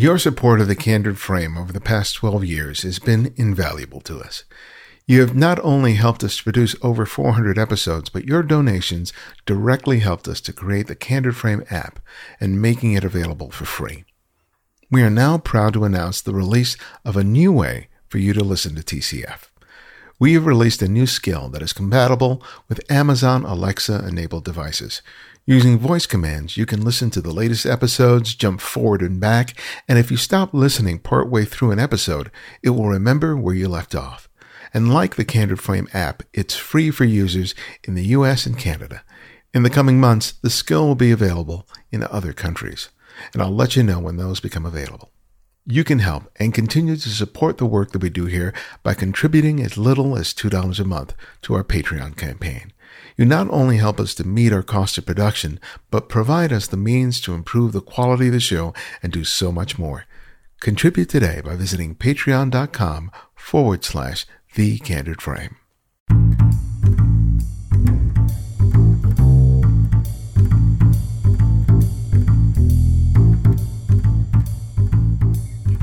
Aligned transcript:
Your 0.00 0.16
support 0.16 0.62
of 0.62 0.66
the 0.66 0.74
Candid 0.74 1.18
Frame 1.18 1.58
over 1.58 1.74
the 1.74 1.78
past 1.78 2.14
12 2.14 2.42
years 2.42 2.84
has 2.84 2.98
been 2.98 3.34
invaluable 3.36 4.00
to 4.00 4.18
us. 4.18 4.44
You 5.06 5.20
have 5.20 5.36
not 5.36 5.58
only 5.62 5.92
helped 5.92 6.24
us 6.24 6.40
produce 6.40 6.74
over 6.80 7.04
400 7.04 7.58
episodes, 7.58 8.08
but 8.08 8.24
your 8.24 8.42
donations 8.42 9.12
directly 9.44 9.98
helped 9.98 10.26
us 10.26 10.40
to 10.40 10.54
create 10.54 10.86
the 10.86 10.94
Candid 10.94 11.36
Frame 11.36 11.64
app 11.68 12.00
and 12.40 12.62
making 12.62 12.94
it 12.94 13.04
available 13.04 13.50
for 13.50 13.66
free. 13.66 14.06
We 14.90 15.02
are 15.02 15.10
now 15.10 15.36
proud 15.36 15.74
to 15.74 15.84
announce 15.84 16.22
the 16.22 16.32
release 16.32 16.78
of 17.04 17.18
a 17.18 17.22
new 17.22 17.52
way 17.52 17.88
for 18.08 18.16
you 18.16 18.32
to 18.32 18.42
listen 18.42 18.74
to 18.76 18.82
TCF. 18.82 19.50
We 20.18 20.32
have 20.32 20.46
released 20.46 20.80
a 20.80 20.88
new 20.88 21.06
skill 21.06 21.50
that 21.50 21.60
is 21.60 21.74
compatible 21.74 22.42
with 22.70 22.90
Amazon 22.90 23.44
Alexa 23.44 24.06
enabled 24.08 24.46
devices. 24.46 25.02
Using 25.50 25.80
voice 25.80 26.06
commands, 26.06 26.56
you 26.56 26.64
can 26.64 26.84
listen 26.84 27.10
to 27.10 27.20
the 27.20 27.32
latest 27.32 27.66
episodes, 27.66 28.36
jump 28.36 28.60
forward 28.60 29.02
and 29.02 29.18
back, 29.18 29.60
and 29.88 29.98
if 29.98 30.08
you 30.08 30.16
stop 30.16 30.54
listening 30.54 31.00
partway 31.00 31.44
through 31.44 31.72
an 31.72 31.80
episode, 31.80 32.30
it 32.62 32.70
will 32.70 32.86
remember 32.86 33.36
where 33.36 33.56
you 33.56 33.66
left 33.66 33.96
off. 33.96 34.28
And 34.72 34.94
like 34.94 35.16
the 35.16 35.24
Candid 35.24 35.58
Frame 35.58 35.88
app, 35.92 36.22
it's 36.32 36.54
free 36.54 36.92
for 36.92 37.02
users 37.02 37.56
in 37.82 37.96
the 37.96 38.04
US 38.14 38.46
and 38.46 38.56
Canada. 38.56 39.02
In 39.52 39.64
the 39.64 39.70
coming 39.70 39.98
months, 39.98 40.34
the 40.40 40.50
skill 40.50 40.86
will 40.86 40.94
be 40.94 41.10
available 41.10 41.66
in 41.90 42.04
other 42.04 42.32
countries, 42.32 42.90
and 43.32 43.42
I'll 43.42 43.50
let 43.50 43.74
you 43.74 43.82
know 43.82 43.98
when 43.98 44.18
those 44.18 44.38
become 44.38 44.64
available. 44.64 45.10
You 45.66 45.82
can 45.82 45.98
help 45.98 46.30
and 46.36 46.54
continue 46.54 46.94
to 46.94 47.08
support 47.08 47.58
the 47.58 47.66
work 47.66 47.90
that 47.90 48.02
we 48.02 48.08
do 48.08 48.26
here 48.26 48.54
by 48.84 48.94
contributing 48.94 49.60
as 49.60 49.76
little 49.76 50.16
as 50.16 50.32
$2 50.32 50.78
a 50.78 50.84
month 50.84 51.12
to 51.42 51.54
our 51.54 51.64
Patreon 51.64 52.16
campaign. 52.16 52.72
You 53.20 53.26
not 53.26 53.50
only 53.50 53.76
help 53.76 54.00
us 54.00 54.14
to 54.14 54.26
meet 54.26 54.50
our 54.50 54.62
cost 54.62 54.96
of 54.96 55.04
production, 55.04 55.60
but 55.90 56.08
provide 56.08 56.54
us 56.54 56.66
the 56.66 56.78
means 56.78 57.20
to 57.20 57.34
improve 57.34 57.72
the 57.72 57.82
quality 57.82 58.28
of 58.28 58.32
the 58.32 58.40
show 58.40 58.72
and 59.02 59.12
do 59.12 59.24
so 59.24 59.52
much 59.52 59.78
more. 59.78 60.06
Contribute 60.60 61.10
today 61.10 61.42
by 61.44 61.54
visiting 61.54 61.94
patreon.com 61.94 63.10
forward 63.34 63.84
slash 63.84 64.24
the 64.54 64.78
candid 64.78 65.20
frame. 65.20 65.56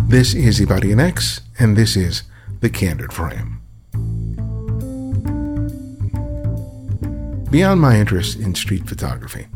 This 0.07 0.33
is 0.33 0.59
Ibarionex, 0.59 1.41
and 1.59 1.77
this 1.77 1.95
is 1.95 2.23
The 2.61 2.71
Candid 2.71 3.13
Frame. 3.13 3.56
Beyond 7.49 7.79
my 7.79 7.97
interest 7.97 8.37
in 8.37 8.53
street 8.55 8.89
photography, 8.89 9.47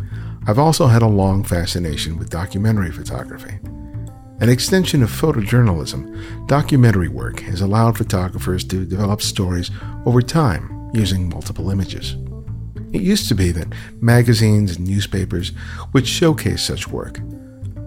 I've 0.47 0.58
also 0.58 0.88
had 0.88 1.02
a 1.02 1.08
long 1.08 1.44
fascination 1.44 2.17
with 2.17 2.30
documentary 2.30 2.89
photography. 2.89 3.59
An 4.39 4.47
extension 4.47 5.03
of 5.03 5.09
photojournalism, 5.11 6.47
documentary 6.47 7.09
work 7.09 7.42
has 7.42 7.59
allowed 7.59 7.97
photographers 7.97 8.64
to 8.66 8.86
develop 8.86 9.22
stories 9.22 9.72
over 10.06 10.22
time 10.22 10.89
using 10.94 11.28
multiple 11.28 11.69
images. 11.69 12.16
It 12.94 13.02
used 13.02 13.28
to 13.28 13.36
be 13.36 13.52
that 13.52 13.73
magazines 14.00 14.78
and 14.78 14.88
newspapers 14.88 15.52
would 15.92 16.08
showcase 16.08 16.64
such 16.64 16.88
work, 16.88 17.19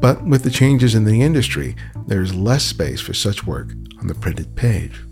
but 0.00 0.22
with 0.26 0.42
the 0.42 0.50
changes 0.50 0.94
in 0.94 1.04
the 1.04 1.22
industry, 1.22 1.76
there 2.08 2.20
is 2.20 2.34
less 2.34 2.62
space 2.62 3.00
for 3.00 3.14
such 3.14 3.46
work 3.46 3.72
on 4.00 4.06
the 4.06 4.14
printed 4.14 4.54
page. 4.54 5.02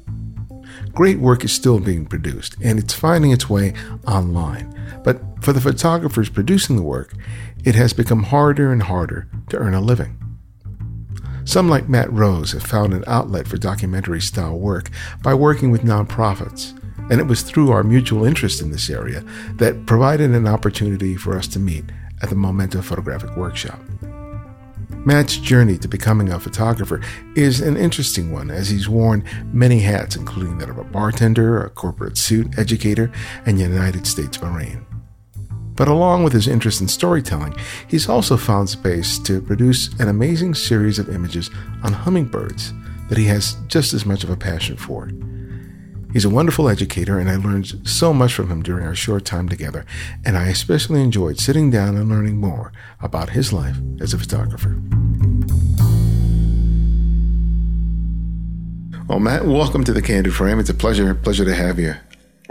Great 0.92 1.18
work 1.18 1.44
is 1.44 1.52
still 1.52 1.80
being 1.80 2.04
produced, 2.04 2.56
and 2.62 2.78
it's 2.78 2.92
finding 2.92 3.30
its 3.30 3.48
way 3.48 3.72
online. 4.06 4.72
But 5.04 5.20
for 5.42 5.52
the 5.52 5.60
photographers 5.60 6.28
producing 6.28 6.76
the 6.76 6.82
work, 6.82 7.14
it 7.64 7.74
has 7.74 7.92
become 7.92 8.24
harder 8.24 8.72
and 8.72 8.82
harder 8.82 9.28
to 9.50 9.56
earn 9.56 9.74
a 9.74 9.80
living. 9.80 10.18
Some, 11.44 11.68
like 11.68 11.88
Matt 11.88 12.12
Rose, 12.12 12.52
have 12.52 12.62
found 12.62 12.94
an 12.94 13.04
outlet 13.06 13.48
for 13.48 13.56
documentary 13.56 14.20
style 14.20 14.58
work 14.58 14.90
by 15.22 15.34
working 15.34 15.70
with 15.70 15.82
nonprofits, 15.82 16.78
and 17.10 17.20
it 17.20 17.26
was 17.26 17.42
through 17.42 17.72
our 17.72 17.82
mutual 17.82 18.24
interest 18.24 18.62
in 18.62 18.70
this 18.70 18.88
area 18.88 19.24
that 19.56 19.86
provided 19.86 20.30
an 20.30 20.46
opportunity 20.46 21.16
for 21.16 21.36
us 21.36 21.48
to 21.48 21.58
meet 21.58 21.84
at 22.22 22.28
the 22.28 22.36
Momento 22.36 22.80
Photographic 22.80 23.36
Workshop. 23.36 23.80
Matt's 25.04 25.36
journey 25.36 25.78
to 25.78 25.88
becoming 25.88 26.30
a 26.30 26.38
photographer 26.38 27.00
is 27.34 27.60
an 27.60 27.76
interesting 27.76 28.30
one 28.30 28.52
as 28.52 28.68
he's 28.68 28.88
worn 28.88 29.24
many 29.52 29.80
hats, 29.80 30.14
including 30.14 30.58
that 30.58 30.70
of 30.70 30.78
a 30.78 30.84
bartender, 30.84 31.64
a 31.64 31.70
corporate 31.70 32.16
suit 32.16 32.56
educator, 32.56 33.10
and 33.44 33.58
United 33.58 34.06
States 34.06 34.40
Marine. 34.40 34.86
But 35.74 35.88
along 35.88 36.22
with 36.22 36.32
his 36.32 36.46
interest 36.46 36.80
in 36.80 36.86
storytelling, 36.86 37.56
he's 37.88 38.08
also 38.08 38.36
found 38.36 38.68
space 38.68 39.18
to 39.20 39.40
produce 39.40 39.92
an 39.98 40.06
amazing 40.06 40.54
series 40.54 41.00
of 41.00 41.08
images 41.08 41.50
on 41.82 41.92
hummingbirds 41.92 42.72
that 43.08 43.18
he 43.18 43.24
has 43.24 43.56
just 43.66 43.94
as 43.94 44.06
much 44.06 44.22
of 44.22 44.30
a 44.30 44.36
passion 44.36 44.76
for. 44.76 45.10
He's 46.12 46.26
a 46.26 46.30
wonderful 46.30 46.68
educator, 46.68 47.18
and 47.18 47.30
I 47.30 47.36
learned 47.36 47.88
so 47.88 48.12
much 48.12 48.34
from 48.34 48.50
him 48.50 48.62
during 48.62 48.86
our 48.86 48.94
short 48.94 49.24
time 49.24 49.48
together, 49.48 49.86
and 50.26 50.36
I 50.36 50.48
especially 50.48 51.00
enjoyed 51.00 51.40
sitting 51.40 51.70
down 51.70 51.96
and 51.96 52.10
learning 52.10 52.36
more 52.36 52.70
about 53.00 53.30
his 53.30 53.50
life 53.50 53.78
as 53.98 54.12
a 54.12 54.18
photographer. 54.18 54.76
Well, 59.08 59.20
Matt, 59.20 59.46
welcome 59.46 59.84
to 59.84 59.92
the 59.94 60.02
Candid 60.02 60.34
Frame. 60.34 60.58
It's 60.58 60.68
a 60.68 60.74
pleasure, 60.74 61.14
pleasure 61.14 61.46
to 61.46 61.54
have 61.54 61.78
you. 61.78 61.94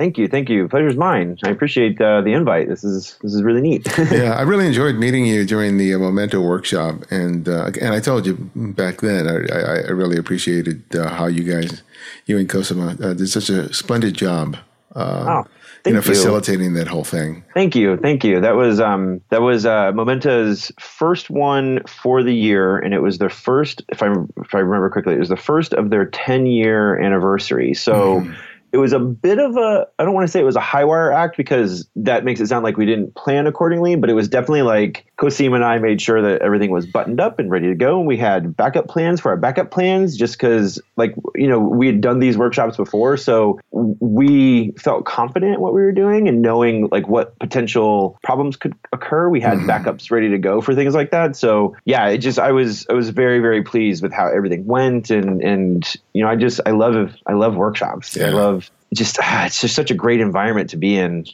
Thank 0.02 0.18
you, 0.18 0.28
thank 0.28 0.50
you. 0.50 0.68
Pleasure's 0.68 0.98
mine. 0.98 1.38
I 1.44 1.50
appreciate 1.52 2.02
uh, 2.02 2.22
the 2.22 2.34
invite. 2.34 2.68
This 2.68 2.84
is 2.84 3.20
this 3.22 3.36
is 3.36 3.44
really 3.44 3.62
neat. 3.62 3.88
yeah, 4.12 4.34
I 4.36 4.42
really 4.42 4.66
enjoyed 4.66 4.96
meeting 4.96 5.28
you 5.28 5.46
during 5.46 5.78
the 5.78 5.94
uh, 5.94 6.00
Momento 6.00 6.42
workshop, 6.42 7.04
and 7.12 7.48
uh, 7.48 7.70
and 7.80 7.94
I 7.94 8.00
told 8.00 8.26
you 8.26 8.34
back 8.56 9.02
then 9.02 9.28
I, 9.28 9.36
I, 9.56 9.78
I 9.82 9.92
really 9.92 10.18
appreciated 10.18 10.96
uh, 10.96 11.10
how 11.10 11.28
you 11.28 11.44
guys, 11.44 11.84
you 12.26 12.40
and 12.40 12.50
Cosima, 12.50 12.98
uh, 13.00 13.14
did 13.14 13.28
such 13.28 13.52
a 13.52 13.72
splendid 13.76 14.16
job. 14.16 14.58
oh, 14.96 15.46
Thank 15.84 15.86
you 15.86 15.94
know, 15.94 16.02
facilitating 16.02 16.74
that 16.74 16.88
whole 16.88 17.04
thing. 17.04 17.44
Thank 17.54 17.76
you, 17.76 17.98
thank 17.98 18.24
you. 18.24 18.42
That 18.42 18.56
was 18.56 18.80
um, 18.80 19.22
that 19.30 19.44
was 19.44 19.68
uh, 19.68 19.92
Momento's 19.92 20.72
first 20.80 21.30
one 21.30 21.84
for 21.86 22.24
the 22.24 22.34
year, 22.34 22.80
and 22.80 22.96
it 22.96 23.04
was 23.04 23.20
their 23.20 23.30
first, 23.30 23.84
if 23.90 24.02
I 24.02 24.12
if 24.38 24.56
I 24.56 24.60
remember 24.62 24.90
correctly, 24.90 25.14
it 25.14 25.20
was 25.20 25.30
the 25.30 25.38
first 25.38 25.76
of 25.76 25.92
their 25.92 26.08
ten 26.08 26.48
year 26.48 27.00
anniversary. 27.00 27.76
So. 27.76 28.22
Mm 28.22 28.36
it 28.74 28.78
was 28.78 28.94
a 28.94 29.00
bit 29.00 29.40
of 29.40 29.58
a 29.58 29.88
I 30.00 30.04
don't 30.04 30.14
want 30.14 30.26
to 30.26 30.32
say 30.32 30.40
it 30.40 30.46
was 30.46 30.56
a 30.56 30.62
high 30.62 30.86
wire 30.86 31.12
act 31.12 31.38
because 31.38 31.88
that 31.98 32.24
makes 32.24 32.40
it 32.40 32.48
sound 32.48 32.64
like 32.64 32.78
we 32.78 32.86
didn't 32.86 33.16
plan 33.16 33.48
accordingly, 33.48 33.96
but 33.96 34.10
it 34.10 34.14
was 34.14 34.30
definitely 34.30 34.62
like 34.62 35.06
Cosima 35.18 35.56
and 35.56 35.66
I 35.66 35.78
made 35.80 36.02
sure 36.02 36.22
that 36.22 36.42
everything 36.42 36.72
was 36.72 36.86
buttoned 36.86 37.20
up 37.20 37.40
and 37.40 37.52
ready 37.52 37.68
to 37.68 37.76
go. 37.76 38.00
And 38.00 38.08
we 38.08 38.18
had 38.18 38.56
backup 38.56 38.88
plans 38.88 39.20
for 39.20 39.30
our 39.30 39.38
backup 39.38 39.72
plans 39.72 40.16
just 40.16 40.36
because 40.38 40.82
like 40.96 41.14
you 41.36 41.48
know, 41.48 41.60
we 41.60 41.88
had 41.88 42.02
done 42.02 42.20
these 42.20 42.38
workshops 42.38 42.78
before, 42.78 43.18
so 43.18 43.60
we 43.72 44.72
felt 44.78 45.06
confident 45.06 45.56
in 45.56 45.62
what 45.62 45.74
we 45.74 45.82
were 45.82 45.92
doing 45.92 46.28
and 46.28 46.42
knowing 46.42 46.88
like 46.92 47.08
what 47.08 47.38
potential 47.40 48.18
problems 48.24 48.56
could 48.56 48.74
occur. 48.94 49.30
We 49.30 49.42
had 49.42 49.60
mm-hmm. 49.60 49.70
backups 49.70 50.12
ready 50.12 50.30
to 50.30 50.38
go 50.38 50.62
for 50.62 50.76
things 50.76 50.94
like 50.94 51.12
that. 51.12 51.36
So 51.36 51.76
yeah, 51.86 52.08
it 52.08 52.20
just 52.20 52.40
I 52.40 52.52
was 52.52 52.86
I 52.90 52.94
was 52.94 53.10
very, 53.10 53.40
very 53.40 53.64
pleased 53.64 54.02
with 54.02 54.14
how 54.14 54.28
everything 54.28 54.66
went 54.66 55.10
and 55.10 55.42
and 55.42 55.96
you 56.14 56.24
know, 56.24 56.30
I 56.30 56.36
just 56.36 56.62
I 56.66 56.72
love 56.72 57.14
I 57.28 57.34
love 57.34 57.56
workshops. 57.56 58.16
Yeah. 58.16 58.28
I 58.28 58.30
love 58.30 58.61
just 58.94 59.18
ah, 59.22 59.46
it's 59.46 59.62
just 59.62 59.76
such 59.76 59.90
a 59.90 59.94
great 59.94 60.20
environment 60.20 60.70
to 60.72 60.78
be 60.78 60.98
in. 60.98 61.26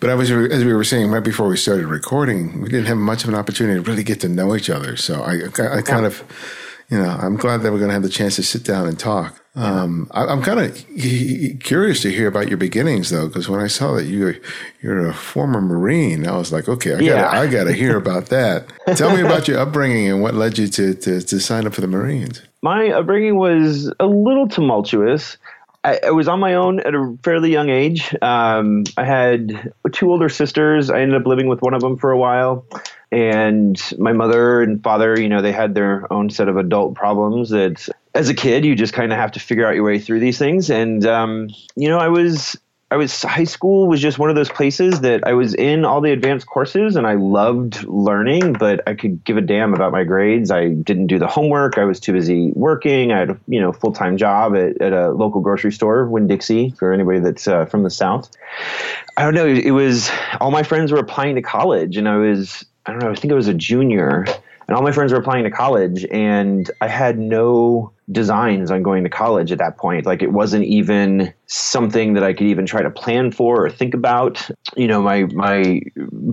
But 0.00 0.10
I 0.10 0.14
was 0.14 0.30
as 0.30 0.64
we 0.64 0.74
were 0.74 0.84
saying 0.84 1.10
right 1.10 1.24
before 1.24 1.48
we 1.48 1.56
started 1.56 1.86
recording, 1.86 2.60
we 2.60 2.68
didn't 2.68 2.86
have 2.86 2.98
much 2.98 3.24
of 3.24 3.30
an 3.30 3.34
opportunity 3.34 3.82
to 3.82 3.90
really 3.90 4.04
get 4.04 4.20
to 4.20 4.28
know 4.28 4.54
each 4.54 4.68
other. 4.68 4.96
So 4.96 5.22
I, 5.22 5.32
I, 5.34 5.78
I 5.78 5.82
kind 5.82 6.02
yeah. 6.02 6.06
of, 6.06 6.22
you 6.90 6.98
know, 6.98 7.08
I'm 7.08 7.36
glad 7.36 7.62
that 7.62 7.72
we're 7.72 7.78
going 7.78 7.88
to 7.88 7.94
have 7.94 8.02
the 8.02 8.08
chance 8.08 8.36
to 8.36 8.42
sit 8.42 8.64
down 8.64 8.86
and 8.86 8.98
talk. 8.98 9.42
Um, 9.54 10.08
I, 10.10 10.30
am 10.30 10.42
kind 10.42 10.60
of 10.60 11.60
curious 11.60 12.02
to 12.02 12.10
hear 12.10 12.28
about 12.28 12.48
your 12.48 12.58
beginnings, 12.58 13.08
though, 13.08 13.26
because 13.26 13.48
when 13.48 13.60
I 13.60 13.68
saw 13.68 13.94
that 13.94 14.04
you 14.04 14.38
you're 14.82 15.08
a 15.08 15.14
former 15.14 15.62
Marine, 15.62 16.26
I 16.28 16.36
was 16.36 16.52
like, 16.52 16.68
okay, 16.68 16.92
I 16.92 16.98
got 16.98 17.02
yeah. 17.02 17.30
I 17.30 17.46
got 17.46 17.64
to 17.64 17.72
hear 17.72 17.96
about 18.04 18.26
that. 18.26 18.66
Tell 18.96 19.16
me 19.16 19.22
about 19.22 19.48
your 19.48 19.58
upbringing 19.58 20.10
and 20.10 20.20
what 20.20 20.34
led 20.34 20.58
you 20.58 20.68
to, 20.68 20.92
to 20.92 21.22
to 21.22 21.40
sign 21.40 21.66
up 21.66 21.72
for 21.72 21.80
the 21.80 21.86
Marines. 21.86 22.42
My 22.62 22.90
upbringing 22.90 23.36
was 23.36 23.90
a 23.98 24.06
little 24.06 24.46
tumultuous. 24.46 25.38
I, 25.86 26.10
was 26.10 26.26
on 26.26 26.40
my 26.40 26.54
own 26.54 26.80
at 26.80 26.94
a 26.94 27.16
fairly 27.22 27.52
young 27.52 27.70
age. 27.70 28.14
Um, 28.20 28.84
I 28.96 29.04
had 29.04 29.72
two 29.92 30.10
older 30.10 30.28
sisters. 30.28 30.90
I 30.90 31.00
ended 31.00 31.20
up 31.20 31.26
living 31.26 31.46
with 31.46 31.62
one 31.62 31.74
of 31.74 31.80
them 31.80 31.96
for 31.96 32.10
a 32.10 32.18
while. 32.18 32.66
And 33.12 33.80
my 33.98 34.12
mother 34.12 34.62
and 34.62 34.82
father, 34.82 35.18
you 35.18 35.28
know, 35.28 35.42
they 35.42 35.52
had 35.52 35.74
their 35.74 36.12
own 36.12 36.28
set 36.28 36.48
of 36.48 36.56
adult 36.56 36.96
problems 36.96 37.50
that 37.50 37.88
as 38.14 38.28
a 38.28 38.34
kid, 38.34 38.64
you 38.64 38.74
just 38.74 38.94
kind 38.94 39.12
of 39.12 39.18
have 39.18 39.32
to 39.32 39.40
figure 39.40 39.66
out 39.66 39.74
your 39.74 39.84
way 39.84 40.00
through 40.00 40.20
these 40.20 40.38
things. 40.38 40.70
And, 40.70 41.06
um, 41.06 41.50
you 41.76 41.88
know, 41.88 41.98
I 41.98 42.08
was 42.08 42.56
I 42.90 42.96
was 42.96 43.22
high 43.22 43.44
school 43.44 43.88
was 43.88 44.00
just 44.00 44.16
one 44.16 44.30
of 44.30 44.36
those 44.36 44.48
places 44.48 45.00
that 45.00 45.26
I 45.26 45.32
was 45.32 45.54
in 45.54 45.84
all 45.84 46.00
the 46.00 46.12
advanced 46.12 46.46
courses 46.46 46.94
and 46.94 47.04
I 47.04 47.14
loved 47.14 47.82
learning, 47.84 48.52
but 48.52 48.80
I 48.86 48.94
could 48.94 49.24
give 49.24 49.36
a 49.36 49.40
damn 49.40 49.74
about 49.74 49.90
my 49.90 50.04
grades. 50.04 50.52
I 50.52 50.68
didn't 50.68 51.08
do 51.08 51.18
the 51.18 51.26
homework. 51.26 51.78
I 51.78 51.84
was 51.84 51.98
too 51.98 52.12
busy 52.12 52.52
working. 52.54 53.10
I 53.10 53.18
had 53.18 53.30
a 53.30 53.40
you 53.48 53.60
know 53.60 53.72
full 53.72 53.92
time 53.92 54.16
job 54.16 54.54
at, 54.54 54.80
at 54.80 54.92
a 54.92 55.10
local 55.10 55.40
grocery 55.40 55.72
store, 55.72 56.06
Winn 56.06 56.28
Dixie, 56.28 56.70
for 56.78 56.92
anybody 56.92 57.18
that's 57.18 57.48
uh, 57.48 57.66
from 57.66 57.82
the 57.82 57.90
south. 57.90 58.30
I 59.16 59.24
don't 59.24 59.34
know. 59.34 59.46
It 59.46 59.72
was 59.72 60.08
all 60.40 60.52
my 60.52 60.62
friends 60.62 60.92
were 60.92 60.98
applying 60.98 61.34
to 61.34 61.42
college, 61.42 61.96
and 61.96 62.08
I 62.08 62.16
was 62.18 62.64
I 62.86 62.92
don't 62.92 63.00
know. 63.00 63.10
I 63.10 63.16
think 63.16 63.32
I 63.32 63.36
was 63.36 63.48
a 63.48 63.54
junior 63.54 64.26
and 64.68 64.76
all 64.76 64.82
my 64.82 64.92
friends 64.92 65.12
were 65.12 65.18
applying 65.18 65.44
to 65.44 65.50
college 65.50 66.04
and 66.10 66.70
i 66.80 66.88
had 66.88 67.18
no 67.18 67.92
designs 68.12 68.70
on 68.70 68.82
going 68.82 69.02
to 69.02 69.10
college 69.10 69.50
at 69.50 69.58
that 69.58 69.76
point 69.76 70.06
like 70.06 70.22
it 70.22 70.32
wasn't 70.32 70.64
even 70.64 71.32
something 71.46 72.14
that 72.14 72.22
i 72.22 72.32
could 72.32 72.46
even 72.46 72.64
try 72.64 72.80
to 72.80 72.90
plan 72.90 73.32
for 73.32 73.66
or 73.66 73.68
think 73.68 73.94
about 73.94 74.48
you 74.76 74.86
know 74.86 75.02
my 75.02 75.24
my 75.34 75.80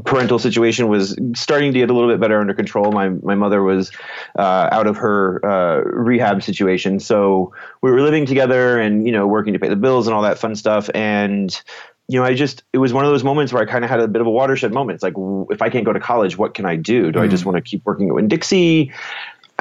parental 0.05 0.37
situation 0.37 0.87
was 0.87 1.17
starting 1.33 1.73
to 1.73 1.79
get 1.79 1.89
a 1.89 1.93
little 1.93 2.09
bit 2.09 2.19
better 2.19 2.39
under 2.39 2.53
control 2.53 2.91
my 2.91 3.09
my 3.09 3.33
mother 3.33 3.63
was 3.63 3.91
uh, 4.37 4.69
out 4.71 4.85
of 4.85 4.97
her 4.97 5.43
uh, 5.43 5.81
rehab 5.89 6.43
situation 6.43 6.99
so 6.99 7.51
we 7.81 7.89
were 7.89 8.01
living 8.01 8.27
together 8.27 8.77
and 8.79 9.07
you 9.07 9.11
know 9.11 9.25
working 9.25 9.53
to 9.53 9.59
pay 9.59 9.69
the 9.69 9.75
bills 9.75 10.05
and 10.05 10.15
all 10.15 10.21
that 10.21 10.37
fun 10.37 10.55
stuff 10.55 10.91
and 10.93 11.63
you 12.09 12.19
know, 12.19 12.25
I 12.25 12.33
just, 12.33 12.63
it 12.73 12.79
was 12.79 12.91
one 12.91 13.05
of 13.05 13.11
those 13.11 13.23
moments 13.23 13.53
where 13.53 13.63
I 13.63 13.65
kind 13.65 13.83
of 13.85 13.89
had 13.89 14.01
a 14.01 14.07
bit 14.07 14.19
of 14.19 14.27
a 14.27 14.29
watershed 14.29 14.73
moment. 14.73 14.95
It's 14.95 15.03
like, 15.03 15.13
if 15.49 15.61
I 15.61 15.69
can't 15.69 15.85
go 15.85 15.93
to 15.93 15.99
college, 15.99 16.37
what 16.37 16.53
can 16.53 16.65
I 16.65 16.75
do? 16.75 17.11
Do 17.11 17.19
mm. 17.19 17.23
I 17.23 17.27
just 17.27 17.43
mm. 17.43 17.47
want 17.47 17.55
to 17.55 17.61
keep 17.61 17.83
working 17.85 18.09
at 18.09 18.15
Winn-Dixie? 18.15 18.91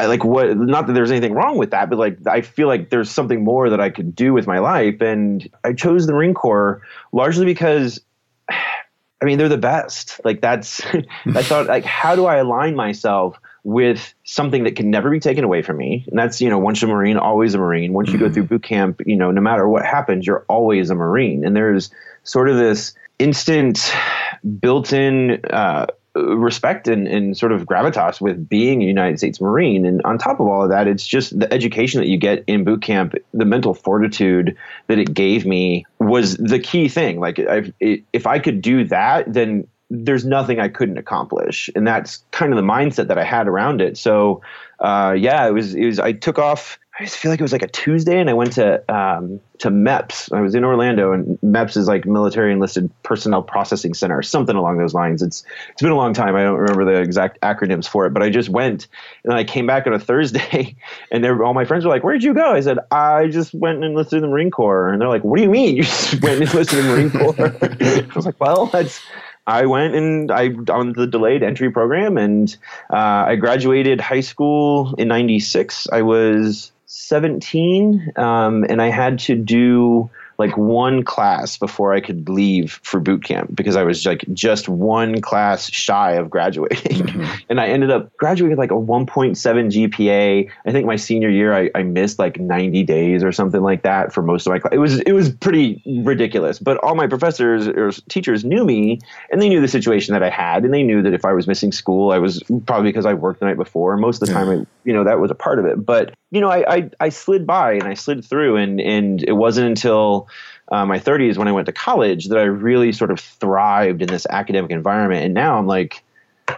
I 0.02 0.06
like 0.06 0.24
what, 0.24 0.56
not 0.56 0.86
that 0.88 0.94
there's 0.94 1.10
anything 1.10 1.32
wrong 1.32 1.58
with 1.58 1.70
that, 1.70 1.88
but 1.88 1.98
like, 1.98 2.18
I 2.26 2.40
feel 2.40 2.66
like 2.66 2.90
there's 2.90 3.10
something 3.10 3.44
more 3.44 3.70
that 3.70 3.80
I 3.80 3.88
could 3.88 4.16
do 4.16 4.32
with 4.32 4.46
my 4.48 4.58
life. 4.58 5.00
And 5.00 5.48
I 5.62 5.72
chose 5.72 6.06
the 6.06 6.12
Marine 6.12 6.34
Corps 6.34 6.82
largely 7.12 7.44
because 7.44 8.00
I 8.50 9.24
mean, 9.24 9.38
they're 9.38 9.48
the 9.48 9.56
best. 9.56 10.20
Like 10.24 10.40
that's, 10.40 10.84
I 11.26 11.42
thought 11.44 11.66
like, 11.66 11.84
how 11.84 12.16
do 12.16 12.26
I 12.26 12.38
align 12.38 12.74
myself 12.74 13.38
with 13.64 14.12
something 14.24 14.64
that 14.64 14.74
can 14.74 14.90
never 14.90 15.08
be 15.08 15.20
taken 15.20 15.44
away 15.44 15.62
from 15.62 15.76
me. 15.76 16.04
And 16.08 16.18
that's, 16.18 16.40
you 16.40 16.50
know, 16.50 16.58
once 16.58 16.82
you're 16.82 16.90
a 16.90 16.94
Marine, 16.94 17.16
always 17.16 17.54
a 17.54 17.58
Marine. 17.58 17.92
Once 17.92 18.10
you 18.10 18.18
go 18.18 18.24
mm-hmm. 18.24 18.34
through 18.34 18.42
boot 18.44 18.64
camp, 18.64 19.02
you 19.06 19.14
know, 19.14 19.30
no 19.30 19.40
matter 19.40 19.68
what 19.68 19.86
happens, 19.86 20.26
you're 20.26 20.44
always 20.48 20.90
a 20.90 20.96
Marine. 20.96 21.44
And 21.44 21.54
there's 21.54 21.90
sort 22.24 22.48
of 22.48 22.56
this 22.56 22.92
instant 23.20 23.92
built 24.60 24.92
in, 24.92 25.44
uh, 25.50 25.86
respect 26.14 26.88
and, 26.88 27.08
and 27.08 27.36
sort 27.36 27.52
of 27.52 27.64
gravitas 27.64 28.20
with 28.20 28.48
being 28.48 28.82
a 28.82 28.86
United 28.86 29.18
States 29.18 29.40
Marine. 29.40 29.86
And 29.86 30.02
on 30.02 30.18
top 30.18 30.40
of 30.40 30.46
all 30.46 30.62
of 30.62 30.70
that, 30.70 30.86
it's 30.86 31.06
just 31.06 31.38
the 31.38 31.52
education 31.52 32.00
that 32.00 32.08
you 32.08 32.18
get 32.18 32.44
in 32.46 32.64
boot 32.64 32.82
camp, 32.82 33.14
the 33.32 33.44
mental 33.44 33.74
fortitude 33.74 34.56
that 34.88 34.98
it 34.98 35.14
gave 35.14 35.46
me 35.46 35.86
was 35.98 36.36
the 36.36 36.58
key 36.58 36.88
thing. 36.88 37.18
Like, 37.18 37.38
it, 37.38 38.04
if 38.12 38.26
I 38.26 38.38
could 38.38 38.60
do 38.60 38.84
that, 38.84 39.32
then 39.32 39.66
there's 39.88 40.24
nothing 40.24 40.58
I 40.58 40.68
couldn't 40.68 40.96
accomplish, 40.96 41.68
and 41.76 41.86
that's 41.86 42.24
kind 42.30 42.52
of 42.52 42.56
the 42.56 42.62
mindset 42.62 43.08
that 43.08 43.18
I 43.18 43.24
had 43.24 43.46
around 43.46 43.82
it. 43.82 43.98
So, 43.98 44.40
uh, 44.80 45.14
yeah, 45.18 45.46
it 45.46 45.52
was. 45.52 45.74
It 45.74 45.84
was. 45.84 46.00
I 46.00 46.12
took 46.12 46.38
off. 46.38 46.78
I 47.00 47.04
just 47.04 47.16
feel 47.16 47.30
like 47.30 47.40
it 47.40 47.42
was 47.42 47.52
like 47.52 47.62
a 47.62 47.68
Tuesday, 47.68 48.20
and 48.20 48.28
I 48.28 48.34
went 48.34 48.52
to 48.52 48.94
um, 48.94 49.40
to 49.60 49.70
MEPS. 49.70 50.30
I 50.30 50.42
was 50.42 50.54
in 50.54 50.62
Orlando, 50.62 51.12
and 51.12 51.38
MEPS 51.40 51.78
is 51.78 51.88
like 51.88 52.04
Military 52.04 52.52
Enlisted 52.52 52.90
Personnel 53.02 53.42
Processing 53.42 53.94
Center, 53.94 54.18
or 54.18 54.22
something 54.22 54.56
along 54.56 54.76
those 54.76 54.92
lines. 54.92 55.22
It's 55.22 55.42
it's 55.70 55.80
been 55.80 55.90
a 55.90 55.96
long 55.96 56.12
time. 56.12 56.36
I 56.36 56.42
don't 56.42 56.58
remember 56.58 56.84
the 56.84 57.00
exact 57.00 57.40
acronyms 57.40 57.88
for 57.88 58.04
it, 58.04 58.10
but 58.10 58.22
I 58.22 58.28
just 58.28 58.50
went, 58.50 58.88
and 59.24 59.32
I 59.32 59.42
came 59.42 59.66
back 59.66 59.86
on 59.86 59.94
a 59.94 59.98
Thursday, 60.12 60.76
and 61.10 61.24
all 61.24 61.54
my 61.54 61.64
friends 61.64 61.86
were 61.86 61.90
like, 61.90 62.04
"Where'd 62.04 62.22
you 62.22 62.34
go?" 62.34 62.52
I 62.52 62.60
said, 62.60 62.78
"I 62.90 63.28
just 63.28 63.54
went 63.54 63.76
and 63.76 63.84
enlisted 63.84 64.18
in 64.18 64.22
the 64.22 64.28
Marine 64.28 64.50
Corps," 64.50 64.90
and 64.90 65.00
they're 65.00 65.08
like, 65.08 65.24
"What 65.24 65.38
do 65.38 65.44
you 65.44 65.50
mean 65.50 65.76
you 65.76 65.84
just 65.84 66.20
went 66.22 66.42
and 66.42 66.50
enlisted 66.50 66.78
in 66.78 66.86
the 66.86 66.92
Marine 66.92 67.10
Corps?" 67.10 67.56
I 68.10 68.14
was 68.14 68.26
like, 68.26 68.38
"Well, 68.38 68.66
that's." 68.66 69.00
I 69.44 69.66
went 69.66 69.96
and 69.96 70.30
I 70.30 70.50
on 70.68 70.92
the 70.92 71.06
delayed 71.06 71.42
entry 71.42 71.70
program, 71.70 72.16
and 72.16 72.54
uh, 72.90 73.24
I 73.26 73.36
graduated 73.36 74.00
high 74.00 74.20
school 74.20 74.94
in 74.98 75.08
'96. 75.08 75.88
I 75.90 76.02
was 76.02 76.71
17, 76.94 78.12
um, 78.16 78.64
and 78.68 78.82
I 78.82 78.90
had 78.90 79.18
to 79.20 79.34
do 79.34 80.10
like 80.38 80.56
one 80.56 81.04
class 81.04 81.56
before 81.56 81.94
I 81.94 82.00
could 82.00 82.28
leave 82.28 82.80
for 82.82 83.00
boot 83.00 83.24
camp 83.24 83.54
because 83.54 83.76
I 83.76 83.82
was 83.82 84.04
like 84.04 84.24
just 84.32 84.68
one 84.68 85.20
class 85.20 85.70
shy 85.70 86.12
of 86.12 86.28
graduating. 86.28 87.06
Mm-hmm. 87.06 87.34
and 87.48 87.60
I 87.60 87.68
ended 87.68 87.90
up 87.90 88.14
graduating 88.16 88.58
like 88.58 88.70
a 88.70 88.74
1.7 88.74 89.36
GPA. 89.36 90.50
I 90.66 90.72
think 90.72 90.86
my 90.86 90.96
senior 90.96 91.28
year 91.28 91.54
I, 91.54 91.70
I 91.74 91.82
missed 91.82 92.18
like 92.18 92.38
90 92.38 92.82
days 92.82 93.22
or 93.24 93.32
something 93.32 93.62
like 93.62 93.82
that 93.82 94.12
for 94.12 94.22
most 94.22 94.46
of 94.46 94.52
my 94.52 94.58
class. 94.58 94.74
It 94.74 94.78
was 94.78 95.00
it 95.00 95.12
was 95.12 95.30
pretty 95.30 95.82
ridiculous. 95.86 96.58
But 96.58 96.78
all 96.78 96.94
my 96.94 97.06
professors 97.06 97.68
or 97.68 97.90
teachers 98.08 98.44
knew 98.44 98.64
me 98.64 99.00
and 99.30 99.40
they 99.40 99.48
knew 99.48 99.60
the 99.60 99.68
situation 99.68 100.12
that 100.12 100.22
I 100.22 100.30
had 100.30 100.64
and 100.64 100.74
they 100.74 100.82
knew 100.82 101.02
that 101.02 101.14
if 101.14 101.24
I 101.24 101.32
was 101.32 101.46
missing 101.46 101.72
school, 101.72 102.10
I 102.10 102.18
was 102.18 102.42
probably 102.66 102.90
because 102.90 103.06
I 103.06 103.14
worked 103.14 103.40
the 103.40 103.46
night 103.46 103.56
before. 103.56 103.96
Most 103.96 104.20
of 104.22 104.28
the 104.28 104.34
time, 104.34 104.48
I, 104.48 104.66
you 104.84 104.92
know, 104.92 105.04
that 105.04 105.20
was 105.20 105.30
a 105.30 105.34
part 105.34 105.58
of 105.58 105.66
it. 105.66 105.84
But 105.84 106.14
you 106.30 106.40
know, 106.40 106.48
I, 106.48 106.74
I, 106.74 106.90
I 107.00 107.08
slid 107.08 107.46
by 107.46 107.74
and 107.74 107.84
I 107.84 107.94
slid 107.94 108.24
through, 108.24 108.56
and 108.56 108.80
and 108.80 109.22
it 109.22 109.32
wasn't 109.32 109.66
until 109.66 110.28
uh, 110.70 110.86
my 110.86 110.98
30s 110.98 111.36
when 111.36 111.48
I 111.48 111.52
went 111.52 111.66
to 111.66 111.72
college 111.72 112.28
that 112.28 112.38
I 112.38 112.44
really 112.44 112.92
sort 112.92 113.10
of 113.10 113.20
thrived 113.20 114.02
in 114.02 114.08
this 114.08 114.26
academic 114.28 114.70
environment. 114.70 115.24
And 115.24 115.34
now 115.34 115.58
I'm 115.58 115.66
like, 115.66 116.02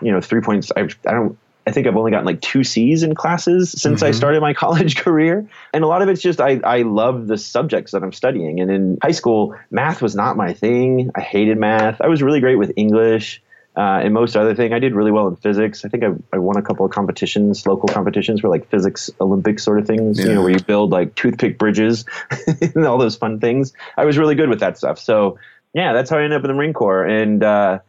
you 0.00 0.12
know, 0.12 0.20
three 0.20 0.40
points. 0.40 0.70
I, 0.76 0.82
I 0.82 1.12
don't. 1.12 1.38
I 1.66 1.70
think 1.70 1.86
I've 1.86 1.96
only 1.96 2.10
gotten 2.10 2.26
like 2.26 2.42
two 2.42 2.62
C's 2.62 3.02
in 3.02 3.14
classes 3.14 3.72
since 3.72 4.00
mm-hmm. 4.00 4.08
I 4.08 4.10
started 4.10 4.42
my 4.42 4.52
college 4.54 4.96
career. 4.96 5.48
And 5.72 5.82
a 5.82 5.86
lot 5.86 6.02
of 6.02 6.10
it's 6.10 6.20
just 6.20 6.38
I, 6.38 6.60
I 6.62 6.82
love 6.82 7.26
the 7.26 7.38
subjects 7.38 7.92
that 7.92 8.02
I'm 8.02 8.12
studying. 8.12 8.60
And 8.60 8.70
in 8.70 8.98
high 9.02 9.12
school, 9.12 9.56
math 9.70 10.02
was 10.02 10.14
not 10.14 10.36
my 10.36 10.52
thing. 10.52 11.10
I 11.14 11.22
hated 11.22 11.56
math. 11.56 12.02
I 12.02 12.08
was 12.08 12.22
really 12.22 12.40
great 12.40 12.56
with 12.56 12.72
English. 12.76 13.42
Uh, 13.76 14.00
and 14.04 14.14
most 14.14 14.36
other 14.36 14.54
thing, 14.54 14.72
I 14.72 14.78
did 14.78 14.94
really 14.94 15.10
well 15.10 15.26
in 15.26 15.36
physics. 15.36 15.84
I 15.84 15.88
think 15.88 16.04
I, 16.04 16.10
I 16.32 16.38
won 16.38 16.56
a 16.56 16.62
couple 16.62 16.86
of 16.86 16.92
competitions, 16.92 17.66
local 17.66 17.88
competitions 17.88 18.40
for 18.40 18.48
like 18.48 18.70
physics 18.70 19.10
Olympics 19.20 19.64
sort 19.64 19.80
of 19.80 19.86
things, 19.86 20.18
yeah. 20.18 20.26
you 20.26 20.34
know, 20.34 20.42
where 20.42 20.52
you 20.52 20.60
build 20.60 20.90
like 20.90 21.14
toothpick 21.16 21.58
bridges 21.58 22.04
and 22.46 22.86
all 22.86 22.98
those 22.98 23.16
fun 23.16 23.40
things. 23.40 23.72
I 23.96 24.04
was 24.04 24.16
really 24.16 24.36
good 24.36 24.48
with 24.48 24.60
that 24.60 24.78
stuff. 24.78 24.98
So 24.98 25.38
yeah, 25.72 25.92
that's 25.92 26.08
how 26.08 26.18
I 26.18 26.22
ended 26.22 26.38
up 26.38 26.44
in 26.44 26.48
the 26.48 26.54
Marine 26.54 26.72
Corps. 26.72 27.04
And, 27.04 27.42
uh, 27.42 27.80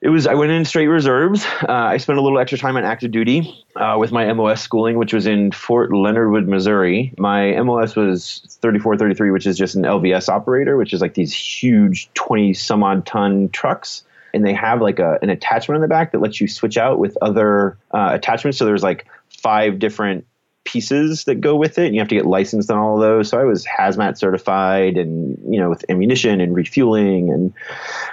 it 0.00 0.10
was 0.10 0.28
I 0.28 0.34
went 0.34 0.52
in 0.52 0.64
straight 0.64 0.86
reserves. 0.86 1.44
Uh, 1.44 1.72
I 1.72 1.96
spent 1.96 2.20
a 2.20 2.22
little 2.22 2.38
extra 2.38 2.56
time 2.56 2.76
on 2.76 2.84
active 2.84 3.10
duty 3.10 3.64
uh, 3.74 3.96
with 3.98 4.12
my 4.12 4.32
MOS 4.32 4.62
schooling, 4.62 4.96
which 4.96 5.12
was 5.12 5.26
in 5.26 5.50
Fort 5.50 5.92
Leonard 5.92 6.30
Wood, 6.30 6.46
Missouri. 6.46 7.12
My 7.18 7.60
MOS 7.60 7.96
was 7.96 8.40
3433, 8.60 9.32
which 9.32 9.44
is 9.44 9.58
just 9.58 9.74
an 9.74 9.82
LVS 9.82 10.28
operator, 10.28 10.76
which 10.76 10.92
is 10.92 11.00
like 11.00 11.14
these 11.14 11.34
huge 11.34 12.12
20 12.14 12.54
some 12.54 12.84
odd 12.84 13.06
ton 13.06 13.48
trucks 13.48 14.04
and 14.34 14.44
they 14.44 14.54
have 14.54 14.80
like 14.80 14.98
a, 14.98 15.18
an 15.22 15.30
attachment 15.30 15.76
on 15.76 15.82
the 15.82 15.88
back 15.88 16.12
that 16.12 16.20
lets 16.20 16.40
you 16.40 16.48
switch 16.48 16.76
out 16.76 16.98
with 16.98 17.16
other 17.22 17.78
uh, 17.92 18.10
attachments. 18.12 18.58
So 18.58 18.64
there's 18.64 18.82
like 18.82 19.06
five 19.28 19.78
different 19.78 20.26
pieces 20.68 21.24
that 21.24 21.36
go 21.36 21.56
with 21.56 21.78
it 21.78 21.86
and 21.86 21.94
you 21.94 22.00
have 22.00 22.08
to 22.08 22.14
get 22.14 22.26
licensed 22.26 22.70
on 22.70 22.76
all 22.76 22.96
of 22.96 23.00
those. 23.00 23.30
So 23.30 23.40
i 23.40 23.44
was 23.44 23.64
hazmat 23.64 24.18
certified 24.18 24.98
and 24.98 25.38
you 25.50 25.58
know 25.58 25.70
with 25.70 25.82
ammunition 25.88 26.42
and 26.42 26.54
refueling 26.54 27.30
and 27.30 27.54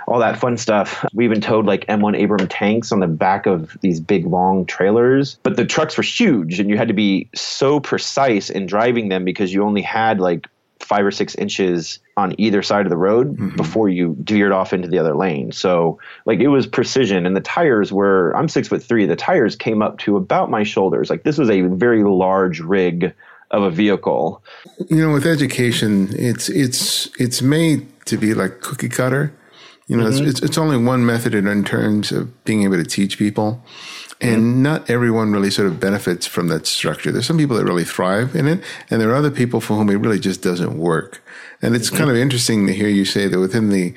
all 0.08 0.20
that 0.20 0.40
fun 0.40 0.56
stuff. 0.56 1.04
We 1.14 1.26
even 1.26 1.42
towed 1.42 1.66
like 1.66 1.86
m1 1.88 2.24
abram 2.24 2.48
tanks 2.48 2.94
on 2.94 3.02
the 3.02 3.08
back 3.08 3.46
of 3.46 3.78
these 3.82 4.00
big 4.00 4.26
long 4.26 4.66
trailers. 4.66 5.38
But 5.44 5.58
the 5.58 5.66
trucks 5.66 5.98
were 5.98 6.04
huge 6.04 6.62
and 6.62 6.70
you 6.70 6.78
had 6.78 6.88
to 6.88 6.94
be 6.94 7.30
so 7.36 7.82
precise 7.82 8.50
in 8.50 8.68
driving 8.68 9.10
them 9.10 9.26
because 9.26 9.54
you 9.54 9.64
only 9.64 9.82
had 9.82 10.22
like 10.22 10.48
five 10.80 11.06
or 11.06 11.12
six 11.12 11.36
inches 11.36 12.00
on 12.18 12.40
either 12.40 12.62
side 12.62 12.86
of 12.86 12.90
the 12.90 12.98
road 12.98 13.38
mm-hmm. 13.38 13.56
before 13.56 13.90
you 13.90 14.16
veered 14.20 14.52
off 14.52 14.74
into 14.74 14.88
the 14.88 15.00
other 15.00 15.16
lane. 15.16 15.52
So 15.52 16.00
like 16.26 16.40
it 16.40 16.48
was 16.48 16.68
precision 16.68 17.26
and 17.26 17.36
the 17.36 17.42
tires 17.42 17.92
were 17.92 18.32
I'm 18.36 18.50
six 18.50 18.68
foot 18.68 18.84
three. 18.84 19.06
The 19.06 19.16
tires 19.16 19.56
came 19.56 19.82
up 19.82 19.98
to 20.00 20.18
about 20.18 20.50
my 20.50 20.64
shoulders. 20.64 21.10
Like 21.10 21.24
this 21.24 21.38
was 21.38 21.50
a 21.50 21.62
very 21.62 22.04
large 22.04 22.60
rig 22.60 23.14
of 23.52 23.64
a 23.64 23.72
vehicle. 23.72 24.44
You 24.90 25.08
know, 25.08 25.14
with 25.14 25.26
education, 25.26 26.10
it's 26.12 26.50
it's 26.50 27.10
it's 27.20 27.42
made 27.42 27.88
to 28.06 28.18
be 28.18 28.34
like 28.34 28.62
cookie 28.62 28.90
cutter. 28.90 29.34
You 29.88 29.98
know, 29.98 30.06
mm-hmm. 30.06 30.28
it's, 30.28 30.42
it's, 30.42 30.58
only 30.58 30.78
one 30.78 31.06
method 31.06 31.36
in 31.36 31.64
terms 31.64 32.12
of 32.12 32.44
being 32.44 32.64
able 32.64 32.78
to 32.78 32.84
teach 32.84 33.20
people. 33.20 33.64
And 34.20 34.42
mm-hmm. 34.42 34.62
not 34.64 34.90
everyone 34.90 35.32
really 35.32 35.52
sort 35.52 35.68
of 35.68 35.80
benefits 35.80 36.26
from 36.26 36.48
that 36.48 36.66
structure. 36.66 37.12
There's 37.12 37.28
some 37.28 37.38
people 37.38 37.56
that 37.58 37.66
really 37.66 37.84
thrive 37.84 38.36
in 38.36 38.48
it, 38.48 38.64
and 38.90 39.00
there 39.00 39.12
are 39.12 39.16
other 39.16 39.30
people 39.30 39.62
for 39.62 39.76
whom 39.76 39.90
it 39.90 39.98
really 39.98 40.20
just 40.20 40.42
doesn't 40.42 40.78
work. 40.78 41.22
And 41.62 41.76
it's 41.76 41.88
mm-hmm. 41.88 41.98
kind 41.98 42.10
of 42.10 42.16
interesting 42.16 42.66
to 42.66 42.74
hear 42.74 42.88
you 42.88 43.06
say 43.06 43.28
that 43.28 43.40
within 43.40 43.70
the 43.70 43.94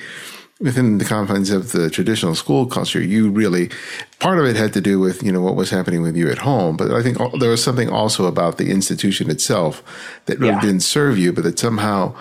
within 0.60 0.98
the 0.98 1.04
confines 1.04 1.50
of 1.50 1.70
the 1.70 1.88
traditional 1.88 2.34
school 2.34 2.66
culture, 2.66 3.00
you 3.00 3.30
really 3.30 3.70
part 4.18 4.40
of 4.40 4.44
it 4.44 4.56
had 4.56 4.72
to 4.72 4.80
do 4.80 4.98
with 4.98 5.22
you 5.22 5.32
know 5.32 5.40
what 5.40 5.54
was 5.54 5.70
happening 5.70 6.02
with 6.02 6.16
you 6.16 6.28
at 6.30 6.38
home, 6.38 6.76
but 6.76 6.90
I 6.90 7.02
think 7.02 7.16
there 7.38 7.50
was 7.50 7.62
something 7.62 7.88
also 7.88 8.26
about 8.26 8.58
the 8.58 8.70
institution 8.70 9.30
itself 9.30 9.82
that 10.26 10.38
really 10.38 10.54
yeah. 10.54 10.60
didn't 10.60 10.80
serve 10.80 11.16
you, 11.16 11.32
but 11.32 11.44
that 11.44 11.58
somehow 11.58 12.14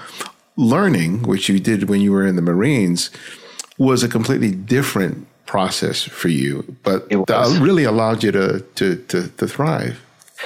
learning, 0.56 1.24
which 1.24 1.50
you 1.50 1.60
did 1.60 1.90
when 1.90 2.02
you 2.02 2.12
were 2.12 2.26
in 2.26 2.36
the 2.36 2.42
Marines, 2.42 3.10
was 3.78 4.04
a 4.04 4.08
completely 4.08 4.52
different 4.52 5.28
process 5.46 6.04
for 6.04 6.28
you, 6.28 6.76
but 6.84 7.10
that 7.10 7.60
really 7.62 7.84
allowed 7.84 8.24
you 8.24 8.32
to, 8.32 8.60
to, 8.76 8.98
to, 9.08 9.28
to 9.30 9.48
thrive. 9.48 10.04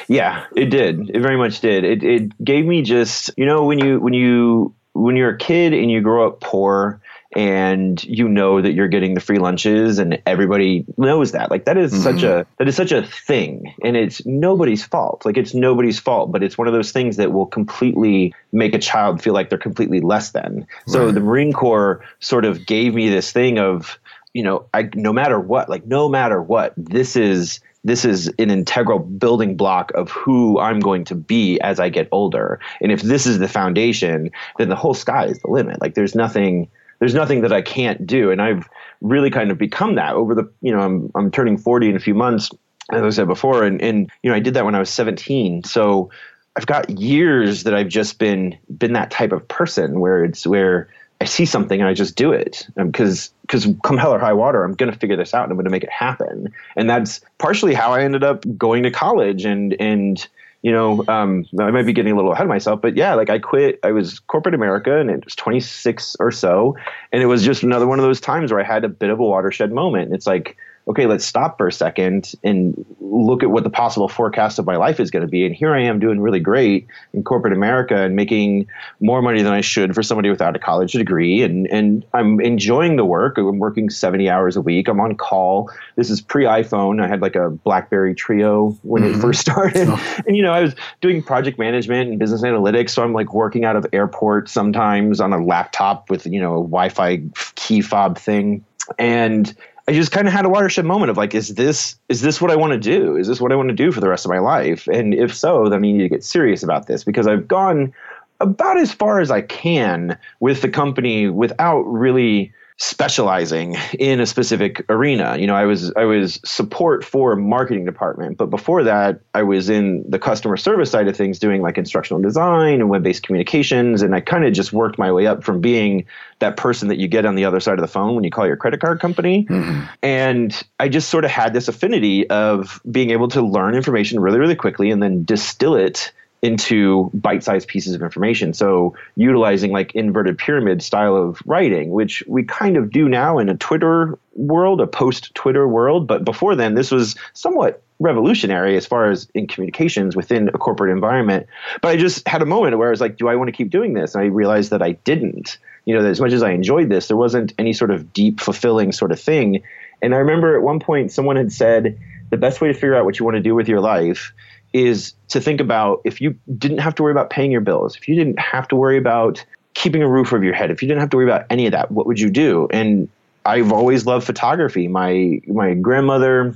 Yeah, 0.07 0.45
it 0.55 0.65
did. 0.65 1.09
It 1.09 1.21
very 1.21 1.37
much 1.37 1.59
did. 1.59 1.83
It, 1.83 2.03
it 2.03 2.43
gave 2.43 2.65
me 2.65 2.81
just, 2.81 3.31
you 3.35 3.45
know, 3.45 3.65
when 3.65 3.79
you, 3.79 3.99
when 3.99 4.13
you, 4.13 4.73
when 4.93 5.15
you're 5.15 5.31
a 5.31 5.37
kid 5.37 5.73
and 5.73 5.89
you 5.89 6.01
grow 6.01 6.27
up 6.27 6.39
poor 6.39 7.01
and 7.33 8.03
you 8.03 8.27
know 8.27 8.61
that 8.61 8.73
you're 8.73 8.87
getting 8.87 9.13
the 9.13 9.21
free 9.21 9.39
lunches 9.39 9.99
and 9.99 10.21
everybody 10.25 10.85
knows 10.97 11.31
that 11.31 11.49
like 11.49 11.65
that 11.65 11.77
is 11.77 11.93
mm-hmm. 11.93 12.03
such 12.03 12.23
a 12.23 12.45
that 12.57 12.67
is 12.67 12.75
such 12.75 12.91
a 12.91 13.03
thing 13.03 13.73
and 13.83 13.95
it's 13.95 14.25
nobody's 14.25 14.83
fault 14.83 15.25
like 15.25 15.37
it's 15.37 15.53
nobody's 15.53 15.99
fault 15.99 16.31
but 16.31 16.43
it's 16.43 16.57
one 16.57 16.67
of 16.67 16.73
those 16.73 16.91
things 16.91 17.17
that 17.17 17.31
will 17.31 17.45
completely 17.45 18.33
make 18.51 18.73
a 18.75 18.79
child 18.79 19.21
feel 19.21 19.33
like 19.33 19.49
they're 19.49 19.57
completely 19.57 20.01
less 20.01 20.31
than 20.31 20.67
so 20.87 21.11
the 21.11 21.21
marine 21.21 21.53
corps 21.53 22.03
sort 22.19 22.43
of 22.43 22.65
gave 22.65 22.93
me 22.93 23.09
this 23.09 23.31
thing 23.31 23.57
of 23.57 23.97
you 24.33 24.43
know, 24.43 24.65
I 24.73 24.89
no 24.95 25.11
matter 25.11 25.39
what, 25.39 25.69
like 25.69 25.85
no 25.85 26.07
matter 26.07 26.41
what, 26.41 26.73
this 26.77 27.15
is 27.15 27.59
this 27.83 28.05
is 28.05 28.27
an 28.37 28.51
integral 28.51 28.99
building 28.99 29.57
block 29.57 29.91
of 29.95 30.11
who 30.11 30.59
I'm 30.59 30.79
going 30.79 31.05
to 31.05 31.15
be 31.15 31.59
as 31.61 31.79
I 31.79 31.89
get 31.89 32.07
older. 32.11 32.59
And 32.79 32.91
if 32.91 33.01
this 33.01 33.25
is 33.25 33.39
the 33.39 33.47
foundation, 33.47 34.31
then 34.57 34.69
the 34.69 34.75
whole 34.75 34.93
sky 34.93 35.25
is 35.25 35.39
the 35.39 35.49
limit. 35.49 35.81
Like 35.81 35.95
there's 35.95 36.13
nothing 36.13 36.69
there's 37.01 37.15
nothing 37.15 37.41
that 37.41 37.51
I 37.51 37.63
can't 37.63 38.05
do. 38.05 38.29
And 38.29 38.41
I've 38.41 38.69
really 39.01 39.31
kind 39.31 39.49
of 39.49 39.57
become 39.57 39.95
that 39.95 40.13
over 40.13 40.35
the 40.35 40.49
you 40.61 40.71
know, 40.71 40.79
I'm 40.79 41.11
I'm 41.15 41.31
turning 41.31 41.57
40 41.57 41.89
in 41.89 41.95
a 41.97 41.99
few 41.99 42.13
months, 42.13 42.51
as 42.93 43.01
I 43.01 43.09
said 43.09 43.27
before, 43.27 43.63
and 43.63 43.81
and 43.81 44.09
you 44.23 44.29
know, 44.29 44.35
I 44.35 44.39
did 44.39 44.53
that 44.53 44.63
when 44.63 44.75
I 44.75 44.79
was 44.79 44.91
17. 44.91 45.63
So 45.63 46.11
I've 46.55 46.67
got 46.67 46.89
years 46.91 47.63
that 47.63 47.73
I've 47.73 47.89
just 47.89 48.19
been 48.19 48.57
been 48.77 48.93
that 48.93 49.09
type 49.09 49.31
of 49.31 49.45
person 49.47 49.99
where 49.99 50.23
it's 50.23 50.45
where 50.45 50.89
I 51.19 51.25
see 51.25 51.45
something 51.45 51.79
and 51.79 51.89
I 51.89 51.95
just 51.95 52.15
do 52.15 52.33
it 52.33 52.67
because 52.77 53.29
um, 53.29 53.33
because 53.41 53.67
come 53.83 53.97
hell 53.97 54.13
or 54.13 54.19
high 54.19 54.33
water, 54.33 54.63
I'm 54.63 54.75
going 54.75 54.91
to 54.91 54.97
figure 54.97 55.17
this 55.17 55.33
out 55.33 55.43
and 55.43 55.51
I'm 55.51 55.57
going 55.57 55.65
to 55.65 55.71
make 55.71 55.83
it 55.83 55.91
happen. 55.91 56.53
And 56.75 56.87
that's 56.87 57.19
partially 57.39 57.73
how 57.73 57.93
I 57.93 58.03
ended 58.03 58.23
up 58.23 58.45
going 58.59 58.83
to 58.83 58.91
college 58.91 59.43
and 59.43 59.75
and 59.79 60.27
you 60.61 60.71
know 60.71 61.03
um, 61.07 61.45
I 61.59 61.71
might 61.71 61.85
be 61.85 61.93
getting 61.93 62.13
a 62.13 62.15
little 62.15 62.31
ahead 62.31 62.45
of 62.45 62.49
myself, 62.49 62.81
but 62.81 62.95
yeah, 62.95 63.13
like 63.13 63.29
I 63.29 63.39
quit. 63.39 63.79
I 63.83 63.91
was 63.91 64.19
corporate 64.19 64.55
America 64.55 64.99
and 64.99 65.09
it 65.09 65.25
was 65.25 65.35
26 65.35 66.17
or 66.19 66.31
so, 66.31 66.75
and 67.11 67.21
it 67.21 67.27
was 67.27 67.43
just 67.43 67.63
another 67.63 67.87
one 67.87 67.99
of 67.99 68.03
those 68.03 68.21
times 68.21 68.51
where 68.51 68.61
I 68.61 68.63
had 68.63 68.83
a 68.83 68.89
bit 68.89 69.09
of 69.09 69.19
a 69.19 69.23
watershed 69.23 69.71
moment. 69.71 70.13
It's 70.13 70.27
like 70.27 70.57
okay, 70.87 71.05
let's 71.05 71.25
stop 71.25 71.57
for 71.57 71.67
a 71.67 71.71
second 71.71 72.33
and 72.43 72.85
look 72.99 73.43
at 73.43 73.51
what 73.51 73.63
the 73.63 73.69
possible 73.69 74.07
forecast 74.07 74.57
of 74.59 74.65
my 74.65 74.77
life 74.77 74.99
is 74.99 75.11
going 75.11 75.21
to 75.21 75.27
be. 75.27 75.45
And 75.45 75.55
here 75.55 75.73
I 75.75 75.83
am 75.83 75.99
doing 75.99 76.19
really 76.19 76.39
great 76.39 76.87
in 77.13 77.23
corporate 77.23 77.53
America 77.53 77.95
and 77.95 78.15
making 78.15 78.67
more 78.99 79.21
money 79.21 79.41
than 79.43 79.53
I 79.53 79.61
should 79.61 79.93
for 79.93 80.01
somebody 80.01 80.29
without 80.29 80.55
a 80.55 80.59
college 80.59 80.93
degree. 80.93 81.43
And, 81.43 81.67
and 81.67 82.05
I'm 82.13 82.39
enjoying 82.39 82.95
the 82.95 83.05
work. 83.05 83.37
I'm 83.37 83.59
working 83.59 83.89
70 83.89 84.29
hours 84.29 84.55
a 84.55 84.61
week. 84.61 84.87
I'm 84.87 84.99
on 84.99 85.15
call. 85.15 85.71
This 85.95 86.09
is 86.09 86.19
pre 86.19 86.45
iPhone. 86.45 87.01
I 87.01 87.07
had 87.07 87.21
like 87.21 87.35
a 87.35 87.49
Blackberry 87.49 88.15
Treo 88.15 88.77
when 88.81 89.03
mm-hmm. 89.03 89.19
it 89.19 89.21
first 89.21 89.41
started. 89.51 89.87
Oh. 89.87 90.21
And, 90.25 90.35
you 90.35 90.43
know, 90.43 90.53
I 90.53 90.61
was 90.61 90.75
doing 90.99 91.21
project 91.21 91.59
management 91.59 92.09
and 92.09 92.19
business 92.19 92.41
analytics. 92.41 92.91
So 92.91 93.03
I'm 93.03 93.13
like 93.13 93.33
working 93.33 93.65
out 93.65 93.75
of 93.75 93.85
airport 93.93 94.49
sometimes 94.49 95.21
on 95.21 95.31
a 95.31 95.43
laptop 95.43 96.09
with, 96.09 96.25
you 96.25 96.39
know, 96.41 96.53
a 96.53 96.63
Wi 96.63 96.89
Fi 96.89 97.21
key 97.55 97.81
fob 97.81 98.17
thing. 98.17 98.65
And 98.97 99.55
I 99.91 99.93
just 99.93 100.13
kind 100.13 100.25
of 100.25 100.33
had 100.33 100.45
a 100.45 100.49
watershed 100.49 100.85
moment 100.85 101.09
of 101.09 101.17
like, 101.17 101.35
is 101.35 101.49
this 101.49 101.97
is 102.07 102.21
this 102.21 102.39
what 102.39 102.49
I 102.49 102.55
want 102.55 102.71
to 102.71 102.79
do? 102.79 103.17
Is 103.17 103.27
this 103.27 103.41
what 103.41 103.51
I 103.51 103.55
want 103.55 103.67
to 103.67 103.75
do 103.75 103.91
for 103.91 103.99
the 103.99 104.07
rest 104.07 104.23
of 104.23 104.29
my 104.31 104.39
life? 104.39 104.87
And 104.87 105.13
if 105.13 105.35
so, 105.35 105.67
then 105.67 105.79
I 105.79 105.81
need 105.81 105.97
to 105.97 106.07
get 106.07 106.23
serious 106.23 106.63
about 106.63 106.87
this 106.87 107.03
because 107.03 107.27
I've 107.27 107.45
gone 107.45 107.93
about 108.39 108.77
as 108.77 108.93
far 108.93 109.19
as 109.19 109.29
I 109.29 109.41
can 109.41 110.17
with 110.39 110.61
the 110.61 110.69
company 110.69 111.27
without 111.27 111.81
really 111.81 112.53
specializing 112.77 113.75
in 113.99 114.19
a 114.19 114.25
specific 114.25 114.83
arena. 114.89 115.37
You 115.37 115.47
know, 115.47 115.55
I 115.55 115.65
was 115.65 115.93
I 115.93 116.05
was 116.05 116.39
support 116.43 117.05
for 117.05 117.33
a 117.33 117.37
marketing 117.37 117.85
department, 117.85 118.37
but 118.37 118.47
before 118.49 118.83
that, 118.83 119.21
I 119.33 119.43
was 119.43 119.69
in 119.69 120.03
the 120.09 120.19
customer 120.19 120.57
service 120.57 120.91
side 120.91 121.07
of 121.07 121.15
things, 121.15 121.39
doing 121.39 121.61
like 121.61 121.77
instructional 121.77 122.21
design 122.21 122.81
and 122.81 122.89
web-based 122.89 123.23
communications, 123.23 124.01
and 124.01 124.15
I 124.15 124.21
kind 124.21 124.45
of 124.45 124.53
just 124.53 124.73
worked 124.73 124.97
my 124.97 125.11
way 125.11 125.27
up 125.27 125.43
from 125.43 125.61
being 125.61 126.05
that 126.39 126.57
person 126.57 126.87
that 126.87 126.97
you 126.97 127.07
get 127.07 127.25
on 127.25 127.35
the 127.35 127.45
other 127.45 127.59
side 127.59 127.75
of 127.75 127.81
the 127.81 127.87
phone 127.87 128.15
when 128.15 128.23
you 128.23 128.31
call 128.31 128.47
your 128.47 128.57
credit 128.57 128.81
card 128.81 128.99
company. 128.99 129.45
Mm-hmm. 129.45 129.85
And 130.01 130.63
I 130.79 130.89
just 130.89 131.09
sort 131.09 131.23
of 131.23 131.31
had 131.31 131.53
this 131.53 131.67
affinity 131.67 132.27
of 132.29 132.81
being 132.89 133.11
able 133.11 133.27
to 133.29 133.41
learn 133.41 133.75
information 133.75 134.19
really, 134.19 134.39
really 134.39 134.55
quickly 134.55 134.91
and 134.91 135.01
then 135.01 135.23
distill 135.23 135.75
it 135.75 136.11
into 136.41 137.11
bite-sized 137.13 137.67
pieces 137.67 137.93
of 137.93 138.01
information. 138.01 138.53
So 138.53 138.95
utilizing 139.15 139.71
like 139.71 139.93
inverted 139.93 140.37
pyramid 140.37 140.81
style 140.81 141.15
of 141.15 141.39
writing, 141.45 141.91
which 141.91 142.23
we 142.27 142.43
kind 142.43 142.77
of 142.77 142.91
do 142.91 143.07
now 143.07 143.37
in 143.37 143.47
a 143.47 143.55
Twitter 143.55 144.17
world, 144.33 144.81
a 144.81 144.87
post-Twitter 144.87 145.67
world, 145.67 146.07
but 146.07 146.25
before 146.25 146.55
then 146.55 146.73
this 146.73 146.89
was 146.89 147.15
somewhat 147.33 147.83
revolutionary 147.99 148.75
as 148.75 148.87
far 148.87 149.11
as 149.11 149.29
in 149.35 149.45
communications 149.45 150.15
within 150.15 150.47
a 150.47 150.57
corporate 150.57 150.91
environment. 150.91 151.45
But 151.81 151.89
I 151.89 151.97
just 151.97 152.27
had 152.27 152.41
a 152.41 152.47
moment 152.47 152.77
where 152.79 152.87
I 152.87 152.91
was 152.91 153.01
like, 153.01 153.17
do 153.17 153.27
I 153.27 153.35
want 153.35 153.49
to 153.49 153.51
keep 153.51 153.69
doing 153.69 153.93
this? 153.93 154.15
And 154.15 154.23
I 154.23 154.27
realized 154.27 154.71
that 154.71 154.81
I 154.81 154.93
didn't. 154.93 155.59
You 155.85 155.95
know, 155.95 156.05
as 156.05 156.19
much 156.19 156.31
as 156.31 156.41
I 156.41 156.51
enjoyed 156.51 156.89
this, 156.89 157.07
there 157.07 157.17
wasn't 157.17 157.53
any 157.59 157.73
sort 157.73 157.91
of 157.91 158.13
deep 158.13 158.39
fulfilling 158.39 158.91
sort 158.91 159.11
of 159.11 159.19
thing. 159.19 159.61
And 160.01 160.15
I 160.15 160.17
remember 160.17 160.55
at 160.55 160.63
one 160.63 160.79
point 160.79 161.11
someone 161.11 161.35
had 161.35 161.51
said 161.51 161.99
the 162.31 162.37
best 162.37 162.61
way 162.61 162.69
to 162.69 162.73
figure 162.73 162.95
out 162.95 163.05
what 163.05 163.19
you 163.19 163.25
want 163.25 163.35
to 163.35 163.41
do 163.41 163.53
with 163.53 163.67
your 163.67 163.81
life 163.81 164.33
is 164.73 165.13
to 165.29 165.41
think 165.41 165.59
about 165.59 166.01
if 166.05 166.21
you 166.21 166.35
didn't 166.57 166.79
have 166.79 166.95
to 166.95 167.03
worry 167.03 167.11
about 167.11 167.29
paying 167.29 167.51
your 167.51 167.61
bills, 167.61 167.95
if 167.95 168.07
you 168.07 168.15
didn't 168.15 168.39
have 168.39 168.67
to 168.69 168.75
worry 168.75 168.97
about 168.97 169.43
keeping 169.73 170.01
a 170.01 170.07
roof 170.07 170.33
over 170.33 170.43
your 170.43 170.53
head, 170.53 170.71
if 170.71 170.81
you 170.81 170.87
didn't 170.87 171.01
have 171.01 171.09
to 171.09 171.17
worry 171.17 171.25
about 171.25 171.45
any 171.49 171.65
of 171.65 171.71
that, 171.71 171.91
what 171.91 172.05
would 172.07 172.19
you 172.19 172.29
do? 172.29 172.67
And 172.71 173.09
I've 173.45 173.71
always 173.71 174.05
loved 174.05 174.25
photography. 174.25 174.87
My 174.87 175.41
my 175.47 175.73
grandmother 175.73 176.55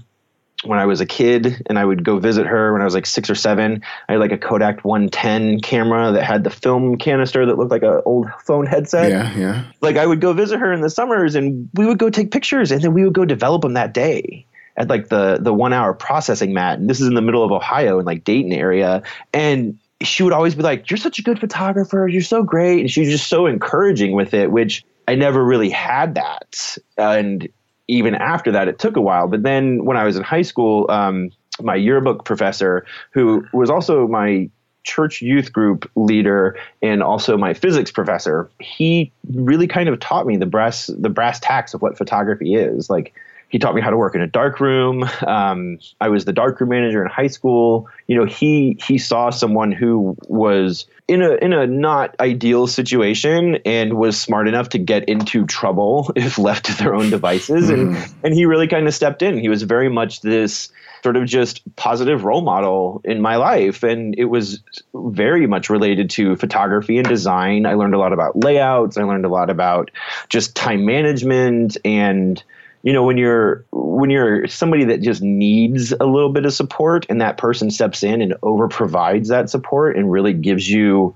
when 0.64 0.80
I 0.80 0.86
was 0.86 1.02
a 1.02 1.06
kid 1.06 1.62
and 1.68 1.78
I 1.78 1.86
would 1.86 2.04
go 2.04 2.18
visit 2.18 2.48
her 2.48 2.72
when 2.74 2.82
I 2.82 2.86
was 2.86 2.94
like 2.94 3.06
six 3.06 3.30
or 3.30 3.36
seven. 3.36 3.84
I 4.08 4.14
had 4.14 4.22
like 4.22 4.32
a 4.32 4.38
Kodak 4.38 4.84
110 4.84 5.60
camera 5.62 6.12
that 6.12 6.24
had 6.24 6.44
the 6.44 6.50
film 6.50 6.98
canister 6.98 7.46
that 7.46 7.58
looked 7.58 7.72
like 7.72 7.84
an 7.84 8.02
old 8.06 8.28
phone 8.44 8.66
headset. 8.66 9.12
Yeah, 9.12 9.38
yeah. 9.38 9.66
Like 9.82 9.98
I 9.98 10.06
would 10.06 10.22
go 10.22 10.34
visit 10.34 10.60
her 10.60 10.72
in 10.72 10.82
the 10.82 10.90
summers 10.90 11.36
and 11.36 11.70
we 11.74 11.86
would 11.86 12.00
go 12.00 12.10
take 12.10 12.32
pictures 12.32 12.72
and 12.72 12.82
then 12.82 12.94
we 12.94 13.04
would 13.04 13.14
go 13.14 13.26
develop 13.26 13.62
them 13.62 13.74
that 13.74 13.94
day 13.94 14.46
at 14.78 14.90
like 14.90 15.10
the 15.10 15.38
the 15.40 15.54
one 15.54 15.74
hour 15.74 15.94
processing 15.94 16.54
mat 16.54 16.80
and 16.80 16.90
this 16.90 17.00
is 17.00 17.08
in 17.08 17.14
the 17.14 17.22
middle 17.22 17.44
of 17.44 17.52
ohio 17.52 18.00
in 18.00 18.06
like 18.06 18.24
dayton 18.24 18.52
area 18.52 19.02
and 19.34 19.78
she 20.02 20.24
would 20.24 20.34
always 20.34 20.56
be 20.56 20.62
like 20.62 20.90
you're 20.90 20.98
such 20.98 21.20
a 21.20 21.22
good 21.22 21.40
photographer 21.40 22.08
you're 22.08 22.22
so 22.22 22.44
great 22.44 22.82
and 22.82 22.92
she 22.92 23.02
was 23.02 23.10
just 23.10 23.28
so 23.28 23.46
encouraging 23.46 24.14
with 24.14 24.34
it 24.34 24.52
which 24.52 24.84
i 25.08 25.16
never 25.16 25.44
really 25.44 25.70
had 25.70 26.16
that 26.16 26.78
and 26.98 27.48
even 27.88 28.16
after 28.16 28.52
that 28.52 28.68
it 28.68 28.80
took 28.80 28.96
a 28.96 29.02
while 29.02 29.28
but 29.28 29.44
then 29.44 29.86
when 29.86 29.98
i 29.98 30.04
was 30.04 30.16
in 30.16 30.24
high 30.24 30.42
school 30.42 30.90
um, 30.90 31.32
my 31.62 31.76
yearbook 31.76 32.26
professor 32.26 32.86
who 33.12 33.46
was 33.54 33.70
also 33.70 34.08
my 34.08 34.50
church 34.84 35.22
youth 35.22 35.52
group 35.52 35.90
leader 35.96 36.56
and 36.82 37.02
also 37.02 37.38
my 37.38 37.54
physics 37.54 37.92
professor 37.92 38.50
he 38.60 39.12
really 39.34 39.68
kind 39.68 39.90
of 39.90 40.00
taught 40.00 40.28
me 40.28 40.38
the 40.38 40.46
brass 40.46 40.88
the 40.88 41.10
brass 41.10 41.40
tacks 41.40 41.74
of 41.74 41.82
what 41.82 41.98
photography 41.98 42.54
is 42.54 42.90
like 42.90 43.14
he 43.50 43.60
taught 43.60 43.76
me 43.76 43.82
how 43.82 43.90
to 43.90 43.98
work 43.98 44.16
in 44.16 44.22
a 44.22 44.28
dark 44.28 44.60
room. 44.60 45.04
Um, 45.26 45.80
I 46.02 46.10
was 46.10 46.26
the 46.26 46.34
dark 46.34 46.60
room 46.60 46.70
manager 46.70 47.04
in 47.04 47.10
high 47.10 47.28
school. 47.28 47.88
You 48.08 48.18
know, 48.18 48.26
he 48.26 48.78
he 48.86 48.98
saw 48.98 49.30
someone 49.30 49.72
who 49.72 50.18
was 50.28 50.86
in 51.08 51.22
a 51.22 51.36
in 51.36 51.54
a 51.54 51.68
not 51.68 52.16
ideal 52.20 52.68
situation 52.68 53.60
and 53.66 53.94
was 53.94 54.20
smart 54.20 54.48
enough 54.48 54.70
to 54.70 54.80
get 54.80 55.08
into 55.08 55.46
trouble 55.46 56.12
if 56.16 56.38
left 56.38 56.66
to 56.66 56.78
their 56.78 56.96
own 56.96 57.10
devices, 57.10 57.70
and 57.70 57.96
mm. 57.96 58.14
and 58.24 58.34
he 58.34 58.46
really 58.46 58.68
kind 58.68 58.88
of 58.88 58.94
stepped 58.94 59.22
in. 59.22 59.38
He 59.38 59.50
was 59.50 59.64
very 59.64 59.90
much 59.90 60.22
this 60.22 60.72
sort 61.06 61.18
of 61.18 61.26
just 61.26 61.62
positive 61.76 62.24
role 62.24 62.42
model 62.42 63.00
in 63.04 63.22
my 63.22 63.36
life. 63.36 63.84
And 63.84 64.16
it 64.18 64.26
was 64.26 64.64
very 64.96 65.46
much 65.46 65.70
related 65.70 66.10
to 66.12 66.36
photography 66.36 66.98
and 66.98 67.08
design. 67.08 67.68
I 67.68 67.76
learned 67.76 67.94
a 67.94 68.00
lot 68.00 68.12
about 68.12 68.44
layouts. 68.44 68.98
I 68.98 69.04
learned 69.04 69.24
a 69.24 69.30
lot 69.30 69.52
about 69.52 69.92
just 70.30 70.56
time 70.56 70.84
management 70.84 71.78
and 71.86 72.44
you 72.86 72.94
know 72.94 73.04
when 73.04 73.18
you're 73.18 73.66
when 73.72 74.10
you're 74.10 74.48
somebody 74.48 74.86
that 74.86 75.02
just 75.02 75.22
needs 75.22 75.92
a 76.00 76.06
little 76.06 76.30
bit 76.30 76.46
of 76.46 76.54
support 76.54 77.06
and 77.10 77.20
that 77.20 77.38
person 77.38 77.70
steps 77.72 78.04
in 78.04 78.22
and 78.22 78.36
over 78.44 78.70
provides 78.70 79.28
that 79.28 79.50
support 79.50 79.98
and 79.98 80.12
really 80.12 80.34
gives 80.34 80.70
you 80.70 81.14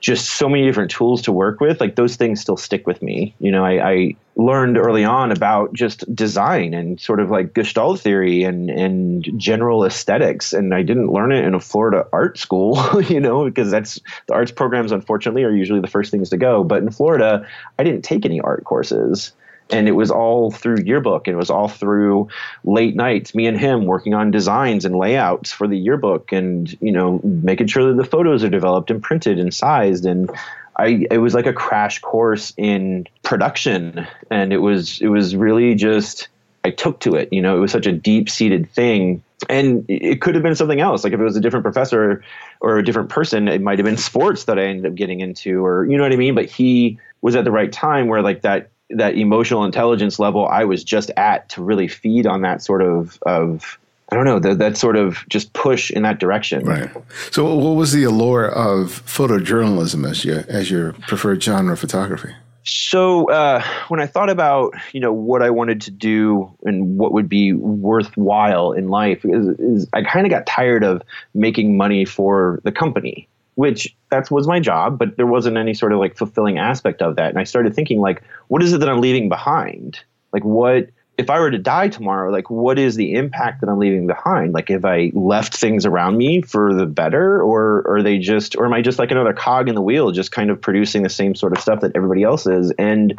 just 0.00 0.32
so 0.32 0.46
many 0.46 0.62
different 0.66 0.90
tools 0.90 1.22
to 1.22 1.32
work 1.32 1.58
with 1.58 1.80
like 1.80 1.96
those 1.96 2.16
things 2.16 2.38
still 2.38 2.58
stick 2.58 2.86
with 2.86 3.00
me. 3.02 3.34
You 3.38 3.50
know 3.50 3.64
I, 3.64 3.90
I 3.90 4.16
learned 4.36 4.76
early 4.76 5.06
on 5.06 5.32
about 5.32 5.72
just 5.72 6.14
design 6.14 6.74
and 6.74 7.00
sort 7.00 7.18
of 7.18 7.30
like 7.30 7.54
gestalt 7.54 7.98
theory 7.98 8.44
and 8.44 8.68
and 8.68 9.26
general 9.38 9.82
aesthetics 9.82 10.52
and 10.52 10.74
i 10.74 10.82
didn't 10.82 11.10
learn 11.10 11.32
it 11.32 11.42
in 11.42 11.54
a 11.54 11.60
florida 11.60 12.06
art 12.12 12.36
school 12.36 13.02
you 13.08 13.18
know 13.18 13.46
because 13.46 13.70
that's 13.70 13.98
the 14.26 14.34
arts 14.34 14.52
programs 14.52 14.92
unfortunately 14.92 15.42
are 15.42 15.56
usually 15.56 15.80
the 15.80 15.86
first 15.86 16.10
things 16.10 16.28
to 16.28 16.36
go. 16.36 16.62
But 16.62 16.82
in 16.82 16.90
florida 16.90 17.48
i 17.78 17.82
didn't 17.84 18.02
take 18.02 18.26
any 18.26 18.38
art 18.40 18.64
courses 18.64 19.32
and 19.70 19.88
it 19.88 19.92
was 19.92 20.10
all 20.10 20.50
through 20.50 20.78
yearbook 20.84 21.26
and 21.26 21.34
it 21.34 21.38
was 21.38 21.50
all 21.50 21.68
through 21.68 22.28
late 22.64 22.94
nights 22.94 23.34
me 23.34 23.46
and 23.46 23.58
him 23.58 23.86
working 23.86 24.14
on 24.14 24.30
designs 24.30 24.84
and 24.84 24.96
layouts 24.96 25.50
for 25.52 25.66
the 25.66 25.76
yearbook 25.76 26.32
and 26.32 26.76
you 26.80 26.92
know 26.92 27.20
making 27.24 27.66
sure 27.66 27.88
that 27.88 27.96
the 28.00 28.08
photos 28.08 28.44
are 28.44 28.48
developed 28.48 28.90
and 28.90 29.02
printed 29.02 29.38
and 29.38 29.52
sized. 29.52 30.06
And 30.06 30.30
I 30.76 31.06
it 31.10 31.18
was 31.18 31.34
like 31.34 31.46
a 31.46 31.52
crash 31.52 32.00
course 32.00 32.52
in 32.56 33.06
production. 33.22 34.06
And 34.30 34.52
it 34.52 34.58
was 34.58 35.00
it 35.00 35.08
was 35.08 35.34
really 35.34 35.74
just 35.74 36.28
I 36.64 36.70
took 36.70 37.00
to 37.00 37.14
it 37.14 37.32
you 37.32 37.42
know 37.42 37.56
it 37.56 37.60
was 37.60 37.72
such 37.72 37.86
a 37.86 37.92
deep 37.92 38.30
seated 38.30 38.70
thing. 38.70 39.22
And 39.50 39.84
it 39.88 40.22
could 40.22 40.34
have 40.34 40.42
been 40.42 40.54
something 40.54 40.80
else. 40.80 41.04
Like 41.04 41.12
if 41.12 41.20
it 41.20 41.24
was 41.24 41.36
a 41.36 41.40
different 41.40 41.64
professor 41.64 42.24
or 42.60 42.78
a 42.78 42.84
different 42.84 43.10
person 43.10 43.48
it 43.48 43.60
might 43.60 43.78
have 43.78 43.84
been 43.84 43.96
sports 43.96 44.44
that 44.44 44.58
I 44.58 44.62
ended 44.62 44.86
up 44.86 44.94
getting 44.94 45.20
into 45.20 45.64
or 45.64 45.84
you 45.86 45.96
know 45.96 46.04
what 46.04 46.12
I 46.12 46.16
mean? 46.16 46.36
But 46.36 46.46
he 46.46 46.98
was 47.20 47.34
at 47.34 47.44
the 47.44 47.50
right 47.50 47.72
time 47.72 48.06
where 48.06 48.22
like 48.22 48.42
that 48.42 48.70
that 48.90 49.16
emotional 49.16 49.64
intelligence 49.64 50.18
level 50.18 50.46
I 50.46 50.64
was 50.64 50.84
just 50.84 51.10
at 51.16 51.48
to 51.50 51.62
really 51.62 51.88
feed 51.88 52.26
on 52.26 52.42
that 52.42 52.62
sort 52.62 52.82
of 52.82 53.18
of 53.22 53.78
I 54.10 54.14
don't 54.14 54.24
know 54.24 54.38
that 54.38 54.58
that 54.58 54.76
sort 54.76 54.96
of 54.96 55.24
just 55.28 55.52
push 55.52 55.90
in 55.90 56.02
that 56.04 56.20
direction. 56.20 56.64
Right. 56.64 56.90
So, 57.32 57.52
what 57.56 57.72
was 57.72 57.92
the 57.92 58.04
allure 58.04 58.48
of 58.48 59.04
photojournalism 59.04 60.08
as 60.08 60.24
your 60.24 60.44
as 60.48 60.70
your 60.70 60.92
preferred 60.92 61.42
genre 61.42 61.72
of 61.72 61.80
photography? 61.80 62.32
So 62.68 63.30
uh, 63.30 63.62
when 63.88 64.00
I 64.00 64.06
thought 64.06 64.28
about 64.28 64.74
you 64.92 65.00
know 65.00 65.12
what 65.12 65.42
I 65.42 65.50
wanted 65.50 65.80
to 65.82 65.90
do 65.90 66.52
and 66.64 66.98
what 66.98 67.12
would 67.12 67.28
be 67.28 67.52
worthwhile 67.52 68.72
in 68.72 68.88
life, 68.88 69.24
is, 69.24 69.48
is 69.58 69.88
I 69.92 70.02
kind 70.02 70.26
of 70.26 70.30
got 70.30 70.46
tired 70.46 70.82
of 70.84 71.02
making 71.34 71.76
money 71.76 72.04
for 72.04 72.60
the 72.64 72.72
company, 72.72 73.28
which 73.56 73.96
that 74.10 74.30
was 74.30 74.46
my 74.46 74.60
job, 74.60 74.98
but 74.98 75.16
there 75.16 75.26
wasn't 75.26 75.56
any 75.56 75.74
sort 75.74 75.92
of 75.92 75.98
like 75.98 76.16
fulfilling 76.16 76.58
aspect 76.58 77.02
of 77.02 77.16
that. 77.16 77.30
And 77.30 77.38
I 77.38 77.44
started 77.44 77.74
thinking 77.74 78.00
like, 78.00 78.22
what 78.48 78.62
is 78.62 78.72
it 78.72 78.78
that 78.78 78.88
I'm 78.88 79.00
leaving 79.00 79.28
behind? 79.28 79.98
Like 80.32 80.44
what 80.44 80.90
if 81.18 81.30
I 81.30 81.40
were 81.40 81.50
to 81.50 81.58
die 81.58 81.88
tomorrow, 81.88 82.30
like 82.30 82.50
what 82.50 82.78
is 82.78 82.96
the 82.96 83.14
impact 83.14 83.62
that 83.62 83.70
I'm 83.70 83.78
leaving 83.78 84.06
behind? 84.06 84.52
Like 84.52 84.68
if 84.68 84.84
I 84.84 85.12
left 85.14 85.56
things 85.56 85.86
around 85.86 86.18
me 86.18 86.42
for 86.42 86.74
the 86.74 86.84
better, 86.84 87.40
or, 87.40 87.84
are 87.86 88.02
they 88.02 88.18
just, 88.18 88.54
or 88.56 88.66
am 88.66 88.74
I 88.74 88.82
just 88.82 88.98
like 88.98 89.10
another 89.10 89.32
cog 89.32 89.68
in 89.68 89.74
the 89.74 89.80
wheel, 89.80 90.10
just 90.10 90.30
kind 90.30 90.50
of 90.50 90.60
producing 90.60 91.02
the 91.02 91.08
same 91.08 91.34
sort 91.34 91.52
of 91.54 91.60
stuff 91.60 91.80
that 91.80 91.92
everybody 91.94 92.22
else 92.22 92.46
is? 92.46 92.70
And 92.72 93.18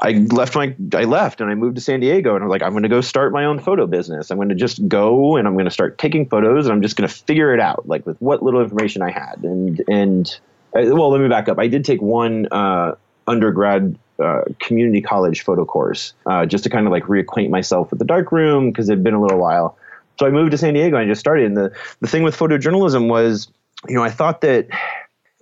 I 0.00 0.26
left 0.32 0.56
my, 0.56 0.74
I 0.94 1.04
left 1.04 1.40
and 1.40 1.48
I 1.48 1.54
moved 1.54 1.76
to 1.76 1.80
San 1.80 2.00
Diego 2.00 2.34
and 2.34 2.42
I'm 2.42 2.50
like, 2.50 2.62
I'm 2.62 2.72
going 2.72 2.82
to 2.82 2.88
go 2.88 3.00
start 3.00 3.32
my 3.32 3.44
own 3.44 3.60
photo 3.60 3.86
business. 3.86 4.32
I'm 4.32 4.38
going 4.38 4.48
to 4.48 4.56
just 4.56 4.88
go 4.88 5.36
and 5.36 5.46
I'm 5.46 5.54
going 5.54 5.66
to 5.66 5.70
start 5.70 5.98
taking 5.98 6.28
photos 6.28 6.66
and 6.66 6.72
I'm 6.72 6.82
just 6.82 6.96
going 6.96 7.08
to 7.08 7.14
figure 7.14 7.54
it 7.54 7.60
out, 7.60 7.86
like 7.86 8.04
with 8.04 8.20
what 8.20 8.42
little 8.42 8.60
information 8.60 9.00
I 9.00 9.12
had. 9.12 9.38
And, 9.44 9.80
and, 9.86 10.40
uh, 10.76 10.82
well, 10.86 11.10
let 11.10 11.20
me 11.20 11.28
back 11.28 11.48
up. 11.48 11.60
I 11.60 11.68
did 11.68 11.84
take 11.84 12.02
one, 12.02 12.48
uh, 12.50 12.96
undergrad 13.28 13.96
uh, 14.18 14.42
community 14.60 15.00
college 15.00 15.42
photo 15.42 15.64
course 15.64 16.14
uh, 16.26 16.46
just 16.46 16.64
to 16.64 16.70
kind 16.70 16.86
of 16.86 16.92
like 16.92 17.04
reacquaint 17.04 17.50
myself 17.50 17.90
with 17.90 17.98
the 17.98 18.04
darkroom 18.04 18.70
because 18.70 18.88
it 18.88 18.92
had 18.92 19.04
been 19.04 19.14
a 19.14 19.20
little 19.20 19.38
while. 19.38 19.76
So 20.18 20.26
I 20.26 20.30
moved 20.30 20.52
to 20.52 20.58
San 20.58 20.74
Diego 20.74 20.96
and 20.96 21.06
I 21.06 21.08
just 21.08 21.20
started. 21.20 21.46
And 21.46 21.56
the, 21.56 21.72
the 22.00 22.06
thing 22.06 22.22
with 22.22 22.36
photojournalism 22.36 23.08
was, 23.08 23.48
you 23.88 23.94
know, 23.94 24.04
I 24.04 24.10
thought 24.10 24.42
that 24.42 24.68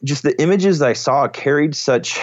just 0.05 0.23
the 0.23 0.41
images 0.41 0.79
that 0.79 0.89
I 0.89 0.93
saw 0.95 1.29
carried 1.29 1.75
such 1.75 2.19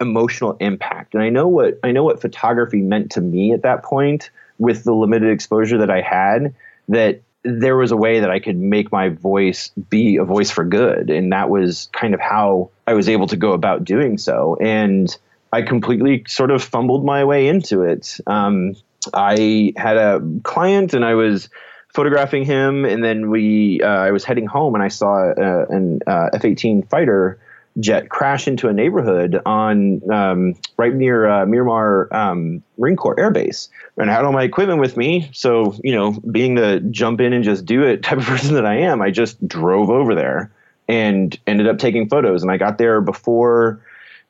emotional 0.00 0.56
impact. 0.60 1.14
And 1.14 1.22
I 1.22 1.28
know 1.28 1.48
what 1.48 1.78
I 1.82 1.92
know 1.92 2.04
what 2.04 2.20
photography 2.20 2.82
meant 2.82 3.12
to 3.12 3.20
me 3.20 3.52
at 3.52 3.62
that 3.62 3.82
point 3.82 4.30
with 4.58 4.84
the 4.84 4.92
limited 4.92 5.30
exposure 5.30 5.78
that 5.78 5.90
I 5.90 6.00
had 6.00 6.54
that 6.88 7.22
there 7.42 7.76
was 7.76 7.90
a 7.90 7.96
way 7.96 8.20
that 8.20 8.30
I 8.30 8.38
could 8.38 8.58
make 8.58 8.92
my 8.92 9.08
voice 9.08 9.70
be 9.88 10.16
a 10.16 10.24
voice 10.24 10.50
for 10.50 10.64
good. 10.64 11.08
And 11.08 11.32
that 11.32 11.48
was 11.48 11.88
kind 11.92 12.12
of 12.12 12.20
how 12.20 12.70
I 12.86 12.92
was 12.92 13.08
able 13.08 13.26
to 13.28 13.36
go 13.36 13.52
about 13.52 13.84
doing 13.84 14.18
so. 14.18 14.56
And 14.60 15.16
I 15.52 15.62
completely 15.62 16.24
sort 16.28 16.50
of 16.50 16.62
fumbled 16.62 17.04
my 17.04 17.24
way 17.24 17.48
into 17.48 17.82
it. 17.82 18.18
Um, 18.26 18.76
I 19.12 19.72
had 19.76 19.96
a 19.96 20.20
client 20.42 20.94
and 20.94 21.04
I 21.04 21.14
was 21.14 21.48
photographing 21.92 22.44
him, 22.44 22.84
and 22.84 23.02
then 23.02 23.30
we 23.30 23.80
uh, 23.82 23.88
I 23.88 24.10
was 24.12 24.24
heading 24.24 24.46
home 24.46 24.74
and 24.74 24.82
I 24.82 24.88
saw 24.88 25.30
uh, 25.30 25.66
an 25.68 26.00
uh, 26.06 26.30
F-18 26.34 26.88
fighter 26.88 27.38
jet 27.78 28.08
crash 28.08 28.48
into 28.48 28.68
a 28.68 28.72
neighborhood 28.72 29.40
on 29.46 30.10
um, 30.12 30.54
right 30.76 30.94
near 30.94 31.28
uh, 31.28 31.46
Miramar 31.46 32.08
um, 32.14 32.62
Marine 32.78 32.96
Corps 32.96 33.18
Air 33.18 33.30
Base. 33.30 33.68
And 33.96 34.10
I 34.10 34.14
had 34.14 34.24
all 34.24 34.32
my 34.32 34.42
equipment 34.42 34.80
with 34.80 34.96
me, 34.96 35.30
so 35.32 35.74
you 35.82 35.94
know, 35.94 36.12
being 36.12 36.54
the 36.54 36.80
jump 36.90 37.20
in 37.20 37.32
and 37.32 37.44
just 37.44 37.64
do 37.64 37.82
it 37.82 38.02
type 38.02 38.18
of 38.18 38.24
person 38.24 38.54
that 38.54 38.66
I 38.66 38.76
am, 38.76 39.02
I 39.02 39.10
just 39.10 39.46
drove 39.46 39.90
over 39.90 40.14
there 40.14 40.52
and 40.88 41.38
ended 41.46 41.68
up 41.68 41.78
taking 41.78 42.08
photos. 42.08 42.42
And 42.42 42.50
I 42.50 42.56
got 42.56 42.78
there 42.78 43.00
before 43.00 43.80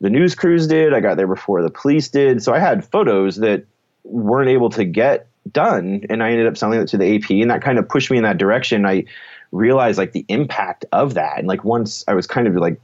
the 0.00 0.10
news 0.10 0.34
crews 0.34 0.66
did. 0.66 0.94
I 0.94 1.00
got 1.00 1.16
there 1.16 1.26
before 1.26 1.62
the 1.62 1.70
police 1.70 2.08
did. 2.08 2.42
So 2.42 2.54
I 2.54 2.58
had 2.58 2.84
photos 2.84 3.36
that 3.36 3.64
weren't 4.04 4.48
able 4.48 4.70
to 4.70 4.84
get 4.84 5.26
done. 5.50 6.04
And 6.08 6.22
I 6.22 6.30
ended 6.30 6.46
up 6.46 6.56
selling 6.56 6.80
it 6.80 6.88
to 6.88 6.98
the 6.98 7.16
AP. 7.16 7.30
And 7.30 7.50
that 7.50 7.62
kind 7.62 7.78
of 7.78 7.88
pushed 7.88 8.10
me 8.10 8.16
in 8.16 8.22
that 8.24 8.38
direction. 8.38 8.86
I 8.86 9.04
realized 9.52 9.98
like 9.98 10.12
the 10.12 10.24
impact 10.28 10.84
of 10.92 11.14
that. 11.14 11.38
And 11.38 11.46
like 11.46 11.64
once 11.64 12.04
I 12.08 12.14
was 12.14 12.26
kind 12.26 12.46
of 12.46 12.54
like 12.56 12.80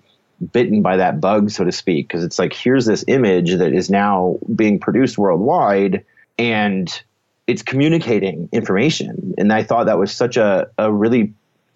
bitten 0.53 0.83
by 0.83 0.97
that 0.97 1.21
bug, 1.21 1.51
so 1.51 1.65
to 1.65 1.73
speak, 1.73 2.09
because 2.09 2.23
it's 2.23 2.39
like, 2.39 2.53
here's 2.53 2.87
this 2.87 3.05
image 3.09 3.55
that 3.55 3.73
is 3.73 3.89
now 3.89 4.39
being 4.55 4.79
produced 4.79 5.17
worldwide 5.17 6.05
and 6.39 7.03
it's 7.47 7.63
communicating 7.63 8.49
information. 8.53 9.35
And 9.39 9.53
I 9.53 9.63
thought 9.63 9.87
that 9.87 9.99
was 9.99 10.13
such 10.13 10.37
a, 10.37 10.69
a 10.77 10.93
really, 10.93 11.33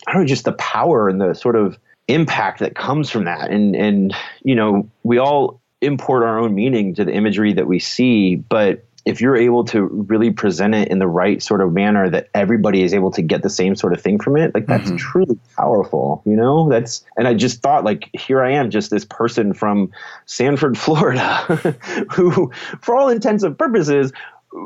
I 0.07 0.13
don't 0.13 0.23
know, 0.23 0.27
just 0.27 0.45
the 0.45 0.53
power 0.53 1.09
and 1.09 1.21
the 1.21 1.35
sort 1.35 1.57
of 1.57 1.79
impact 2.13 2.61
that 2.61 2.75
comes 2.75 3.11
from 3.11 3.25
that. 3.25 3.51
And 3.51 3.75
and 3.75 4.15
you 4.43 4.55
know, 4.55 4.89
we 5.03 5.19
all 5.19 5.61
import 5.81 6.23
our 6.23 6.39
own 6.39 6.55
meaning 6.55 6.95
to 6.95 7.05
the 7.05 7.13
imagery 7.13 7.55
that 7.55 7.67
we 7.67 7.79
see, 7.79 8.37
but 8.37 8.85
if 9.07 9.21
you're 9.21 9.37
able 9.37 9.65
to 9.65 9.83
really 9.83 10.31
present 10.31 10.75
it 10.75 10.89
in 10.89 10.99
the 10.99 11.07
right 11.07 11.43
sort 11.43 11.61
of 11.61 11.73
manner 11.73 12.09
that 12.11 12.29
everybody 12.35 12.83
is 12.83 12.93
able 12.93 13.11
to 13.11 13.23
get 13.23 13.43
the 13.43 13.51
same 13.51 13.75
sort 13.75 13.93
of 13.93 14.01
thing 14.01 14.21
from 14.21 14.37
it 14.37 14.55
like 14.55 14.67
that's 14.67 14.89
mm-hmm. 14.89 14.97
truly 14.97 15.39
powerful 15.57 16.23
you 16.27 16.37
know 16.37 16.69
that's 16.69 17.05
and 17.17 17.27
i 17.27 17.35
just 17.35 17.63
thought 17.63 17.85
like 17.85 18.11
here 18.13 18.43
i 18.43 18.51
am 18.53 18.71
just 18.71 18.91
this 18.91 19.05
person 19.05 19.55
from 19.55 19.91
sanford 20.27 20.77
florida 20.87 21.23
who 22.13 22.51
for 22.83 22.97
all 22.97 23.09
intents 23.09 23.43
and 23.43 23.59
purposes 23.59 24.13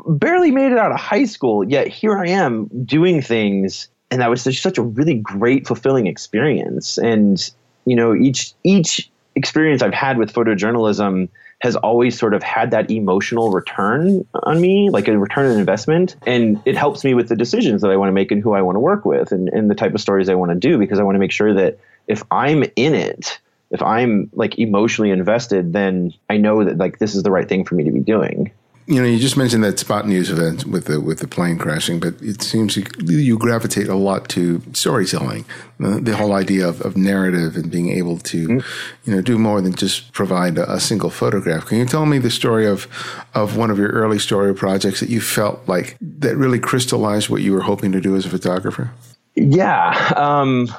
barely 0.07 0.51
made 0.51 0.71
it 0.71 0.77
out 0.77 0.91
of 0.91 0.99
high 0.99 1.25
school 1.25 1.63
yet 1.63 1.87
here 1.87 2.17
i 2.17 2.27
am 2.27 2.67
doing 2.85 3.21
things 3.21 3.87
and 4.15 4.21
that 4.21 4.29
was 4.29 4.41
such, 4.41 4.61
such 4.61 4.77
a 4.77 4.81
really 4.81 5.15
great, 5.15 5.67
fulfilling 5.67 6.07
experience. 6.07 6.97
And 6.97 7.37
you 7.83 7.97
know, 7.97 8.15
each 8.15 8.53
each 8.63 9.11
experience 9.35 9.81
I've 9.81 9.93
had 9.93 10.17
with 10.17 10.31
photojournalism 10.31 11.27
has 11.59 11.75
always 11.75 12.17
sort 12.17 12.33
of 12.33 12.41
had 12.41 12.71
that 12.71 12.89
emotional 12.89 13.51
return 13.51 14.25
on 14.43 14.61
me, 14.61 14.89
like 14.89 15.09
a 15.09 15.17
return 15.17 15.51
on 15.51 15.59
investment. 15.59 16.15
And 16.25 16.61
it 16.63 16.77
helps 16.77 17.03
me 17.03 17.13
with 17.13 17.27
the 17.27 17.35
decisions 17.35 17.81
that 17.81 17.91
I 17.91 17.97
want 17.97 18.07
to 18.07 18.13
make 18.13 18.31
and 18.31 18.41
who 18.41 18.53
I 18.53 18.61
want 18.61 18.77
to 18.77 18.79
work 18.79 19.03
with 19.03 19.33
and, 19.33 19.49
and 19.49 19.69
the 19.69 19.75
type 19.75 19.93
of 19.93 19.99
stories 19.99 20.29
I 20.29 20.35
want 20.35 20.51
to 20.51 20.57
do 20.57 20.77
because 20.77 20.97
I 20.97 21.03
want 21.03 21.15
to 21.15 21.19
make 21.19 21.33
sure 21.33 21.53
that 21.53 21.77
if 22.07 22.23
I'm 22.31 22.63
in 22.77 22.95
it, 22.95 23.37
if 23.69 23.81
I'm 23.81 24.29
like 24.31 24.57
emotionally 24.59 25.11
invested, 25.11 25.73
then 25.73 26.13
I 26.29 26.37
know 26.37 26.63
that 26.63 26.77
like 26.77 26.99
this 26.99 27.15
is 27.15 27.23
the 27.23 27.31
right 27.31 27.49
thing 27.49 27.65
for 27.65 27.75
me 27.75 27.83
to 27.83 27.91
be 27.91 27.99
doing 27.99 28.53
you 28.87 29.01
know, 29.01 29.07
you 29.07 29.17
just 29.17 29.35
mentioned 29.35 29.63
that 29.63 29.79
spot 29.79 30.07
news 30.07 30.29
event 30.29 30.65
with 30.65 30.85
the 30.85 31.01
with 31.01 31.17
the 31.19 31.27
plane 31.27 31.57
crashing, 31.57 31.99
but 31.99 32.21
it 32.21 32.43
seems 32.43 32.77
you, 32.77 32.85
you 32.99 33.35
gravitate 33.37 33.87
a 33.87 33.95
lot 33.95 34.29
to 34.29 34.61
storytelling, 34.73 35.43
the, 35.79 35.99
the 35.99 36.15
whole 36.15 36.33
idea 36.33 36.67
of, 36.67 36.81
of, 36.81 36.95
narrative 36.95 37.55
and 37.55 37.71
being 37.71 37.89
able 37.89 38.19
to, 38.19 38.47
mm-hmm. 38.47 39.09
you 39.09 39.15
know, 39.15 39.21
do 39.23 39.39
more 39.39 39.59
than 39.59 39.73
just 39.73 40.13
provide 40.13 40.59
a, 40.59 40.71
a, 40.71 40.79
single 40.79 41.09
photograph. 41.09 41.65
Can 41.65 41.79
you 41.79 41.85
tell 41.85 42.05
me 42.05 42.19
the 42.19 42.29
story 42.29 42.67
of 42.67 42.87
of 43.33 43.57
one 43.57 43.71
of 43.71 43.79
your 43.79 43.89
early 43.89 44.19
story 44.19 44.53
projects 44.53 44.99
that 44.99 45.09
you 45.09 45.19
felt 45.19 45.67
like 45.67 45.97
that 45.99 46.37
really 46.37 46.59
crystallized 46.59 47.27
what 47.27 47.41
you 47.41 47.53
were 47.53 47.61
hoping 47.61 47.91
to 47.91 47.99
do 47.99 48.15
as 48.15 48.27
a 48.27 48.29
photographer? 48.29 48.91
Yeah, 49.33 50.13
um, 50.15 50.69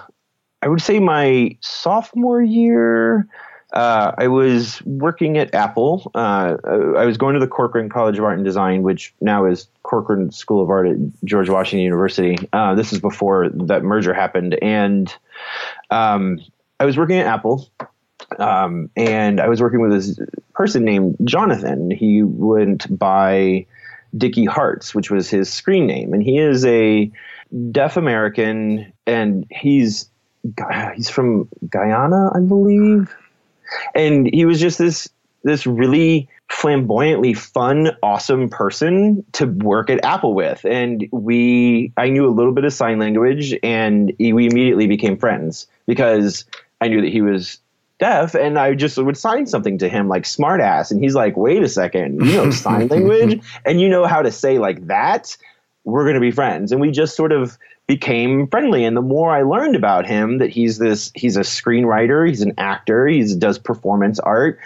I 0.62 0.69
would 0.69 0.81
say 0.81 1.01
my 1.01 1.57
sophomore 1.61 2.42
year. 2.42 3.27
Uh, 3.77 4.15
I 4.17 4.29
was 4.29 4.83
working 4.87 5.37
at 5.37 5.55
Apple. 5.55 6.11
Uh, 6.15 6.57
I 6.97 7.05
was 7.05 7.19
going 7.19 7.35
to 7.35 7.41
the 7.41 7.47
Corcoran 7.47 7.91
College 7.91 8.17
of 8.17 8.25
Art 8.25 8.37
and 8.39 8.45
Design, 8.45 8.83
which 8.83 9.12
now 9.21 9.45
is 9.45 9.69
Corcoran 9.83 10.33
School 10.33 10.62
of 10.62 10.71
Art 10.71 10.87
at 10.87 10.97
George 11.27 11.51
Washington 11.51 11.81
University. 11.85 12.39
Uh, 12.55 12.75
this 12.75 12.95
is 12.95 13.01
before 13.01 13.51
that 13.51 13.83
merger 13.83 14.15
happened, 14.15 14.57
and 14.62 15.15
um, 15.91 16.41
I 16.81 16.87
was 16.87 16.97
working 16.97 17.19
at 17.19 17.27
Apple. 17.27 17.69
Um, 18.39 18.89
and 18.97 19.43
I 19.43 19.49
was 19.49 19.61
working 19.61 19.83
with 19.83 19.91
this 19.91 20.19
person 20.55 20.83
named 20.83 21.19
Jonathan. 21.25 21.91
He 21.91 22.23
went 22.23 22.99
by 22.99 23.67
Dickie 24.17 24.47
Hearts, 24.47 24.95
which 24.95 25.11
was 25.11 25.29
his 25.29 25.53
screen 25.53 25.87
name, 25.87 26.15
and 26.15 26.23
he 26.23 26.39
is 26.39 26.65
a 26.65 27.12
deaf 27.73 27.99
American, 27.99 28.91
and 29.07 29.47
he's 29.51 30.09
he's 30.95 31.11
from 31.11 31.51
Guyana, 31.69 32.31
I 32.35 32.41
believe 32.41 33.15
and 33.95 34.33
he 34.33 34.45
was 34.45 34.61
just 34.61 34.79
this 34.79 35.09
this 35.43 35.67
really 35.67 36.29
flamboyantly 36.51 37.35
fun, 37.35 37.97
awesome 38.03 38.49
person 38.49 39.25
to 39.33 39.47
work 39.47 39.91
at 39.91 40.05
Apple 40.05 40.35
with. 40.35 40.65
And 40.65 41.09
we, 41.13 41.93
I 41.97 42.09
knew 42.09 42.27
a 42.27 42.35
little 42.35 42.53
bit 42.53 42.65
of 42.65 42.73
sign 42.73 42.99
language, 42.99 43.55
and 43.63 44.13
we 44.19 44.47
immediately 44.47 44.89
became 44.89 45.17
friends 45.17 45.69
because 45.87 46.45
I 46.81 46.89
knew 46.89 47.01
that 47.01 47.13
he 47.13 47.21
was 47.21 47.59
deaf, 47.99 48.35
and 48.35 48.59
I 48.59 48.75
just 48.75 48.99
would 48.99 49.17
sign 49.17 49.47
something 49.47 49.79
to 49.79 49.89
him 49.89 50.09
like 50.09 50.25
smartass, 50.25 50.91
and 50.91 51.03
he's 51.03 51.15
like, 51.15 51.37
"Wait 51.37 51.63
a 51.63 51.69
second, 51.69 52.25
you 52.27 52.33
know 52.33 52.51
sign 52.51 52.89
language, 52.91 53.41
and 53.65 53.81
you 53.81 53.89
know 53.89 54.07
how 54.07 54.23
to 54.23 54.31
say 54.31 54.59
like 54.59 54.87
that." 54.89 55.37
We're 55.85 56.03
going 56.03 56.15
to 56.15 56.21
be 56.21 56.33
friends, 56.33 56.73
and 56.73 56.81
we 56.81 56.91
just 56.91 57.15
sort 57.15 57.31
of 57.31 57.57
became 57.87 58.49
friendly. 58.49 58.85
And 58.85 58.96
the 58.96 59.03
more 59.03 59.31
i 59.31 59.42
learned 59.42 59.77
about 59.77 60.07
him 60.07 60.38
that 60.38 60.51
he's 60.51 60.79
this 60.79 61.12
he's 61.14 61.37
a 61.37 61.40
screenwriter 61.40 62.29
he's 62.29 62.42
an 62.42 62.55
actor 62.59 63.07
he 63.07 63.35
does 63.37 63.59
performance 63.59 64.18
art 64.18 64.59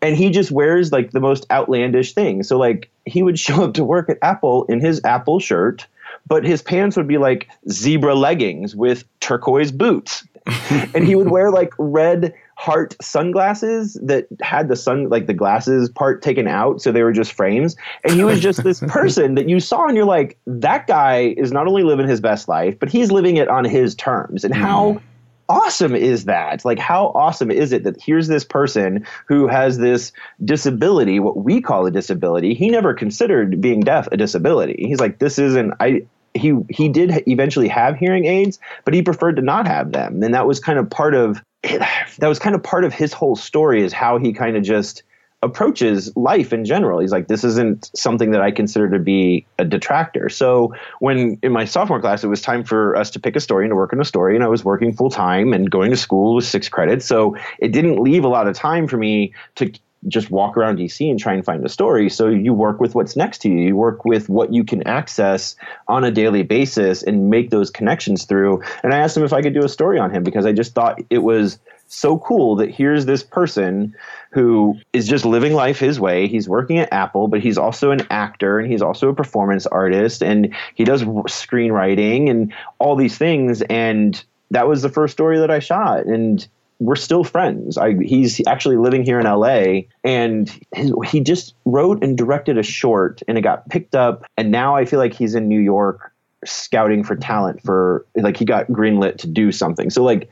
and 0.00 0.16
he 0.16 0.30
just 0.30 0.50
wears 0.50 0.92
like 0.92 1.12
the 1.12 1.20
most 1.20 1.46
outlandish 1.50 2.14
things 2.14 2.48
so 2.48 2.58
like 2.58 2.90
he 3.06 3.22
would 3.22 3.38
show 3.38 3.64
up 3.64 3.74
to 3.74 3.84
work 3.84 4.08
at 4.08 4.18
apple 4.22 4.64
in 4.64 4.80
his 4.80 5.00
apple 5.04 5.38
shirt 5.38 5.86
but 6.26 6.44
his 6.44 6.62
pants 6.62 6.96
would 6.96 7.08
be 7.08 7.18
like 7.18 7.48
zebra 7.70 8.14
leggings 8.14 8.74
with 8.74 9.04
turquoise 9.20 9.72
boots 9.72 10.26
and 10.94 11.06
he 11.06 11.14
would 11.14 11.30
wear 11.30 11.50
like 11.50 11.72
red 11.78 12.34
heart 12.56 12.94
sunglasses 13.00 13.94
that 14.02 14.26
had 14.40 14.68
the 14.68 14.76
sun 14.76 15.08
like 15.08 15.26
the 15.26 15.34
glasses 15.34 15.88
part 15.88 16.22
taken 16.22 16.46
out 16.46 16.80
so 16.80 16.92
they 16.92 17.02
were 17.02 17.12
just 17.12 17.32
frames 17.32 17.76
and 18.04 18.14
he 18.14 18.24
was 18.24 18.40
just 18.40 18.62
this 18.62 18.80
person 18.88 19.34
that 19.34 19.48
you 19.48 19.58
saw 19.58 19.86
and 19.86 19.96
you're 19.96 20.06
like 20.06 20.38
that 20.46 20.86
guy 20.86 21.34
is 21.36 21.50
not 21.50 21.66
only 21.66 21.82
living 21.82 22.06
his 22.06 22.20
best 22.20 22.48
life 22.48 22.78
but 22.78 22.88
he's 22.88 23.10
living 23.10 23.36
it 23.36 23.48
on 23.48 23.64
his 23.64 23.94
terms 23.94 24.44
and 24.44 24.54
how 24.54 24.92
mm. 24.92 25.02
awesome 25.48 25.94
is 25.94 26.24
that? 26.24 26.64
Like, 26.64 26.78
how 26.78 27.08
awesome 27.14 27.50
is 27.50 27.72
it 27.72 27.84
that 27.84 28.00
here's 28.00 28.28
this 28.28 28.44
person 28.44 29.04
who 29.26 29.46
has 29.46 29.78
this 29.78 30.12
disability, 30.44 31.20
what 31.20 31.38
we 31.38 31.60
call 31.60 31.86
a 31.86 31.90
disability? 31.90 32.54
He 32.54 32.70
never 32.70 32.94
considered 32.94 33.60
being 33.60 33.80
deaf 33.80 34.08
a 34.12 34.16
disability. 34.16 34.84
He's 34.86 35.00
like, 35.00 35.18
this 35.18 35.38
isn't, 35.38 35.74
I, 35.80 36.02
he 36.34 36.54
he 36.70 36.88
did 36.88 37.22
eventually 37.26 37.68
have 37.68 37.96
hearing 37.96 38.24
aids, 38.24 38.58
but 38.84 38.94
he 38.94 39.02
preferred 39.02 39.36
to 39.36 39.42
not 39.42 39.66
have 39.66 39.92
them, 39.92 40.22
and 40.22 40.34
that 40.34 40.46
was 40.46 40.60
kind 40.60 40.78
of 40.78 40.88
part 40.90 41.14
of 41.14 41.42
that 41.62 42.28
was 42.28 42.38
kind 42.38 42.54
of 42.54 42.62
part 42.62 42.84
of 42.84 42.92
his 42.92 43.12
whole 43.12 43.36
story 43.36 43.82
is 43.82 43.92
how 43.92 44.18
he 44.18 44.32
kind 44.32 44.56
of 44.56 44.62
just 44.62 45.02
approaches 45.42 46.16
life 46.16 46.52
in 46.52 46.64
general. 46.64 47.00
He's 47.00 47.10
like, 47.10 47.26
this 47.26 47.42
isn't 47.42 47.90
something 47.96 48.30
that 48.30 48.40
I 48.40 48.52
consider 48.52 48.88
to 48.90 49.00
be 49.00 49.44
a 49.58 49.64
detractor. 49.64 50.28
So 50.28 50.72
when 51.00 51.38
in 51.42 51.50
my 51.50 51.64
sophomore 51.64 52.00
class, 52.00 52.22
it 52.22 52.28
was 52.28 52.40
time 52.40 52.62
for 52.62 52.94
us 52.96 53.10
to 53.10 53.20
pick 53.20 53.34
a 53.34 53.40
story 53.40 53.64
and 53.64 53.72
to 53.72 53.74
work 53.74 53.92
on 53.92 54.00
a 54.00 54.04
story, 54.04 54.36
and 54.36 54.44
I 54.44 54.48
was 54.48 54.64
working 54.64 54.92
full 54.92 55.10
time 55.10 55.52
and 55.52 55.70
going 55.70 55.90
to 55.90 55.96
school 55.96 56.36
with 56.36 56.44
six 56.44 56.68
credits. 56.68 57.06
So 57.06 57.36
it 57.58 57.72
didn't 57.72 57.98
leave 57.98 58.24
a 58.24 58.28
lot 58.28 58.46
of 58.46 58.54
time 58.54 58.86
for 58.86 58.96
me 58.96 59.34
to 59.56 59.72
just 60.08 60.30
walk 60.30 60.56
around 60.56 60.78
DC 60.78 61.08
and 61.08 61.18
try 61.18 61.32
and 61.32 61.44
find 61.44 61.64
a 61.64 61.68
story. 61.68 62.10
So 62.10 62.28
you 62.28 62.52
work 62.52 62.80
with 62.80 62.94
what's 62.94 63.16
next 63.16 63.38
to 63.42 63.48
you. 63.48 63.58
You 63.58 63.76
work 63.76 64.04
with 64.04 64.28
what 64.28 64.52
you 64.52 64.64
can 64.64 64.86
access 64.86 65.54
on 65.88 66.04
a 66.04 66.10
daily 66.10 66.42
basis 66.42 67.02
and 67.02 67.30
make 67.30 67.50
those 67.50 67.70
connections 67.70 68.24
through. 68.24 68.62
And 68.82 68.92
I 68.92 68.98
asked 68.98 69.16
him 69.16 69.24
if 69.24 69.32
I 69.32 69.42
could 69.42 69.54
do 69.54 69.64
a 69.64 69.68
story 69.68 69.98
on 69.98 70.10
him 70.10 70.22
because 70.24 70.44
I 70.44 70.52
just 70.52 70.74
thought 70.74 71.00
it 71.10 71.18
was 71.18 71.58
so 71.86 72.18
cool 72.18 72.56
that 72.56 72.70
here's 72.70 73.04
this 73.04 73.22
person 73.22 73.94
who 74.30 74.78
is 74.92 75.06
just 75.06 75.24
living 75.24 75.52
life 75.52 75.78
his 75.78 76.00
way. 76.00 76.26
He's 76.26 76.48
working 76.48 76.78
at 76.78 76.92
Apple, 76.92 77.28
but 77.28 77.40
he's 77.40 77.58
also 77.58 77.90
an 77.90 78.06
actor 78.10 78.58
and 78.58 78.70
he's 78.70 78.82
also 78.82 79.10
a 79.10 79.14
performance 79.14 79.66
artist 79.66 80.22
and 80.22 80.54
he 80.74 80.84
does 80.84 81.02
screenwriting 81.02 82.30
and 82.30 82.52
all 82.78 82.96
these 82.96 83.18
things. 83.18 83.60
And 83.62 84.22
that 84.50 84.66
was 84.66 84.82
the 84.82 84.88
first 84.88 85.12
story 85.12 85.38
that 85.38 85.50
I 85.50 85.58
shot. 85.58 86.06
And 86.06 86.46
we're 86.82 86.96
still 86.96 87.22
friends. 87.22 87.78
I, 87.78 87.94
he's 87.94 88.40
actually 88.46 88.76
living 88.76 89.04
here 89.04 89.20
in 89.20 89.26
LA, 89.26 89.82
and 90.02 90.50
his, 90.74 90.92
he 91.06 91.20
just 91.20 91.54
wrote 91.64 92.02
and 92.02 92.18
directed 92.18 92.58
a 92.58 92.62
short, 92.62 93.22
and 93.28 93.38
it 93.38 93.42
got 93.42 93.68
picked 93.68 93.94
up. 93.94 94.24
And 94.36 94.50
now 94.50 94.74
I 94.74 94.84
feel 94.84 94.98
like 94.98 95.14
he's 95.14 95.34
in 95.34 95.48
New 95.48 95.60
York 95.60 96.12
scouting 96.44 97.04
for 97.04 97.14
talent 97.14 97.62
for 97.62 98.04
like 98.16 98.36
he 98.36 98.44
got 98.44 98.66
greenlit 98.66 99.18
to 99.18 99.28
do 99.28 99.52
something. 99.52 99.90
So 99.90 100.02
like, 100.02 100.28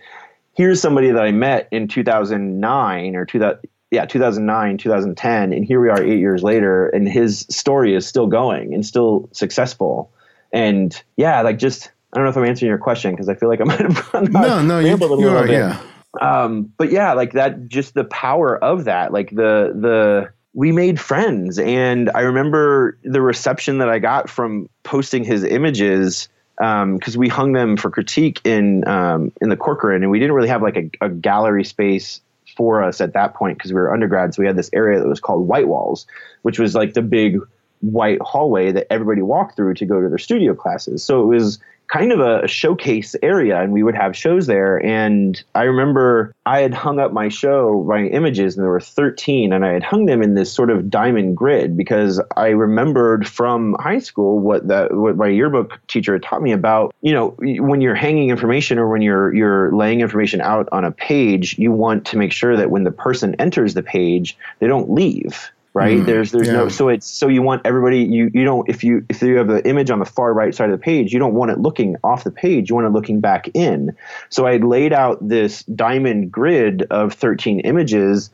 here's 0.55 0.81
somebody 0.81 1.13
that 1.13 1.23
I 1.23 1.31
met 1.31 1.69
in 1.71 1.87
2009 1.87 3.17
or 3.17 3.25
2000. 3.25 3.61
Yeah, 3.93 4.07
2009, 4.07 4.79
2010, 4.79 5.53
and 5.53 5.65
here 5.65 5.81
we 5.81 5.89
are 5.89 6.01
eight 6.01 6.21
years 6.21 6.45
later, 6.45 6.89
and 6.91 7.09
his 7.09 7.41
story 7.51 7.97
is 7.97 8.07
still 8.07 8.29
going 8.29 8.73
and 8.73 8.87
still 8.87 9.29
successful. 9.33 10.13
And 10.53 11.01
yeah, 11.17 11.43
like 11.43 11.59
just 11.59 11.91
I 12.13 12.17
don't 12.17 12.25
know 12.25 12.31
if 12.31 12.37
I'm 12.37 12.45
answering 12.45 12.69
your 12.69 12.79
question 12.79 13.11
because 13.11 13.29
I 13.29 13.35
feel 13.35 13.49
like 13.49 13.61
I 13.61 13.65
might 13.65 13.81
have 13.81 14.13
gone 14.13 14.31
no, 14.31 14.63
no, 14.63 14.79
you, 14.79 14.97
you 14.97 15.29
are, 15.29 15.43
bit. 15.43 15.55
yeah 15.55 15.83
um, 16.20 16.73
but 16.77 16.90
yeah, 16.90 17.12
like 17.12 17.33
that, 17.33 17.68
just 17.68 17.94
the 17.94 18.05
power 18.05 18.62
of 18.62 18.85
that, 18.85 19.12
like 19.12 19.31
the 19.31 19.73
the 19.75 20.33
we 20.53 20.73
made 20.73 20.99
friends, 20.99 21.59
and 21.59 22.11
I 22.14 22.20
remember 22.20 22.99
the 23.05 23.23
reception 23.23 23.79
that 23.79 23.88
I 23.88 23.99
got 23.99 24.29
from 24.29 24.68
posting 24.83 25.23
his 25.23 25.44
images 25.44 26.29
um, 26.61 26.96
because 26.96 27.16
we 27.16 27.29
hung 27.29 27.53
them 27.53 27.77
for 27.77 27.90
critique 27.90 28.40
in 28.44 28.87
um, 28.88 29.33
in 29.40 29.49
the 29.49 29.57
Corcoran, 29.57 30.03
and 30.03 30.11
we 30.11 30.18
didn't 30.18 30.35
really 30.35 30.49
have 30.49 30.62
like 30.62 30.77
a, 30.77 30.90
a 31.01 31.09
gallery 31.09 31.64
space 31.64 32.20
for 32.57 32.83
us 32.83 33.01
at 33.01 33.12
that 33.12 33.35
point 33.35 33.59
because 33.59 33.73
we 33.73 33.81
were 33.81 33.92
undergrads. 33.92 34.37
So 34.37 34.42
we 34.42 34.46
had 34.46 34.57
this 34.57 34.70
area 34.73 34.99
that 34.99 35.09
was 35.09 35.20
called 35.20 35.46
White 35.46 35.68
Walls, 35.68 36.07
which 36.42 36.59
was 36.59 36.75
like 36.75 36.94
the 36.94 37.03
big 37.03 37.38
white 37.81 38.20
hallway 38.20 38.73
that 38.73 38.87
everybody 38.90 39.23
walked 39.23 39.57
through 39.57 39.75
to 39.75 39.87
go 39.87 40.01
to 40.01 40.09
their 40.09 40.18
studio 40.18 40.55
classes. 40.55 41.03
So 41.03 41.23
it 41.23 41.27
was 41.27 41.59
kind 41.90 42.12
of 42.12 42.20
a 42.20 42.46
showcase 42.46 43.16
area 43.22 43.61
and 43.61 43.72
we 43.72 43.83
would 43.83 43.96
have 43.96 44.16
shows 44.16 44.46
there. 44.46 44.85
And 44.85 45.42
i 45.55 45.64
remember 45.64 46.35
i 46.46 46.61
had 46.61 46.72
hung 46.72 46.98
up 46.98 47.12
my 47.12 47.29
show 47.29 47.85
my 47.87 48.07
images 48.07 48.57
and 48.57 48.64
there 48.64 48.70
were 48.70 48.81
13 48.81 49.53
and 49.53 49.64
i 49.64 49.72
had 49.72 49.83
hung 49.83 50.07
them 50.07 50.22
in 50.22 50.35
this 50.35 50.53
sort 50.53 50.70
of 50.70 50.88
diamond 50.90 51.37
grid 51.37 51.76
because 51.76 52.20
i 52.37 52.48
remembered 52.48 53.26
from 53.26 53.76
high 53.81 53.98
school 53.98 54.38
what 54.38 54.66
that 54.68 54.94
what 54.94 55.16
my 55.16 55.29
yearbook 55.29 55.79
teacher 55.87 56.12
had 56.14 56.22
taught 56.22 56.42
me 56.42 56.53
about 56.53 56.94
you 57.03 57.12
know 57.12 57.35
when 57.38 57.81
you're 57.81 57.94
hanging 57.94 58.31
information 58.31 58.79
or 58.79 58.88
when 58.88 59.03
you're 59.03 59.35
you're 59.35 59.72
laying 59.74 60.00
information 60.00 60.40
out 60.40 60.68
on 60.72 60.85
a 60.85 60.92
page 60.92 61.59
you 61.59 61.72
want 61.72 62.05
to 62.05 62.16
make 62.16 62.33
sure 62.33 62.57
that 62.57 62.70
when 62.70 62.85
the 62.85 62.90
person 62.90 63.35
enters 63.38 63.74
the 63.74 63.83
page 63.83 64.37
they 64.59 64.66
don't 64.66 64.90
leave 64.90 65.50
right 65.73 65.99
mm, 65.99 66.07
there's 66.07 66.33
there's 66.33 66.49
yeah. 66.49 66.55
no 66.55 66.69
so 66.69 66.89
it's 66.89 67.07
so 67.07 67.29
you 67.29 67.43
want 67.43 67.63
everybody 67.65 68.01
you 68.01 68.31
you 68.35 68.45
don't 68.45 68.69
if 68.69 68.83
you 68.83 69.05
if 69.09 69.23
you 69.23 69.37
have 69.37 69.49
the 69.49 69.67
image 69.69 69.91
on 69.91 69.99
the 69.99 70.05
far 70.05 70.33
right 70.33 70.55
side 70.55 70.71
of 70.71 70.79
the 70.79 70.83
page 70.83 71.13
you 71.13 71.19
don't 71.19 71.35
want 71.35 71.51
it 71.51 71.59
looking 71.59 71.97
off 72.03 72.25
the 72.25 72.31
page 72.31 72.71
you 72.71 72.75
want 72.75 72.87
it 72.87 72.91
looking 72.91 73.21
back 73.21 73.49
in 73.55 73.95
so 74.29 74.47
i 74.47 74.57
laid 74.57 74.93
out 74.93 75.17
this 75.27 75.63
diamond 75.65 76.31
grid 76.33 76.83
of 76.91 77.13
13 77.13 77.61
images 77.61 78.31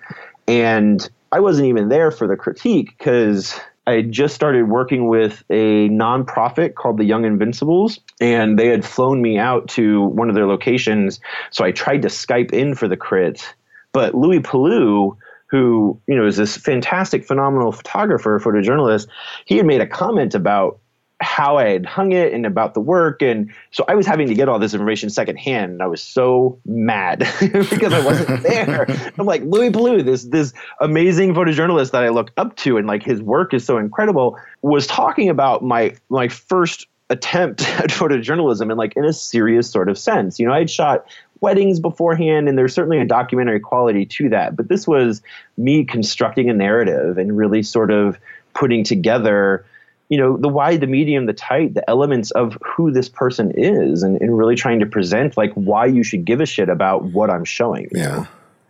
and 0.48 1.10
i 1.32 1.40
wasn't 1.40 1.66
even 1.66 1.88
there 1.88 2.10
for 2.10 2.26
the 2.26 2.36
critique 2.36 2.96
because 2.96 3.58
I 3.88 4.02
just 4.02 4.34
started 4.34 4.68
working 4.68 5.06
with 5.06 5.44
a 5.48 5.88
nonprofit 5.90 6.74
called 6.74 6.98
the 6.98 7.04
Young 7.04 7.24
Invincibles, 7.24 8.00
and 8.20 8.58
they 8.58 8.66
had 8.66 8.84
flown 8.84 9.22
me 9.22 9.38
out 9.38 9.68
to 9.70 10.02
one 10.02 10.28
of 10.28 10.34
their 10.34 10.48
locations. 10.48 11.20
So 11.52 11.64
I 11.64 11.70
tried 11.70 12.02
to 12.02 12.08
Skype 12.08 12.52
in 12.52 12.74
for 12.74 12.88
the 12.88 12.96
crit, 12.96 13.54
but 13.92 14.12
Louie 14.12 14.40
Palu 14.40 15.16
who 15.46 16.00
you 16.06 16.16
know 16.16 16.26
is 16.26 16.36
this 16.36 16.56
fantastic, 16.56 17.24
phenomenal 17.24 17.72
photographer, 17.72 18.38
photojournalist, 18.40 19.08
he 19.44 19.56
had 19.56 19.66
made 19.66 19.80
a 19.80 19.86
comment 19.86 20.34
about 20.34 20.80
how 21.20 21.56
I 21.56 21.70
had 21.70 21.86
hung 21.86 22.12
it 22.12 22.32
and 22.32 22.44
about 22.44 22.74
the 22.74 22.80
work. 22.80 23.22
And 23.22 23.50
so 23.70 23.84
I 23.88 23.94
was 23.94 24.06
having 24.06 24.28
to 24.28 24.34
get 24.34 24.48
all 24.48 24.58
this 24.58 24.74
information 24.74 25.08
secondhand. 25.08 25.72
And 25.72 25.82
I 25.82 25.86
was 25.86 26.02
so 26.02 26.58
mad 26.66 27.20
because 27.40 27.92
I 27.92 28.04
wasn't 28.04 28.42
there. 28.42 28.86
I'm 29.18 29.26
like, 29.26 29.42
Louie 29.42 29.70
Palu, 29.70 30.02
this, 30.02 30.24
this 30.24 30.52
amazing 30.80 31.34
photojournalist 31.34 31.92
that 31.92 32.02
I 32.02 32.10
look 32.10 32.32
up 32.36 32.56
to 32.56 32.76
and 32.76 32.86
like 32.86 33.02
his 33.02 33.22
work 33.22 33.54
is 33.54 33.64
so 33.64 33.78
incredible, 33.78 34.38
was 34.60 34.86
talking 34.86 35.30
about 35.30 35.64
my, 35.64 35.94
my 36.10 36.28
first 36.28 36.86
attempt 37.08 37.62
at 37.80 37.90
photojournalism 37.90 38.70
in 38.70 38.76
like 38.76 38.94
in 38.96 39.04
a 39.04 39.12
serious 39.12 39.70
sort 39.70 39.88
of 39.88 39.98
sense. 39.98 40.38
You 40.38 40.46
know, 40.46 40.52
I 40.52 40.58
had 40.58 40.70
shot 40.70 41.06
weddings 41.40 41.80
beforehand, 41.80 42.48
and 42.48 42.58
there's 42.58 42.74
certainly 42.74 42.98
a 42.98 43.04
documentary 43.04 43.60
quality 43.60 44.06
to 44.06 44.28
that. 44.30 44.56
But 44.56 44.68
this 44.68 44.86
was 44.86 45.22
me 45.56 45.84
constructing 45.84 46.48
a 46.50 46.54
narrative 46.54 47.18
and 47.18 47.36
really 47.36 47.62
sort 47.62 47.90
of 47.90 48.18
putting 48.54 48.84
together, 48.84 49.64
you 50.08 50.18
know, 50.18 50.36
the 50.36 50.48
wide, 50.48 50.80
the 50.80 50.86
medium, 50.86 51.26
the 51.26 51.32
tight, 51.32 51.74
the 51.74 51.88
elements 51.88 52.30
of 52.30 52.56
who 52.64 52.90
this 52.90 53.08
person 53.08 53.52
is, 53.56 54.02
and, 54.02 54.20
and 54.20 54.36
really 54.36 54.56
trying 54.56 54.80
to 54.80 54.86
present 54.86 55.36
like 55.36 55.52
why 55.54 55.86
you 55.86 56.02
should 56.02 56.24
give 56.24 56.40
a 56.40 56.46
shit 56.46 56.68
about 56.68 57.04
what 57.04 57.30
I'm 57.30 57.44
showing. 57.44 57.88
Yeah, 57.92 58.26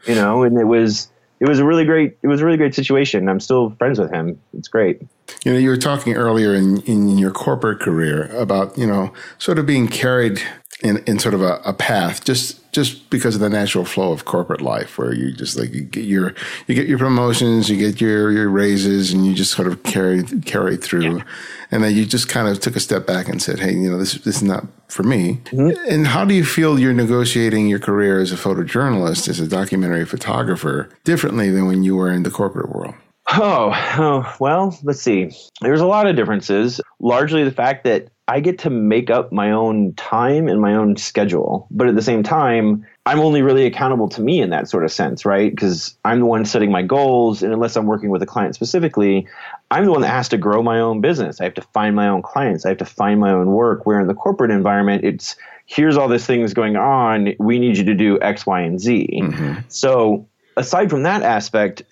you 0.06 0.14
know, 0.14 0.42
and 0.42 0.58
it 0.58 0.64
was 0.64 1.08
it 1.38 1.48
was 1.48 1.58
a 1.58 1.64
really 1.64 1.84
great 1.84 2.16
it 2.22 2.26
was 2.26 2.40
a 2.40 2.44
really 2.44 2.56
great 2.56 2.74
situation. 2.74 3.28
I'm 3.28 3.40
still 3.40 3.70
friends 3.70 3.98
with 3.98 4.10
him. 4.10 4.40
It's 4.56 4.68
great. 4.68 5.02
You 5.44 5.52
know, 5.52 5.58
you 5.58 5.68
were 5.68 5.76
talking 5.76 6.14
earlier 6.14 6.54
in, 6.54 6.80
in 6.82 7.18
your 7.18 7.30
corporate 7.30 7.80
career 7.80 8.26
about, 8.36 8.76
you 8.78 8.86
know, 8.86 9.12
sort 9.38 9.58
of 9.58 9.66
being 9.66 9.88
carried 9.88 10.40
in, 10.82 10.98
in 11.06 11.18
sort 11.18 11.34
of 11.34 11.40
a, 11.40 11.60
a, 11.64 11.72
path 11.72 12.24
just 12.24 12.60
just 12.72 13.08
because 13.08 13.34
of 13.34 13.40
the 13.40 13.48
natural 13.48 13.84
flow 13.84 14.12
of 14.12 14.26
corporate 14.26 14.60
life 14.60 14.98
where 14.98 15.14
you 15.14 15.32
just 15.32 15.58
like 15.58 15.72
you 15.72 15.80
get 15.80 16.04
your 16.04 16.34
you 16.66 16.74
get 16.74 16.86
your 16.86 16.98
promotions 16.98 17.70
you 17.70 17.78
get 17.78 17.98
your 17.98 18.30
your 18.30 18.50
raises 18.50 19.10
and 19.10 19.26
you 19.26 19.32
just 19.32 19.52
sort 19.52 19.66
of 19.66 19.82
carry 19.84 20.22
carry 20.44 20.76
through 20.76 21.16
yeah. 21.16 21.24
and 21.70 21.82
then 21.82 21.94
you 21.94 22.04
just 22.04 22.28
kind 22.28 22.46
of 22.46 22.60
took 22.60 22.76
a 22.76 22.80
step 22.80 23.06
back 23.06 23.26
and 23.26 23.40
said 23.40 23.58
hey 23.58 23.72
you 23.72 23.90
know 23.90 23.96
this 23.96 24.14
this 24.16 24.36
is 24.36 24.42
not 24.42 24.66
for 24.88 25.02
me 25.02 25.40
mm-hmm. 25.46 25.70
and 25.88 26.08
how 26.08 26.26
do 26.26 26.34
you 26.34 26.44
feel 26.44 26.78
you're 26.78 26.92
negotiating 26.92 27.66
your 27.68 27.78
career 27.78 28.20
as 28.20 28.30
a 28.30 28.36
photojournalist 28.36 29.28
as 29.28 29.40
a 29.40 29.48
documentary 29.48 30.04
photographer 30.04 30.90
differently 31.04 31.48
than 31.50 31.66
when 31.66 31.82
you 31.82 31.96
were 31.96 32.10
in 32.10 32.22
the 32.22 32.30
corporate 32.30 32.68
world 32.68 32.94
Oh, 33.32 33.72
oh, 33.98 34.36
well, 34.38 34.78
let's 34.84 35.00
see. 35.00 35.32
There's 35.60 35.80
a 35.80 35.86
lot 35.86 36.06
of 36.06 36.14
differences. 36.14 36.80
Largely 37.00 37.42
the 37.42 37.50
fact 37.50 37.82
that 37.82 38.06
I 38.28 38.40
get 38.40 38.58
to 38.60 38.70
make 38.70 39.08
up 39.08 39.30
my 39.30 39.52
own 39.52 39.94
time 39.94 40.48
and 40.48 40.60
my 40.60 40.74
own 40.74 40.96
schedule. 40.96 41.68
But 41.70 41.86
at 41.86 41.94
the 41.94 42.02
same 42.02 42.24
time, 42.24 42.84
I'm 43.06 43.20
only 43.20 43.40
really 43.40 43.66
accountable 43.66 44.08
to 44.10 44.20
me 44.20 44.40
in 44.40 44.50
that 44.50 44.68
sort 44.68 44.84
of 44.84 44.90
sense, 44.90 45.24
right? 45.24 45.54
Because 45.54 45.96
I'm 46.04 46.18
the 46.18 46.26
one 46.26 46.44
setting 46.44 46.72
my 46.72 46.82
goals. 46.82 47.42
And 47.42 47.52
unless 47.52 47.76
I'm 47.76 47.86
working 47.86 48.10
with 48.10 48.22
a 48.22 48.26
client 48.26 48.56
specifically, 48.56 49.28
I'm 49.70 49.84
the 49.84 49.92
one 49.92 50.00
that 50.00 50.08
has 50.08 50.28
to 50.30 50.36
grow 50.36 50.60
my 50.60 50.80
own 50.80 51.00
business. 51.00 51.40
I 51.40 51.44
have 51.44 51.54
to 51.54 51.62
find 51.62 51.94
my 51.94 52.08
own 52.08 52.22
clients. 52.22 52.66
I 52.66 52.70
have 52.70 52.78
to 52.78 52.84
find 52.84 53.20
my 53.20 53.30
own 53.30 53.52
work. 53.52 53.86
Where 53.86 54.00
in 54.00 54.08
the 54.08 54.14
corporate 54.14 54.50
environment, 54.50 55.04
it's 55.04 55.36
here's 55.66 55.96
all 55.96 56.08
this 56.08 56.26
things 56.26 56.52
going 56.52 56.76
on. 56.76 57.34
We 57.38 57.60
need 57.60 57.76
you 57.76 57.84
to 57.84 57.94
do 57.94 58.20
X, 58.20 58.44
Y, 58.44 58.60
and 58.60 58.80
Z. 58.80 59.20
Mm-hmm. 59.22 59.60
So 59.68 60.26
aside 60.56 60.90
from 60.90 61.04
that 61.04 61.22
aspect, 61.22 61.82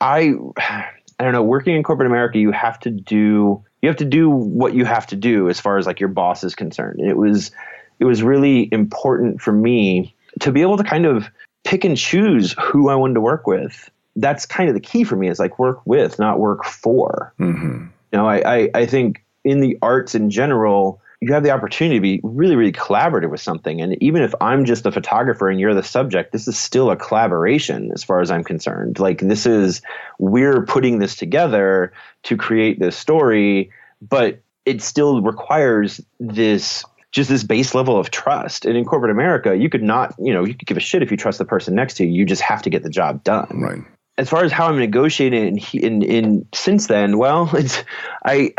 I 0.00 0.34
I 1.20 1.24
don't 1.24 1.32
know, 1.32 1.42
working 1.42 1.74
in 1.74 1.82
corporate 1.82 2.06
America, 2.06 2.38
you 2.38 2.52
have 2.52 2.78
to 2.80 2.90
do 2.90 3.64
you 3.82 3.88
have 3.88 3.98
to 3.98 4.04
do 4.04 4.28
what 4.28 4.74
you 4.74 4.84
have 4.84 5.06
to 5.08 5.16
do 5.16 5.48
as 5.48 5.60
far 5.60 5.78
as 5.78 5.86
like 5.86 6.00
your 6.00 6.08
boss 6.08 6.44
is 6.44 6.54
concerned. 6.54 7.00
And 7.00 7.08
it 7.08 7.16
was 7.16 7.50
it 7.98 8.04
was 8.04 8.22
really 8.22 8.68
important 8.72 9.40
for 9.40 9.52
me 9.52 10.14
to 10.40 10.52
be 10.52 10.62
able 10.62 10.76
to 10.76 10.84
kind 10.84 11.06
of 11.06 11.28
pick 11.64 11.84
and 11.84 11.96
choose 11.96 12.54
who 12.60 12.88
I 12.88 12.94
wanted 12.94 13.14
to 13.14 13.20
work 13.20 13.46
with. 13.46 13.90
That's 14.16 14.46
kind 14.46 14.68
of 14.68 14.74
the 14.74 14.80
key 14.80 15.04
for 15.04 15.16
me 15.16 15.28
is 15.28 15.38
like 15.38 15.58
work 15.58 15.80
with, 15.84 16.18
not 16.18 16.38
work 16.38 16.64
for. 16.64 17.32
Mm-hmm. 17.38 17.86
You 18.12 18.18
know, 18.18 18.26
I, 18.26 18.56
I, 18.56 18.70
I 18.74 18.86
think 18.86 19.24
in 19.44 19.60
the 19.60 19.76
arts 19.82 20.14
in 20.14 20.30
general, 20.30 21.00
you 21.20 21.32
have 21.32 21.42
the 21.42 21.50
opportunity 21.50 21.96
to 21.96 22.00
be 22.00 22.20
really, 22.22 22.54
really 22.54 22.72
collaborative 22.72 23.30
with 23.30 23.40
something. 23.40 23.80
And 23.80 24.00
even 24.00 24.22
if 24.22 24.34
I'm 24.40 24.64
just 24.64 24.84
the 24.84 24.92
photographer 24.92 25.48
and 25.48 25.58
you're 25.58 25.74
the 25.74 25.82
subject, 25.82 26.32
this 26.32 26.46
is 26.46 26.56
still 26.56 26.90
a 26.90 26.96
collaboration 26.96 27.90
as 27.92 28.04
far 28.04 28.20
as 28.20 28.30
I'm 28.30 28.44
concerned. 28.44 29.00
Like, 29.00 29.20
this 29.20 29.44
is, 29.44 29.82
we're 30.18 30.64
putting 30.64 31.00
this 31.00 31.16
together 31.16 31.92
to 32.24 32.36
create 32.36 32.78
this 32.78 32.96
story, 32.96 33.70
but 34.00 34.40
it 34.64 34.80
still 34.80 35.22
requires 35.22 36.00
this 36.20 36.84
just 37.10 37.30
this 37.30 37.42
base 37.42 37.74
level 37.74 37.98
of 37.98 38.10
trust. 38.10 38.66
And 38.66 38.76
in 38.76 38.84
corporate 38.84 39.10
America, 39.10 39.56
you 39.56 39.70
could 39.70 39.82
not, 39.82 40.14
you 40.18 40.32
know, 40.32 40.44
you 40.44 40.54
could 40.54 40.68
give 40.68 40.76
a 40.76 40.80
shit 40.80 41.02
if 41.02 41.10
you 41.10 41.16
trust 41.16 41.38
the 41.38 41.44
person 41.44 41.74
next 41.74 41.94
to 41.94 42.04
you. 42.04 42.12
You 42.12 42.26
just 42.26 42.42
have 42.42 42.62
to 42.62 42.70
get 42.70 42.82
the 42.82 42.90
job 42.90 43.24
done. 43.24 43.60
Right. 43.60 43.80
As 44.18 44.28
far 44.28 44.44
as 44.44 44.52
how 44.52 44.66
I'm 44.68 44.78
negotiating 44.78 45.58
in, 45.72 45.82
in, 45.82 46.02
in 46.02 46.48
since 46.52 46.86
then, 46.86 47.16
well, 47.16 47.50
it's 47.54 47.82
I 48.24 48.52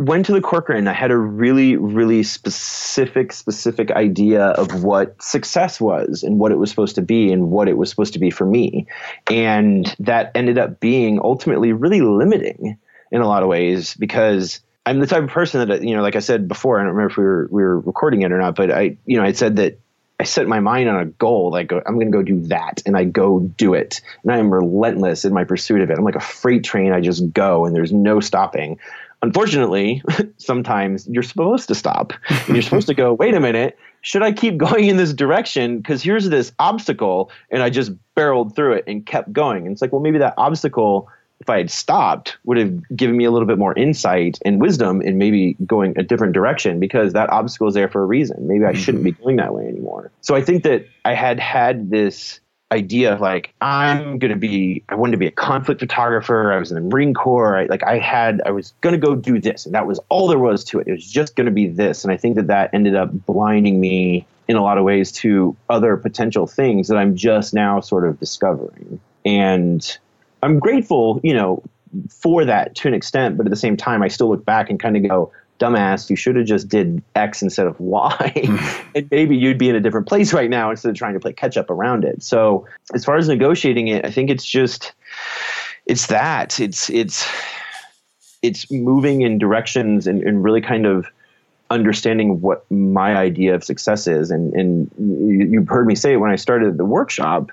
went 0.00 0.24
to 0.24 0.32
the 0.32 0.40
Corcoran. 0.40 0.88
I 0.88 0.94
had 0.94 1.10
a 1.10 1.16
really, 1.16 1.76
really 1.76 2.22
specific, 2.22 3.34
specific 3.34 3.90
idea 3.90 4.46
of 4.46 4.82
what 4.82 5.22
success 5.22 5.78
was 5.78 6.22
and 6.22 6.38
what 6.38 6.52
it 6.52 6.54
was 6.56 6.70
supposed 6.70 6.94
to 6.94 7.02
be 7.02 7.30
and 7.30 7.50
what 7.50 7.68
it 7.68 7.76
was 7.76 7.90
supposed 7.90 8.14
to 8.14 8.18
be 8.18 8.30
for 8.30 8.46
me. 8.46 8.86
And 9.30 9.94
that 9.98 10.32
ended 10.34 10.56
up 10.56 10.80
being 10.80 11.20
ultimately 11.22 11.74
really 11.74 12.00
limiting 12.00 12.78
in 13.12 13.20
a 13.20 13.28
lot 13.28 13.42
of 13.42 13.50
ways 13.50 13.92
because 13.94 14.60
I'm 14.86 15.00
the 15.00 15.06
type 15.06 15.22
of 15.22 15.28
person 15.28 15.68
that, 15.68 15.82
you 15.82 15.94
know, 15.94 16.00
like 16.00 16.16
I 16.16 16.20
said 16.20 16.48
before, 16.48 16.80
I 16.80 16.84
don't 16.84 16.94
remember 16.94 17.10
if 17.10 17.16
we 17.18 17.24
were, 17.24 17.48
we 17.50 17.62
were 17.62 17.80
recording 17.80 18.22
it 18.22 18.32
or 18.32 18.38
not, 18.38 18.54
but 18.54 18.70
I, 18.70 18.96
you 19.04 19.18
know, 19.18 19.22
I 19.22 19.32
said 19.32 19.56
that 19.56 19.78
I 20.18 20.24
set 20.24 20.46
my 20.46 20.60
mind 20.60 20.88
on 20.88 21.00
a 21.00 21.06
goal. 21.06 21.50
Like 21.50 21.72
I'm 21.72 21.94
going 21.94 22.12
to 22.12 22.16
go 22.16 22.22
do 22.22 22.40
that, 22.48 22.82
and 22.84 22.94
I 22.94 23.04
go 23.04 23.40
do 23.40 23.72
it, 23.72 24.02
and 24.22 24.30
I 24.30 24.36
am 24.36 24.52
relentless 24.52 25.24
in 25.24 25.32
my 25.32 25.44
pursuit 25.44 25.80
of 25.80 25.88
it. 25.88 25.96
I'm 25.96 26.04
like 26.04 26.14
a 26.14 26.20
freight 26.20 26.62
train. 26.62 26.92
I 26.92 27.00
just 27.00 27.32
go, 27.32 27.64
and 27.64 27.74
there's 27.74 27.90
no 27.90 28.20
stopping 28.20 28.78
unfortunately, 29.22 30.02
sometimes 30.36 31.06
you're 31.08 31.22
supposed 31.22 31.68
to 31.68 31.74
stop. 31.74 32.12
And 32.28 32.56
you're 32.56 32.62
supposed 32.62 32.86
to 32.88 32.94
go, 32.94 33.12
wait 33.12 33.34
a 33.34 33.40
minute, 33.40 33.78
should 34.02 34.22
I 34.22 34.32
keep 34.32 34.56
going 34.58 34.88
in 34.88 34.96
this 34.96 35.12
direction? 35.12 35.78
Because 35.78 36.02
here's 36.02 36.28
this 36.28 36.52
obstacle. 36.58 37.30
And 37.50 37.62
I 37.62 37.70
just 37.70 37.92
barreled 38.14 38.54
through 38.54 38.74
it 38.74 38.84
and 38.86 39.04
kept 39.04 39.32
going. 39.32 39.66
And 39.66 39.72
it's 39.72 39.82
like, 39.82 39.92
well, 39.92 40.00
maybe 40.00 40.18
that 40.18 40.34
obstacle, 40.36 41.08
if 41.40 41.48
I 41.48 41.58
had 41.58 41.70
stopped, 41.70 42.38
would 42.44 42.58
have 42.58 42.96
given 42.96 43.16
me 43.16 43.24
a 43.24 43.30
little 43.30 43.48
bit 43.48 43.58
more 43.58 43.74
insight 43.74 44.38
and 44.44 44.60
wisdom 44.60 45.00
in 45.02 45.18
maybe 45.18 45.56
going 45.66 45.94
a 45.98 46.02
different 46.02 46.32
direction 46.32 46.80
because 46.80 47.12
that 47.12 47.30
obstacle 47.30 47.68
is 47.68 47.74
there 47.74 47.88
for 47.88 48.02
a 48.02 48.06
reason. 48.06 48.46
Maybe 48.46 48.64
I 48.64 48.72
shouldn't 48.72 49.04
mm-hmm. 49.04 49.16
be 49.18 49.24
going 49.24 49.36
that 49.36 49.54
way 49.54 49.66
anymore. 49.66 50.10
So 50.20 50.34
I 50.34 50.42
think 50.42 50.64
that 50.64 50.86
I 51.04 51.14
had 51.14 51.40
had 51.40 51.90
this 51.90 52.40
idea 52.72 53.12
of 53.12 53.20
like 53.20 53.52
I'm 53.60 54.18
to 54.30 54.38
be 54.38 54.82
I 54.88 54.94
wanted 54.94 55.12
to 55.12 55.18
be 55.18 55.26
a 55.26 55.32
conflict 55.32 55.80
photographer. 55.80 56.52
I 56.52 56.58
was 56.58 56.70
in 56.70 56.76
the 56.76 56.88
Marine 56.88 57.14
Corps. 57.14 57.56
I, 57.56 57.64
like 57.66 57.82
I 57.82 57.98
had 57.98 58.40
I 58.46 58.50
was 58.50 58.72
to 58.92 58.98
go 58.98 59.14
do 59.14 59.40
this, 59.40 59.66
and 59.66 59.74
that 59.74 59.86
was 59.86 60.00
all 60.08 60.28
there 60.28 60.38
was 60.38 60.64
to 60.64 60.78
it. 60.80 60.88
It 60.88 60.92
was 60.92 61.10
just 61.10 61.36
to 61.46 61.52
be 61.52 61.66
this, 61.66 62.04
and 62.04 62.12
I 62.12 62.16
think 62.16 62.36
that 62.36 62.46
that 62.46 62.70
ended 62.72 62.94
up 62.94 63.10
blinding 63.26 63.80
me 63.80 64.26
in 64.48 64.56
a 64.56 64.62
lot 64.62 64.78
of 64.78 64.84
ways 64.84 65.12
to 65.12 65.56
other 65.68 65.96
potential 65.96 66.46
things 66.46 66.88
that 66.88 66.96
I'm 66.96 67.14
just 67.14 67.54
now 67.54 67.80
sort 67.80 68.06
of 68.06 68.18
discovering. 68.18 69.00
And 69.24 69.98
I'm 70.42 70.58
grateful, 70.58 71.20
you 71.22 71.34
know, 71.34 71.62
for 72.08 72.44
that 72.44 72.74
to 72.76 72.88
an 72.88 72.94
extent, 72.94 73.36
but 73.36 73.46
at 73.46 73.50
the 73.50 73.56
same 73.56 73.76
time, 73.76 74.02
I 74.02 74.08
still 74.08 74.28
look 74.28 74.44
back 74.44 74.70
and 74.70 74.80
kind 74.80 74.96
of 74.96 75.08
go, 75.08 75.32
dumbass, 75.60 76.10
you 76.10 76.16
should 76.16 76.36
have 76.36 76.46
just 76.46 76.68
did 76.68 77.02
X 77.14 77.42
instead 77.42 77.66
of 77.66 77.78
Y. 77.78 78.32
Hmm. 78.46 78.88
and 78.96 79.08
maybe 79.10 79.36
you'd 79.36 79.58
be 79.58 79.68
in 79.68 79.76
a 79.76 79.80
different 79.80 80.08
place 80.08 80.32
right 80.32 80.50
now 80.50 80.70
instead 80.70 80.88
of 80.88 80.96
trying 80.96 81.14
to 81.14 81.20
play 81.20 81.32
catch 81.32 81.56
up 81.56 81.70
around 81.70 82.04
it. 82.04 82.22
So 82.22 82.66
as 82.94 83.04
far 83.04 83.16
as 83.16 83.28
negotiating 83.28 83.88
it, 83.88 84.04
I 84.04 84.10
think 84.10 84.30
it's 84.30 84.44
just 84.44 84.92
it's 85.86 86.06
that. 86.06 86.58
It's 86.58 86.90
it's 86.90 87.28
it's 88.42 88.70
moving 88.70 89.20
in 89.20 89.38
directions 89.38 90.06
and, 90.06 90.22
and 90.22 90.42
really 90.42 90.62
kind 90.62 90.86
of 90.86 91.06
understanding 91.70 92.40
what 92.40 92.68
my 92.70 93.14
idea 93.14 93.54
of 93.54 93.62
success 93.62 94.06
is. 94.06 94.30
And 94.30 94.52
and 94.54 94.90
you, 94.98 95.60
have 95.60 95.68
heard 95.68 95.86
me 95.86 95.94
say 95.94 96.14
it 96.14 96.16
when 96.16 96.30
I 96.30 96.36
started 96.36 96.78
the 96.78 96.84
workshop, 96.84 97.50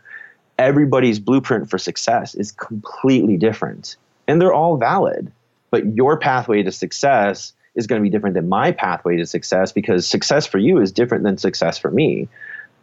everybody's 0.57 1.19
blueprint 1.19 1.69
for 1.69 1.77
success 1.77 2.35
is 2.35 2.51
completely 2.51 3.37
different. 3.37 3.97
And 4.27 4.41
they're 4.41 4.53
all 4.53 4.77
valid. 4.77 5.31
But 5.69 5.95
your 5.95 6.17
pathway 6.17 6.63
to 6.63 6.71
success 6.71 7.53
is 7.77 7.87
going 7.87 8.01
to 8.01 8.03
be 8.03 8.09
different 8.09 8.33
than 8.33 8.49
my 8.49 8.71
pathway 8.71 9.15
to 9.15 9.25
success 9.25 9.71
because 9.71 10.05
success 10.05 10.45
for 10.45 10.57
you 10.57 10.79
is 10.79 10.91
different 10.91 11.23
than 11.23 11.37
success 11.37 11.77
for 11.77 11.91
me. 11.91 12.27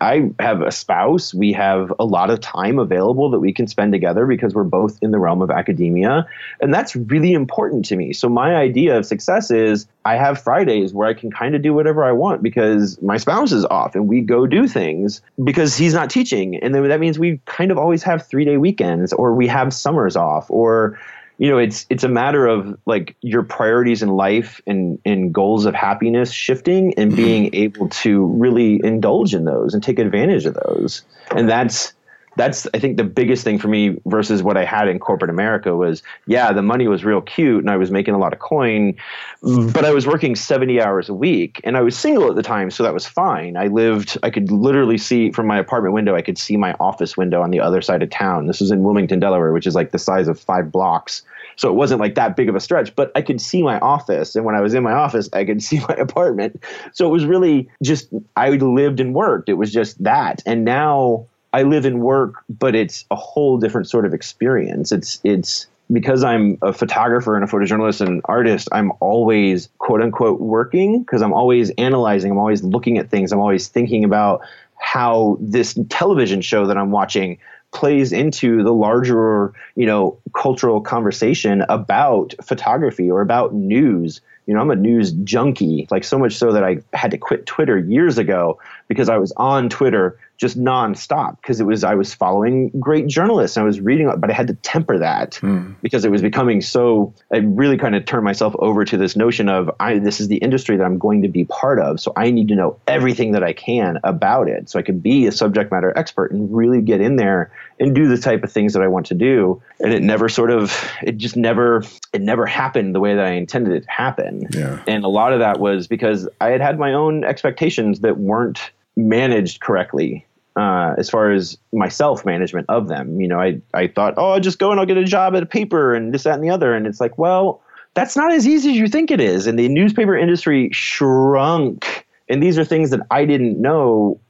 I 0.01 0.31
have 0.41 0.61
a 0.61 0.73
spouse. 0.73 1.33
We 1.33 1.53
have 1.53 1.93
a 1.99 2.05
lot 2.05 2.29
of 2.29 2.41
time 2.41 2.79
available 2.79 3.31
that 3.31 3.39
we 3.39 3.53
can 3.53 3.67
spend 3.67 3.93
together 3.93 4.27
because 4.27 4.53
we're 4.53 4.65
both 4.65 4.99
in 5.01 5.13
the 5.13 5.19
realm 5.19 5.41
of 5.41 5.51
academia. 5.51 6.27
And 6.61 6.75
that's 6.75 6.97
really 6.97 7.33
important 7.33 7.85
to 7.87 7.97
me. 7.97 8.13
So, 8.13 8.29
my 8.29 8.57
idea 8.57 8.99
of 8.99 9.07
success 9.07 9.51
is 9.51 9.87
I 10.05 10.17
have 10.17 10.41
Fridays 10.41 10.93
where 10.93 11.09
I 11.09 11.15
can 11.15 11.31
kind 11.31 11.55
of 11.55 11.63
do 11.63 11.73
whatever 11.73 12.05
I 12.05 12.13
want 12.13 12.43
because 12.43 13.01
my 13.03 13.17
spouse 13.17 13.53
is 13.53 13.65
off 13.67 13.95
and 13.95 14.09
we 14.09 14.21
go 14.21 14.47
do 14.47 14.67
things 14.67 15.23
because 15.43 15.77
he's 15.77 15.95
not 15.95 16.11
teaching. 16.11 16.57
And 16.57 16.75
then 16.75 16.87
that 16.89 17.01
means 17.01 17.19
we 17.19 17.41
kind 17.47 17.71
of 17.71 17.79
always 17.79 18.03
have 18.03 18.27
three 18.27 18.45
day 18.45 18.57
weekends 18.57 19.13
or 19.13 19.35
we 19.35 19.47
have 19.47 19.73
summers 19.73 20.17
off 20.17 20.51
or 20.51 20.99
you 21.38 21.49
know 21.51 21.59
it's 21.59 21.87
it's 21.90 22.05
a 22.05 22.09
matter 22.09 22.47
of 22.47 22.79
like 22.87 23.16
your 23.20 23.42
priorities 23.42 24.03
in 24.03 24.11
life 24.11 24.61
and 24.66 24.99
and 25.05 25.33
goals 25.33 25.66
of 25.66 25.75
happiness 25.75 26.31
shifting 26.31 26.94
and 26.94 27.11
mm-hmm. 27.12 27.16
being 27.16 27.55
able 27.55 27.88
to 27.88 28.27
really 28.27 28.81
indulge 28.85 29.35
in 29.35 29.44
those 29.44 29.75
and 29.75 29.83
take 29.83 29.99
advantage 29.99 30.47
of 30.47 30.55
those 30.55 31.03
and 31.35 31.49
that's 31.49 31.92
that's 32.37 32.66
I 32.75 32.79
think 32.79 32.97
the 32.97 33.05
biggest 33.05 33.44
thing 33.44 33.59
for 33.59 33.68
me 33.68 33.97
versus 34.07 34.42
what 34.42 34.57
I 34.57 34.64
had 34.64 34.88
in 34.88 34.99
corporate 34.99 35.31
America 35.31 35.77
was 35.77 36.03
yeah 36.27 36.53
the 36.53 36.62
money 36.62 36.88
was 36.88 37.05
real 37.05 37.20
cute 37.20 37.61
and 37.61 37.70
I 37.70 37.77
was 37.77 37.90
making 37.90 38.14
a 38.14 38.18
lot 38.18 38.33
of 38.33 38.38
coin 38.38 38.97
but 39.42 39.85
I 39.85 39.92
was 39.92 40.07
working 40.07 40.35
70 40.35 40.81
hours 40.81 41.09
a 41.09 41.14
week 41.14 41.61
and 41.64 41.77
I 41.77 41.83
was 41.83 41.97
single 41.97 42.29
at 42.29 42.37
the 42.37 42.42
time 42.42 42.70
so 42.70 42.83
that 42.83 42.94
was 42.94 43.07
fine. 43.07 43.57
I 43.57 43.68
lived 43.68 44.18
I 44.23 44.31
could 44.31 44.51
literally 44.51 44.99
see 44.99 45.31
from 45.31 45.47
my 45.47 45.59
apartment 45.59 45.94
window 45.94 46.14
I 46.14 46.23
could 46.23 46.38
see 46.38 46.57
my 46.57 46.75
office 46.81 47.16
window 47.16 47.42
on 47.42 47.51
the 47.51 47.61
other 47.61 47.83
side 47.83 48.03
of 48.03 48.11
town. 48.11 48.47
This 48.47 48.61
was 48.61 48.70
in 48.70 48.83
Wilmington 48.83 49.20
Delaware 49.20 49.53
which 49.53 49.66
is 49.66 49.75
like 49.75 49.90
the 49.90 49.99
size 49.99 50.29
of 50.29 50.38
5 50.38 50.73
blocks. 50.73 51.23
So 51.57 51.68
it 51.68 51.75
wasn't 51.75 52.01
like 52.01 52.16
that 52.16 52.37
big 52.37 52.49
of 52.49 52.57
a 52.57 52.61
stretch 52.61 52.94
but 52.97 53.12
I 53.14 53.23
could 53.23 53.40
see 53.40 53.62
my 53.62 53.79
office 53.79 54.35
and 54.35 54.44
when 54.44 54.55
I 54.55 54.61
was 54.61 54.75
in 54.75 54.83
my 54.83 54.92
office 54.92 55.29
I 55.33 55.44
could 55.44 55.62
see 55.68 55.79
my 55.81 55.94
apartment. 55.94 56.62
So 56.92 57.07
it 57.07 57.11
was 57.11 57.27
really 57.27 57.68
just 57.83 58.09
I 58.37 58.51
lived 58.51 59.01
and 59.01 59.14
worked. 59.14 59.49
It 59.49 59.55
was 59.55 59.73
just 59.73 60.03
that. 60.03 60.42
And 60.47 60.64
now 60.64 61.27
I 61.55 61.62
live 61.62 61.85
and 61.85 62.01
work, 62.01 62.43
but 62.49 62.75
it's 62.75 63.05
a 63.12 63.14
whole 63.14 63.59
different 63.59 63.88
sort 63.88 64.07
of 64.07 64.12
experience. 64.12 64.90
It's 64.90 65.21
it's 65.23 65.69
because 65.93 66.25
I'm 66.25 66.59
a 66.62 66.73
photographer 66.73 67.37
and 67.37 67.45
a 67.45 67.47
photojournalist 67.47 68.01
and 68.01 68.09
an 68.09 68.23
artist, 68.25 68.69
I'm 68.73 68.90
always 68.99 69.69
quote 69.79 70.03
unquote 70.03 70.40
working 70.40 71.05
because 71.05 71.23
I'm 71.23 71.33
always 71.33 71.71
analyzing, 71.79 72.33
I'm 72.33 72.38
always 72.38 72.64
looking 72.64 72.99
at 72.99 73.09
things, 73.09 73.31
I'm 73.31 73.38
always 73.38 73.69
thinking 73.69 74.03
about 74.03 74.40
how 74.81 75.38
this 75.40 75.79
television 75.90 76.40
show 76.40 76.67
that 76.67 76.77
I'm 76.77 76.90
watching 76.90 77.38
plays 77.73 78.12
into 78.12 78.64
the 78.64 78.73
larger, 78.73 79.53
you 79.77 79.87
know, 79.87 80.19
cultural 80.37 80.81
conversation 80.81 81.64
about 81.69 82.35
photography 82.43 83.09
or 83.09 83.21
about 83.21 83.55
news. 83.55 84.21
You 84.47 84.55
know, 84.55 84.61
I'm 84.61 84.71
a 84.71 84.77
news 84.77 85.13
junkie, 85.13 85.87
like 85.91 86.05
so 86.05 86.19
much 86.19 86.37
so 86.37 86.53
that 86.53 86.65
I 86.65 86.79
had 86.93 87.11
to 87.13 87.19
quit 87.19 87.47
Twitter 87.47 87.79
years 87.79 88.19
ago 88.19 88.59
because 88.89 89.09
I 89.09 89.17
was 89.17 89.33
on 89.37 89.69
Twitter 89.69 90.19
just 90.37 90.59
nonstop 90.59 91.37
because 91.41 91.61
it 91.61 91.65
was 91.65 91.85
I 91.85 91.95
was 91.95 92.13
following 92.13 92.71
great 92.81 93.07
journalists 93.07 93.57
and 93.57 93.63
I 93.63 93.67
was 93.67 93.81
reading, 93.81 94.13
but 94.19 94.31
I 94.31 94.33
had 94.33 94.49
to 94.49 94.55
temper 94.55 94.99
that 94.99 95.33
mm. 95.43 95.75
because 95.81 96.05
it 96.05 96.11
was 96.11 96.23
becoming 96.23 96.61
so. 96.61 97.15
I 97.33 97.39
really 97.39 97.79
kind 97.79 97.95
of 97.95 98.05
turned 98.05 98.25
myself 98.25 98.55
over 98.59 98.85
to 98.85 98.97
this 98.97 99.17
notion 99.17 99.49
of 99.49 99.71
I 99.81 99.99
this 99.99 100.21
is 100.21 100.29
the 100.29 100.37
industry 100.37 100.77
that 100.77 100.85
I'm 100.85 100.99
going 100.99 101.23
to 101.23 101.29
be 101.29 101.45
part 101.45 101.79
of, 101.79 102.01
so 102.01 102.13
I 102.17 102.31
need 102.31 102.49
to 102.49 102.55
know 102.55 102.79
everything 102.87 103.33
that 103.33 103.45
I 103.45 103.53
can 103.53 103.99
about 104.05 104.49
it, 104.49 104.69
so 104.69 104.79
I 104.79 104.83
can 104.83 104.99
be 104.99 105.27
a 105.27 105.33
subject 105.33 105.71
matter 105.71 105.93
expert 105.97 106.33
and 106.33 106.55
really 106.55 106.83
get 106.83 107.01
in 107.01 107.17
there 107.17 107.53
and 107.81 107.95
do 107.95 108.09
the 108.09 108.19
type 108.19 108.45
of 108.45 108.53
things 108.53 108.73
that 108.75 108.83
I 108.83 108.89
want 108.89 109.07
to 109.07 109.15
do. 109.15 109.63
And 109.81 109.93
it 109.93 110.03
never 110.03 110.29
sort 110.29 110.51
of, 110.51 110.89
it 111.03 111.17
just 111.17 111.37
never, 111.37 111.83
it 112.13 112.21
never 112.21 112.47
happened 112.47 112.95
the 112.95 113.01
way 113.01 113.15
that 113.15 113.25
I 113.25 113.33
intended 113.33 113.75
it 113.75 113.85
to 113.85 113.91
happen. 113.91 114.47
Yeah. 114.51 114.83
And 114.87 115.05
a 115.05 115.09
lot 115.09 115.33
of 115.33 115.41
that 115.41 115.59
was 115.59 115.87
because 115.87 116.29
I 116.41 116.51
had 116.51 116.61
had 116.61 116.79
my 116.79 116.93
own 116.93 117.25
expectations 117.25 118.01
that 118.01 118.19
weren't 118.19 118.73
managed 118.97 119.61
correctly 119.61 120.27
uh, 120.57 120.95
as 120.97 121.11
far 121.11 121.33
as 121.33 121.59
my 121.73 121.89
self 121.89 122.25
management 122.25 122.67
of 122.69 122.89
them. 122.89 123.21
You 123.21 123.29
know, 123.29 123.41
I, 123.41 123.61
I 123.73 123.89
thought, 123.89 124.15
oh, 124.17 124.33
I'll 124.33 124.41
just 124.41 124.59
go 124.59 124.71
and 124.71 124.79
I'll 124.79 124.87
get 124.87 124.97
a 124.97 125.05
job 125.05 125.35
at 125.35 125.43
a 125.43 125.47
paper 125.47 125.95
and 125.95 126.15
this, 126.15 126.25
that, 126.25 126.35
and 126.35 126.45
the 126.45 126.51
other. 126.51 126.75
And 126.75 126.87
it's 126.87 127.01
like, 127.01 127.19
well, 127.19 127.61
that's 127.95 128.17
not 128.17 128.33
as 128.33 128.47
easy 128.47 128.71
as 128.71 128.77
you 128.77 128.89
think 128.89 129.11
it 129.11 129.21
is. 129.21 129.47
And 129.47 129.59
the 129.59 129.69
newspaper 129.69 130.17
industry 130.17 130.71
shrunk. 130.73 132.07
And 132.29 132.43
these 132.43 132.59
are 132.59 132.65
things 132.65 132.91
that 132.91 133.01
I 133.11 133.25
didn't 133.25 133.61
know 133.61 134.21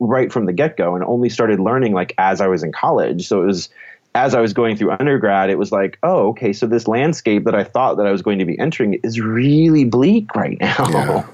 right 0.00 0.32
from 0.32 0.46
the 0.46 0.52
get 0.52 0.76
go 0.76 0.94
and 0.94 1.04
only 1.04 1.28
started 1.28 1.60
learning 1.60 1.92
like 1.92 2.14
as 2.18 2.40
I 2.40 2.48
was 2.48 2.62
in 2.62 2.72
college. 2.72 3.28
So 3.28 3.42
it 3.42 3.46
was 3.46 3.68
as 4.14 4.34
I 4.34 4.40
was 4.40 4.52
going 4.52 4.76
through 4.76 4.90
undergrad, 4.92 5.50
it 5.50 5.58
was 5.58 5.70
like, 5.70 5.98
oh, 6.02 6.28
okay, 6.30 6.52
so 6.52 6.66
this 6.66 6.88
landscape 6.88 7.44
that 7.44 7.54
I 7.54 7.62
thought 7.62 7.96
that 7.96 8.06
I 8.06 8.12
was 8.12 8.22
going 8.22 8.40
to 8.40 8.44
be 8.44 8.58
entering 8.58 8.94
is 9.04 9.20
really 9.20 9.84
bleak 9.84 10.34
right 10.34 10.58
now. 10.60 10.88
Yeah. 10.88 11.26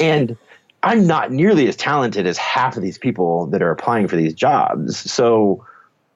and 0.00 0.36
I'm 0.84 1.06
not 1.06 1.32
nearly 1.32 1.68
as 1.68 1.76
talented 1.76 2.26
as 2.26 2.36
half 2.38 2.76
of 2.76 2.82
these 2.82 2.98
people 2.98 3.46
that 3.46 3.62
are 3.62 3.70
applying 3.70 4.08
for 4.08 4.16
these 4.16 4.34
jobs. 4.34 5.10
So, 5.10 5.64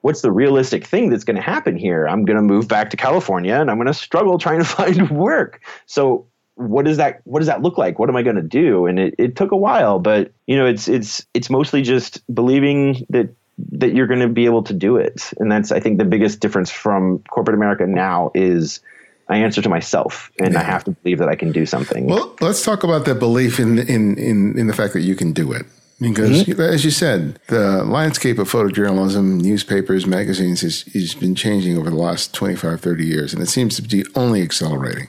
what's 0.01 0.21
the 0.21 0.31
realistic 0.31 0.85
thing 0.85 1.09
that's 1.09 1.23
going 1.23 1.35
to 1.35 1.41
happen 1.41 1.75
here? 1.75 2.07
I'm 2.07 2.23
going 2.23 2.37
to 2.37 2.43
move 2.43 2.67
back 2.67 2.89
to 2.91 2.97
California 2.97 3.55
and 3.55 3.69
I'm 3.69 3.77
going 3.77 3.87
to 3.87 3.93
struggle 3.93 4.37
trying 4.37 4.59
to 4.59 4.65
find 4.65 5.09
work. 5.09 5.61
So, 5.85 6.25
what 6.57 6.85
does 6.85 6.97
that 6.97 7.21
what 7.23 7.39
does 7.39 7.47
that 7.47 7.61
look 7.61 7.77
like? 7.77 7.99
What 7.99 8.09
am 8.09 8.15
I 8.15 8.23
going 8.23 8.35
to 8.35 8.41
do? 8.41 8.87
And 8.87 8.99
it, 8.99 9.15
it 9.17 9.35
took 9.35 9.51
a 9.51 9.55
while, 9.55 9.99
but 9.99 10.31
you 10.47 10.57
know, 10.57 10.65
it's 10.65 10.87
it's 10.87 11.25
it's 11.33 11.49
mostly 11.49 11.83
just 11.83 12.21
believing 12.33 13.05
that 13.09 13.29
that 13.73 13.93
you're 13.93 14.07
going 14.07 14.19
to 14.19 14.27
be 14.27 14.45
able 14.45 14.63
to 14.63 14.73
do 14.73 14.97
it. 14.97 15.31
And 15.37 15.51
that's 15.51 15.71
I 15.71 15.79
think 15.79 15.99
the 15.99 16.05
biggest 16.05 16.39
difference 16.39 16.71
from 16.71 17.23
corporate 17.29 17.55
America 17.55 17.85
now 17.85 18.31
is 18.33 18.81
I 19.29 19.37
answer 19.37 19.61
to 19.61 19.69
myself 19.69 20.31
and 20.39 20.53
yeah. 20.53 20.61
I 20.61 20.63
have 20.63 20.83
to 20.85 20.91
believe 20.91 21.19
that 21.19 21.29
I 21.29 21.35
can 21.35 21.51
do 21.51 21.65
something. 21.65 22.07
Well, 22.07 22.35
let's 22.41 22.63
talk 22.63 22.83
about 22.83 23.05
that 23.05 23.19
belief 23.19 23.59
in 23.59 23.77
in 23.79 24.17
in, 24.17 24.57
in 24.57 24.67
the 24.67 24.73
fact 24.73 24.93
that 24.93 25.01
you 25.01 25.15
can 25.15 25.33
do 25.33 25.51
it. 25.51 25.65
Because, 25.99 26.43
mm-hmm. 26.43 26.61
as 26.61 26.85
you 26.85 26.91
said, 26.91 27.39
the 27.47 27.83
landscape 27.83 28.37
of 28.37 28.51
photojournalism, 28.51 29.41
newspapers, 29.41 30.05
magazines 30.05 30.61
has, 30.61 30.81
has 30.93 31.15
been 31.15 31.33
changing 31.33 31.75
over 31.75 31.89
the 31.89 31.95
last 31.95 32.35
25, 32.35 32.79
30 32.81 33.05
years, 33.05 33.33
and 33.33 33.41
it 33.41 33.47
seems 33.47 33.75
to 33.77 33.81
be 33.81 34.05
only 34.15 34.43
accelerating. 34.43 35.07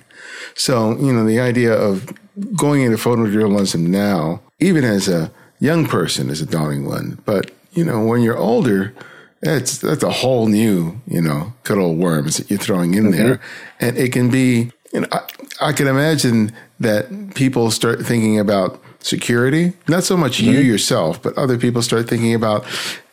So, 0.54 0.96
you 0.98 1.12
know, 1.12 1.26
the 1.26 1.40
idea 1.40 1.74
of 1.74 2.14
going 2.56 2.82
into 2.82 2.96
photojournalism 2.96 3.86
now, 3.86 4.40
even 4.60 4.82
as 4.84 5.08
a 5.08 5.30
young 5.60 5.86
person, 5.86 6.30
is 6.30 6.40
a 6.40 6.46
daunting 6.46 6.86
one. 6.86 7.20
But, 7.26 7.50
you 7.72 7.84
know, 7.84 8.02
when 8.02 8.22
you're 8.22 8.38
older, 8.38 8.94
that's 9.40 9.78
that's 9.78 10.02
a 10.02 10.10
whole 10.10 10.48
new, 10.48 11.00
you 11.06 11.20
know, 11.20 11.52
good 11.64 11.78
old 11.78 11.98
worms 11.98 12.38
that 12.38 12.50
you're 12.50 12.58
throwing 12.58 12.94
in 12.94 13.04
mm-hmm. 13.04 13.12
there, 13.12 13.40
and 13.78 13.96
it 13.98 14.12
can 14.12 14.30
be. 14.30 14.72
You 14.92 15.02
know, 15.02 15.08
I, 15.12 15.20
I 15.60 15.72
can 15.72 15.86
imagine 15.86 16.50
that 16.80 17.34
people 17.34 17.70
start 17.70 18.00
thinking 18.06 18.38
about 18.38 18.82
security. 19.00 19.72
Not 19.86 20.04
so 20.04 20.16
much 20.16 20.38
mm-hmm. 20.38 20.52
you 20.52 20.58
yourself, 20.60 21.22
but 21.22 21.36
other 21.36 21.58
people 21.58 21.82
start 21.82 22.08
thinking 22.08 22.34
about, 22.34 22.64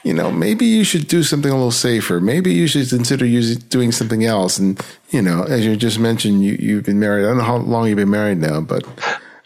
you 0.04 0.13
know, 0.13 0.32
maybe 0.32 0.65
you 0.65 0.84
should 0.84 1.08
do 1.08 1.24
something 1.24 1.52
a 1.52 1.56
little 1.56 1.71
safer. 1.71 2.19
Maybe 2.19 2.54
you 2.54 2.67
should 2.67 2.89
consider 2.89 3.26
using, 3.26 3.60
doing 3.69 3.91
something 3.91 4.26
else. 4.26 4.58
And, 4.58 4.80
you 5.10 5.21
know, 5.21 5.43
as 5.43 5.65
you 5.65 5.76
just 5.76 6.00
mentioned, 6.00 6.43
you, 6.43 6.58
you've 6.60 6.84
been 6.84 7.00
married. 7.00 7.26
I 7.26 7.30
don't 7.30 7.38
know 7.38 7.43
how 7.43 7.58
long 7.58 7.88
you've 7.88 7.98
been 7.98 8.10
married 8.10 8.39
now, 8.39 8.62
but. 8.62 8.84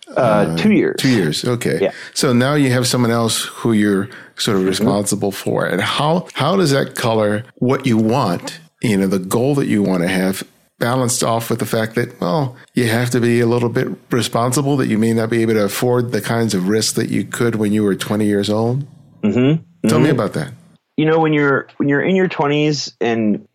Uh, 0.10 0.21
uh, 0.21 0.58
two 0.58 0.71
years. 0.71 0.95
Two 0.97 1.10
years. 1.10 1.45
Okay. 1.45 1.80
Yeah. 1.82 1.91
So 2.13 2.34
now 2.34 2.56
you 2.56 2.71
have 2.71 2.88
someone 2.88 3.12
else 3.12 3.43
who 3.43 3.73
you're 3.73 4.10
sort 4.38 4.56
of 4.56 4.62
mm-hmm. 4.62 4.69
responsible 4.69 5.32
mm-hmm. 5.32 5.49
for. 5.49 5.65
And 5.65 5.82
how, 5.82 6.28
how 6.34 6.56
does 6.56 6.71
that 6.71 6.95
color 6.95 7.43
what 7.56 7.86
you 7.86 7.97
want, 7.97 8.60
you 8.82 8.97
know, 8.97 9.08
the 9.08 9.19
goal 9.19 9.56
that 9.56 9.67
you 9.67 9.84
want 9.84 10.02
to 10.04 10.10
have 10.10 10.43
balanced 10.80 11.24
off 11.24 11.50
with 11.50 11.60
the 11.60 11.65
fact 11.65 11.96
that, 11.96 12.20
well, 12.20 12.56
you 12.74 12.88
have 12.88 13.10
to 13.12 13.20
be 13.20 13.42
a 13.42 13.46
little 13.46 13.70
bit 13.70 13.88
responsible 14.10 14.78
that 14.78 14.88
you 14.88 14.98
may 14.98 15.13
not 15.13 15.30
be 15.30 15.42
able 15.42 15.54
to 15.54 15.65
afford 15.65 16.12
the 16.12 16.22
kinds 16.22 16.54
of 16.54 16.68
risks 16.68 16.94
that 16.94 17.10
you 17.10 17.26
could 17.26 17.56
when 17.56 17.72
you 17.72 17.84
were 17.84 17.96
20 17.96 18.26
years 18.26 18.50
old. 18.50 18.88
Mm-hmm. 19.22 19.88
Tell 19.88 19.98
mm-hmm. 19.98 20.04
me 20.04 20.10
about 20.10 20.34
that. 20.34 20.54
You 20.98 21.06
know, 21.06 21.20
when 21.20 21.32
you're 21.32 21.68
when 21.78 21.88
you're 21.88 22.02
in 22.02 22.15
your 22.15 22.28
20s 22.28 22.94
and 23.00 23.48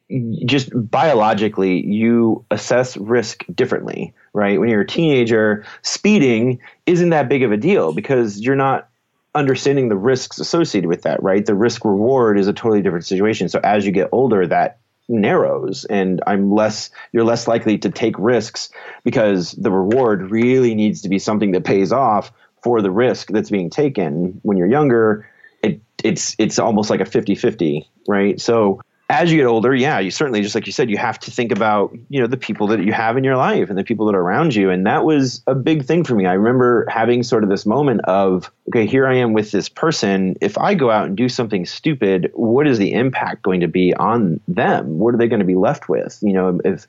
just 0.46 0.70
biologically 0.72 1.84
you 1.84 2.44
assess 2.50 2.96
risk 2.96 3.44
differently, 3.52 4.14
right? 4.32 4.60
When 4.60 4.68
you're 4.68 4.82
a 4.82 4.86
teenager, 4.86 5.64
speeding 5.82 6.60
isn't 6.86 7.10
that 7.10 7.28
big 7.28 7.42
of 7.42 7.52
a 7.52 7.56
deal 7.56 7.92
because 7.92 8.40
you're 8.40 8.56
not 8.56 8.88
understanding 9.34 9.88
the 9.88 9.96
risks 9.96 10.38
associated 10.38 10.88
with 10.88 11.02
that, 11.02 11.22
right? 11.22 11.44
The 11.44 11.54
risk 11.54 11.84
reward 11.84 12.38
is 12.38 12.46
a 12.46 12.52
totally 12.52 12.82
different 12.82 13.06
situation. 13.06 13.48
So 13.48 13.60
as 13.62 13.84
you 13.84 13.92
get 13.92 14.10
older, 14.12 14.46
that 14.46 14.78
narrows 15.08 15.84
and 15.84 16.22
I'm 16.26 16.52
less 16.52 16.90
you're 17.12 17.24
less 17.24 17.46
likely 17.46 17.78
to 17.78 17.90
take 17.90 18.18
risks 18.18 18.70
because 19.04 19.52
the 19.52 19.70
reward 19.70 20.30
really 20.30 20.74
needs 20.74 21.02
to 21.02 21.08
be 21.08 21.18
something 21.18 21.52
that 21.52 21.64
pays 21.64 21.92
off 21.92 22.32
for 22.62 22.80
the 22.80 22.90
risk 22.90 23.28
that's 23.28 23.50
being 23.50 23.68
taken. 23.68 24.40
When 24.42 24.56
you're 24.56 24.70
younger 24.70 25.28
it 25.62 25.80
it's 26.02 26.34
it's 26.38 26.58
almost 26.58 26.90
like 26.90 27.00
a 27.00 27.04
50-50 27.04 27.86
right? 28.08 28.40
So 28.40 28.80
as 29.10 29.30
you 29.30 29.38
get 29.38 29.46
older, 29.46 29.74
yeah, 29.74 29.98
you 29.98 30.10
certainly, 30.10 30.40
just 30.40 30.54
like 30.54 30.66
you 30.66 30.72
said, 30.72 30.88
you 30.88 30.96
have 30.96 31.18
to 31.20 31.30
think 31.30 31.52
about, 31.52 31.94
you 32.08 32.20
know, 32.20 32.26
the 32.26 32.38
people 32.38 32.66
that 32.68 32.82
you 32.82 32.92
have 32.92 33.18
in 33.18 33.24
your 33.24 33.36
life 33.36 33.68
and 33.68 33.78
the 33.78 33.84
people 33.84 34.06
that 34.06 34.14
are 34.14 34.20
around 34.20 34.54
you. 34.54 34.70
And 34.70 34.86
that 34.86 35.04
was 35.04 35.42
a 35.46 35.54
big 35.54 35.84
thing 35.84 36.04
for 36.04 36.14
me. 36.14 36.24
I 36.24 36.32
remember 36.32 36.86
having 36.88 37.22
sort 37.22 37.44
of 37.44 37.50
this 37.50 37.66
moment 37.66 38.00
of, 38.04 38.50
okay, 38.68 38.86
here 38.86 39.06
I 39.06 39.14
am 39.16 39.34
with 39.34 39.50
this 39.50 39.68
person. 39.68 40.36
If 40.40 40.56
I 40.56 40.74
go 40.74 40.90
out 40.90 41.06
and 41.06 41.16
do 41.16 41.28
something 41.28 41.66
stupid, 41.66 42.30
what 42.34 42.66
is 42.66 42.78
the 42.78 42.92
impact 42.92 43.42
going 43.42 43.60
to 43.60 43.68
be 43.68 43.94
on 43.94 44.40
them? 44.48 44.98
What 44.98 45.14
are 45.14 45.18
they 45.18 45.28
going 45.28 45.40
to 45.40 45.46
be 45.46 45.54
left 45.54 45.88
with? 45.88 46.18
You 46.22 46.32
know, 46.32 46.60
if, 46.64 46.86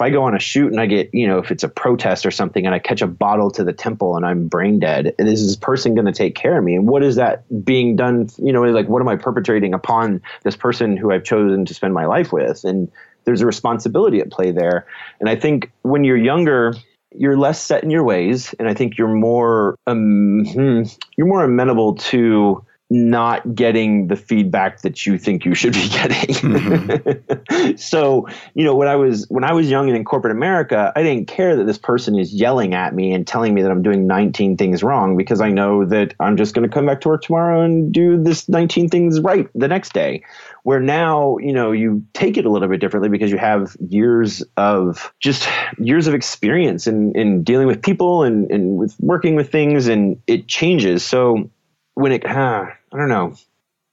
if 0.00 0.04
I 0.04 0.08
go 0.08 0.22
on 0.22 0.34
a 0.34 0.38
shoot 0.38 0.72
and 0.72 0.80
I 0.80 0.86
get, 0.86 1.12
you 1.12 1.26
know, 1.26 1.40
if 1.40 1.50
it's 1.50 1.62
a 1.62 1.68
protest 1.68 2.24
or 2.24 2.30
something 2.30 2.64
and 2.64 2.74
I 2.74 2.78
catch 2.78 3.02
a 3.02 3.06
bottle 3.06 3.50
to 3.50 3.62
the 3.62 3.74
temple 3.74 4.16
and 4.16 4.24
I'm 4.24 4.48
brain 4.48 4.78
dead, 4.78 5.14
is 5.18 5.46
this 5.46 5.56
person 5.56 5.94
going 5.94 6.06
to 6.06 6.12
take 6.12 6.34
care 6.34 6.56
of 6.56 6.64
me? 6.64 6.74
And 6.74 6.88
what 6.88 7.02
is 7.02 7.16
that 7.16 7.44
being 7.62 7.96
done? 7.96 8.30
You 8.38 8.50
know, 8.50 8.62
like 8.62 8.88
what 8.88 9.02
am 9.02 9.08
I 9.08 9.16
perpetrating 9.16 9.74
upon 9.74 10.22
this 10.42 10.56
person 10.56 10.96
who 10.96 11.12
I've 11.12 11.24
chosen 11.24 11.66
to 11.66 11.74
spend 11.74 11.92
my 11.92 12.06
life 12.06 12.32
with? 12.32 12.64
And 12.64 12.90
there's 13.24 13.42
a 13.42 13.46
responsibility 13.46 14.20
at 14.20 14.30
play 14.30 14.52
there. 14.52 14.86
And 15.20 15.28
I 15.28 15.36
think 15.36 15.70
when 15.82 16.02
you're 16.04 16.16
younger, 16.16 16.72
you're 17.14 17.36
less 17.36 17.60
set 17.60 17.84
in 17.84 17.90
your 17.90 18.04
ways, 18.04 18.54
and 18.58 18.68
I 18.68 18.74
think 18.74 18.96
you're 18.96 19.08
more 19.08 19.76
um, 19.86 20.46
hmm, 20.46 20.82
you're 21.18 21.26
more 21.26 21.44
amenable 21.44 21.96
to 21.96 22.64
not 22.92 23.54
getting 23.54 24.08
the 24.08 24.16
feedback 24.16 24.80
that 24.80 25.06
you 25.06 25.16
think 25.16 25.44
you 25.44 25.54
should 25.54 25.72
be 25.72 25.88
getting. 25.90 26.34
Mm-hmm. 26.34 27.76
so, 27.76 28.26
you 28.54 28.64
know, 28.64 28.74
when 28.74 28.88
I 28.88 28.96
was 28.96 29.26
when 29.28 29.44
I 29.44 29.52
was 29.52 29.70
young 29.70 29.88
and 29.88 29.96
in 29.96 30.04
corporate 30.04 30.32
America, 30.32 30.92
I 30.96 31.02
didn't 31.04 31.26
care 31.26 31.54
that 31.54 31.64
this 31.64 31.78
person 31.78 32.18
is 32.18 32.34
yelling 32.34 32.74
at 32.74 32.92
me 32.92 33.12
and 33.12 33.24
telling 33.24 33.54
me 33.54 33.62
that 33.62 33.70
I'm 33.70 33.82
doing 33.82 34.08
19 34.08 34.56
things 34.56 34.82
wrong 34.82 35.16
because 35.16 35.40
I 35.40 35.50
know 35.50 35.84
that 35.86 36.14
I'm 36.18 36.36
just 36.36 36.52
going 36.52 36.68
to 36.68 36.74
come 36.74 36.86
back 36.86 37.00
to 37.02 37.08
work 37.08 37.22
tomorrow 37.22 37.62
and 37.62 37.92
do 37.92 38.20
this 38.20 38.48
19 38.48 38.88
things 38.88 39.20
right 39.20 39.48
the 39.54 39.68
next 39.68 39.92
day. 39.92 40.24
Where 40.64 40.80
now, 40.80 41.38
you 41.38 41.52
know, 41.52 41.72
you 41.72 42.04
take 42.12 42.36
it 42.36 42.44
a 42.44 42.50
little 42.50 42.68
bit 42.68 42.80
differently 42.80 43.08
because 43.08 43.30
you 43.30 43.38
have 43.38 43.76
years 43.88 44.42
of 44.56 45.12
just 45.20 45.48
years 45.78 46.08
of 46.08 46.14
experience 46.14 46.88
in 46.88 47.12
in 47.14 47.44
dealing 47.44 47.68
with 47.68 47.82
people 47.82 48.24
and 48.24 48.50
and 48.50 48.76
with 48.76 48.96
working 48.98 49.36
with 49.36 49.52
things 49.52 49.86
and 49.86 50.20
it 50.26 50.48
changes. 50.48 51.04
So 51.04 51.48
when 51.94 52.12
it 52.12 52.26
huh, 52.26 52.66
I 52.92 52.96
don't 52.96 53.08
know. 53.08 53.34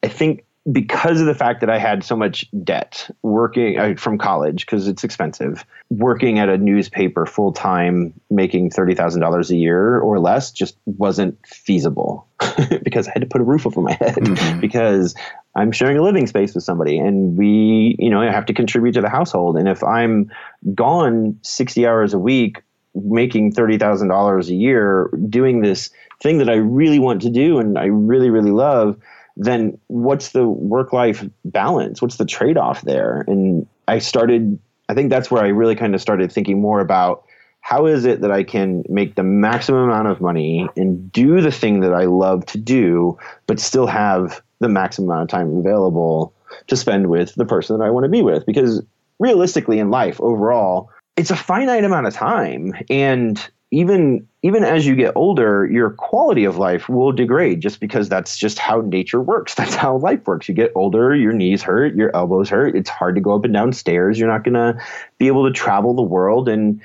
I 0.03 0.07
think 0.07 0.45
because 0.71 1.21
of 1.21 1.27
the 1.27 1.35
fact 1.35 1.61
that 1.61 1.69
I 1.69 1.77
had 1.77 2.03
so 2.03 2.15
much 2.15 2.45
debt 2.63 3.09
working 3.21 3.79
uh, 3.79 3.95
from 3.95 4.17
college 4.17 4.65
because 4.65 4.87
it's 4.87 5.03
expensive, 5.03 5.65
working 5.89 6.39
at 6.39 6.49
a 6.49 6.57
newspaper 6.57 7.25
full 7.25 7.53
time, 7.53 8.13
making 8.29 8.71
thirty 8.71 8.93
thousand 8.93 9.21
dollars 9.21 9.49
a 9.49 9.55
year 9.55 9.99
or 9.99 10.19
less 10.19 10.51
just 10.51 10.77
wasn't 10.85 11.37
feasible 11.45 12.27
because 12.83 13.07
I 13.07 13.11
had 13.13 13.21
to 13.21 13.27
put 13.27 13.39
a 13.39 13.45
roof 13.45 13.65
over 13.65 13.81
my 13.81 13.93
head 13.93 14.15
mm-hmm. 14.15 14.59
because 14.61 15.15
I'm 15.55 15.71
sharing 15.71 15.97
a 15.97 16.03
living 16.03 16.27
space 16.27 16.53
with 16.53 16.63
somebody 16.63 16.97
and 16.97 17.37
we, 17.37 17.95
you 17.97 18.09
know, 18.09 18.21
I 18.21 18.31
have 18.31 18.45
to 18.47 18.53
contribute 18.53 18.93
to 18.93 19.01
the 19.01 19.09
household. 19.09 19.57
And 19.57 19.69
if 19.69 19.83
I'm 19.83 20.31
gone 20.75 21.39
sixty 21.43 21.87
hours 21.87 22.13
a 22.13 22.19
week 22.19 22.61
making 22.93 23.53
thirty 23.53 23.77
thousand 23.77 24.09
dollars 24.09 24.49
a 24.49 24.55
year 24.55 25.09
doing 25.29 25.61
this 25.61 25.91
thing 26.21 26.37
that 26.39 26.49
I 26.49 26.55
really 26.55 26.99
want 26.99 27.21
to 27.23 27.29
do 27.29 27.59
and 27.59 27.77
I 27.77 27.85
really, 27.85 28.29
really 28.29 28.51
love, 28.51 28.97
then 29.35 29.77
what's 29.87 30.29
the 30.29 30.47
work 30.47 30.93
life 30.93 31.23
balance? 31.45 32.01
What's 32.01 32.17
the 32.17 32.25
trade 32.25 32.57
off 32.57 32.81
there? 32.81 33.23
And 33.27 33.67
I 33.87 33.99
started, 33.99 34.59
I 34.89 34.93
think 34.93 35.09
that's 35.09 35.29
where 35.29 35.43
I 35.43 35.49
really 35.49 35.75
kind 35.75 35.93
of 35.93 36.01
started 36.01 36.31
thinking 36.31 36.59
more 36.59 36.79
about 36.79 37.23
how 37.61 37.85
is 37.85 38.05
it 38.05 38.21
that 38.21 38.31
I 38.31 38.43
can 38.43 38.83
make 38.87 39.15
the 39.15 39.23
maximum 39.23 39.83
amount 39.83 40.07
of 40.07 40.21
money 40.21 40.67
and 40.77 41.11
do 41.11 41.41
the 41.41 41.51
thing 41.51 41.81
that 41.81 41.93
I 41.93 42.05
love 42.05 42.45
to 42.47 42.57
do, 42.57 43.17
but 43.45 43.59
still 43.59 43.87
have 43.87 44.41
the 44.59 44.69
maximum 44.69 45.09
amount 45.09 45.23
of 45.23 45.29
time 45.29 45.57
available 45.57 46.33
to 46.67 46.77
spend 46.77 47.07
with 47.07 47.35
the 47.35 47.45
person 47.45 47.77
that 47.77 47.83
I 47.83 47.89
want 47.89 48.05
to 48.05 48.09
be 48.09 48.21
with? 48.21 48.45
Because 48.45 48.81
realistically, 49.19 49.79
in 49.79 49.89
life 49.89 50.19
overall, 50.21 50.89
it's 51.17 51.31
a 51.31 51.35
finite 51.35 51.83
amount 51.83 52.07
of 52.07 52.13
time. 52.13 52.73
And 52.89 53.37
even 53.71 54.27
even 54.43 54.63
as 54.63 54.85
you 54.85 54.95
get 54.95 55.13
older, 55.15 55.67
your 55.69 55.89
quality 55.89 56.45
of 56.45 56.57
life 56.57 56.87
will 56.87 57.11
degrade 57.11 57.59
just 57.59 57.79
because 57.79 58.07
that's 58.07 58.37
just 58.37 58.59
how 58.59 58.81
nature 58.81 59.21
works. 59.21 59.55
That's 59.57 59.75
how 59.75 59.97
life 59.97 60.25
works. 60.25 60.47
You 60.47 60.55
get 60.55 60.71
older, 60.73 61.13
your 61.15 61.33
knees 61.33 61.61
hurt, 61.63 61.95
your 61.95 62.15
elbows 62.15 62.49
hurt. 62.49 62.75
It's 62.75 62.89
hard 62.89 63.15
to 63.15 63.21
go 63.21 63.35
up 63.35 63.43
and 63.43 63.53
down 63.53 63.73
stairs. 63.73 64.17
You're 64.17 64.29
not 64.29 64.43
going 64.43 64.53
to 64.53 64.79
be 65.17 65.27
able 65.27 65.45
to 65.47 65.51
travel 65.51 65.93
the 65.93 66.01
world. 66.01 66.47
And, 66.47 66.79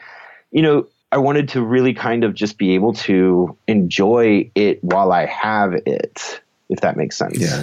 you 0.50 0.62
know, 0.62 0.86
I 1.12 1.18
wanted 1.18 1.48
to 1.50 1.62
really 1.62 1.94
kind 1.94 2.24
of 2.24 2.34
just 2.34 2.58
be 2.58 2.74
able 2.74 2.94
to 2.94 3.56
enjoy 3.68 4.50
it 4.54 4.82
while 4.82 5.12
I 5.12 5.26
have 5.26 5.74
it, 5.86 6.40
if 6.68 6.80
that 6.80 6.96
makes 6.96 7.16
sense. 7.16 7.38
Yeah, 7.38 7.60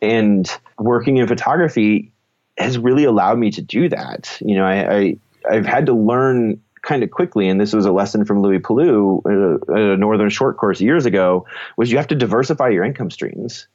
And 0.00 0.50
working 0.78 1.18
in 1.18 1.26
photography 1.26 2.12
has 2.56 2.78
really 2.78 3.04
allowed 3.04 3.38
me 3.38 3.50
to 3.50 3.60
do 3.60 3.88
that. 3.88 4.38
You 4.40 4.54
know, 4.54 4.64
I, 4.64 4.94
I 4.94 5.16
I've 5.50 5.66
had 5.66 5.86
to 5.86 5.92
learn 5.92 6.60
kind 6.84 7.02
of 7.02 7.10
quickly, 7.10 7.48
and 7.48 7.60
this 7.60 7.72
was 7.72 7.86
a 7.86 7.92
lesson 7.92 8.24
from 8.24 8.40
Louie 8.40 8.58
Palu 8.58 9.22
at 9.26 9.76
a, 9.76 9.96
Northern 9.96 10.30
Short 10.30 10.56
course 10.56 10.80
years 10.80 11.06
ago, 11.06 11.46
was 11.76 11.90
you 11.90 11.96
have 11.96 12.08
to 12.08 12.14
diversify 12.14 12.68
your 12.68 12.84
income 12.84 13.10
streams. 13.10 13.66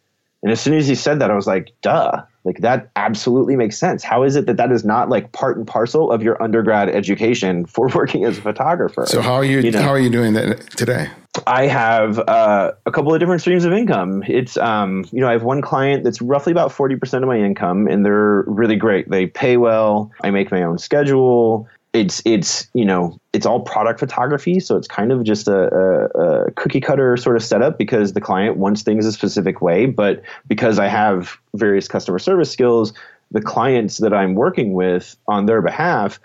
And 0.41 0.51
as 0.51 0.61
soon 0.61 0.75
as 0.75 0.87
he 0.87 0.95
said 0.95 1.19
that, 1.19 1.29
I 1.29 1.35
was 1.35 1.47
like, 1.47 1.73
duh, 1.81 2.23
like 2.45 2.59
that 2.59 2.89
absolutely 2.95 3.57
makes 3.57 3.77
sense. 3.77 4.03
How 4.03 4.23
is 4.23 4.37
it 4.37 4.45
that 4.45 4.55
that 4.55 4.71
is 4.71 4.85
not 4.85 5.09
like 5.09 5.33
part 5.33 5.57
and 5.57 5.67
parcel 5.67 6.11
of 6.11 6.23
your 6.23 6.41
undergrad 6.41 6.87
education 6.89 7.65
for 7.65 7.89
working 7.93 8.23
as 8.23 8.37
a 8.37 8.41
photographer? 8.41 9.05
So 9.05 9.21
how 9.21 9.33
are 9.33 9.43
you, 9.43 9.59
you 9.59 9.71
know? 9.71 9.81
how 9.81 9.89
are 9.89 9.99
you 9.99 10.09
doing 10.09 10.33
that 10.33 10.71
today? 10.71 11.09
I 11.45 11.67
have 11.67 12.19
uh, 12.19 12.71
a 12.85 12.91
couple 12.91 13.13
of 13.13 13.19
different 13.19 13.41
streams 13.41 13.65
of 13.65 13.73
income. 13.73 14.23
It's, 14.27 14.57
um, 14.57 15.05
you 15.11 15.19
know, 15.19 15.27
I 15.27 15.33
have 15.33 15.43
one 15.43 15.61
client 15.61 16.03
that's 16.03 16.21
roughly 16.21 16.51
about 16.51 16.71
40% 16.71 17.21
of 17.21 17.27
my 17.27 17.37
income, 17.37 17.87
and 17.87 18.05
they're 18.05 18.43
really 18.47 18.75
great. 18.75 19.09
They 19.09 19.27
pay 19.27 19.57
well. 19.57 20.11
I 20.23 20.31
make 20.31 20.51
my 20.51 20.63
own 20.63 20.77
schedule 20.77 21.67
it's 21.93 22.21
it's 22.25 22.67
you 22.73 22.85
know 22.85 23.17
it's 23.33 23.45
all 23.45 23.61
product 23.61 23.99
photography 23.99 24.59
so 24.59 24.75
it's 24.75 24.87
kind 24.87 25.11
of 25.11 25.23
just 25.23 25.47
a, 25.47 25.73
a, 25.75 26.45
a, 26.45 26.51
cookie 26.51 26.81
cutter 26.81 27.17
sort 27.17 27.35
of 27.35 27.43
setup 27.43 27.77
because 27.77 28.13
the 28.13 28.21
client 28.21 28.57
wants 28.57 28.83
things 28.83 29.05
a 29.05 29.11
specific 29.11 29.61
way 29.61 29.85
but 29.85 30.21
because 30.47 30.77
i 30.77 30.87
have 30.87 31.37
various 31.55 31.87
customer 31.87 32.19
service 32.19 32.51
skills 32.51 32.93
the 33.31 33.41
clients 33.41 33.97
that 33.97 34.13
i'm 34.13 34.35
working 34.35 34.73
with 34.73 35.15
on 35.27 35.45
their 35.45 35.61
behalf 35.61 36.19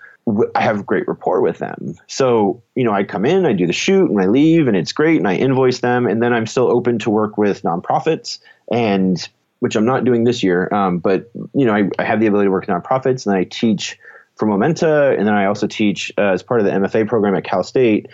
I 0.55 0.63
have 0.63 0.87
great 0.87 1.07
rapport 1.07 1.43
with 1.43 1.59
them. 1.59 1.97
So, 2.07 2.63
you 2.75 2.83
know, 2.83 2.93
I 2.93 3.05
come 3.05 3.27
in, 3.27 3.45
I 3.45 3.53
do 3.53 3.67
the 3.67 3.75
shoot, 3.75 4.11
and 4.11 4.19
I 4.19 4.27
leave, 4.27 4.67
and 4.67 4.77
it's 4.77 4.93
great, 4.93 5.19
and 5.19 5.29
I 5.29 5.35
invoice 5.35 5.81
them, 5.81 6.07
and 6.07 6.23
then 6.23 6.33
I'm 6.33 6.47
still 6.47 6.71
open 6.71 6.99
to 7.01 7.11
work 7.11 7.37
with 7.37 7.63
nonprofits, 7.63 8.39
and 8.73 9.29
which 9.59 9.77
I'm 9.77 9.85
not 9.85 10.05
doing 10.05 10.25
this 10.25 10.43
year, 10.43 10.73
um, 10.73 10.99
but 10.99 11.31
you 11.53 11.67
know, 11.67 11.75
I, 11.75 11.91
I, 11.99 12.05
have 12.05 12.21
the 12.21 12.27
ability 12.27 12.47
to 12.47 12.51
work 12.51 12.67
with 12.67 12.71
nonprofits, 12.71 13.27
and 13.27 13.37
I 13.37 13.45
teach 13.45 13.99
for 14.37 14.47
Momenta, 14.47 15.15
and 15.17 15.27
then 15.27 15.35
I 15.35 15.47
also 15.47 15.67
teach 15.67 16.13
uh, 16.19 16.33
as 16.33 16.43
part 16.43 16.61
of 16.61 16.67
the 16.67 16.73
MFA 16.73 17.07
program 17.07 17.35
at 17.35 17.45
Cal 17.45 17.63
State. 17.63 18.09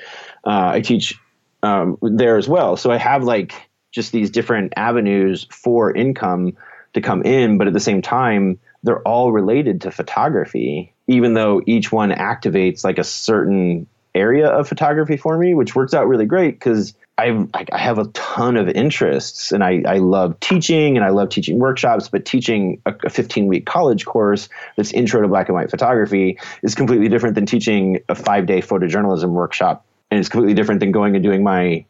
Uh, 0.44 0.70
I 0.74 0.80
teach 0.80 1.14
um, 1.62 1.98
there 2.02 2.36
as 2.36 2.48
well, 2.48 2.76
so 2.76 2.90
I 2.90 2.96
have 2.98 3.24
like 3.24 3.54
just 3.92 4.12
these 4.12 4.30
different 4.30 4.74
avenues 4.76 5.46
for 5.50 5.94
income 5.94 6.56
to 6.94 7.00
come 7.00 7.22
in, 7.22 7.58
but 7.58 7.66
at 7.66 7.72
the 7.72 7.80
same 7.80 8.02
time, 8.02 8.58
they're 8.82 9.02
all 9.02 9.32
related 9.32 9.82
to 9.82 9.90
photography 9.90 10.94
even 11.10 11.34
though 11.34 11.60
each 11.66 11.90
one 11.90 12.12
activates 12.12 12.84
like 12.84 12.98
a 12.98 13.04
certain 13.04 13.88
area 14.14 14.46
of 14.46 14.68
photography 14.68 15.16
for 15.16 15.36
me, 15.36 15.54
which 15.54 15.74
works 15.74 15.92
out 15.92 16.06
really 16.06 16.24
great 16.24 16.54
because 16.54 16.94
I, 17.20 17.66
I 17.72 17.78
have 17.78 17.98
a 17.98 18.06
ton 18.08 18.56
of 18.56 18.68
interests 18.68 19.52
and 19.52 19.62
I, 19.62 19.82
I 19.86 19.98
love 19.98 20.38
teaching 20.40 20.96
and 20.96 21.04
I 21.04 21.10
love 21.10 21.28
teaching 21.28 21.58
workshops, 21.58 22.08
but 22.08 22.24
teaching 22.24 22.80
a, 22.86 22.94
a 23.04 23.10
15 23.10 23.46
week 23.46 23.66
college 23.66 24.06
course 24.06 24.48
that's 24.76 24.92
intro 24.92 25.20
to 25.20 25.28
black 25.28 25.48
and 25.48 25.54
white 25.54 25.70
photography 25.70 26.38
is 26.62 26.74
completely 26.74 27.08
different 27.08 27.34
than 27.34 27.46
teaching 27.46 28.00
a 28.08 28.14
five 28.14 28.46
day 28.46 28.60
photojournalism 28.60 29.30
workshop. 29.30 29.84
And 30.10 30.18
it's 30.18 30.28
completely 30.28 30.54
different 30.54 30.80
than 30.80 30.92
going 30.92 31.14
and 31.14 31.22
doing 31.22 31.44
my 31.44 31.84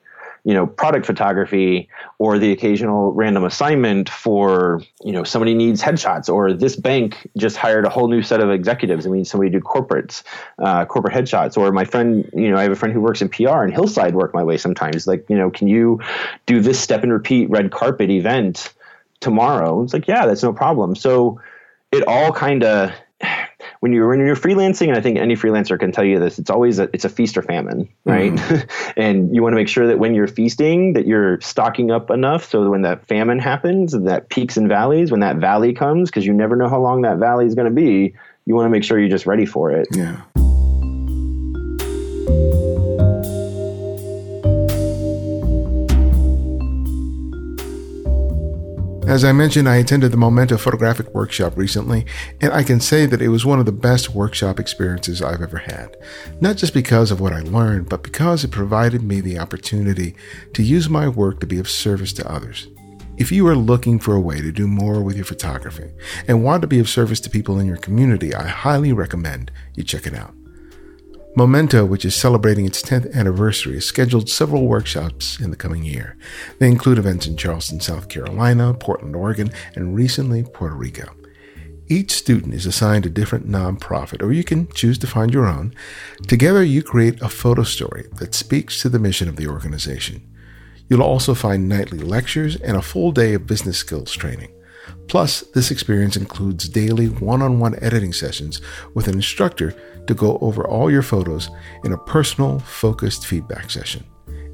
you 0.45 0.55
know 0.55 0.67
product 0.67 1.07
photography 1.07 1.89
or 2.19 2.39
the 2.39 2.53
occasional 2.53 3.13
random 3.13 3.45
assignment 3.45 4.09
for 4.09 4.81
you 5.05 5.13
know 5.13 5.25
somebody 5.25 5.55
needs 5.55 5.83
headshots 5.83 6.29
or 6.29 6.53
this 6.53 6.77
bank 6.77 7.29
just 7.37 7.57
hired 7.57 7.85
a 7.85 7.89
whole 7.89 8.09
new 8.09 8.23
set 8.23 8.41
of 8.41 8.51
executives 8.51 9.05
and 9.05 9.13
we 9.13 9.19
need 9.19 9.27
somebody 9.27 9.51
to 9.51 9.59
do 9.59 9.65
corporates 9.65 10.23
uh, 10.59 10.85
corporate 10.85 11.15
headshots. 11.15 11.57
Or 11.57 11.73
my 11.73 11.85
friend 11.85 12.29
you 12.35 12.51
know 12.51 12.57
i 12.57 12.63
have 12.63 12.73
a 12.73 12.77
friend 12.77 12.95
who 12.95 13.01
works 13.01 13.21
in 13.21 13.29
pr 13.29 13.49
and 13.49 13.73
he'll 13.73 13.91
work 14.13 14.35
my 14.35 14.43
way 14.43 14.57
sometimes. 14.57 15.07
Like 15.07 15.29
you 15.29 15.37
know 15.37 15.51
can 15.51 15.69
you 15.69 16.01
do 16.47 16.61
this 16.61 16.81
step 16.81 17.03
and 17.03 17.13
repeat 17.13 17.51
red 17.51 17.71
carpet 17.71 18.11
event 18.11 18.73
tomorrow? 19.21 19.83
It's 19.83 19.93
like 19.93 20.09
yeah 20.09 20.27
that's 20.27 20.43
no 20.43 20.53
problem. 20.53 20.95
So 20.95 21.41
it 21.93 22.07
all 22.07 22.33
kind 22.33 22.65
of 22.65 22.93
when 23.81 23.93
you're 23.93 24.09
when 24.09 24.21
you're 24.21 24.37
freelancing, 24.37 24.89
and 24.89 24.97
I 24.97 25.01
think 25.01 25.19
any 25.19 25.35
freelancer 25.35 25.79
can 25.79 25.91
tell 25.91 26.05
you 26.05 26.19
this, 26.19 26.39
it's 26.39 26.51
always 26.51 26.79
a 26.79 26.89
it's 26.93 27.05
a 27.05 27.09
feast 27.09 27.37
or 27.37 27.43
famine, 27.43 27.89
right? 28.05 28.33
Mm. 28.33 28.93
and 28.97 29.35
you 29.35 29.43
want 29.43 29.55
to 29.55 29.57
make 29.57 29.69
sure 29.69 29.87
that 29.87 29.99
when 29.99 30.15
you're 30.15 30.29
feasting, 30.29 30.93
that 30.93 31.07
you're 31.07 31.41
stocking 31.41 31.91
up 31.91 32.11
enough 32.11 32.49
so 32.49 32.63
that 32.63 32.71
when 32.71 32.83
that 32.83 33.07
famine 33.07 33.39
happens, 33.39 33.93
that 33.93 34.29
peaks 34.29 34.59
and 34.59 34.69
valleys, 34.69 35.11
when 35.11 35.21
that 35.21 35.37
valley 35.37 35.73
comes, 35.73 36.11
because 36.11 36.27
you 36.27 36.35
never 36.35 36.57
know 36.57 36.69
how 36.69 36.81
long 36.81 37.03
that 37.03 37.17
valley 37.17 37.47
is 37.47 37.55
going 37.55 37.69
to 37.69 37.75
be, 37.75 38.15
you 38.45 38.55
want 38.55 38.67
to 38.67 38.71
make 38.71 38.85
sure 38.85 38.99
you're 38.99 39.09
just 39.09 39.27
ready 39.27 39.47
for 39.47 39.71
it. 39.71 39.89
Yeah. 39.93 40.21
As 49.11 49.25
I 49.25 49.33
mentioned, 49.33 49.69
I 49.69 49.79
attended 49.79 50.13
the 50.13 50.17
Momenta 50.17 50.57
photographic 50.57 51.13
workshop 51.13 51.57
recently, 51.57 52.07
and 52.41 52.53
I 52.53 52.63
can 52.63 52.79
say 52.79 53.07
that 53.07 53.21
it 53.21 53.27
was 53.27 53.45
one 53.45 53.59
of 53.59 53.67
the 53.67 53.73
best 53.73 54.11
workshop 54.11 54.61
experiences 54.61 55.21
I've 55.21 55.43
ever 55.43 55.59
had. 55.59 55.97
Not 56.41 56.57
just 56.57 56.73
because 56.73 57.11
of 57.11 57.21
what 57.21 57.33
I 57.33 57.41
learned, 57.41 57.89
but 57.89 58.05
because 58.05 58.45
it 58.45 58.53
provided 58.53 59.03
me 59.03 59.21
the 59.21 59.41
opportunity 59.41 60.15
to 60.55 60.63
use 60.63 60.89
my 60.89 61.09
work 61.09 61.41
to 61.41 61.47
be 61.49 61.59
of 61.59 61.69
service 61.69 62.13
to 62.13 62.33
others. 62.33 62.69
If 63.17 63.33
you 63.33 63.49
are 63.49 63.57
looking 63.57 63.99
for 63.99 64.15
a 64.15 64.21
way 64.21 64.41
to 64.41 64.53
do 64.53 64.69
more 64.69 65.03
with 65.03 65.17
your 65.17 65.25
photography 65.25 65.91
and 66.29 66.45
want 66.45 66.63
to 66.63 66.69
be 66.69 66.79
of 66.79 66.89
service 66.89 67.19
to 67.23 67.31
people 67.31 67.59
in 67.59 67.67
your 67.67 67.79
community, 67.79 68.33
I 68.33 68.47
highly 68.47 68.93
recommend 68.93 69.51
you 69.75 69.83
check 69.83 70.07
it 70.07 70.15
out. 70.15 70.35
Momenta, 71.37 71.87
which 71.87 72.05
is 72.05 72.17
celebrating 72.17 72.67
its 72.67 72.83
10th 72.83 73.15
anniversary, 73.15 73.75
has 73.75 73.87
scheduled 73.87 74.29
several 74.29 74.67
workshops 74.67 75.39
in 75.39 75.51
the 75.51 75.57
coming 75.57 75.85
year. 75.85 76.17
They 76.59 76.67
include 76.67 76.99
events 76.99 77.27
in 77.27 77.37
Charleston, 77.37 77.79
South 77.81 78.09
Carolina, 78.09 78.75
Portland, 78.75 79.15
Oregon, 79.15 79.53
and 79.77 79.95
recently 79.95 80.43
Puerto 80.43 80.75
Rico. 80.75 81.15
Each 81.87 82.11
student 82.11 82.55
is 82.55 82.67
assigned 82.67 83.07
a 83.07 83.11
different 83.11 83.49
nonprofit, 83.49 84.23
or 84.23 84.33
you 84.33 84.43
can 84.43 84.67
choose 84.73 84.99
to 84.99 85.07
find 85.07 85.33
your 85.33 85.47
own. 85.47 85.73
Together, 86.27 86.65
you 86.65 86.83
create 86.83 87.23
a 87.23 87.29
photo 87.29 87.63
story 87.63 88.09
that 88.15 88.35
speaks 88.35 88.83
to 88.83 88.89
the 88.89 88.99
mission 88.99 89.29
of 89.29 89.37
the 89.37 89.47
organization. 89.47 90.27
You'll 90.89 91.03
also 91.03 91.35
find 91.35 91.69
nightly 91.69 91.99
lectures 91.99 92.57
and 92.57 92.77
a 92.77 92.83
full 92.83 93.13
day 93.13 93.35
of 93.35 93.47
business 93.47 93.79
skills 93.79 94.13
training. 94.13 94.53
Plus, 95.09 95.41
this 95.55 95.71
experience 95.71 96.17
includes 96.17 96.69
daily 96.69 97.07
one 97.07 97.43
on 97.43 97.59
one 97.59 97.77
editing 97.83 98.13
sessions 98.13 98.61
with 98.95 99.09
an 99.09 99.15
instructor 99.15 99.75
to 100.07 100.15
go 100.15 100.39
over 100.41 100.67
all 100.67 100.91
your 100.91 101.03
photos 101.03 101.51
in 101.85 101.93
a 101.93 101.99
personal, 101.99 102.59
focused 102.61 103.27
feedback 103.27 103.71
session. 103.71 104.05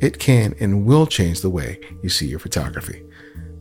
It 0.01 0.18
can 0.18 0.55
and 0.61 0.84
will 0.84 1.07
change 1.07 1.41
the 1.41 1.51
way 1.51 1.80
you 2.03 2.09
see 2.09 2.26
your 2.26 2.39
photography. 2.39 3.03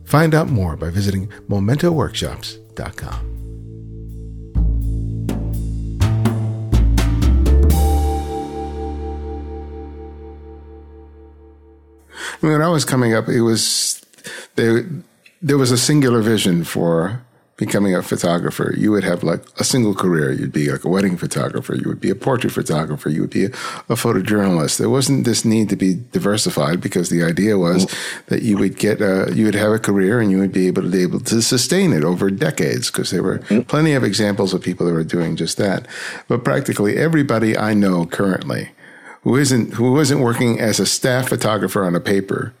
Find 0.04 0.34
out 0.34 0.48
more 0.48 0.76
by 0.76 0.90
visiting 0.90 1.28
momentaworkshops.com. 1.48 3.36
When 12.40 12.60
I 12.60 12.68
was 12.68 12.84
coming 12.84 13.14
up, 13.14 13.28
it 13.28 13.40
was 13.40 14.04
there. 14.56 14.86
There 15.46 15.58
was 15.58 15.70
a 15.70 15.78
singular 15.78 16.22
vision 16.22 16.64
for 16.64 17.24
becoming 17.56 17.94
a 17.94 18.02
photographer, 18.02 18.74
you 18.76 18.90
would 18.90 19.04
have 19.04 19.22
like 19.22 19.42
a 19.58 19.64
single 19.64 19.94
career. 19.94 20.30
You'd 20.32 20.52
be 20.52 20.70
like 20.70 20.84
a 20.84 20.88
wedding 20.88 21.16
photographer. 21.16 21.74
You 21.74 21.88
would 21.88 22.00
be 22.00 22.10
a 22.10 22.14
portrait 22.14 22.52
photographer. 22.52 23.08
You 23.08 23.22
would 23.22 23.30
be 23.30 23.44
a, 23.44 23.48
a 23.88 23.96
photojournalist. 23.96 24.78
There 24.78 24.90
wasn't 24.90 25.24
this 25.24 25.44
need 25.44 25.68
to 25.70 25.76
be 25.76 25.94
diversified 25.94 26.80
because 26.80 27.08
the 27.08 27.22
idea 27.22 27.58
was 27.58 27.86
that 28.26 28.42
you 28.42 28.58
would 28.58 28.76
get 28.76 29.00
a, 29.00 29.32
you 29.34 29.46
would 29.46 29.54
have 29.54 29.72
a 29.72 29.78
career 29.78 30.20
and 30.20 30.30
you 30.30 30.38
would 30.38 30.52
be 30.52 30.66
able 30.66 30.82
to 30.82 30.90
be 30.90 31.02
able 31.02 31.20
to 31.20 31.40
sustain 31.40 31.92
it 31.92 32.04
over 32.04 32.28
decades 32.28 32.90
because 32.90 33.10
there 33.10 33.22
were 33.22 33.38
plenty 33.68 33.94
of 33.94 34.04
examples 34.04 34.52
of 34.52 34.62
people 34.62 34.84
that 34.86 34.92
were 34.92 35.04
doing 35.04 35.36
just 35.36 35.56
that. 35.56 35.86
But 36.28 36.44
practically 36.44 36.96
everybody 36.96 37.56
I 37.56 37.72
know 37.72 38.04
currently 38.04 38.72
who 39.22 39.36
isn't, 39.36 39.74
who 39.74 39.98
isn't 39.98 40.20
working 40.20 40.60
as 40.60 40.78
a 40.78 40.86
staff 40.86 41.28
photographer 41.28 41.84
on 41.84 41.94
a 41.94 42.00
paper, 42.00 42.52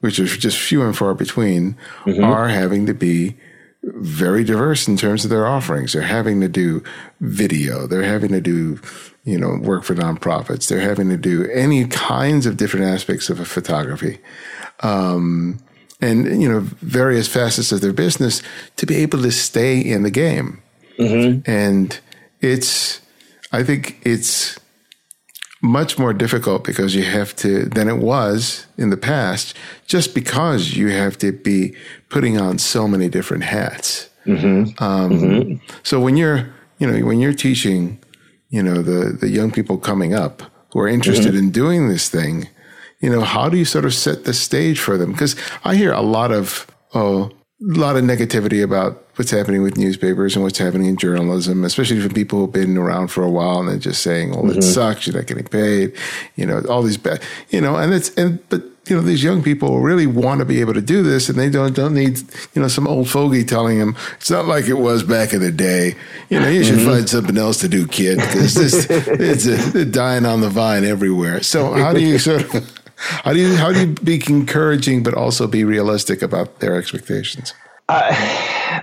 which 0.00 0.18
is 0.18 0.36
just 0.36 0.58
few 0.58 0.82
and 0.82 0.96
far 0.96 1.14
between, 1.14 1.76
mm-hmm. 2.04 2.22
are 2.22 2.48
having 2.48 2.86
to 2.86 2.94
be 2.94 3.36
very 3.82 4.44
diverse 4.44 4.86
in 4.86 4.96
terms 4.96 5.24
of 5.24 5.30
their 5.30 5.46
offerings. 5.46 5.92
They're 5.92 6.02
having 6.02 6.40
to 6.42 6.48
do 6.48 6.82
video. 7.20 7.86
They're 7.86 8.02
having 8.02 8.30
to 8.32 8.40
do, 8.40 8.78
you 9.24 9.38
know, 9.38 9.58
work 9.58 9.84
for 9.84 9.94
nonprofits. 9.94 10.68
They're 10.68 10.80
having 10.80 11.08
to 11.08 11.16
do 11.16 11.48
any 11.50 11.86
kinds 11.86 12.44
of 12.44 12.58
different 12.58 12.86
aspects 12.86 13.30
of 13.30 13.40
a 13.40 13.44
photography. 13.46 14.18
Um, 14.80 15.60
and, 16.02 16.42
you 16.42 16.48
know, 16.48 16.60
various 16.60 17.26
facets 17.26 17.72
of 17.72 17.80
their 17.80 17.94
business 17.94 18.42
to 18.76 18.86
be 18.86 18.96
able 18.96 19.22
to 19.22 19.30
stay 19.30 19.80
in 19.80 20.02
the 20.02 20.10
game. 20.10 20.62
Mm-hmm. 20.98 21.50
And 21.50 21.98
it's, 22.42 23.00
I 23.52 23.62
think 23.62 24.00
it's, 24.02 24.59
much 25.62 25.98
more 25.98 26.12
difficult 26.12 26.64
because 26.64 26.94
you 26.94 27.04
have 27.04 27.36
to 27.36 27.64
than 27.66 27.88
it 27.88 27.98
was 27.98 28.66
in 28.78 28.90
the 28.90 28.96
past 28.96 29.54
just 29.86 30.14
because 30.14 30.76
you 30.76 30.88
have 30.88 31.18
to 31.18 31.32
be 31.32 31.74
putting 32.08 32.40
on 32.40 32.58
so 32.58 32.88
many 32.88 33.08
different 33.08 33.44
hats 33.44 34.08
mm-hmm. 34.26 34.82
Um, 34.82 35.10
mm-hmm. 35.10 35.74
so 35.82 36.00
when 36.00 36.16
you're 36.16 36.52
you 36.78 36.90
know 36.90 37.06
when 37.06 37.20
you're 37.20 37.34
teaching 37.34 37.98
you 38.48 38.62
know 38.62 38.80
the 38.82 39.12
the 39.12 39.28
young 39.28 39.50
people 39.50 39.76
coming 39.76 40.14
up 40.14 40.42
who 40.72 40.80
are 40.80 40.88
interested 40.88 41.34
mm-hmm. 41.34 41.44
in 41.44 41.50
doing 41.50 41.88
this 41.88 42.08
thing 42.08 42.48
you 43.00 43.10
know 43.10 43.20
how 43.20 43.48
do 43.48 43.58
you 43.58 43.64
sort 43.64 43.84
of 43.84 43.92
set 43.92 44.24
the 44.24 44.32
stage 44.32 44.80
for 44.80 44.96
them 44.96 45.12
because 45.12 45.36
i 45.64 45.74
hear 45.74 45.92
a 45.92 46.02
lot 46.02 46.32
of 46.32 46.66
oh 46.94 47.30
lot 47.60 47.96
of 47.96 48.04
negativity 48.04 48.62
about 48.62 49.04
what's 49.16 49.30
happening 49.30 49.62
with 49.62 49.76
newspapers 49.76 50.34
and 50.34 50.42
what's 50.42 50.58
happening 50.58 50.86
in 50.86 50.96
journalism, 50.96 51.62
especially 51.64 52.00
from 52.00 52.12
people 52.12 52.38
who've 52.38 52.52
been 52.52 52.78
around 52.78 53.08
for 53.08 53.22
a 53.22 53.30
while 53.30 53.60
and 53.60 53.68
they're 53.68 53.78
just 53.78 54.02
saying, 54.02 54.30
"Well, 54.30 54.44
mm-hmm. 54.44 54.58
it 54.58 54.62
sucks. 54.62 55.06
You're 55.06 55.16
not 55.16 55.26
getting 55.26 55.44
paid." 55.44 55.92
You 56.36 56.46
know, 56.46 56.62
all 56.68 56.82
these 56.82 56.96
bad. 56.96 57.22
You 57.50 57.60
know, 57.60 57.76
and 57.76 57.92
it's 57.92 58.14
and 58.14 58.38
but 58.48 58.62
you 58.86 58.96
know 58.96 59.02
these 59.02 59.22
young 59.22 59.42
people 59.42 59.80
really 59.80 60.06
want 60.06 60.38
to 60.38 60.46
be 60.46 60.60
able 60.60 60.72
to 60.72 60.80
do 60.80 61.02
this, 61.02 61.28
and 61.28 61.38
they 61.38 61.50
don't 61.50 61.74
don't 61.74 61.94
need 61.94 62.18
you 62.54 62.62
know 62.62 62.68
some 62.68 62.88
old 62.88 63.10
fogey 63.10 63.44
telling 63.44 63.78
them 63.78 63.94
it's 64.16 64.30
not 64.30 64.46
like 64.46 64.66
it 64.66 64.74
was 64.74 65.02
back 65.02 65.34
in 65.34 65.40
the 65.40 65.52
day. 65.52 65.96
You 66.30 66.40
know, 66.40 66.48
you 66.48 66.64
should 66.64 66.76
mm-hmm. 66.76 66.88
find 66.88 67.08
something 67.08 67.36
else 67.36 67.60
to 67.60 67.68
do, 67.68 67.86
kid, 67.86 68.18
because 68.18 68.54
this 68.54 68.86
it's 68.90 69.46
a, 69.46 69.84
dying 69.84 70.24
on 70.24 70.40
the 70.40 70.48
vine 70.48 70.84
everywhere. 70.84 71.42
So 71.42 71.72
how 71.74 71.92
do 71.92 72.00
you 72.00 72.18
sort 72.18 72.42
of 72.42 72.79
how 73.00 73.32
do 73.32 73.38
you 73.38 73.56
how 73.56 73.72
do 73.72 73.80
you 73.80 73.86
be 73.94 74.22
encouraging 74.28 75.02
but 75.02 75.14
also 75.14 75.46
be 75.46 75.64
realistic 75.64 76.22
about 76.22 76.60
their 76.60 76.76
expectations? 76.76 77.54
Uh, 77.88 78.06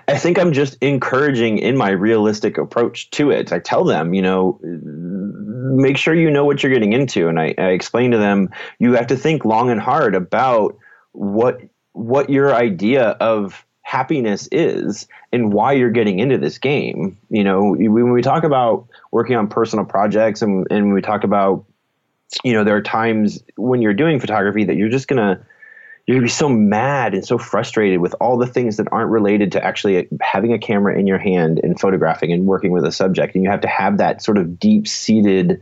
I 0.10 0.18
think 0.18 0.38
I'm 0.38 0.52
just 0.52 0.78
encouraging 0.82 1.60
in 1.60 1.78
my 1.78 1.92
realistic 1.92 2.58
approach 2.58 3.10
to 3.12 3.32
it. 3.32 3.54
I 3.54 3.60
tell 3.60 3.86
them, 3.86 4.14
you 4.14 4.22
know, 4.22 4.60
make 4.64 5.98
sure 5.98 6.14
you 6.14 6.30
know 6.30 6.44
what 6.44 6.62
you're 6.62 6.74
getting 6.74 6.92
into. 6.92 7.30
And 7.30 7.40
I, 7.40 7.56
I 7.58 7.70
explain 7.70 8.12
to 8.12 8.18
them, 8.18 8.50
you 8.80 8.94
have 8.94 9.08
to 9.08 9.16
think 9.16 9.46
long 9.46 9.70
and 9.70 9.80
hard 9.80 10.14
about 10.14 10.78
what 11.14 11.62
what 11.94 12.30
your 12.30 12.54
idea 12.54 13.12
of 13.22 13.66
happiness 13.82 14.50
is 14.52 15.08
and 15.32 15.54
why 15.54 15.72
you're 15.72 15.90
getting 15.90 16.20
into 16.20 16.38
this 16.38 16.58
game. 16.58 17.18
You 17.30 17.46
know, 17.46 17.76
when 17.78 18.12
we 18.12 18.22
talk 18.22 18.44
about 18.44 18.88
working 19.12 19.38
on 19.38 19.48
personal 19.48 19.86
projects 19.86 20.42
and, 20.42 20.68
and 20.70 20.94
we 20.94 21.02
talk 21.02 21.24
about, 21.24 21.64
you 22.44 22.54
know, 22.54 22.64
there 22.64 22.76
are 22.76 22.82
times 22.82 23.44
when 23.56 23.82
you're 23.82 23.94
doing 23.94 24.20
photography 24.20 24.66
that 24.66 24.76
you're 24.76 24.90
just 24.90 25.08
going 25.08 25.18
to 25.18 25.44
you're 26.08 26.16
gonna 26.16 26.26
be 26.26 26.30
so 26.30 26.48
mad 26.48 27.14
and 27.14 27.26
so 27.26 27.38
frustrated 27.38 28.00
with 28.00 28.16
all 28.22 28.38
the 28.38 28.48
things 28.48 28.78
that 28.78 28.88
aren't 28.94 29.12
related 29.12 29.52
to 29.52 29.64
actually 29.64 30.08
having 30.22 30.54
a 30.54 30.58
camera 30.58 30.98
in 30.98 31.06
your 31.06 31.18
hand 31.18 31.60
and 31.62 31.78
photographing 31.78 32.32
and 32.32 32.46
working 32.46 32.72
with 32.72 32.86
a 32.86 32.94
subject. 32.94 33.36
And 33.36 33.44
you 33.44 33.50
have 33.50 33.60
to 33.60 33.68
have 33.68 33.98
that 33.98 34.24
sort 34.24 34.38
of 34.38 34.58
deep 34.58 34.88
seated 34.88 35.62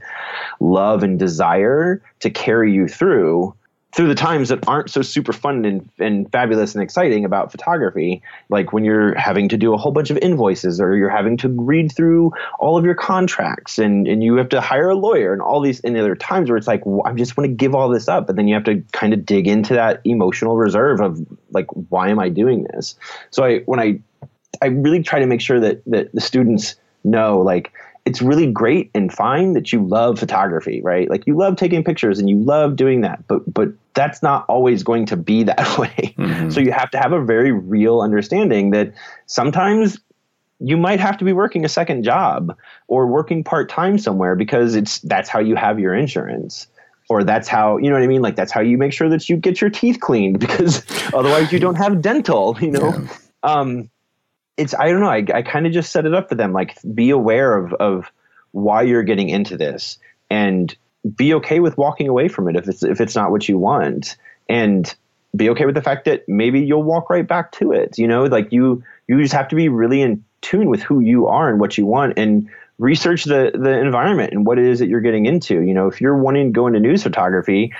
love 0.59 1.01
and 1.01 1.17
desire 1.17 1.99
to 2.19 2.29
carry 2.29 2.71
you 2.71 2.87
through 2.87 3.55
through 3.95 4.09
the 4.09 4.15
times 4.15 4.49
that 4.49 4.59
aren't 4.67 4.89
so 4.89 5.01
super 5.01 5.31
fun 5.31 5.63
and, 5.63 5.89
and 5.99 6.29
fabulous 6.29 6.75
and 6.75 6.83
exciting 6.83 7.23
about 7.23 7.49
photography, 7.49 8.21
like 8.49 8.73
when 8.73 8.83
you're 8.83 9.15
having 9.15 9.47
to 9.47 9.55
do 9.55 9.73
a 9.73 9.77
whole 9.77 9.93
bunch 9.93 10.09
of 10.09 10.17
invoices 10.17 10.81
or 10.81 10.97
you're 10.97 11.09
having 11.09 11.37
to 11.37 11.47
read 11.47 11.89
through 11.93 12.33
all 12.59 12.77
of 12.77 12.83
your 12.83 12.93
contracts 12.93 13.79
and, 13.79 14.05
and 14.05 14.21
you 14.21 14.35
have 14.35 14.49
to 14.49 14.59
hire 14.59 14.89
a 14.89 14.95
lawyer 14.95 15.31
and 15.31 15.41
all 15.41 15.61
these, 15.61 15.79
and 15.79 15.95
there 15.95 16.11
are 16.11 16.15
times 16.15 16.49
where 16.49 16.57
it's 16.57 16.67
like, 16.67 16.85
well, 16.85 17.03
I 17.05 17.13
just 17.13 17.37
want 17.37 17.49
to 17.49 17.55
give 17.55 17.73
all 17.73 17.87
this 17.87 18.09
up. 18.09 18.27
But 18.27 18.35
then 18.35 18.49
you 18.49 18.53
have 18.55 18.65
to 18.65 18.83
kind 18.91 19.13
of 19.13 19.25
dig 19.25 19.47
into 19.47 19.73
that 19.75 20.01
emotional 20.03 20.57
reserve 20.57 20.99
of 20.99 21.25
like, 21.51 21.67
why 21.89 22.09
am 22.09 22.19
I 22.19 22.27
doing 22.27 22.67
this? 22.73 22.95
So 23.31 23.45
I, 23.45 23.59
when 23.59 23.79
I, 23.79 24.01
I 24.61 24.65
really 24.67 25.03
try 25.03 25.19
to 25.19 25.25
make 25.25 25.39
sure 25.39 25.61
that, 25.61 25.81
that 25.85 26.13
the 26.13 26.19
students 26.19 26.75
know 27.05 27.39
like, 27.39 27.71
it's 28.05 28.21
really 28.21 28.45
great 28.45 28.91
and 28.93 29.11
fine 29.11 29.53
that 29.53 29.73
you 29.73 29.83
love 29.83 30.19
photography, 30.19 30.79
right? 30.81 31.09
Like 31.09 31.25
you 31.25 31.35
love 31.35 31.55
taking 31.55 31.83
pictures 31.83 32.19
and 32.19 32.29
you 32.29 32.37
love 32.37 32.75
doing 32.75 33.01
that, 33.01 33.27
but 33.27 33.51
but 33.51 33.69
that's 33.95 34.21
not 34.21 34.45
always 34.47 34.83
going 34.83 35.07
to 35.07 35.17
be 35.17 35.43
that 35.51 35.77
way. 35.77 36.15
Mm-hmm. 36.17 36.51
So 36.51 36.59
you 36.59 36.71
have 36.71 36.91
to 36.91 36.99
have 36.99 37.11
a 37.11 37.23
very 37.23 37.51
real 37.51 38.01
understanding 38.01 38.69
that 38.71 38.93
sometimes 39.25 39.99
you 40.59 40.77
might 40.77 40.99
have 40.99 41.17
to 41.17 41.25
be 41.25 41.33
working 41.33 41.65
a 41.65 41.69
second 41.69 42.03
job 42.03 42.55
or 42.87 43.07
working 43.07 43.43
part-time 43.43 43.97
somewhere 43.97 44.35
because 44.35 44.75
it's 44.75 44.99
that's 44.99 45.27
how 45.27 45.39
you 45.39 45.55
have 45.55 45.79
your 45.79 45.93
insurance 45.93 46.67
or 47.09 47.23
that's 47.23 47.47
how 47.47 47.77
you 47.77 47.89
know 47.89 47.95
what 47.95 48.03
I 48.03 48.07
mean 48.07 48.21
like 48.21 48.35
that's 48.35 48.51
how 48.51 48.61
you 48.61 48.77
make 48.77 48.93
sure 48.93 49.09
that 49.09 49.27
you 49.27 49.35
get 49.35 49.59
your 49.59 49.69
teeth 49.69 49.99
cleaned 49.99 50.39
because 50.45 50.85
otherwise 51.13 51.51
you 51.51 51.59
don't 51.59 51.75
have 51.75 52.01
dental, 52.01 52.55
you 52.61 52.71
know. 52.71 52.93
Yeah. 52.93 53.07
Um, 53.43 53.89
it's 54.57 54.73
I 54.73 54.89
don't 54.89 55.01
know. 55.01 55.09
I, 55.09 55.25
I 55.33 55.41
kind 55.41 55.65
of 55.65 55.73
just 55.73 55.91
set 55.91 56.05
it 56.05 56.13
up 56.13 56.29
for 56.29 56.35
them. 56.35 56.53
Like, 56.53 56.77
be 56.93 57.09
aware 57.09 57.57
of 57.57 57.73
of 57.73 58.11
why 58.51 58.83
you're 58.83 59.03
getting 59.03 59.29
into 59.29 59.57
this, 59.57 59.97
and 60.29 60.75
be 61.15 61.33
okay 61.35 61.59
with 61.59 61.77
walking 61.77 62.07
away 62.07 62.27
from 62.27 62.47
it 62.47 62.55
if 62.55 62.67
it's 62.67 62.83
if 62.83 63.01
it's 63.01 63.15
not 63.15 63.31
what 63.31 63.47
you 63.47 63.57
want, 63.57 64.17
and 64.49 64.93
be 65.35 65.49
okay 65.49 65.65
with 65.65 65.75
the 65.75 65.81
fact 65.81 66.05
that 66.05 66.27
maybe 66.27 66.61
you'll 66.61 66.83
walk 66.83 67.09
right 67.09 67.27
back 67.27 67.51
to 67.53 67.71
it. 67.71 67.97
You 67.97 68.07
know, 68.07 68.23
like 68.23 68.51
you 68.51 68.83
you 69.07 69.21
just 69.21 69.33
have 69.33 69.49
to 69.49 69.55
be 69.55 69.69
really 69.69 70.01
in 70.01 70.23
tune 70.41 70.69
with 70.69 70.81
who 70.81 70.99
you 70.99 71.27
are 71.27 71.49
and 71.49 71.59
what 71.59 71.77
you 71.77 71.85
want, 71.85 72.17
and 72.17 72.49
research 72.77 73.23
the 73.25 73.51
the 73.53 73.79
environment 73.79 74.33
and 74.33 74.45
what 74.45 74.59
it 74.59 74.65
is 74.65 74.79
that 74.79 74.87
you're 74.87 75.01
getting 75.01 75.25
into. 75.25 75.61
You 75.61 75.73
know, 75.73 75.87
if 75.87 76.01
you're 76.01 76.17
wanting 76.17 76.47
to 76.47 76.51
go 76.51 76.67
into 76.67 76.79
news 76.79 77.03
photography, 77.03 77.73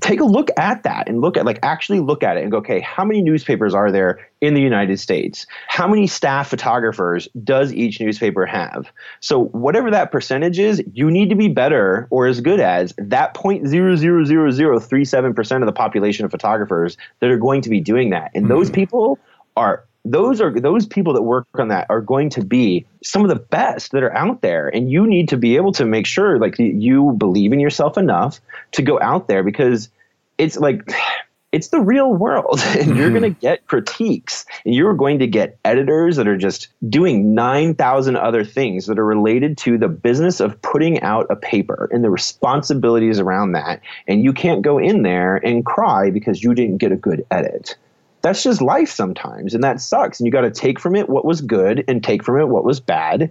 take 0.00 0.20
a 0.20 0.24
look 0.24 0.48
at 0.56 0.84
that 0.84 1.08
and 1.08 1.20
look 1.20 1.36
at 1.36 1.44
like 1.44 1.58
actually 1.62 2.00
look 2.00 2.22
at 2.22 2.36
it 2.36 2.42
and 2.42 2.50
go 2.50 2.58
okay 2.58 2.80
how 2.80 3.04
many 3.04 3.20
newspapers 3.20 3.74
are 3.74 3.92
there 3.92 4.26
in 4.40 4.54
the 4.54 4.60
united 4.60 4.98
states? 4.98 5.46
How 5.68 5.86
many 5.86 6.06
staff 6.06 6.48
photographers 6.48 7.28
does 7.44 7.72
each 7.72 8.00
newspaper 8.00 8.46
have? 8.46 8.90
So 9.20 9.44
whatever 9.46 9.90
that 9.90 10.10
percentage 10.10 10.58
is 10.58 10.82
you 10.92 11.10
need 11.10 11.30
to 11.30 11.36
be 11.36 11.48
better 11.48 12.06
or 12.10 12.26
as 12.26 12.40
good 12.40 12.60
as 12.60 12.94
that 12.98 13.34
0.00037% 13.34 15.60
of 15.60 15.66
the 15.66 15.72
population 15.72 16.24
of 16.24 16.30
photographers 16.30 16.96
that 17.20 17.30
are 17.30 17.38
going 17.38 17.62
to 17.62 17.70
be 17.70 17.80
doing 17.80 18.10
that. 18.10 18.30
And 18.34 18.50
those 18.50 18.68
hmm. 18.68 18.74
people 18.74 19.18
are 19.56 19.84
those 20.04 20.40
are 20.40 20.58
those 20.58 20.86
people 20.86 21.12
that 21.14 21.22
work 21.22 21.46
on 21.54 21.68
that 21.68 21.86
are 21.88 22.00
going 22.00 22.30
to 22.30 22.44
be 22.44 22.86
some 23.04 23.22
of 23.22 23.28
the 23.28 23.36
best 23.36 23.92
that 23.92 24.02
are 24.02 24.14
out 24.16 24.42
there. 24.42 24.68
And 24.68 24.90
you 24.90 25.06
need 25.06 25.28
to 25.28 25.36
be 25.36 25.56
able 25.56 25.72
to 25.72 25.84
make 25.84 26.06
sure 26.06 26.38
like 26.38 26.58
you 26.58 27.12
believe 27.12 27.52
in 27.52 27.60
yourself 27.60 27.96
enough 27.96 28.40
to 28.72 28.82
go 28.82 29.00
out 29.00 29.28
there 29.28 29.44
because 29.44 29.90
it's 30.38 30.56
like 30.56 30.90
it's 31.52 31.68
the 31.68 31.80
real 31.80 32.12
world. 32.12 32.60
And 32.72 32.88
mm-hmm. 32.88 32.96
you're 32.96 33.10
going 33.10 33.22
to 33.22 33.40
get 33.40 33.66
critiques. 33.68 34.44
And 34.64 34.74
you're 34.74 34.94
going 34.94 35.20
to 35.20 35.26
get 35.28 35.58
editors 35.64 36.16
that 36.16 36.26
are 36.26 36.38
just 36.38 36.68
doing 36.88 37.34
9000 37.34 38.16
other 38.16 38.44
things 38.44 38.86
that 38.86 38.98
are 38.98 39.04
related 39.04 39.56
to 39.58 39.78
the 39.78 39.88
business 39.88 40.40
of 40.40 40.60
putting 40.62 41.00
out 41.02 41.26
a 41.30 41.36
paper 41.36 41.88
and 41.92 42.02
the 42.02 42.10
responsibilities 42.10 43.20
around 43.20 43.52
that. 43.52 43.82
And 44.08 44.24
you 44.24 44.32
can't 44.32 44.62
go 44.62 44.78
in 44.78 45.02
there 45.02 45.36
and 45.36 45.64
cry 45.64 46.10
because 46.10 46.42
you 46.42 46.54
didn't 46.54 46.78
get 46.78 46.90
a 46.90 46.96
good 46.96 47.24
edit 47.30 47.76
that's 48.22 48.42
just 48.42 48.62
life 48.62 48.88
sometimes 48.88 49.54
and 49.54 49.62
that 49.62 49.80
sucks. 49.80 50.18
And 50.18 50.26
you 50.26 50.32
got 50.32 50.42
to 50.42 50.50
take 50.50 50.80
from 50.80 50.96
it 50.96 51.08
what 51.08 51.24
was 51.24 51.40
good 51.40 51.84
and 51.88 52.02
take 52.02 52.24
from 52.24 52.40
it 52.40 52.48
what 52.48 52.64
was 52.64 52.80
bad 52.80 53.30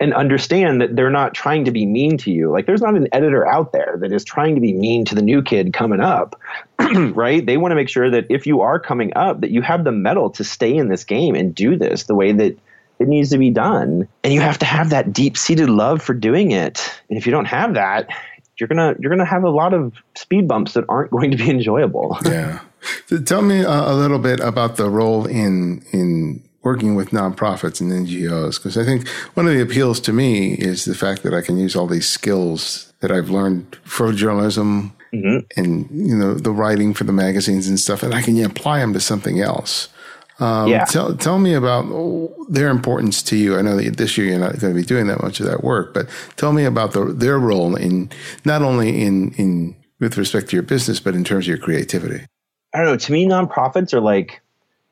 and 0.00 0.12
understand 0.12 0.80
that 0.80 0.96
they're 0.96 1.10
not 1.10 1.34
trying 1.34 1.64
to 1.64 1.70
be 1.70 1.86
mean 1.86 2.18
to 2.18 2.30
you. 2.30 2.50
Like 2.50 2.66
there's 2.66 2.82
not 2.82 2.96
an 2.96 3.08
editor 3.12 3.46
out 3.46 3.72
there 3.72 3.96
that 4.00 4.12
is 4.12 4.24
trying 4.24 4.56
to 4.56 4.60
be 4.60 4.72
mean 4.72 5.04
to 5.06 5.14
the 5.14 5.22
new 5.22 5.40
kid 5.40 5.72
coming 5.72 6.00
up 6.00 6.40
right? 6.94 7.46
They 7.46 7.56
want 7.56 7.72
to 7.72 7.76
make 7.76 7.88
sure 7.88 8.10
that 8.10 8.26
if 8.28 8.46
you 8.46 8.60
are 8.60 8.80
coming 8.80 9.12
up 9.14 9.40
that 9.40 9.50
you 9.50 9.62
have 9.62 9.84
the 9.84 9.92
mettle 9.92 10.30
to 10.30 10.44
stay 10.44 10.74
in 10.74 10.88
this 10.88 11.04
game 11.04 11.36
and 11.36 11.54
do 11.54 11.76
this 11.76 12.04
the 12.04 12.14
way 12.14 12.32
that 12.32 12.58
it 12.98 13.08
needs 13.08 13.30
to 13.30 13.38
be 13.38 13.50
done. 13.50 14.08
And 14.22 14.32
you 14.32 14.40
have 14.40 14.58
to 14.58 14.66
have 14.66 14.90
that 14.90 15.12
deep-seated 15.12 15.68
love 15.68 16.02
for 16.02 16.14
doing 16.14 16.50
it. 16.50 16.92
And 17.08 17.18
if 17.18 17.26
you 17.26 17.32
don't 17.32 17.46
have 17.46 17.74
that 17.74 18.10
you're 18.56 18.68
gonna 18.68 18.94
you're 19.00 19.10
gonna 19.10 19.24
have 19.24 19.42
a 19.42 19.50
lot 19.50 19.74
of 19.74 19.94
speed 20.14 20.46
bumps 20.46 20.74
that 20.74 20.84
aren't 20.88 21.10
going 21.12 21.30
to 21.32 21.36
be 21.36 21.50
enjoyable. 21.50 22.18
Yeah 22.24 22.60
Tell 23.24 23.42
me 23.42 23.60
a, 23.60 23.68
a 23.68 23.94
little 23.94 24.18
bit 24.18 24.40
about 24.40 24.76
the 24.76 24.90
role 24.90 25.26
in 25.26 25.84
in 25.92 26.42
working 26.62 26.94
with 26.94 27.10
nonprofits 27.10 27.80
and 27.80 27.92
NGOs 27.92 28.56
because 28.56 28.78
I 28.78 28.84
think 28.84 29.06
one 29.34 29.46
of 29.46 29.52
the 29.52 29.60
appeals 29.60 30.00
to 30.00 30.12
me 30.12 30.54
is 30.54 30.86
the 30.86 30.94
fact 30.94 31.22
that 31.22 31.34
I 31.34 31.42
can 31.42 31.58
use 31.58 31.76
all 31.76 31.86
these 31.86 32.08
skills 32.08 32.92
that 33.00 33.12
I've 33.12 33.28
learned 33.28 33.76
for 33.84 34.12
journalism 34.12 34.96
mm-hmm. 35.12 35.38
and 35.56 35.88
you 35.90 36.16
know 36.16 36.34
the 36.34 36.50
writing 36.50 36.94
for 36.94 37.04
the 37.04 37.12
magazines 37.12 37.68
and 37.68 37.78
stuff, 37.78 38.02
and 38.02 38.14
I 38.14 38.22
can 38.22 38.42
apply 38.44 38.80
them 38.80 38.92
to 38.94 39.00
something 39.00 39.40
else. 39.40 39.88
Um, 40.40 40.68
yeah. 40.68 40.84
Tell 40.84 41.14
tell 41.14 41.38
me 41.38 41.54
about 41.54 41.84
their 42.48 42.68
importance 42.68 43.22
to 43.24 43.36
you. 43.36 43.56
I 43.56 43.62
know 43.62 43.76
that 43.76 43.96
this 43.96 44.18
year 44.18 44.28
you're 44.28 44.38
not 44.38 44.58
going 44.58 44.74
to 44.74 44.80
be 44.80 44.86
doing 44.86 45.06
that 45.06 45.22
much 45.22 45.38
of 45.40 45.46
that 45.46 45.62
work, 45.62 45.94
but 45.94 46.08
tell 46.36 46.52
me 46.52 46.64
about 46.64 46.92
the, 46.92 47.04
their 47.04 47.38
role 47.38 47.76
in 47.76 48.10
not 48.44 48.62
only 48.62 49.02
in 49.02 49.32
in 49.34 49.76
with 50.00 50.18
respect 50.18 50.50
to 50.50 50.56
your 50.56 50.64
business, 50.64 50.98
but 50.98 51.14
in 51.14 51.22
terms 51.24 51.44
of 51.44 51.48
your 51.48 51.58
creativity. 51.58 52.26
I 52.74 52.78
don't 52.78 52.86
know. 52.86 52.96
To 52.96 53.12
me, 53.12 53.26
nonprofits 53.26 53.94
are 53.94 54.00
like 54.00 54.42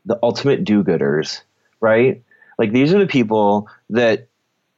the 0.06 0.18
ultimate 0.22 0.64
do-gooders, 0.64 1.42
right? 1.80 2.22
Like 2.58 2.72
these 2.72 2.94
are 2.94 2.98
the 2.98 3.06
people 3.06 3.68
that 3.90 4.28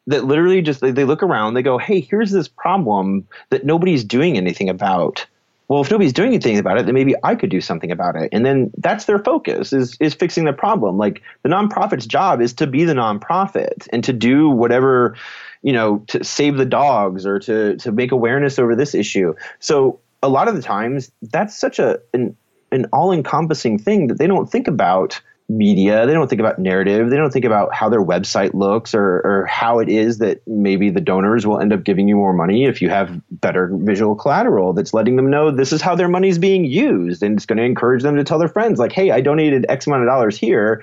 that 0.06 0.24
literally 0.24 0.62
just 0.62 0.80
they, 0.80 0.90
they 0.90 1.04
look 1.04 1.22
around, 1.22 1.54
they 1.54 1.62
go, 1.62 1.78
"Hey, 1.78 2.00
here's 2.00 2.30
this 2.30 2.48
problem 2.48 3.26
that 3.50 3.64
nobody's 3.64 4.04
doing 4.04 4.36
anything 4.36 4.68
about." 4.68 5.26
Well, 5.68 5.80
if 5.80 5.90
nobody's 5.90 6.12
doing 6.12 6.28
anything 6.28 6.58
about 6.58 6.78
it, 6.78 6.84
then 6.84 6.94
maybe 6.94 7.14
I 7.22 7.34
could 7.34 7.48
do 7.48 7.62
something 7.62 7.90
about 7.90 8.16
it. 8.16 8.28
And 8.32 8.44
then 8.44 8.70
that's 8.76 9.06
their 9.06 9.18
focus 9.18 9.72
is 9.72 9.96
is 10.00 10.14
fixing 10.14 10.44
the 10.44 10.52
problem. 10.52 10.98
Like 10.98 11.22
the 11.42 11.48
nonprofit's 11.48 12.06
job 12.06 12.40
is 12.40 12.52
to 12.54 12.66
be 12.66 12.84
the 12.84 12.92
nonprofit 12.92 13.88
and 13.90 14.04
to 14.04 14.12
do 14.12 14.50
whatever, 14.50 15.16
you 15.62 15.72
know, 15.72 15.98
to 16.08 16.22
save 16.22 16.56
the 16.58 16.66
dogs 16.66 17.24
or 17.24 17.38
to 17.40 17.76
to 17.76 17.92
make 17.92 18.12
awareness 18.12 18.58
over 18.58 18.76
this 18.76 18.94
issue. 18.94 19.34
So 19.58 20.00
a 20.22 20.28
lot 20.28 20.48
of 20.48 20.54
the 20.54 20.62
times 20.62 21.10
that's 21.22 21.56
such 21.56 21.78
a 21.78 21.98
an 22.12 22.36
an 22.74 22.86
all 22.92 23.12
encompassing 23.12 23.78
thing 23.78 24.08
that 24.08 24.18
they 24.18 24.26
don't 24.26 24.50
think 24.50 24.68
about 24.68 25.20
media. 25.48 26.06
They 26.06 26.14
don't 26.14 26.28
think 26.28 26.40
about 26.40 26.58
narrative. 26.58 27.10
They 27.10 27.16
don't 27.16 27.32
think 27.32 27.44
about 27.44 27.74
how 27.74 27.88
their 27.88 28.02
website 28.02 28.54
looks 28.54 28.94
or, 28.94 29.20
or 29.24 29.46
how 29.46 29.78
it 29.78 29.88
is 29.88 30.18
that 30.18 30.40
maybe 30.46 30.90
the 30.90 31.00
donors 31.00 31.46
will 31.46 31.60
end 31.60 31.72
up 31.72 31.84
giving 31.84 32.08
you 32.08 32.16
more 32.16 32.32
money 32.32 32.64
if 32.64 32.80
you 32.80 32.88
have 32.88 33.20
better 33.30 33.70
visual 33.74 34.14
collateral 34.14 34.72
that's 34.72 34.94
letting 34.94 35.16
them 35.16 35.30
know 35.30 35.50
this 35.50 35.72
is 35.72 35.82
how 35.82 35.94
their 35.94 36.08
money 36.08 36.28
is 36.28 36.38
being 36.38 36.64
used. 36.64 37.22
And 37.22 37.36
it's 37.36 37.46
going 37.46 37.58
to 37.58 37.64
encourage 37.64 38.02
them 38.02 38.16
to 38.16 38.24
tell 38.24 38.38
their 38.38 38.48
friends, 38.48 38.78
like, 38.78 38.92
hey, 38.92 39.10
I 39.10 39.20
donated 39.20 39.66
X 39.68 39.86
amount 39.86 40.02
of 40.02 40.08
dollars 40.08 40.38
here. 40.38 40.82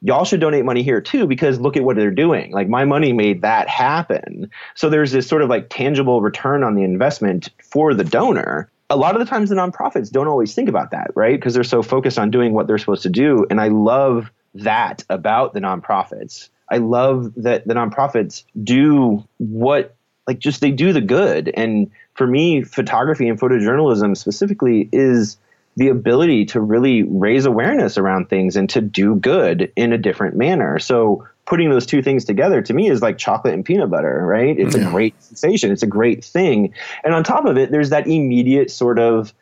Y'all 0.00 0.24
should 0.24 0.40
donate 0.40 0.64
money 0.64 0.82
here 0.82 1.00
too 1.00 1.26
because 1.26 1.60
look 1.60 1.76
at 1.76 1.84
what 1.84 1.96
they're 1.96 2.10
doing. 2.10 2.52
Like, 2.52 2.68
my 2.68 2.84
money 2.86 3.12
made 3.12 3.42
that 3.42 3.68
happen. 3.68 4.50
So 4.74 4.88
there's 4.88 5.12
this 5.12 5.26
sort 5.26 5.42
of 5.42 5.50
like 5.50 5.68
tangible 5.68 6.22
return 6.22 6.62
on 6.62 6.76
the 6.76 6.82
investment 6.82 7.50
for 7.62 7.92
the 7.92 8.04
donor 8.04 8.70
a 8.90 8.96
lot 8.96 9.14
of 9.14 9.20
the 9.20 9.26
times 9.26 9.50
the 9.50 9.56
nonprofits 9.56 10.10
don't 10.10 10.28
always 10.28 10.54
think 10.54 10.68
about 10.68 10.92
that, 10.92 11.10
right? 11.14 11.38
Because 11.38 11.54
they're 11.54 11.64
so 11.64 11.82
focused 11.82 12.18
on 12.18 12.30
doing 12.30 12.52
what 12.52 12.66
they're 12.66 12.78
supposed 12.78 13.02
to 13.02 13.10
do. 13.10 13.46
And 13.50 13.60
I 13.60 13.68
love 13.68 14.30
that 14.54 15.04
about 15.10 15.52
the 15.52 15.60
nonprofits. 15.60 16.48
I 16.70 16.78
love 16.78 17.32
that 17.36 17.66
the 17.66 17.74
nonprofits 17.74 18.44
do 18.62 19.24
what, 19.38 19.94
like, 20.26 20.38
just 20.38 20.60
they 20.60 20.70
do 20.70 20.92
the 20.92 21.00
good. 21.00 21.50
And 21.54 21.90
for 22.14 22.26
me, 22.26 22.62
photography 22.62 23.28
and 23.28 23.38
photojournalism 23.38 24.16
specifically 24.16 24.88
is 24.92 25.38
the 25.76 25.88
ability 25.88 26.46
to 26.46 26.60
really 26.60 27.04
raise 27.04 27.46
awareness 27.46 27.98
around 27.98 28.28
things 28.28 28.56
and 28.56 28.68
to 28.70 28.80
do 28.80 29.14
good 29.14 29.72
in 29.76 29.92
a 29.92 29.98
different 29.98 30.34
manner. 30.36 30.78
So 30.78 31.28
putting 31.48 31.70
those 31.70 31.86
two 31.86 32.02
things 32.02 32.26
together 32.26 32.60
to 32.60 32.74
me 32.74 32.90
is 32.90 33.00
like 33.00 33.16
chocolate 33.16 33.54
and 33.54 33.64
peanut 33.64 33.90
butter, 33.90 34.20
right? 34.26 34.58
It's 34.58 34.76
yeah. 34.76 34.86
a 34.86 34.90
great 34.90 35.20
sensation. 35.22 35.72
It's 35.72 35.82
a 35.82 35.86
great 35.86 36.22
thing. 36.22 36.74
And 37.04 37.14
on 37.14 37.24
top 37.24 37.46
of 37.46 37.56
it, 37.56 37.70
there's 37.70 37.88
that 37.88 38.06
immediate 38.06 38.70
sort 38.70 38.98
of 38.98 39.32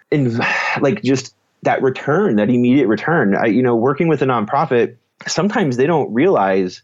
like 0.81 1.03
just 1.03 1.35
that 1.63 1.83
return, 1.83 2.37
that 2.37 2.49
immediate 2.49 2.87
return. 2.87 3.35
I, 3.35 3.47
you 3.47 3.61
know, 3.61 3.75
working 3.75 4.07
with 4.07 4.23
a 4.23 4.25
nonprofit, 4.25 4.95
sometimes 5.27 5.77
they 5.77 5.87
don't 5.87 6.13
realize 6.13 6.83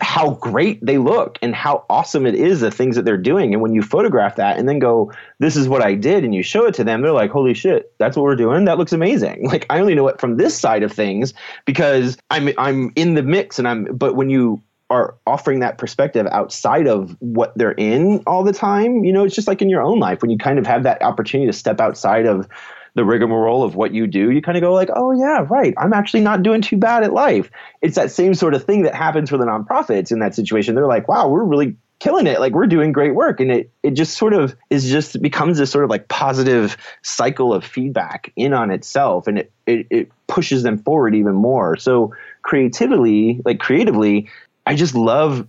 how 0.00 0.30
great 0.34 0.84
they 0.84 0.98
look 0.98 1.38
and 1.42 1.54
how 1.54 1.84
awesome 1.88 2.26
it 2.26 2.34
is 2.34 2.60
the 2.60 2.70
things 2.70 2.96
that 2.96 3.04
they're 3.04 3.16
doing. 3.16 3.52
And 3.52 3.62
when 3.62 3.74
you 3.74 3.82
photograph 3.82 4.36
that 4.36 4.58
and 4.58 4.68
then 4.68 4.78
go 4.78 5.12
this 5.38 5.56
is 5.56 5.68
what 5.68 5.82
i 5.82 5.94
did 5.94 6.24
and 6.24 6.34
you 6.34 6.42
show 6.42 6.64
it 6.64 6.74
to 6.74 6.84
them 6.84 7.02
they're 7.02 7.12
like 7.12 7.30
holy 7.30 7.54
shit 7.54 7.92
that's 7.98 8.16
what 8.16 8.22
we're 8.22 8.36
doing? 8.36 8.64
That 8.64 8.78
looks 8.78 8.92
amazing. 8.92 9.48
Like 9.54 9.66
i 9.70 9.78
only 9.78 9.94
know 9.94 10.08
it 10.08 10.20
from 10.20 10.36
this 10.36 10.58
side 10.58 10.82
of 10.82 10.90
things 10.90 11.32
because 11.64 12.16
i'm 12.30 12.48
i'm 12.58 12.92
in 12.96 13.14
the 13.14 13.22
mix 13.22 13.58
and 13.58 13.68
i'm 13.68 13.84
but 13.84 14.16
when 14.16 14.28
you 14.28 14.60
are 14.90 15.14
offering 15.26 15.60
that 15.60 15.78
perspective 15.78 16.26
outside 16.32 16.88
of 16.88 17.16
what 17.20 17.56
they're 17.56 17.72
in 17.72 18.20
all 18.26 18.42
the 18.42 18.52
time 18.52 19.04
you 19.04 19.12
know 19.12 19.24
it's 19.24 19.34
just 19.34 19.46
like 19.46 19.62
in 19.62 19.70
your 19.70 19.80
own 19.80 20.00
life 20.00 20.22
when 20.22 20.30
you 20.30 20.38
kind 20.38 20.58
of 20.58 20.66
have 20.66 20.82
that 20.82 21.00
opportunity 21.02 21.48
to 21.48 21.56
step 21.56 21.80
outside 21.80 22.26
of 22.26 22.48
the 22.94 23.04
rigmarole 23.04 23.64
of 23.64 23.74
what 23.74 23.92
you 23.92 24.06
do, 24.06 24.30
you 24.30 24.40
kind 24.40 24.56
of 24.56 24.62
go 24.62 24.72
like, 24.72 24.90
oh 24.94 25.12
yeah, 25.12 25.44
right. 25.48 25.74
I'm 25.76 25.92
actually 25.92 26.20
not 26.20 26.42
doing 26.42 26.62
too 26.62 26.76
bad 26.76 27.02
at 27.02 27.12
life. 27.12 27.50
It's 27.82 27.96
that 27.96 28.10
same 28.10 28.34
sort 28.34 28.54
of 28.54 28.64
thing 28.64 28.82
that 28.82 28.94
happens 28.94 29.30
for 29.30 29.36
the 29.36 29.44
nonprofits 29.44 30.12
in 30.12 30.20
that 30.20 30.34
situation. 30.34 30.74
They're 30.74 30.86
like, 30.86 31.08
wow, 31.08 31.28
we're 31.28 31.44
really 31.44 31.76
killing 31.98 32.26
it. 32.26 32.38
Like 32.38 32.52
we're 32.52 32.66
doing 32.66 32.92
great 32.92 33.14
work. 33.14 33.40
And 33.40 33.50
it 33.50 33.70
it 33.82 33.92
just 33.92 34.16
sort 34.16 34.32
of 34.32 34.54
is 34.70 34.88
just 34.88 35.20
becomes 35.20 35.58
this 35.58 35.70
sort 35.70 35.84
of 35.84 35.90
like 35.90 36.08
positive 36.08 36.76
cycle 37.02 37.52
of 37.52 37.64
feedback 37.64 38.32
in 38.36 38.52
on 38.52 38.70
itself 38.70 39.26
and 39.26 39.38
it, 39.38 39.52
it, 39.66 39.86
it 39.90 40.12
pushes 40.26 40.62
them 40.62 40.78
forward 40.78 41.14
even 41.14 41.34
more. 41.34 41.76
So 41.76 42.14
creatively, 42.42 43.40
like 43.44 43.58
creatively, 43.58 44.28
I 44.66 44.76
just 44.76 44.94
love 44.94 45.48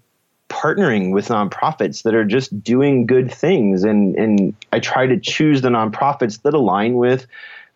partnering 0.50 1.12
with 1.12 1.28
nonprofits 1.30 2.04
that 2.04 2.14
are 2.14 2.26
just 2.26 2.64
doing 2.64 3.06
good 3.06 3.34
things 3.34 3.84
and 3.84 4.16
and 4.16 4.54
I 4.72 4.80
try 4.80 5.08
to 5.08 5.20
choose 5.20 5.62
the 5.62 5.70
nonprofits 5.70 6.41
that 6.43 6.54
align 6.54 6.96
with 6.96 7.26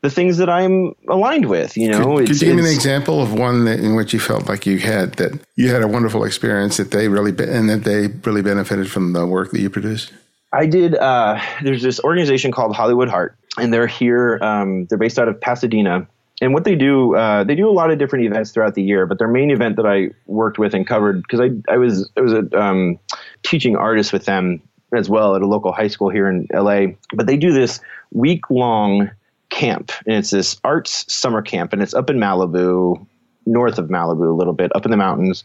the 0.01 0.09
things 0.09 0.37
that 0.37 0.49
I'm 0.49 0.95
aligned 1.07 1.49
with. 1.49 1.75
You 1.75 1.89
know, 1.89 2.17
could, 2.17 2.27
could 2.27 2.41
you 2.41 2.47
give 2.47 2.55
me 2.55 2.69
an 2.69 2.73
example 2.73 3.21
of 3.21 3.33
one 3.33 3.65
that, 3.65 3.79
in 3.79 3.95
which 3.95 4.13
you 4.13 4.19
felt 4.19 4.47
like 4.47 4.65
you 4.65 4.77
had 4.77 5.13
that 5.15 5.39
you 5.55 5.69
had 5.69 5.81
a 5.81 5.87
wonderful 5.87 6.23
experience 6.23 6.77
that 6.77 6.91
they 6.91 7.07
really 7.07 7.31
be, 7.31 7.43
and 7.43 7.69
that 7.69 7.83
they 7.83 8.07
really 8.07 8.41
benefited 8.41 8.89
from 8.89 9.13
the 9.13 9.25
work 9.25 9.51
that 9.51 9.59
you 9.59 9.69
produce? 9.69 10.11
I 10.51 10.65
did. 10.65 10.95
Uh, 10.95 11.39
there's 11.63 11.81
this 11.81 11.99
organization 11.99 12.51
called 12.51 12.75
Hollywood 12.75 13.09
Heart, 13.09 13.37
and 13.57 13.73
they're 13.73 13.87
here. 13.87 14.39
Um, 14.41 14.85
they're 14.85 14.97
based 14.97 15.19
out 15.19 15.27
of 15.27 15.39
Pasadena, 15.39 16.07
and 16.41 16.53
what 16.53 16.63
they 16.63 16.75
do, 16.75 17.15
uh, 17.15 17.43
they 17.43 17.55
do 17.55 17.69
a 17.69 17.71
lot 17.71 17.91
of 17.91 17.97
different 17.97 18.25
events 18.25 18.51
throughout 18.51 18.75
the 18.75 18.83
year. 18.83 19.05
But 19.05 19.19
their 19.19 19.27
main 19.27 19.51
event 19.51 19.75
that 19.75 19.85
I 19.85 20.09
worked 20.25 20.57
with 20.57 20.73
and 20.73 20.87
covered, 20.87 21.21
because 21.21 21.39
I 21.41 21.49
I 21.71 21.77
was 21.77 22.09
I 22.17 22.21
was 22.21 22.33
a 22.33 22.59
um, 22.59 22.99
teaching 23.43 23.75
artist 23.75 24.13
with 24.13 24.25
them 24.25 24.61
as 24.93 25.09
well 25.09 25.35
at 25.35 25.41
a 25.41 25.47
local 25.47 25.71
high 25.71 25.87
school 25.87 26.09
here 26.09 26.27
in 26.29 26.47
LA. 26.53 26.87
But 27.13 27.27
they 27.27 27.37
do 27.37 27.51
this 27.51 27.79
week 28.11 28.49
long 28.49 29.11
camp, 29.49 29.91
and 30.05 30.15
it's 30.15 30.31
this 30.31 30.59
arts 30.63 31.11
summer 31.11 31.41
camp, 31.41 31.73
and 31.73 31.81
it's 31.81 31.93
up 31.93 32.09
in 32.09 32.17
Malibu, 32.17 33.05
north 33.45 33.77
of 33.77 33.87
Malibu 33.87 34.31
a 34.31 34.35
little 34.35 34.53
bit, 34.53 34.73
up 34.75 34.85
in 34.85 34.91
the 34.91 34.97
mountains. 34.97 35.43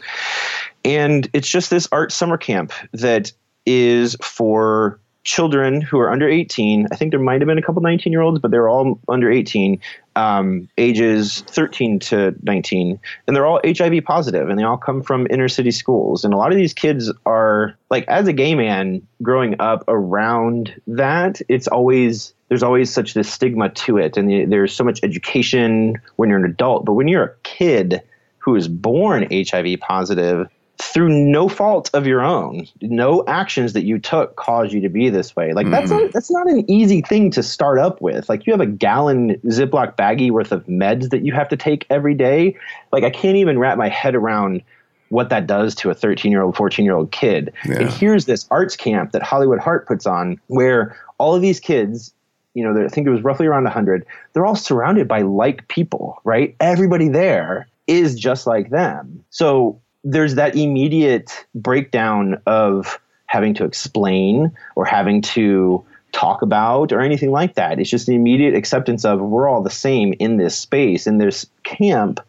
And 0.84 1.28
it's 1.32 1.48
just 1.48 1.70
this 1.70 1.88
art 1.90 2.12
summer 2.12 2.36
camp 2.36 2.72
that 2.92 3.32
is 3.66 4.16
for 4.22 5.00
children 5.24 5.80
who 5.80 5.98
are 5.98 6.10
under 6.10 6.28
18. 6.28 6.86
I 6.92 6.96
think 6.96 7.10
there 7.10 7.20
might 7.20 7.40
have 7.40 7.48
been 7.48 7.58
a 7.58 7.62
couple 7.62 7.82
19 7.82 8.12
year 8.12 8.20
olds, 8.20 8.38
but 8.38 8.50
they're 8.50 8.68
all 8.68 9.00
under 9.08 9.30
18, 9.30 9.80
um, 10.16 10.68
ages 10.78 11.40
13 11.48 11.98
to 12.00 12.34
19. 12.42 13.00
And 13.26 13.36
they're 13.36 13.46
all 13.46 13.60
HIV 13.64 14.04
positive 14.04 14.48
and 14.48 14.58
they 14.58 14.62
all 14.62 14.76
come 14.76 15.02
from 15.02 15.26
inner 15.30 15.48
city 15.48 15.70
schools. 15.70 16.24
And 16.24 16.34
a 16.34 16.36
lot 16.36 16.52
of 16.52 16.56
these 16.56 16.74
kids 16.74 17.12
are 17.26 17.76
like, 17.90 18.06
as 18.08 18.26
a 18.26 18.32
gay 18.32 18.54
man 18.54 19.06
growing 19.22 19.56
up 19.60 19.84
around 19.88 20.74
that, 20.86 21.40
it's 21.48 21.68
always, 21.68 22.34
there's 22.48 22.62
always 22.62 22.92
such 22.92 23.14
this 23.14 23.32
stigma 23.32 23.70
to 23.70 23.98
it. 23.98 24.16
And 24.16 24.52
there's 24.52 24.74
so 24.74 24.84
much 24.84 25.00
education 25.02 26.00
when 26.16 26.28
you're 26.28 26.38
an 26.38 26.44
adult. 26.44 26.84
But 26.84 26.94
when 26.94 27.08
you're 27.08 27.24
a 27.24 27.34
kid, 27.42 28.02
who 28.44 28.56
is 28.56 28.68
born 28.68 29.26
HIV 29.32 29.80
positive, 29.80 30.48
through 30.78 31.08
no 31.08 31.48
fault 31.48 31.90
of 31.94 32.06
your 32.06 32.20
own, 32.20 32.66
no 32.80 33.24
actions 33.26 33.74
that 33.74 33.84
you 33.84 33.98
took 33.98 34.36
caused 34.36 34.72
you 34.72 34.80
to 34.80 34.88
be 34.88 35.08
this 35.08 35.36
way. 35.36 35.52
Like 35.52 35.70
that's 35.70 35.90
mm-hmm. 35.90 36.10
that's 36.12 36.30
not 36.30 36.48
an 36.48 36.68
easy 36.70 37.00
thing 37.00 37.30
to 37.32 37.42
start 37.42 37.78
up 37.78 38.00
with. 38.00 38.28
Like 38.28 38.46
you 38.46 38.52
have 38.52 38.60
a 38.60 38.66
gallon 38.66 39.36
Ziploc 39.46 39.96
baggie 39.96 40.30
worth 40.30 40.52
of 40.52 40.66
meds 40.66 41.10
that 41.10 41.24
you 41.24 41.32
have 41.32 41.48
to 41.48 41.56
take 41.56 41.86
every 41.90 42.14
day. 42.14 42.56
Like 42.92 43.04
I 43.04 43.10
can't 43.10 43.36
even 43.36 43.58
wrap 43.58 43.78
my 43.78 43.88
head 43.88 44.14
around 44.14 44.62
what 45.10 45.30
that 45.30 45.46
does 45.46 45.74
to 45.76 45.90
a 45.90 45.94
13 45.94 46.32
year 46.32 46.42
old, 46.42 46.56
14 46.56 46.84
year 46.84 46.94
old 46.94 47.12
kid. 47.12 47.52
Yeah. 47.64 47.80
And 47.80 47.90
here's 47.90 48.24
this 48.24 48.46
arts 48.50 48.76
camp 48.76 49.12
that 49.12 49.22
Hollywood 49.22 49.60
Heart 49.60 49.86
puts 49.86 50.06
on 50.06 50.40
where 50.48 50.96
all 51.18 51.34
of 51.34 51.42
these 51.42 51.60
kids, 51.60 52.12
you 52.54 52.64
know, 52.64 52.84
I 52.84 52.88
think 52.88 53.06
it 53.06 53.10
was 53.10 53.22
roughly 53.22 53.46
around 53.46 53.64
100, 53.64 54.06
they're 54.32 54.46
all 54.46 54.56
surrounded 54.56 55.06
by 55.06 55.22
like 55.22 55.68
people, 55.68 56.20
right? 56.24 56.56
Everybody 56.58 57.08
there 57.08 57.68
is 57.86 58.16
just 58.18 58.46
like 58.46 58.70
them. 58.70 59.24
So 59.30 59.80
there's 60.04 60.34
that 60.36 60.54
immediate 60.54 61.46
breakdown 61.54 62.40
of 62.46 63.00
having 63.26 63.54
to 63.54 63.64
explain 63.64 64.52
or 64.76 64.84
having 64.84 65.22
to 65.22 65.84
talk 66.12 66.42
about 66.42 66.92
or 66.92 67.00
anything 67.00 67.32
like 67.32 67.54
that. 67.54 67.80
It's 67.80 67.90
just 67.90 68.06
the 68.06 68.14
immediate 68.14 68.54
acceptance 68.54 69.04
of 69.04 69.20
we're 69.20 69.48
all 69.48 69.62
the 69.62 69.70
same 69.70 70.14
in 70.20 70.36
this 70.36 70.56
space. 70.56 71.06
In 71.06 71.18
this 71.18 71.46
camp, 71.64 72.20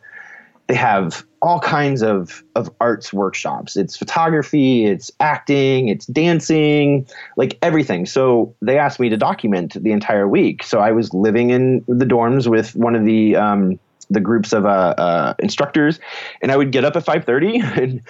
they 0.68 0.74
have 0.74 1.24
all 1.42 1.60
kinds 1.60 2.02
of, 2.02 2.44
of 2.56 2.72
arts 2.82 3.14
workshops. 3.14 3.78
It's 3.78 3.96
photography, 3.96 4.86
it's 4.86 5.12
acting, 5.20 5.90
it's 5.90 6.08
dancing, 6.08 7.06
like 7.38 7.60
everything. 7.62 8.08
So 8.08 8.56
they 8.64 8.80
asked 8.80 9.00
me 9.00 9.10
to 9.10 9.18
document 9.18 9.76
the 9.80 9.92
entire 9.92 10.28
week. 10.28 10.64
So 10.64 10.80
I 10.80 10.92
was 10.92 11.14
living 11.14 11.52
in 11.52 11.86
the 11.88 12.06
dorms 12.06 12.48
with 12.48 12.76
one 12.76 12.96
of 12.96 13.06
the 13.06 13.36
um, 13.36 13.80
the 14.10 14.20
groups 14.20 14.54
of 14.54 14.66
uh, 14.66 14.94
uh, 14.98 15.34
instructors, 15.40 16.00
and 16.42 16.52
I 16.52 16.58
would 16.58 16.72
get 16.72 16.86
up 16.86 16.96
at 16.96 17.06
five 17.06 17.26
thirty 17.26 17.60
and 17.64 18.02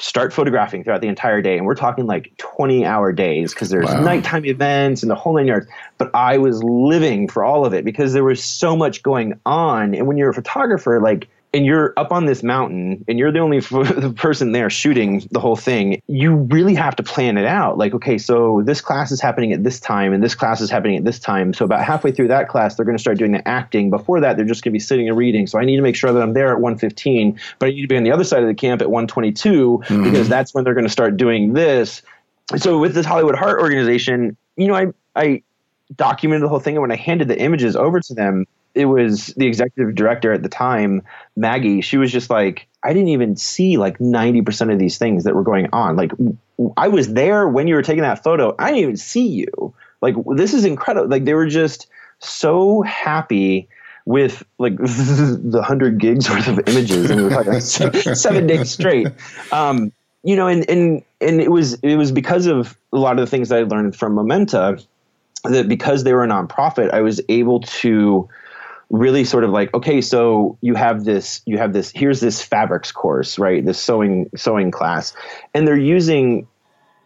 start 0.00 0.32
photographing 0.32 0.84
throughout 0.84 1.00
the 1.00 1.08
entire 1.08 1.42
day. 1.42 1.56
And 1.56 1.66
we're 1.66 1.74
talking 1.74 2.06
like 2.06 2.32
twenty 2.38 2.84
hour 2.84 3.12
days 3.12 3.52
because 3.52 3.70
there's 3.70 3.86
wow. 3.86 4.00
nighttime 4.00 4.44
events 4.44 5.02
and 5.02 5.10
the 5.10 5.16
whole 5.16 5.36
nine 5.36 5.46
yards. 5.46 5.66
But 5.96 6.14
I 6.14 6.38
was 6.38 6.62
living 6.62 7.28
for 7.28 7.44
all 7.44 7.64
of 7.64 7.74
it 7.74 7.84
because 7.84 8.12
there 8.12 8.24
was 8.24 8.42
so 8.42 8.76
much 8.76 9.02
going 9.02 9.38
on. 9.46 9.94
And 9.94 10.06
when 10.06 10.16
you're 10.16 10.30
a 10.30 10.34
photographer, 10.34 11.00
like 11.00 11.28
and 11.54 11.64
you're 11.64 11.94
up 11.96 12.12
on 12.12 12.26
this 12.26 12.42
mountain 12.42 13.04
and 13.08 13.18
you're 13.18 13.32
the 13.32 13.38
only 13.38 13.58
f- 13.58 14.14
person 14.16 14.52
there 14.52 14.68
shooting 14.68 15.26
the 15.30 15.40
whole 15.40 15.56
thing, 15.56 16.02
you 16.06 16.34
really 16.34 16.74
have 16.74 16.94
to 16.96 17.02
plan 17.02 17.38
it 17.38 17.46
out. 17.46 17.78
Like, 17.78 17.94
okay, 17.94 18.18
so 18.18 18.62
this 18.64 18.80
class 18.80 19.10
is 19.10 19.20
happening 19.20 19.52
at 19.52 19.64
this 19.64 19.80
time 19.80 20.12
and 20.12 20.22
this 20.22 20.34
class 20.34 20.60
is 20.60 20.70
happening 20.70 20.96
at 20.96 21.04
this 21.04 21.18
time. 21.18 21.54
So 21.54 21.64
about 21.64 21.84
halfway 21.84 22.12
through 22.12 22.28
that 22.28 22.48
class, 22.48 22.74
they're 22.74 22.84
going 22.84 22.96
to 22.96 23.00
start 23.00 23.18
doing 23.18 23.32
the 23.32 23.46
acting. 23.48 23.88
Before 23.88 24.20
that, 24.20 24.36
they're 24.36 24.46
just 24.46 24.62
going 24.62 24.72
to 24.72 24.74
be 24.74 24.80
sitting 24.80 25.08
and 25.08 25.16
reading. 25.16 25.46
So 25.46 25.58
I 25.58 25.64
need 25.64 25.76
to 25.76 25.82
make 25.82 25.96
sure 25.96 26.12
that 26.12 26.22
I'm 26.22 26.34
there 26.34 26.48
at 26.48 26.60
115, 26.60 27.40
but 27.58 27.66
I 27.66 27.70
need 27.70 27.82
to 27.82 27.88
be 27.88 27.96
on 27.96 28.04
the 28.04 28.12
other 28.12 28.24
side 28.24 28.42
of 28.42 28.48
the 28.48 28.54
camp 28.54 28.82
at 28.82 28.90
122 28.90 29.82
mm-hmm. 29.84 30.04
because 30.04 30.28
that's 30.28 30.54
when 30.54 30.64
they're 30.64 30.74
going 30.74 30.86
to 30.86 30.92
start 30.92 31.16
doing 31.16 31.54
this. 31.54 32.02
So 32.56 32.78
with 32.78 32.94
this 32.94 33.06
Hollywood 33.06 33.36
Heart 33.36 33.60
organization, 33.60 34.36
you 34.56 34.68
know, 34.68 34.74
I, 34.74 34.86
I 35.14 35.42
documented 35.96 36.44
the 36.44 36.48
whole 36.48 36.60
thing. 36.60 36.76
And 36.76 36.82
when 36.82 36.92
I 36.92 36.96
handed 36.96 37.28
the 37.28 37.38
images 37.38 37.76
over 37.76 38.00
to 38.00 38.14
them, 38.14 38.46
it 38.74 38.86
was 38.86 39.28
the 39.36 39.46
executive 39.46 39.94
director 39.94 40.32
at 40.32 40.42
the 40.42 40.48
time, 40.48 41.02
Maggie. 41.36 41.80
She 41.80 41.96
was 41.96 42.12
just 42.12 42.30
like, 42.30 42.68
I 42.82 42.92
didn't 42.92 43.08
even 43.08 43.36
see 43.36 43.76
like 43.76 43.98
90% 43.98 44.72
of 44.72 44.78
these 44.78 44.98
things 44.98 45.24
that 45.24 45.34
were 45.34 45.42
going 45.42 45.68
on. 45.72 45.96
Like, 45.96 46.12
I 46.76 46.88
was 46.88 47.12
there 47.12 47.48
when 47.48 47.66
you 47.66 47.74
were 47.74 47.82
taking 47.82 48.02
that 48.02 48.22
photo. 48.22 48.54
I 48.58 48.66
didn't 48.68 48.82
even 48.82 48.96
see 48.96 49.26
you. 49.26 49.74
Like, 50.00 50.14
this 50.36 50.54
is 50.54 50.64
incredible. 50.64 51.08
Like, 51.08 51.24
they 51.24 51.34
were 51.34 51.48
just 51.48 51.88
so 52.20 52.82
happy 52.82 53.68
with 54.04 54.42
like 54.58 54.76
the 54.78 55.62
hundred 55.62 55.98
gigs 55.98 56.30
worth 56.30 56.48
of 56.48 56.60
images 56.66 57.10
and 57.10 57.30
like 57.30 57.60
seven 58.16 58.46
days 58.46 58.70
straight. 58.70 59.08
Um, 59.52 59.92
you 60.24 60.34
know, 60.34 60.46
and, 60.46 60.68
and, 60.68 61.02
and 61.20 61.40
it 61.40 61.50
was, 61.50 61.74
it 61.74 61.96
was 61.96 62.12
because 62.12 62.46
of 62.46 62.76
a 62.92 62.98
lot 62.98 63.18
of 63.18 63.24
the 63.24 63.30
things 63.30 63.52
I 63.52 63.62
learned 63.62 63.96
from 63.96 64.14
Momenta 64.14 64.78
that 65.44 65.68
because 65.68 66.04
they 66.04 66.12
were 66.12 66.24
a 66.24 66.28
nonprofit, 66.28 66.90
I 66.92 67.00
was 67.00 67.20
able 67.28 67.60
to 67.60 68.28
really 68.90 69.24
sort 69.24 69.44
of 69.44 69.50
like 69.50 69.72
okay 69.74 70.00
so 70.00 70.56
you 70.62 70.74
have 70.74 71.04
this 71.04 71.42
you 71.44 71.58
have 71.58 71.72
this 71.72 71.92
here's 71.94 72.20
this 72.20 72.42
fabrics 72.42 72.90
course 72.90 73.38
right? 73.38 73.64
This 73.64 73.80
sewing 73.80 74.30
sewing 74.34 74.70
class. 74.70 75.14
And 75.54 75.66
they're 75.66 75.76
using 75.76 76.46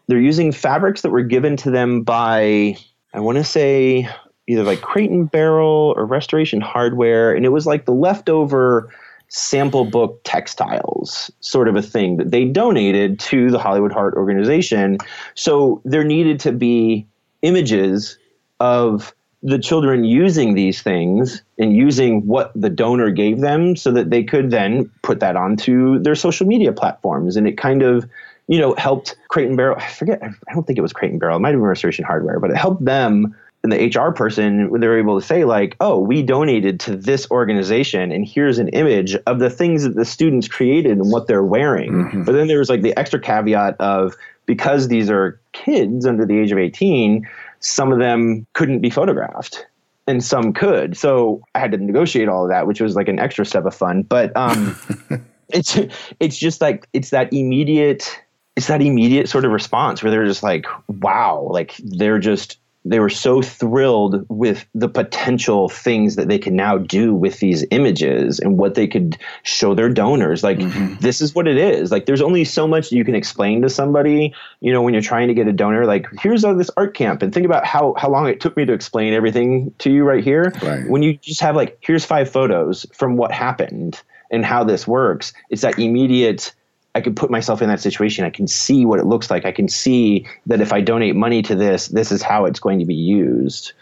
they're 0.06 0.20
using 0.20 0.52
fabrics 0.52 1.02
that 1.02 1.10
were 1.10 1.22
given 1.22 1.56
to 1.58 1.70
them 1.70 2.02
by 2.02 2.76
i 3.14 3.20
want 3.20 3.38
to 3.38 3.44
say 3.44 4.08
either 4.46 4.62
like 4.64 4.80
crate 4.80 5.10
and 5.10 5.30
barrel 5.30 5.94
or 5.96 6.04
restoration 6.04 6.60
hardware. 6.60 7.34
And 7.34 7.44
it 7.44 7.50
was 7.50 7.66
like 7.66 7.84
the 7.84 7.92
leftover 7.92 8.92
sample 9.28 9.84
book 9.84 10.20
textiles 10.24 11.30
sort 11.40 11.66
of 11.66 11.74
a 11.74 11.82
thing 11.82 12.18
that 12.18 12.30
they 12.30 12.44
donated 12.44 13.18
to 13.18 13.50
the 13.50 13.58
hollywood 13.58 13.92
heart 13.92 14.14
organization. 14.14 14.98
So 15.34 15.80
there 15.84 16.04
needed 16.04 16.38
to 16.40 16.52
be 16.52 17.06
images 17.40 18.18
of 18.60 19.14
the 19.42 19.58
children 19.58 20.04
using 20.04 20.54
these 20.54 20.82
things 20.82 21.42
and 21.58 21.76
using 21.76 22.26
what 22.26 22.52
the 22.54 22.70
donor 22.70 23.10
gave 23.10 23.40
them 23.40 23.74
so 23.74 23.90
that 23.90 24.10
they 24.10 24.22
could 24.22 24.50
then 24.50 24.90
put 25.02 25.20
that 25.20 25.36
onto 25.36 25.98
their 25.98 26.14
social 26.14 26.46
media 26.46 26.72
platforms. 26.72 27.36
And 27.36 27.48
it 27.48 27.58
kind 27.58 27.82
of, 27.82 28.08
you 28.46 28.58
know, 28.58 28.74
helped 28.78 29.16
Crate 29.28 29.48
and 29.48 29.56
Barrel. 29.56 29.76
I 29.78 29.88
forget, 29.88 30.22
I 30.22 30.54
don't 30.54 30.64
think 30.64 30.78
it 30.78 30.82
was 30.82 30.92
Crate 30.92 31.10
and 31.10 31.18
Barrel. 31.18 31.36
It 31.36 31.40
might 31.40 31.50
have 31.50 31.58
been 31.58 31.66
Restoration 31.66 32.04
Hardware, 32.04 32.38
but 32.38 32.50
it 32.50 32.56
helped 32.56 32.84
them 32.84 33.34
and 33.62 33.72
the 33.72 33.86
HR 33.86 34.12
person 34.12 34.70
when 34.70 34.80
they 34.80 34.88
were 34.88 34.98
able 34.98 35.20
to 35.20 35.24
say 35.24 35.44
like, 35.44 35.76
"Oh, 35.80 35.98
we 35.98 36.22
donated 36.22 36.80
to 36.80 36.96
this 36.96 37.30
organization, 37.30 38.10
and 38.10 38.26
here's 38.26 38.58
an 38.58 38.68
image 38.68 39.16
of 39.26 39.38
the 39.38 39.50
things 39.50 39.84
that 39.84 39.94
the 39.94 40.04
students 40.04 40.48
created 40.48 40.98
and 40.98 41.12
what 41.12 41.26
they're 41.26 41.44
wearing." 41.44 41.92
Mm-hmm. 41.92 42.22
But 42.24 42.32
then 42.32 42.48
there 42.48 42.58
was 42.58 42.68
like 42.68 42.82
the 42.82 42.96
extra 42.98 43.20
caveat 43.20 43.76
of 43.78 44.16
because 44.46 44.88
these 44.88 45.10
are 45.10 45.38
kids 45.52 46.06
under 46.06 46.26
the 46.26 46.38
age 46.38 46.50
of 46.50 46.58
18, 46.58 47.26
some 47.62 47.92
of 47.92 47.98
them 47.98 48.46
couldn't 48.52 48.80
be 48.80 48.90
photographed 48.90 49.66
and 50.06 50.22
some 50.22 50.52
could. 50.52 50.96
So 50.96 51.42
I 51.54 51.60
had 51.60 51.72
to 51.72 51.78
negotiate 51.78 52.28
all 52.28 52.44
of 52.44 52.50
that, 52.50 52.66
which 52.66 52.80
was 52.80 52.96
like 52.96 53.08
an 53.08 53.18
extra 53.18 53.46
step 53.46 53.64
of 53.64 53.74
fun. 53.74 54.02
But 54.02 54.36
um, 54.36 54.76
it's 55.48 55.78
it's 56.20 56.36
just 56.36 56.60
like 56.60 56.88
it's 56.92 57.10
that 57.10 57.32
immediate 57.32 58.20
it's 58.56 58.66
that 58.66 58.82
immediate 58.82 59.28
sort 59.28 59.44
of 59.44 59.52
response 59.52 60.02
where 60.02 60.10
they're 60.10 60.26
just 60.26 60.42
like, 60.42 60.66
wow, 60.88 61.48
like 61.50 61.76
they're 61.78 62.18
just 62.18 62.58
they 62.84 62.98
were 62.98 63.10
so 63.10 63.40
thrilled 63.40 64.26
with 64.28 64.66
the 64.74 64.88
potential 64.88 65.68
things 65.68 66.16
that 66.16 66.28
they 66.28 66.38
can 66.38 66.56
now 66.56 66.78
do 66.78 67.14
with 67.14 67.38
these 67.38 67.64
images 67.70 68.40
and 68.40 68.58
what 68.58 68.74
they 68.74 68.86
could 68.86 69.16
show 69.42 69.74
their 69.74 69.88
donors 69.88 70.42
like 70.42 70.58
mm-hmm. 70.58 70.94
this 70.96 71.20
is 71.20 71.34
what 71.34 71.46
it 71.46 71.56
is 71.56 71.90
like 71.90 72.06
there's 72.06 72.22
only 72.22 72.44
so 72.44 72.66
much 72.66 72.90
you 72.90 73.04
can 73.04 73.14
explain 73.14 73.62
to 73.62 73.70
somebody 73.70 74.34
you 74.60 74.72
know 74.72 74.82
when 74.82 74.94
you're 74.94 75.02
trying 75.02 75.28
to 75.28 75.34
get 75.34 75.46
a 75.46 75.52
donor 75.52 75.86
like 75.86 76.06
here's 76.20 76.42
this 76.42 76.70
art 76.76 76.94
camp 76.94 77.22
and 77.22 77.32
think 77.32 77.46
about 77.46 77.64
how 77.64 77.94
how 77.96 78.10
long 78.10 78.26
it 78.26 78.40
took 78.40 78.56
me 78.56 78.64
to 78.64 78.72
explain 78.72 79.12
everything 79.12 79.72
to 79.78 79.90
you 79.90 80.04
right 80.04 80.24
here 80.24 80.52
right. 80.62 80.88
when 80.88 81.02
you 81.02 81.14
just 81.18 81.40
have 81.40 81.54
like 81.54 81.78
here's 81.80 82.04
five 82.04 82.28
photos 82.28 82.86
from 82.92 83.16
what 83.16 83.30
happened 83.30 84.02
and 84.30 84.44
how 84.44 84.64
this 84.64 84.86
works 84.86 85.32
it's 85.50 85.62
that 85.62 85.78
immediate 85.78 86.52
I 86.94 87.00
can 87.00 87.14
put 87.14 87.30
myself 87.30 87.62
in 87.62 87.68
that 87.68 87.80
situation. 87.80 88.24
I 88.24 88.30
can 88.30 88.46
see 88.46 88.84
what 88.84 88.98
it 88.98 89.06
looks 89.06 89.30
like. 89.30 89.46
I 89.46 89.52
can 89.52 89.68
see 89.68 90.26
that 90.46 90.60
if 90.60 90.72
I 90.72 90.80
donate 90.80 91.16
money 91.16 91.40
to 91.42 91.54
this, 91.54 91.88
this 91.88 92.12
is 92.12 92.22
how 92.22 92.44
it's 92.44 92.60
going 92.60 92.78
to 92.78 92.84
be 92.84 92.94
used. 92.94 93.72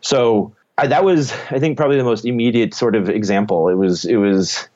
So 0.00 0.54
I, 0.78 0.86
that 0.86 1.04
was, 1.04 1.32
I 1.50 1.58
think, 1.58 1.76
probably 1.76 1.96
the 1.96 2.04
most 2.04 2.24
immediate 2.24 2.72
sort 2.72 2.94
of 2.94 3.08
example. 3.08 3.68
It 3.68 3.74
was, 3.74 4.04
it 4.04 4.16
was 4.16 4.68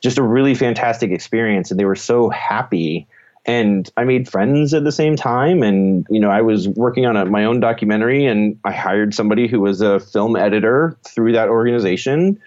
just 0.00 0.18
a 0.18 0.22
really 0.22 0.54
fantastic 0.54 1.10
experience, 1.10 1.70
and 1.70 1.80
they 1.80 1.84
were 1.84 1.96
so 1.96 2.28
happy. 2.28 3.06
And 3.44 3.90
I 3.96 4.04
made 4.04 4.28
friends 4.28 4.72
at 4.72 4.84
the 4.84 4.92
same 4.92 5.16
time. 5.16 5.64
And 5.64 6.06
you 6.10 6.20
know, 6.20 6.30
I 6.30 6.42
was 6.42 6.68
working 6.68 7.06
on 7.06 7.16
a, 7.16 7.24
my 7.24 7.44
own 7.44 7.58
documentary, 7.58 8.24
and 8.24 8.58
I 8.64 8.72
hired 8.72 9.14
somebody 9.14 9.48
who 9.48 9.60
was 9.60 9.80
a 9.80 9.98
film 9.98 10.36
editor 10.36 10.96
through 11.08 11.32
that 11.32 11.48
organization. 11.48 12.40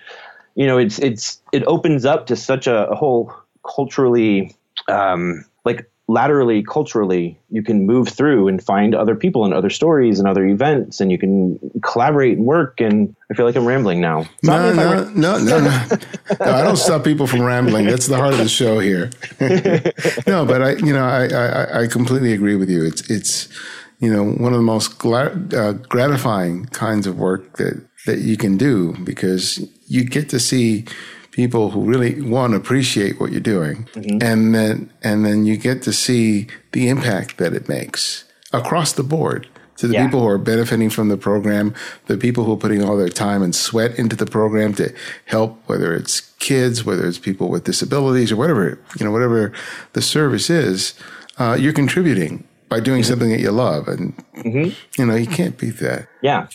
You 0.55 0.67
know, 0.67 0.77
it's 0.77 0.99
it's 0.99 1.41
it 1.51 1.63
opens 1.67 2.05
up 2.05 2.27
to 2.27 2.35
such 2.37 2.65
a, 2.65 2.87
a 2.87 2.95
whole 2.95 3.33
culturally 3.65 4.55
um, 4.88 5.45
like 5.63 5.89
laterally 6.07 6.61
culturally 6.61 7.39
you 7.49 7.63
can 7.63 7.88
move 7.88 8.07
through 8.07 8.47
and 8.47 8.63
find 8.63 8.93
other 8.93 9.15
people 9.15 9.43
and 9.43 9.55
other 9.55 9.71
stories 9.71 10.19
and 10.19 10.27
other 10.27 10.45
events 10.45 11.01
and 11.01 11.11
you 11.11 11.17
can 11.17 11.59
collaborate 11.81 12.38
and 12.38 12.45
work 12.45 12.79
and 12.79 13.15
i 13.31 13.33
feel 13.33 13.43
like 13.43 13.55
i'm 13.55 13.65
rambling 13.65 13.99
now. 13.99 14.23
No 14.43 14.71
no, 14.71 14.73
no, 14.73 15.09
no, 15.15 15.38
no, 15.39 15.59
no. 15.59 15.97
i 16.41 16.61
don't 16.61 16.77
stop 16.77 17.03
people 17.03 17.25
from 17.25 17.41
rambling. 17.41 17.88
That's 17.88 18.05
the 18.05 18.17
heart 18.17 18.33
of 18.33 18.39
the 18.39 18.49
show 18.49 18.79
here. 18.79 19.09
No 20.27 20.45
but 20.45 20.61
i 20.61 20.71
you 20.73 20.93
know 20.93 21.05
I, 21.05 21.25
I, 21.27 21.81
I 21.83 21.88
completely 21.88 22.33
agree 22.33 22.55
with 22.55 22.69
you. 22.69 22.86
It's 22.86 23.09
it's 23.09 23.49
you 23.99 24.13
know 24.13 24.23
one 24.23 24.53
of 24.53 24.59
the 24.59 24.63
most 24.63 25.03
uh, 25.03 25.71
gratifying 25.89 26.65
kinds 26.65 27.07
of 27.07 27.17
work 27.17 27.57
that 27.57 27.83
that 28.05 28.19
you 28.19 28.38
can 28.38 28.57
do 28.57 28.95
because 29.03 29.59
you 29.88 30.03
get 30.03 30.29
to 30.29 30.39
see 30.39 30.86
people 31.36 31.71
who 31.71 31.81
really 31.81 32.21
want 32.21 32.51
to 32.51 32.57
appreciate 32.57 33.19
what 33.19 33.29
you're 33.29 33.41
doing, 33.41 33.83
mm-hmm. 33.93 34.19
and 34.21 34.55
then 34.55 34.89
and 35.03 35.25
then 35.25 35.45
you 35.45 35.57
get 35.57 35.81
to 35.83 35.91
see 35.91 36.47
the 36.71 36.88
impact 36.88 37.38
that 37.38 37.53
it 37.53 37.67
makes 37.67 38.23
across 38.53 38.93
the 38.93 39.03
board 39.03 39.45
to 39.75 39.88
the 39.88 39.95
yeah. 39.95 40.05
people 40.05 40.21
who 40.21 40.27
are 40.27 40.38
benefiting 40.38 40.89
from 40.89 41.09
the 41.09 41.17
program, 41.17 41.75
the 42.05 42.17
people 42.17 42.45
who 42.45 42.53
are 42.53 42.57
putting 42.57 42.81
all 42.81 42.95
their 42.95 43.09
time 43.09 43.43
and 43.43 43.53
sweat 43.53 43.99
into 43.99 44.15
the 44.15 44.25
program 44.25 44.73
to 44.75 44.93
help, 45.25 45.61
whether 45.65 45.93
it's 45.93 46.21
kids, 46.39 46.86
whether 46.86 47.05
it's 47.05 47.19
people 47.19 47.49
with 47.49 47.65
disabilities, 47.65 48.31
or 48.31 48.38
whatever 48.38 48.79
you 48.97 49.05
know, 49.05 49.11
whatever 49.11 49.51
the 49.91 50.01
service 50.01 50.49
is, 50.49 50.93
uh, 51.38 51.57
you're 51.59 51.73
contributing 51.73 52.47
by 52.69 52.79
doing 52.79 53.01
mm-hmm. 53.01 53.09
something 53.09 53.29
that 53.29 53.41
you 53.41 53.51
love, 53.51 53.89
and 53.89 54.15
mm-hmm. 54.38 54.69
you 54.97 55.05
know 55.05 55.15
you 55.15 55.27
can't 55.27 55.57
beat 55.57 55.79
that. 55.79 56.07
Yeah, 56.21 56.47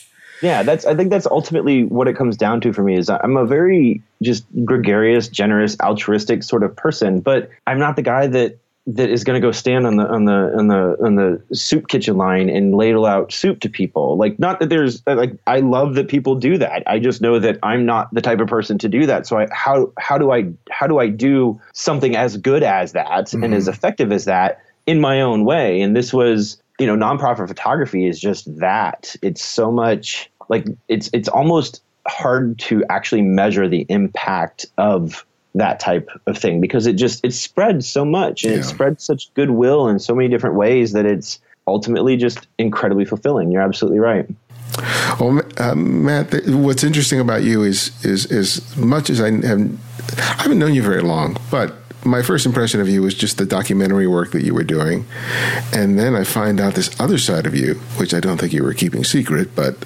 yeah, 0.42 0.62
that's. 0.62 0.84
I 0.84 0.94
think 0.94 1.10
that's 1.10 1.26
ultimately 1.26 1.84
what 1.84 2.08
it 2.08 2.16
comes 2.16 2.36
down 2.36 2.60
to 2.62 2.72
for 2.72 2.82
me. 2.82 2.96
Is 2.96 3.10
I'm 3.10 3.36
a 3.36 3.44
very 3.44 4.02
just 4.22 4.44
gregarious, 4.64 5.28
generous, 5.28 5.76
altruistic 5.80 6.42
sort 6.42 6.62
of 6.62 6.74
person, 6.76 7.20
but 7.20 7.50
I'm 7.66 7.78
not 7.78 7.96
the 7.96 8.02
guy 8.02 8.26
that 8.28 8.58
that 8.86 9.10
is 9.10 9.24
going 9.24 9.40
to 9.40 9.46
go 9.46 9.52
stand 9.52 9.86
on 9.86 9.96
the 9.96 10.06
on 10.06 10.24
the 10.24 10.52
on 10.56 10.68
the 10.68 10.96
on 11.04 11.14
the 11.14 11.42
soup 11.54 11.88
kitchen 11.88 12.16
line 12.16 12.48
and 12.48 12.74
ladle 12.74 13.04
out 13.04 13.32
soup 13.32 13.60
to 13.60 13.68
people. 13.68 14.16
Like, 14.16 14.38
not 14.38 14.60
that 14.60 14.70
there's 14.70 15.02
like 15.06 15.36
I 15.46 15.60
love 15.60 15.94
that 15.94 16.08
people 16.08 16.34
do 16.34 16.58
that. 16.58 16.82
I 16.86 16.98
just 16.98 17.20
know 17.20 17.38
that 17.38 17.58
I'm 17.62 17.84
not 17.84 18.12
the 18.12 18.22
type 18.22 18.40
of 18.40 18.48
person 18.48 18.78
to 18.78 18.88
do 18.88 19.06
that. 19.06 19.26
So 19.26 19.38
I, 19.38 19.48
how 19.52 19.92
how 19.98 20.16
do 20.16 20.32
I 20.32 20.50
how 20.70 20.86
do 20.86 20.98
I 20.98 21.08
do 21.08 21.60
something 21.74 22.16
as 22.16 22.36
good 22.36 22.62
as 22.62 22.92
that 22.92 23.06
mm-hmm. 23.06 23.44
and 23.44 23.54
as 23.54 23.68
effective 23.68 24.10
as 24.12 24.24
that 24.24 24.62
in 24.86 25.00
my 25.00 25.20
own 25.20 25.44
way? 25.44 25.82
And 25.82 25.94
this 25.94 26.12
was 26.12 26.60
you 26.80 26.86
know 26.86 26.96
nonprofit 26.96 27.46
photography 27.46 28.06
is 28.06 28.18
just 28.18 28.56
that. 28.58 29.14
It's 29.22 29.44
so 29.44 29.70
much 29.70 30.30
like 30.48 30.66
it's 30.88 31.10
it's 31.12 31.28
almost 31.28 31.82
hard 32.08 32.58
to 32.58 32.84
actually 32.88 33.22
measure 33.22 33.68
the 33.68 33.86
impact 33.88 34.66
of 34.78 35.24
that 35.54 35.80
type 35.80 36.08
of 36.26 36.38
thing 36.38 36.60
because 36.60 36.86
it 36.86 36.94
just 36.94 37.24
it 37.24 37.32
spreads 37.32 37.88
so 37.88 38.04
much 38.04 38.44
and 38.44 38.54
yeah. 38.54 38.60
it 38.60 38.64
spreads 38.64 39.04
such 39.04 39.32
goodwill 39.34 39.88
in 39.88 39.98
so 39.98 40.14
many 40.14 40.28
different 40.28 40.56
ways 40.56 40.92
that 40.92 41.04
it's 41.06 41.38
ultimately 41.66 42.16
just 42.16 42.46
incredibly 42.58 43.04
fulfilling. 43.04 43.52
You're 43.52 43.62
absolutely 43.62 43.98
right. 43.98 44.26
Well, 45.18 45.42
uh, 45.58 45.74
Matt, 45.74 46.32
what's 46.46 46.84
interesting 46.84 47.20
about 47.20 47.42
you 47.42 47.62
is 47.62 47.92
is 48.04 48.30
as 48.32 48.76
much 48.76 49.10
as 49.10 49.20
I 49.20 49.30
have 49.46 49.60
I 50.18 50.42
haven't 50.42 50.58
known 50.58 50.74
you 50.74 50.82
very 50.82 51.02
long, 51.02 51.36
but 51.50 51.74
my 52.04 52.22
first 52.22 52.46
impression 52.46 52.80
of 52.80 52.88
you 52.88 53.02
was 53.02 53.14
just 53.14 53.38
the 53.38 53.46
documentary 53.46 54.06
work 54.06 54.32
that 54.32 54.42
you 54.42 54.54
were 54.54 54.64
doing, 54.64 55.06
and 55.72 55.98
then 55.98 56.14
I 56.14 56.24
find 56.24 56.60
out 56.60 56.74
this 56.74 56.98
other 57.00 57.18
side 57.18 57.46
of 57.46 57.54
you, 57.54 57.74
which 57.96 58.14
I 58.14 58.20
don't 58.20 58.38
think 58.38 58.52
you 58.52 58.62
were 58.62 58.74
keeping 58.74 59.04
secret, 59.04 59.54
but 59.54 59.74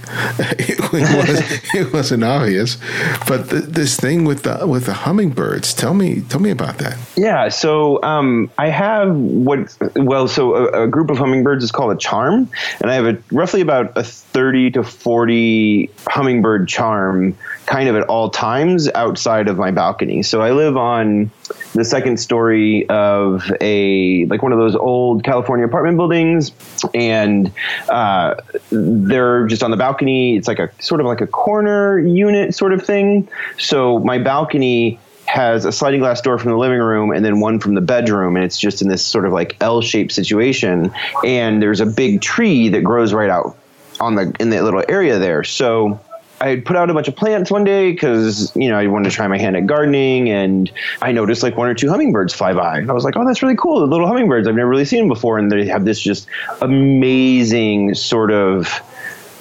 it, 0.58 0.80
was 0.92 1.74
it 1.74 1.92
wasn't 1.92 2.24
obvious. 2.24 2.78
But 3.26 3.50
the, 3.50 3.60
this 3.60 3.98
thing 3.98 4.24
with 4.24 4.42
the 4.42 4.66
with 4.66 4.86
the 4.86 4.94
hummingbirds, 4.94 5.74
tell 5.74 5.94
me 5.94 6.22
tell 6.22 6.40
me 6.40 6.50
about 6.50 6.78
that. 6.78 6.96
Yeah, 7.16 7.48
so 7.48 8.02
um, 8.02 8.50
I 8.58 8.68
have 8.68 9.14
what 9.16 9.76
well, 9.96 10.28
so 10.28 10.54
a, 10.54 10.84
a, 10.84 10.88
group 10.88 11.10
of 11.10 11.18
hummingbirds 11.18 11.64
is 11.64 11.72
called 11.72 11.92
a 11.92 11.96
charm, 11.98 12.50
and 12.80 12.90
I 12.90 12.94
have 12.94 13.06
a 13.06 13.22
roughly 13.32 13.60
about 13.60 13.96
a 13.96 14.04
thirty 14.04 14.70
to 14.72 14.84
forty 14.84 15.90
hummingbird 16.06 16.68
charm, 16.68 17.36
kind 17.66 17.88
of 17.88 17.96
at 17.96 18.04
all 18.04 18.30
times 18.30 18.88
outside 18.94 19.48
of 19.48 19.58
my 19.58 19.70
balcony. 19.70 20.22
So 20.22 20.40
I 20.40 20.52
live 20.52 20.76
on 20.76 21.30
the 21.74 21.84
second 21.84 22.18
story 22.18 22.88
of 22.88 23.50
a 23.60 24.26
like 24.26 24.42
one 24.42 24.52
of 24.52 24.58
those 24.58 24.76
old 24.76 25.24
California 25.24 25.66
apartment 25.66 25.96
buildings, 25.96 26.52
and 26.94 27.52
uh, 27.88 28.36
they're 28.70 29.46
just 29.46 29.62
on 29.62 29.70
the 29.70 29.76
balcony. 29.76 30.36
It's 30.36 30.48
like 30.48 30.60
a 30.60 30.70
sort 30.80 31.00
of 31.00 31.06
like 31.06 31.20
a 31.20 31.26
corner 31.26 31.98
unit 31.98 32.54
sort 32.54 32.72
of 32.72 32.84
thing. 32.84 33.28
So 33.58 33.98
my 33.98 34.18
balcony 34.18 35.00
has 35.26 35.64
a 35.64 35.72
sliding 35.72 36.00
glass 36.00 36.20
door 36.20 36.38
from 36.38 36.50
the 36.50 36.56
living 36.56 36.78
room 36.78 37.10
and 37.10 37.24
then 37.24 37.40
one 37.40 37.58
from 37.58 37.74
the 37.74 37.80
bedroom 37.80 38.36
and 38.36 38.44
it's 38.44 38.58
just 38.58 38.82
in 38.82 38.88
this 38.88 39.04
sort 39.04 39.24
of 39.26 39.32
like 39.32 39.56
L-shaped 39.60 40.12
situation 40.12 40.92
and 41.24 41.62
there's 41.62 41.80
a 41.80 41.86
big 41.86 42.20
tree 42.20 42.68
that 42.68 42.82
grows 42.82 43.14
right 43.14 43.30
out 43.30 43.56
on 44.00 44.16
the 44.16 44.34
in 44.38 44.50
that 44.50 44.64
little 44.64 44.84
area 44.86 45.18
there 45.18 45.42
so 45.42 45.98
I 46.44 46.56
put 46.56 46.76
out 46.76 46.90
a 46.90 46.94
bunch 46.94 47.08
of 47.08 47.16
plants 47.16 47.50
one 47.50 47.64
day 47.64 47.90
because 47.90 48.54
you 48.54 48.68
know 48.68 48.78
I 48.78 48.86
wanted 48.86 49.08
to 49.08 49.16
try 49.16 49.26
my 49.28 49.38
hand 49.38 49.56
at 49.56 49.66
gardening, 49.66 50.28
and 50.28 50.70
I 51.00 51.10
noticed 51.10 51.42
like 51.42 51.56
one 51.56 51.68
or 51.68 51.74
two 51.74 51.88
hummingbirds 51.88 52.34
fly 52.34 52.52
by, 52.52 52.78
and 52.78 52.90
I 52.90 52.92
was 52.92 53.02
like, 53.02 53.16
"Oh, 53.16 53.26
that's 53.26 53.42
really 53.42 53.56
cool! 53.56 53.80
The 53.80 53.86
little 53.86 54.06
hummingbirds. 54.06 54.46
I've 54.46 54.54
never 54.54 54.68
really 54.68 54.84
seen 54.84 55.00
them 55.00 55.08
before, 55.08 55.38
and 55.38 55.50
they 55.50 55.66
have 55.68 55.86
this 55.86 55.98
just 56.00 56.28
amazing 56.60 57.94
sort 57.94 58.30
of." 58.30 58.82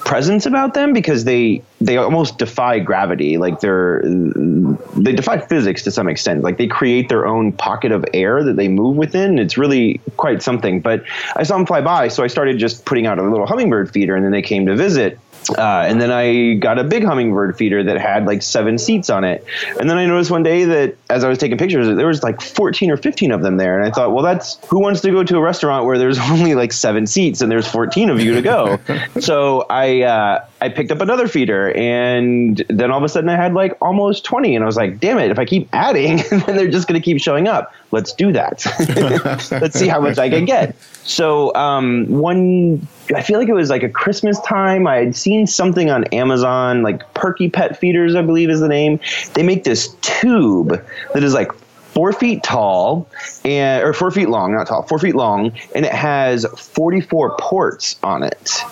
presence 0.06 0.46
about 0.46 0.74
them 0.74 0.92
because 0.92 1.24
they 1.24 1.62
they 1.80 1.96
almost 1.96 2.38
defy 2.38 2.78
gravity. 2.78 3.38
Like 3.38 3.62
they're 3.62 4.02
they 4.04 5.14
defy 5.14 5.38
physics 5.38 5.82
to 5.84 5.92
some 5.92 6.10
extent. 6.10 6.44
Like 6.44 6.58
they 6.58 6.68
create 6.68 7.08
their 7.08 7.26
own 7.26 7.54
pocket 7.54 7.94
of 7.94 8.04
air 8.14 8.44
that 8.44 8.58
they 8.58 8.68
move 8.68 8.98
within. 8.98 9.40
It's 9.40 9.58
really 9.58 10.02
quite 10.18 10.44
something. 10.44 10.82
But 10.82 11.06
i 11.38 11.44
saw 11.44 11.56
them 11.56 11.66
fly 11.66 11.80
by 11.80 12.10
so 12.10 12.22
i 12.22 12.28
started 12.28 12.60
just 12.60 12.84
putting 12.84 13.08
out 13.08 13.18
a 13.18 13.24
little 13.24 13.48
hummingbird 13.48 13.92
feeder 13.92 14.14
and 14.14 14.26
then 14.26 14.34
they 14.34 14.42
came 14.42 14.66
to 14.66 14.76
visit 14.76 15.18
uh, 15.50 15.84
and 15.88 16.02
then 16.02 16.12
I 16.12 16.54
got 16.56 16.80
a 16.80 16.84
big 16.84 17.04
hummingbird 17.04 17.58
feeder 17.58 17.84
that 17.84 17.98
had 17.98 18.26
like 18.26 18.42
seven 18.42 18.78
seats 18.78 19.10
on 19.10 19.24
it. 19.24 19.46
And 19.80 19.90
then 19.90 19.98
I 19.98 20.06
noticed 20.06 20.32
one 20.32 20.44
day 20.44 20.66
that 20.66 20.96
as 21.10 21.24
I 21.24 21.30
was 21.30 21.38
taking 21.38 21.58
pictures, 21.58 21.96
there 21.96 22.08
was 22.08 22.24
like 22.24 22.42
14 22.42 22.92
or 22.92 22.98
15 22.98 23.32
of 23.32 23.42
them 23.42 23.58
there. 23.58 23.78
And 23.78 23.88
I 23.88 23.92
thought, 23.92 24.14
well, 24.14 24.24
that's 24.24 24.58
who 24.68 24.80
wants 24.80 25.02
to 25.02 25.12
go 25.12 25.24
to 25.24 25.38
a 25.38 25.42
restaurant 25.42 25.86
where 25.86 25.98
there's 25.98 26.20
only 26.32 26.56
like 26.56 26.72
seven 26.72 27.08
seats 27.08 27.42
and 27.42 27.52
there's 27.52 27.68
14 27.68 28.10
of 28.10 28.22
you 28.22 28.36
to 28.36 28.42
go. 28.42 28.80
so 29.20 29.66
I, 29.70 30.02
uh, 30.04 30.46
I 30.64 30.70
picked 30.70 30.92
up 30.92 31.02
another 31.02 31.28
feeder, 31.28 31.74
and 31.76 32.64
then 32.70 32.90
all 32.90 32.98
of 32.98 33.04
a 33.04 33.10
sudden 33.10 33.30
I 33.30 33.36
had 33.36 33.54
like 33.54 33.78
almost 33.82 34.24
20. 34.24 34.56
And 34.56 34.64
I 34.64 34.66
was 34.66 34.78
like, 34.78 34.98
damn 34.98 35.18
it, 35.18 35.30
if 35.30 35.38
I 35.38 35.44
keep 35.44 35.68
adding, 35.74 36.18
then 36.30 36.56
they're 36.56 36.72
just 36.72 36.88
going 36.88 37.00
to 37.00 37.04
keep 37.04 37.20
showing 37.20 37.50
up. 37.50 37.74
Let's 37.92 38.14
do 38.14 38.32
that. 38.32 38.66
Let's 39.52 39.78
see 39.78 39.90
how 39.90 40.00
much 40.00 40.18
I 40.18 40.30
can 40.30 40.46
get. 40.46 40.78
So, 41.04 41.54
um, 41.54 42.06
one, 42.08 42.88
I 43.14 43.22
feel 43.24 43.40
like 43.40 43.50
it 43.50 43.54
was 43.54 43.70
like 43.70 43.84
a 43.84 43.90
Christmas 43.90 44.40
time. 44.40 44.88
I 44.88 45.00
had 45.00 45.18
seen 45.18 45.48
something 45.48 45.90
on 45.90 46.06
Amazon, 46.06 46.82
like 46.82 47.14
Perky 47.14 47.50
Pet 47.50 47.78
Feeders, 47.78 48.16
I 48.16 48.22
believe 48.22 48.50
is 48.50 48.62
the 48.62 48.70
name. 48.70 49.02
They 49.34 49.44
make 49.44 49.66
this 49.66 49.94
tube 50.02 50.82
that 51.14 51.24
is 51.24 51.34
like 51.34 51.52
four 51.92 52.14
feet 52.14 52.42
tall 52.42 53.10
and 53.44 53.84
or 53.84 53.92
four 53.92 54.12
feet 54.12 54.30
long, 54.30 54.56
not 54.56 54.68
tall, 54.68 54.84
four 54.84 54.98
feet 54.98 55.16
long, 55.16 55.52
and 55.76 55.86
it 55.86 55.92
has 55.92 56.46
44 56.46 57.36
ports 57.38 57.98
on 58.02 58.24
it. 58.24 58.64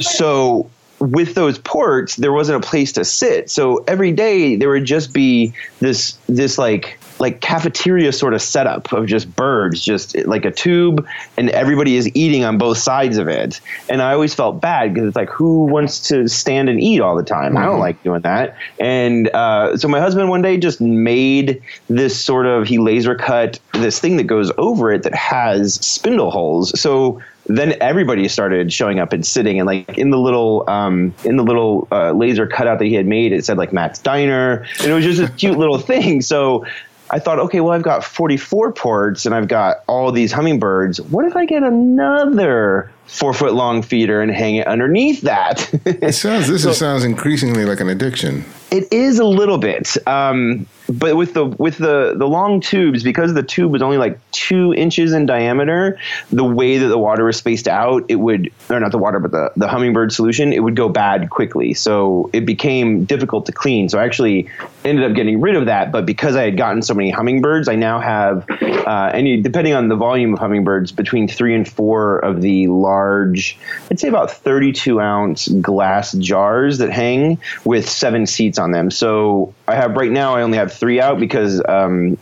So 0.00 0.70
with 1.02 1.34
those 1.34 1.58
ports, 1.58 2.16
there 2.16 2.32
wasn't 2.32 2.64
a 2.64 2.66
place 2.66 2.92
to 2.92 3.04
sit. 3.04 3.50
So 3.50 3.84
every 3.88 4.12
day 4.12 4.56
there 4.56 4.70
would 4.70 4.84
just 4.84 5.12
be 5.12 5.52
this 5.80 6.16
this 6.28 6.58
like 6.58 6.98
like 7.18 7.40
cafeteria 7.40 8.12
sort 8.12 8.34
of 8.34 8.42
setup 8.42 8.92
of 8.92 9.06
just 9.06 9.34
birds, 9.36 9.80
just 9.80 10.16
like 10.26 10.44
a 10.44 10.50
tube, 10.50 11.06
and 11.36 11.50
everybody 11.50 11.96
is 11.96 12.10
eating 12.14 12.44
on 12.44 12.58
both 12.58 12.78
sides 12.78 13.16
of 13.16 13.28
it. 13.28 13.60
And 13.88 14.02
I 14.02 14.12
always 14.12 14.34
felt 14.34 14.60
bad 14.60 14.92
because 14.92 15.08
it's 15.08 15.16
like, 15.16 15.30
who 15.30 15.66
wants 15.66 16.08
to 16.08 16.26
stand 16.28 16.68
and 16.68 16.80
eat 16.80 17.00
all 17.00 17.14
the 17.14 17.22
time? 17.22 17.56
I 17.56 17.64
don't 17.66 17.78
like 17.80 18.02
doing 18.02 18.22
that. 18.22 18.56
And 18.80 19.28
uh, 19.28 19.76
so 19.76 19.88
my 19.88 20.00
husband 20.00 20.30
one 20.30 20.42
day 20.42 20.56
just 20.56 20.80
made 20.80 21.62
this 21.88 22.18
sort 22.18 22.46
of 22.46 22.66
he 22.66 22.78
laser 22.78 23.14
cut 23.14 23.58
this 23.74 24.00
thing 24.00 24.16
that 24.16 24.24
goes 24.24 24.50
over 24.58 24.92
it 24.92 25.04
that 25.04 25.14
has 25.14 25.74
spindle 25.74 26.30
holes. 26.30 26.78
So 26.80 27.22
then 27.46 27.74
everybody 27.80 28.28
started 28.28 28.72
showing 28.72 29.00
up 29.00 29.12
and 29.12 29.26
sitting 29.26 29.58
and 29.58 29.66
like 29.66 29.98
in 29.98 30.10
the 30.10 30.18
little 30.18 30.64
um, 30.68 31.14
in 31.24 31.36
the 31.36 31.42
little 31.42 31.88
uh, 31.90 32.12
laser 32.12 32.46
cutout 32.46 32.78
that 32.78 32.86
he 32.86 32.94
had 32.94 33.06
made 33.06 33.32
it 33.32 33.44
said 33.44 33.58
like 33.58 33.72
matt's 33.72 33.98
diner 33.98 34.66
and 34.80 34.90
it 34.90 34.94
was 34.94 35.04
just 35.04 35.20
a 35.20 35.32
cute 35.34 35.58
little 35.58 35.78
thing 35.92 36.20
so 36.20 36.64
I 37.12 37.18
thought, 37.18 37.38
okay, 37.38 37.60
well, 37.60 37.74
I've 37.74 37.82
got 37.82 38.02
44 38.02 38.72
ports 38.72 39.26
and 39.26 39.34
I've 39.34 39.46
got 39.46 39.84
all 39.86 40.10
these 40.10 40.32
hummingbirds. 40.32 40.98
What 41.02 41.26
if 41.26 41.36
I 41.36 41.44
get 41.44 41.62
another 41.62 42.90
four 43.06 43.34
foot 43.34 43.52
long 43.52 43.82
feeder 43.82 44.22
and 44.22 44.32
hang 44.32 44.56
it 44.56 44.66
underneath 44.66 45.20
that? 45.20 45.70
it 45.84 46.14
sounds, 46.14 46.48
this 46.48 46.62
so, 46.62 46.72
sounds 46.72 47.04
increasingly 47.04 47.66
like 47.66 47.80
an 47.80 47.90
addiction. 47.90 48.46
It 48.70 48.90
is 48.90 49.18
a 49.18 49.26
little 49.26 49.58
bit. 49.58 49.94
Um, 50.08 50.66
but 50.98 51.16
with 51.16 51.34
the 51.34 51.46
with 51.46 51.78
the 51.78 52.14
the 52.16 52.26
long 52.26 52.60
tubes 52.60 53.02
because 53.02 53.34
the 53.34 53.42
tube 53.42 53.72
was 53.72 53.82
only 53.82 53.98
like 53.98 54.18
two 54.30 54.72
inches 54.74 55.12
in 55.12 55.26
diameter 55.26 55.98
the 56.30 56.44
way 56.44 56.78
that 56.78 56.88
the 56.88 56.98
water 56.98 57.24
was 57.24 57.36
spaced 57.36 57.68
out 57.68 58.04
it 58.08 58.16
would 58.16 58.52
or 58.68 58.78
not 58.80 58.92
the 58.92 58.98
water 58.98 59.18
but 59.18 59.30
the, 59.30 59.52
the 59.56 59.68
hummingbird 59.68 60.12
solution 60.12 60.52
it 60.52 60.60
would 60.60 60.76
go 60.76 60.88
bad 60.88 61.30
quickly. 61.30 61.74
So 61.74 62.30
it 62.32 62.46
became 62.46 63.04
difficult 63.04 63.46
to 63.46 63.52
clean. 63.52 63.88
So 63.88 63.98
i 63.98 64.04
actually 64.04 64.48
ended 64.84 65.08
up 65.08 65.14
getting 65.14 65.40
rid 65.40 65.56
of 65.56 65.66
that 65.66 65.92
but 65.92 66.06
because 66.06 66.36
i 66.36 66.42
had 66.42 66.56
gotten 66.56 66.82
so 66.82 66.94
many 66.94 67.10
hummingbirds 67.10 67.68
i 67.68 67.74
now 67.74 68.00
have 68.00 68.44
uh, 68.50 69.10
any 69.14 69.40
depending 69.40 69.72
on 69.72 69.88
the 69.88 69.96
volume 69.96 70.32
of 70.32 70.38
hummingbirds 70.38 70.92
between 70.92 71.28
three 71.28 71.54
and 71.54 71.68
four 71.68 72.18
of 72.18 72.40
the 72.42 72.66
large 72.68 73.58
i'd 73.90 74.00
say 74.00 74.08
about 74.08 74.30
32 74.30 75.00
ounce 75.00 75.48
glass 75.48 76.12
jars 76.12 76.78
that 76.78 76.90
hang 76.90 77.38
with 77.64 77.88
seven 77.88 78.26
seats 78.26 78.58
on 78.58 78.72
them 78.72 78.90
so 78.90 79.54
i 79.68 79.74
have 79.74 79.92
right 79.96 80.12
now 80.12 80.34
i 80.34 80.42
only 80.42 80.58
have 80.58 80.72
three 80.72 81.00
out 81.00 81.20
because 81.20 81.62
um, 81.68 82.18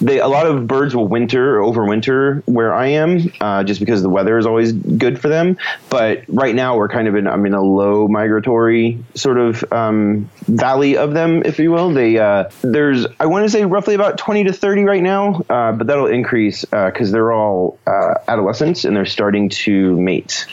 they 0.00 0.20
a 0.20 0.28
lot 0.28 0.46
of 0.46 0.66
birds 0.66 0.94
will 0.94 1.08
winter 1.08 1.58
overwinter 1.58 2.42
where 2.46 2.74
I 2.74 2.88
am, 2.88 3.32
uh, 3.40 3.64
just 3.64 3.80
because 3.80 4.02
the 4.02 4.08
weather 4.08 4.38
is 4.38 4.46
always 4.46 4.72
good 4.72 5.20
for 5.20 5.28
them. 5.28 5.56
But 5.90 6.24
right 6.28 6.54
now 6.54 6.76
we're 6.76 6.88
kind 6.88 7.08
of 7.08 7.14
in 7.14 7.26
I'm 7.26 7.46
in 7.46 7.54
a 7.54 7.62
low 7.62 8.08
migratory 8.08 8.98
sort 9.14 9.38
of 9.38 9.64
um, 9.72 10.28
valley 10.46 10.96
of 10.96 11.14
them, 11.14 11.42
if 11.44 11.58
you 11.58 11.70
will. 11.70 11.92
They 11.94 12.18
uh, 12.18 12.50
there's 12.62 13.06
I 13.20 13.26
want 13.26 13.44
to 13.44 13.50
say 13.50 13.64
roughly 13.64 13.94
about 13.94 14.18
20 14.18 14.44
to 14.44 14.52
30 14.52 14.84
right 14.84 15.02
now, 15.02 15.44
uh, 15.48 15.72
but 15.72 15.86
that'll 15.86 16.06
increase 16.06 16.62
because 16.62 17.10
uh, 17.10 17.12
they're 17.12 17.32
all 17.32 17.78
uh, 17.86 18.14
adolescents 18.28 18.84
and 18.84 18.96
they're 18.96 19.06
starting 19.06 19.48
to 19.50 19.96
mate. 19.96 20.46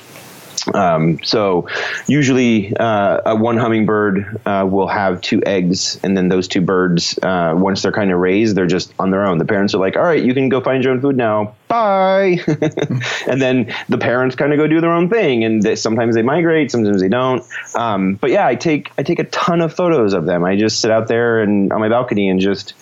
Um, 0.68 1.24
so 1.24 1.68
usually 2.07 2.76
uh, 2.76 3.36
one 3.36 3.57
hummingbird 3.57 4.41
uh, 4.45 4.68
will 4.70 4.88
have 4.88 5.22
two 5.22 5.41
eggs 5.45 5.99
and 6.03 6.16
then 6.16 6.28
those 6.28 6.47
two 6.47 6.62
birds 6.62 7.18
uh, 7.22 7.53
once 7.57 7.82
they're 7.82 7.91
kind 7.91 8.12
of 8.12 8.20
raised 8.20 8.55
they're 8.55 8.68
just 8.68 8.93
on 8.99 9.12
their 9.12 9.26
own. 9.26 9.38
The 9.38 9.45
parents 9.45 9.74
are 9.74 9.80
like 9.80 9.95
all 9.95 10.03
right 10.03 10.24
you 10.24 10.34
can 10.34 10.49
go 10.49 10.62
find 10.62 10.84
your 10.84 10.93
own 10.93 11.01
food 11.01 11.18
now. 11.18 11.55
Bye. 11.68 12.39
And 13.28 13.41
then 13.41 13.74
the 13.88 13.97
parents 13.97 14.36
kind 14.36 14.51
of 14.51 14.57
go 14.57 14.68
do 14.68 14.82
their 14.82 14.91
own 14.91 15.09
thing 15.09 15.43
and 15.43 15.62
they, 15.62 15.76
sometimes 15.76 16.16
they 16.16 16.22
migrate 16.22 16.72
sometimes 16.72 17.01
they 17.01 17.09
don't. 17.09 17.43
Um, 17.76 18.16
but 18.16 18.30
yeah 18.30 18.45
i 18.45 18.55
take 18.55 18.91
i 18.97 19.03
take 19.03 19.20
a 19.20 19.24
ton 19.26 19.62
of 19.62 19.74
photos 19.74 20.14
of 20.14 20.26
them. 20.26 20.43
I 20.43 20.55
just 20.55 20.80
sit 20.80 20.91
out 20.91 21.07
there 21.07 21.41
and 21.41 21.72
on 21.72 21.80
my 21.80 21.89
balcony 21.89 22.30
and 22.30 22.39
just 22.39 22.74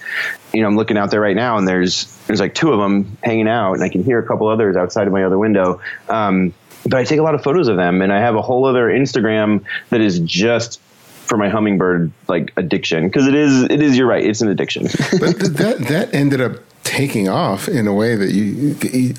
you 0.54 0.62
know 0.62 0.68
i'm 0.68 0.76
looking 0.76 0.98
out 0.98 1.12
there 1.12 1.22
right 1.22 1.36
now 1.36 1.58
and 1.58 1.68
there's 1.68 2.06
there's 2.28 2.40
like 2.40 2.56
two 2.56 2.74
of 2.74 2.80
them 2.80 3.18
hanging 3.22 3.48
out 3.48 3.74
and 3.74 3.84
i 3.84 3.90
can 3.90 4.04
hear 4.04 4.20
a 4.20 4.26
couple 4.26 4.48
others 4.48 4.76
outside 4.76 5.08
of 5.08 5.14
my 5.14 5.24
other 5.24 5.38
window. 5.38 5.80
Um, 6.08 6.54
but 6.84 6.96
I 6.96 7.04
take 7.04 7.20
a 7.20 7.24
lot 7.24 7.36
of 7.36 7.44
photos 7.44 7.68
of 7.68 7.78
them, 7.78 8.02
and 8.02 8.12
I 8.12 8.20
have 8.20 8.36
a 8.36 8.42
whole 8.42 8.66
other 8.66 8.88
Instagram 8.88 9.64
that 9.90 10.02
is 10.02 10.20
just 10.20 10.82
for 11.30 11.38
my 11.38 11.48
hummingbird 11.48 12.12
like 12.28 12.52
addiction 12.58 13.08
because 13.08 13.28
it 13.28 13.36
is 13.36 13.64
it 13.64 13.82
is 13.84 13.96
you're 13.96 14.08
right 14.08 14.26
it's 14.26 14.42
an 14.42 14.50
addiction. 14.50 14.84
but 15.20 15.40
that 15.40 15.86
that 15.88 16.14
ended 16.14 16.42
up 16.42 16.54
taking 16.84 17.30
off 17.30 17.70
in 17.70 17.86
a 17.86 17.94
way 17.94 18.16
that 18.16 18.32
you, 18.32 18.76
you, 18.82 19.14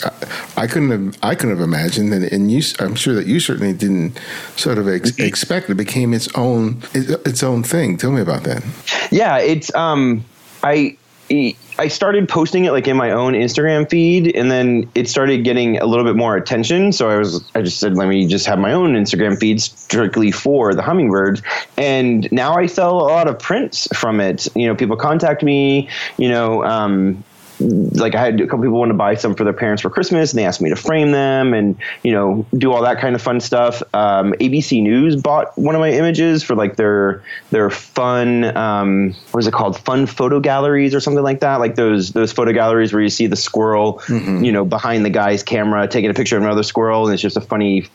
I 0.56 0.66
couldn't 0.66 0.90
have 0.90 1.18
I 1.22 1.36
couldn't 1.36 1.56
have 1.56 1.62
imagined 1.62 2.12
and, 2.12 2.24
and 2.24 2.50
you 2.50 2.62
I'm 2.80 2.96
sure 2.96 3.14
that 3.14 3.26
you 3.26 3.38
certainly 3.38 3.72
didn't 3.72 4.18
sort 4.56 4.76
of 4.76 4.88
ex- 4.88 5.12
mm-hmm. 5.12 5.22
expect 5.22 5.70
it 5.70 5.76
became 5.76 6.12
its 6.12 6.28
own 6.34 6.82
its 6.94 7.44
own 7.44 7.62
thing. 7.62 7.96
Tell 7.96 8.10
me 8.10 8.20
about 8.20 8.42
that. 8.42 8.64
Yeah, 9.12 9.38
it's 9.38 9.72
um 9.76 10.24
I 10.64 10.96
I 11.30 11.88
started 11.88 12.28
posting 12.28 12.64
it 12.64 12.72
like 12.72 12.88
in 12.88 12.96
my 12.96 13.10
own 13.12 13.34
Instagram 13.34 13.88
feed, 13.88 14.34
and 14.34 14.50
then 14.50 14.90
it 14.94 15.08
started 15.08 15.44
getting 15.44 15.78
a 15.78 15.86
little 15.86 16.04
bit 16.04 16.16
more 16.16 16.36
attention. 16.36 16.92
So 16.92 17.08
I 17.08 17.16
was, 17.16 17.48
I 17.54 17.62
just 17.62 17.78
said, 17.78 17.96
let 17.96 18.08
me 18.08 18.26
just 18.26 18.46
have 18.46 18.58
my 18.58 18.72
own 18.72 18.94
Instagram 18.94 19.38
feed 19.38 19.62
strictly 19.62 20.32
for 20.32 20.74
the 20.74 20.82
hummingbirds. 20.82 21.40
And 21.76 22.30
now 22.32 22.54
I 22.54 22.66
sell 22.66 22.98
a 23.00 23.06
lot 23.06 23.28
of 23.28 23.38
prints 23.38 23.86
from 23.96 24.20
it. 24.20 24.48
You 24.56 24.66
know, 24.66 24.74
people 24.74 24.96
contact 24.96 25.42
me. 25.42 25.88
You 26.18 26.28
know, 26.28 26.64
um, 26.64 27.22
like 27.60 28.14
I 28.14 28.20
had 28.24 28.40
a 28.40 28.46
couple 28.46 28.64
people 28.64 28.78
want 28.78 28.90
to 28.90 28.96
buy 28.96 29.14
some 29.14 29.34
for 29.34 29.44
their 29.44 29.52
parents 29.52 29.82
for 29.82 29.90
Christmas, 29.90 30.32
and 30.32 30.38
they 30.38 30.44
asked 30.44 30.60
me 30.60 30.70
to 30.70 30.76
frame 30.76 31.12
them 31.12 31.52
and 31.52 31.76
you 32.02 32.12
know 32.12 32.46
do 32.56 32.72
all 32.72 32.82
that 32.82 33.00
kind 33.00 33.14
of 33.14 33.22
fun 33.22 33.40
stuff. 33.40 33.82
Um, 33.92 34.32
ABC 34.34 34.82
News 34.82 35.16
bought 35.16 35.56
one 35.58 35.74
of 35.74 35.80
my 35.80 35.90
images 35.90 36.42
for 36.42 36.54
like 36.54 36.76
their 36.76 37.22
their 37.50 37.70
fun 37.70 38.56
um, 38.56 39.14
what 39.32 39.40
is 39.40 39.46
it 39.46 39.52
called 39.52 39.78
fun 39.78 40.06
photo 40.06 40.40
galleries 40.40 40.94
or 40.94 41.00
something 41.00 41.22
like 41.22 41.40
that, 41.40 41.56
like 41.56 41.74
those 41.74 42.12
those 42.12 42.32
photo 42.32 42.52
galleries 42.52 42.92
where 42.92 43.02
you 43.02 43.10
see 43.10 43.26
the 43.26 43.36
squirrel 43.36 44.00
mm-hmm. 44.06 44.42
you 44.42 44.52
know 44.52 44.64
behind 44.64 45.04
the 45.04 45.10
guy's 45.10 45.42
camera 45.42 45.86
taking 45.86 46.10
a 46.10 46.14
picture 46.14 46.36
of 46.36 46.42
another 46.42 46.62
squirrel, 46.62 47.06
and 47.06 47.12
it's 47.12 47.22
just 47.22 47.36
a 47.36 47.42
funny 47.42 47.86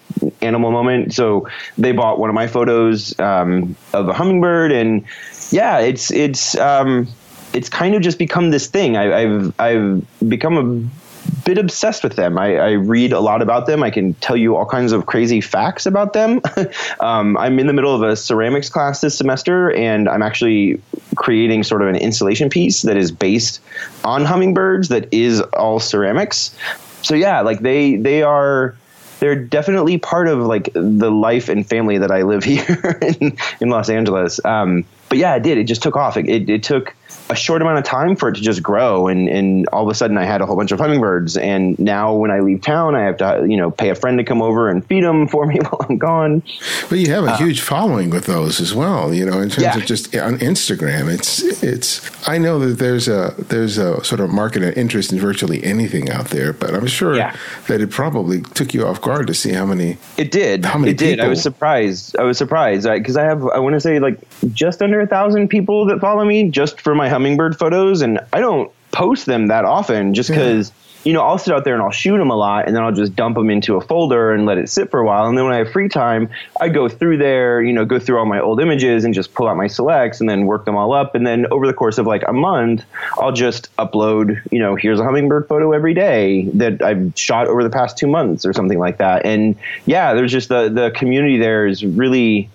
animal 0.41 0.71
moment. 0.71 1.13
So 1.13 1.47
they 1.77 1.91
bought 1.91 2.19
one 2.19 2.29
of 2.29 2.35
my 2.35 2.47
photos 2.47 3.17
um, 3.19 3.75
of 3.93 4.07
a 4.09 4.13
hummingbird, 4.13 4.71
and 4.71 5.03
yeah, 5.51 5.79
it's 5.79 6.11
it's 6.11 6.55
um, 6.57 7.07
it's 7.55 7.69
kind 7.69 7.95
of 7.95 8.01
just 8.01 8.19
become 8.19 8.51
this 8.51 8.67
thing. 8.67 8.97
I, 8.97 9.21
have 9.21 9.53
I've 9.59 10.29
become 10.29 10.57
a 10.57 11.43
bit 11.45 11.57
obsessed 11.57 12.03
with 12.03 12.15
them. 12.15 12.37
I, 12.37 12.57
I, 12.57 12.71
read 12.71 13.13
a 13.13 13.19
lot 13.19 13.41
about 13.41 13.65
them. 13.65 13.83
I 13.83 13.89
can 13.89 14.13
tell 14.15 14.35
you 14.35 14.55
all 14.55 14.65
kinds 14.65 14.91
of 14.91 15.05
crazy 15.05 15.41
facts 15.41 15.85
about 15.85 16.13
them. 16.13 16.41
um, 16.99 17.37
I'm 17.37 17.59
in 17.59 17.67
the 17.67 17.73
middle 17.73 17.95
of 17.95 18.03
a 18.03 18.15
ceramics 18.15 18.69
class 18.69 19.01
this 19.01 19.17
semester, 19.17 19.71
and 19.71 20.09
I'm 20.09 20.21
actually 20.21 20.81
creating 21.15 21.63
sort 21.63 21.81
of 21.81 21.87
an 21.87 21.95
installation 21.95 22.49
piece 22.49 22.81
that 22.83 22.97
is 22.97 23.11
based 23.11 23.61
on 24.03 24.25
hummingbirds 24.25 24.89
that 24.89 25.07
is 25.13 25.41
all 25.41 25.79
ceramics. 25.79 26.55
So 27.01 27.15
yeah, 27.15 27.41
like 27.41 27.59
they 27.61 27.95
they 27.95 28.23
are 28.23 28.75
they're 29.19 29.35
definitely 29.35 29.97
part 29.97 30.27
of 30.27 30.39
like 30.39 30.69
the 30.73 31.11
life 31.11 31.49
and 31.49 31.67
family 31.67 31.97
that 31.99 32.11
I 32.11 32.23
live 32.23 32.43
here 32.43 32.99
in, 33.19 33.37
in 33.61 33.69
Los 33.69 33.89
Angeles. 33.89 34.43
Um, 34.43 34.85
but 35.09 35.17
yeah, 35.17 35.35
it 35.35 35.43
did. 35.43 35.57
It 35.57 35.65
just 35.65 35.83
took 35.83 35.95
off. 35.95 36.17
It, 36.17 36.27
it, 36.27 36.49
it 36.49 36.63
took 36.63 36.95
a 37.29 37.35
short 37.35 37.61
amount 37.61 37.77
of 37.79 37.83
time 37.83 38.15
for 38.15 38.29
it 38.29 38.35
to 38.35 38.41
just 38.41 38.61
grow 38.61 39.07
and, 39.07 39.27
and 39.27 39.67
all 39.69 39.83
of 39.83 39.89
a 39.89 39.95
sudden 39.95 40.17
I 40.17 40.25
had 40.25 40.41
a 40.41 40.45
whole 40.45 40.55
bunch 40.55 40.71
of 40.71 40.79
hummingbirds 40.79 41.37
and 41.37 41.77
now 41.79 42.13
when 42.13 42.31
I 42.31 42.39
leave 42.39 42.61
town 42.61 42.95
I 42.95 43.01
have 43.01 43.17
to 43.17 43.45
you 43.47 43.57
know 43.57 43.71
pay 43.71 43.89
a 43.89 43.95
friend 43.95 44.17
to 44.17 44.23
come 44.23 44.41
over 44.41 44.69
and 44.69 44.85
feed 44.85 45.03
them 45.03 45.27
for 45.27 45.45
me 45.45 45.59
while 45.69 45.85
I'm 45.89 45.97
gone. 45.97 46.43
But 46.89 46.99
you 46.99 47.09
have 47.09 47.23
a 47.23 47.31
uh, 47.31 47.37
huge 47.37 47.61
following 47.61 48.09
with 48.09 48.25
those 48.25 48.59
as 48.59 48.73
well, 48.73 49.13
you 49.13 49.25
know, 49.25 49.41
in 49.41 49.49
terms 49.49 49.63
yeah. 49.63 49.77
of 49.77 49.85
just 49.85 50.15
on 50.15 50.37
Instagram. 50.39 51.13
It's 51.13 51.41
it's 51.63 52.27
I 52.27 52.37
know 52.37 52.59
that 52.59 52.79
there's 52.79 53.07
a 53.07 53.33
there's 53.37 53.77
a 53.77 54.03
sort 54.03 54.21
of 54.21 54.29
market 54.29 54.63
and 54.63 54.75
interest 54.77 55.11
in 55.11 55.19
virtually 55.19 55.63
anything 55.63 56.09
out 56.09 56.27
there, 56.27 56.53
but 56.53 56.73
I'm 56.73 56.87
sure 56.87 57.15
yeah. 57.15 57.35
that 57.67 57.81
it 57.81 57.91
probably 57.91 58.41
took 58.41 58.73
you 58.73 58.85
off 58.85 59.01
guard 59.01 59.27
to 59.27 59.33
see 59.33 59.53
how 59.53 59.65
many 59.65 59.97
It 60.17 60.31
did. 60.31 60.65
How 60.65 60.77
many 60.77 60.91
it 60.91 60.99
people. 60.99 61.25
I 61.25 61.27
was 61.27 61.41
surprised. 61.41 62.15
I 62.17 62.23
was 62.23 62.37
surprised 62.37 62.87
because 62.87 63.17
I, 63.17 63.23
I 63.23 63.25
have 63.25 63.47
I 63.47 63.59
want 63.59 63.73
to 63.73 63.81
say 63.81 63.99
like 63.99 64.19
just 64.53 64.81
under 64.81 65.01
a 65.01 65.07
thousand 65.07 65.49
people 65.49 65.85
that 65.87 65.99
follow 65.99 66.25
me 66.25 66.49
just 66.49 66.81
for 66.81 66.95
my 66.95 67.09
hummingbird 67.15 67.57
photos, 67.57 68.01
and 68.01 68.19
I 68.33 68.39
don't 68.39 68.71
post 68.91 69.25
them 69.25 69.47
that 69.47 69.65
often 69.65 70.13
just 70.13 70.29
because. 70.29 70.69
Yeah 70.69 70.75
you 71.05 71.13
know, 71.13 71.21
I'll 71.21 71.37
sit 71.37 71.53
out 71.53 71.63
there 71.63 71.75
and 71.75 71.83
I'll 71.83 71.91
shoot 71.91 72.17
them 72.17 72.31
a 72.31 72.35
lot, 72.35 72.65
and 72.65 72.75
then 72.75 72.83
I'll 72.83 72.91
just 72.91 73.15
dump 73.15 73.35
them 73.35 73.51
into 73.51 73.75
a 73.75 73.81
folder 73.81 74.33
and 74.33 74.47
let 74.47 74.57
it 74.57 74.69
sit 74.69 74.89
for 74.89 74.99
a 74.99 75.05
while. 75.05 75.27
And 75.27 75.37
then 75.37 75.45
when 75.45 75.53
I 75.53 75.59
have 75.59 75.71
free 75.71 75.87
time, 75.87 76.29
I 76.59 76.67
go 76.67 76.89
through 76.89 77.19
there, 77.19 77.61
you 77.61 77.73
know, 77.73 77.85
go 77.85 77.99
through 77.99 78.17
all 78.17 78.25
my 78.25 78.39
old 78.39 78.59
images 78.59 79.05
and 79.05 79.13
just 79.13 79.33
pull 79.35 79.47
out 79.47 79.55
my 79.55 79.67
selects 79.67 80.19
and 80.19 80.27
then 80.27 80.47
work 80.47 80.65
them 80.65 80.75
all 80.75 80.93
up. 80.93 81.13
And 81.13 81.25
then 81.25 81.45
over 81.51 81.67
the 81.67 81.73
course 81.73 81.99
of 81.99 82.07
like 82.07 82.23
a 82.27 82.33
month, 82.33 82.83
I'll 83.19 83.31
just 83.31 83.73
upload, 83.77 84.41
you 84.51 84.57
know, 84.57 84.75
here's 84.75 84.99
a 84.99 85.03
hummingbird 85.03 85.47
photo 85.47 85.73
every 85.73 85.93
day 85.93 86.45
that 86.55 86.81
I've 86.81 87.13
shot 87.15 87.47
over 87.47 87.63
the 87.63 87.69
past 87.69 87.99
two 87.99 88.07
months 88.07 88.43
or 88.43 88.53
something 88.53 88.79
like 88.79 88.97
that. 88.97 89.27
And 89.27 89.55
yeah, 89.85 90.15
there's 90.15 90.31
just 90.31 90.49
the 90.49 90.69
the 90.69 90.89
community 90.89 91.37
there 91.37 91.67
is 91.67 91.85
really 91.85 92.49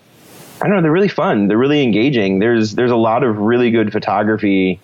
I 0.62 0.66
don't 0.66 0.76
know, 0.76 0.82
they're 0.82 0.92
really 0.92 1.08
fun. 1.08 1.48
They're 1.48 1.58
really 1.58 1.82
engaging. 1.82 2.38
There's 2.38 2.74
there's 2.74 2.90
a 2.90 2.96
lot 2.96 3.22
of 3.24 3.38
really 3.38 3.70
good 3.70 3.92
photography 3.92 4.80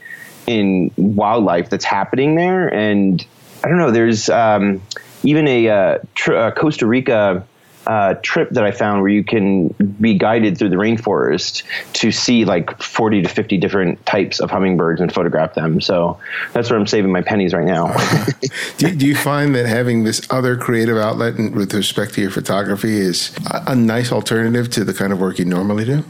in 0.47 0.91
wildlife 0.97 1.69
that's 1.69 1.85
happening 1.85 2.35
there, 2.37 2.73
and 2.73 3.25
I 3.63 3.69
don't 3.69 3.79
know. 3.79 3.91
There's 3.91 4.29
um, 4.29 4.81
even 5.23 5.49
a, 5.49 5.69
uh, 5.69 5.99
tr- 6.15 6.35
a 6.35 6.53
Costa 6.53 6.87
Rica 6.87 7.47
uh, 7.87 8.15
trip 8.23 8.51
that 8.51 8.65
I 8.65 8.73
found 8.73 9.01
where 9.01 9.11
you 9.11 9.25
can 9.25 9.69
be 9.69 10.15
guided 10.15 10.59
through 10.59 10.71
the 10.71 10.77
rainforest 10.77 11.63
to 11.95 12.11
see 12.11 12.45
like 12.45 12.83
40 12.83 13.23
to 13.23 13.29
50 13.29 13.59
different 13.59 14.05
types 14.05 14.41
of 14.41 14.51
hummingbirds 14.51 15.01
and 15.01 15.13
photograph 15.13 15.55
them. 15.55 15.81
So 15.81 16.19
that's 16.53 16.69
where 16.69 16.79
I'm 16.79 16.87
saving 16.87 17.13
my 17.13 17.23
pennies 17.23 17.55
right 17.55 17.67
now. 17.67 17.97
do, 18.79 18.95
do, 18.95 19.07
you 19.07 19.17
find 19.17 19.55
that 19.55 19.67
having 19.67 20.05
this 20.05 20.27
other 20.31 20.57
creative 20.57 20.97
outlet 20.97 21.37
with 21.53 21.73
respect 21.73 22.15
to 22.15 22.21
your 22.21 22.31
photography 22.31 22.99
is 22.99 23.35
a, 23.47 23.65
a 23.69 23.75
nice 23.77 24.13
alternative 24.13 24.71
to 24.71 24.85
the 24.85 24.93
kind 24.93 25.13
of 25.13 25.21
work 25.21 25.39
you 25.39 25.45
normally 25.45 25.85
do? 25.85 26.05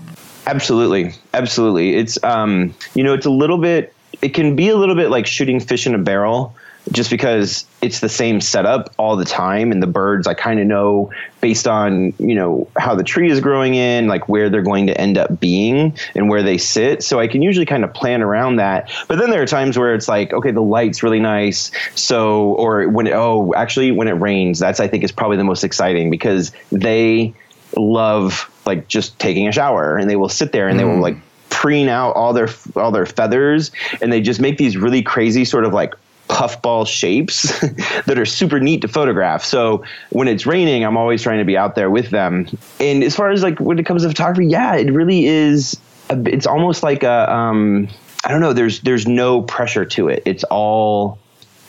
Absolutely. 0.46 1.12
Absolutely. 1.34 1.96
It's, 1.96 2.22
um, 2.24 2.74
you 2.94 3.04
know, 3.04 3.12
it's 3.12 3.26
a 3.26 3.30
little 3.30 3.58
bit, 3.58 3.92
it 4.22 4.30
can 4.30 4.56
be 4.56 4.70
a 4.70 4.76
little 4.76 4.94
bit 4.94 5.10
like 5.10 5.26
shooting 5.26 5.60
fish 5.60 5.86
in 5.86 5.94
a 5.94 5.98
barrel 5.98 6.55
just 6.92 7.10
because 7.10 7.66
it's 7.82 8.00
the 8.00 8.08
same 8.08 8.40
setup 8.40 8.94
all 8.98 9.16
the 9.16 9.24
time 9.24 9.72
and 9.72 9.82
the 9.82 9.86
birds 9.86 10.26
I 10.26 10.34
kind 10.34 10.60
of 10.60 10.66
know 10.66 11.10
based 11.40 11.66
on 11.66 12.14
you 12.18 12.34
know 12.34 12.68
how 12.78 12.94
the 12.94 13.02
tree 13.02 13.30
is 13.30 13.40
growing 13.40 13.74
in 13.74 14.06
like 14.06 14.28
where 14.28 14.48
they're 14.48 14.62
going 14.62 14.86
to 14.86 15.00
end 15.00 15.18
up 15.18 15.40
being 15.40 15.96
and 16.14 16.28
where 16.28 16.42
they 16.42 16.58
sit 16.58 17.02
so 17.02 17.18
I 17.18 17.26
can 17.26 17.42
usually 17.42 17.66
kind 17.66 17.84
of 17.84 17.92
plan 17.92 18.22
around 18.22 18.56
that 18.56 18.90
but 19.08 19.18
then 19.18 19.30
there 19.30 19.42
are 19.42 19.46
times 19.46 19.76
where 19.76 19.94
it's 19.94 20.08
like 20.08 20.32
okay 20.32 20.52
the 20.52 20.62
light's 20.62 21.02
really 21.02 21.20
nice 21.20 21.70
so 21.94 22.52
or 22.52 22.88
when 22.88 23.06
it, 23.06 23.12
oh 23.12 23.52
actually 23.54 23.90
when 23.90 24.08
it 24.08 24.12
rains 24.12 24.58
that's 24.58 24.80
I 24.80 24.86
think 24.86 25.02
is 25.02 25.12
probably 25.12 25.36
the 25.36 25.44
most 25.44 25.64
exciting 25.64 26.10
because 26.10 26.52
they 26.70 27.34
love 27.76 28.50
like 28.64 28.88
just 28.88 29.18
taking 29.18 29.48
a 29.48 29.52
shower 29.52 29.96
and 29.96 30.08
they 30.08 30.16
will 30.16 30.28
sit 30.28 30.52
there 30.52 30.68
and 30.68 30.76
mm. 30.76 30.80
they 30.80 30.84
will 30.84 30.98
mm. 30.98 31.02
like 31.02 31.16
preen 31.50 31.88
out 31.88 32.12
all 32.12 32.32
their 32.32 32.48
all 32.74 32.90
their 32.92 33.06
feathers 33.06 33.72
and 34.00 34.12
they 34.12 34.20
just 34.20 34.40
make 34.40 34.58
these 34.58 34.76
really 34.76 35.02
crazy 35.02 35.44
sort 35.44 35.64
of 35.64 35.72
like 35.72 35.94
puffball 36.28 36.84
shapes 36.84 37.60
that 38.06 38.18
are 38.18 38.26
super 38.26 38.60
neat 38.60 38.82
to 38.82 38.88
photograph. 38.88 39.44
So 39.44 39.84
when 40.10 40.28
it's 40.28 40.46
raining, 40.46 40.84
I'm 40.84 40.96
always 40.96 41.22
trying 41.22 41.38
to 41.38 41.44
be 41.44 41.56
out 41.56 41.74
there 41.74 41.90
with 41.90 42.10
them. 42.10 42.46
And 42.80 43.02
as 43.04 43.14
far 43.14 43.30
as 43.30 43.42
like 43.42 43.58
when 43.60 43.78
it 43.78 43.86
comes 43.86 44.02
to 44.02 44.08
photography, 44.08 44.46
yeah, 44.46 44.76
it 44.76 44.92
really 44.92 45.26
is. 45.26 45.78
A, 46.10 46.20
it's 46.26 46.46
almost 46.46 46.82
like 46.82 47.02
a 47.02 47.32
um, 47.32 47.88
I 48.24 48.30
don't 48.30 48.40
know. 48.40 48.52
There's 48.52 48.80
there's 48.80 49.06
no 49.06 49.42
pressure 49.42 49.84
to 49.84 50.08
it. 50.08 50.22
It's 50.24 50.44
all 50.44 51.18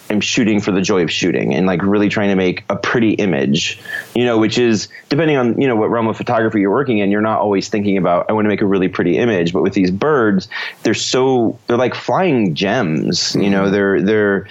am 0.10 0.22
shooting 0.22 0.60
for 0.60 0.72
the 0.72 0.82
joy 0.82 1.04
of 1.04 1.12
shooting 1.12 1.54
and 1.54 1.66
like 1.66 1.82
really 1.82 2.10
trying 2.10 2.30
to 2.30 2.36
make 2.36 2.64
a 2.70 2.76
pretty 2.76 3.12
image, 3.12 3.80
you 4.16 4.26
know, 4.26 4.38
which 4.38 4.58
is 4.58 4.88
depending 5.10 5.38
on, 5.38 5.60
you 5.60 5.68
know, 5.68 5.76
what 5.76 5.90
realm 5.90 6.08
of 6.08 6.18
photography 6.18 6.62
you're 6.62 6.72
working 6.72 7.00
in, 7.00 7.12
you're 7.12 7.22
not 7.22 7.40
always 7.40 7.70
thinking 7.70 7.98
about, 7.98 8.26
I 8.30 8.34
want 8.34 8.46
to 8.46 8.50
make 8.50 8.62
a 8.62 8.66
really 8.66 8.88
pretty 8.88 9.18
image. 9.18 9.54
But 9.54 9.64
with 9.64 9.74
these 9.74 9.92
birds, 9.92 10.48
they're 10.84 10.94
so, 10.94 11.58
they're 11.68 11.78
like 11.78 11.96
flying 11.96 12.56
gems, 12.56 13.36
you 13.36 13.50
know, 13.50 13.64
mm-hmm. 13.64 13.72
they're, 13.72 14.02
they're, 14.02 14.48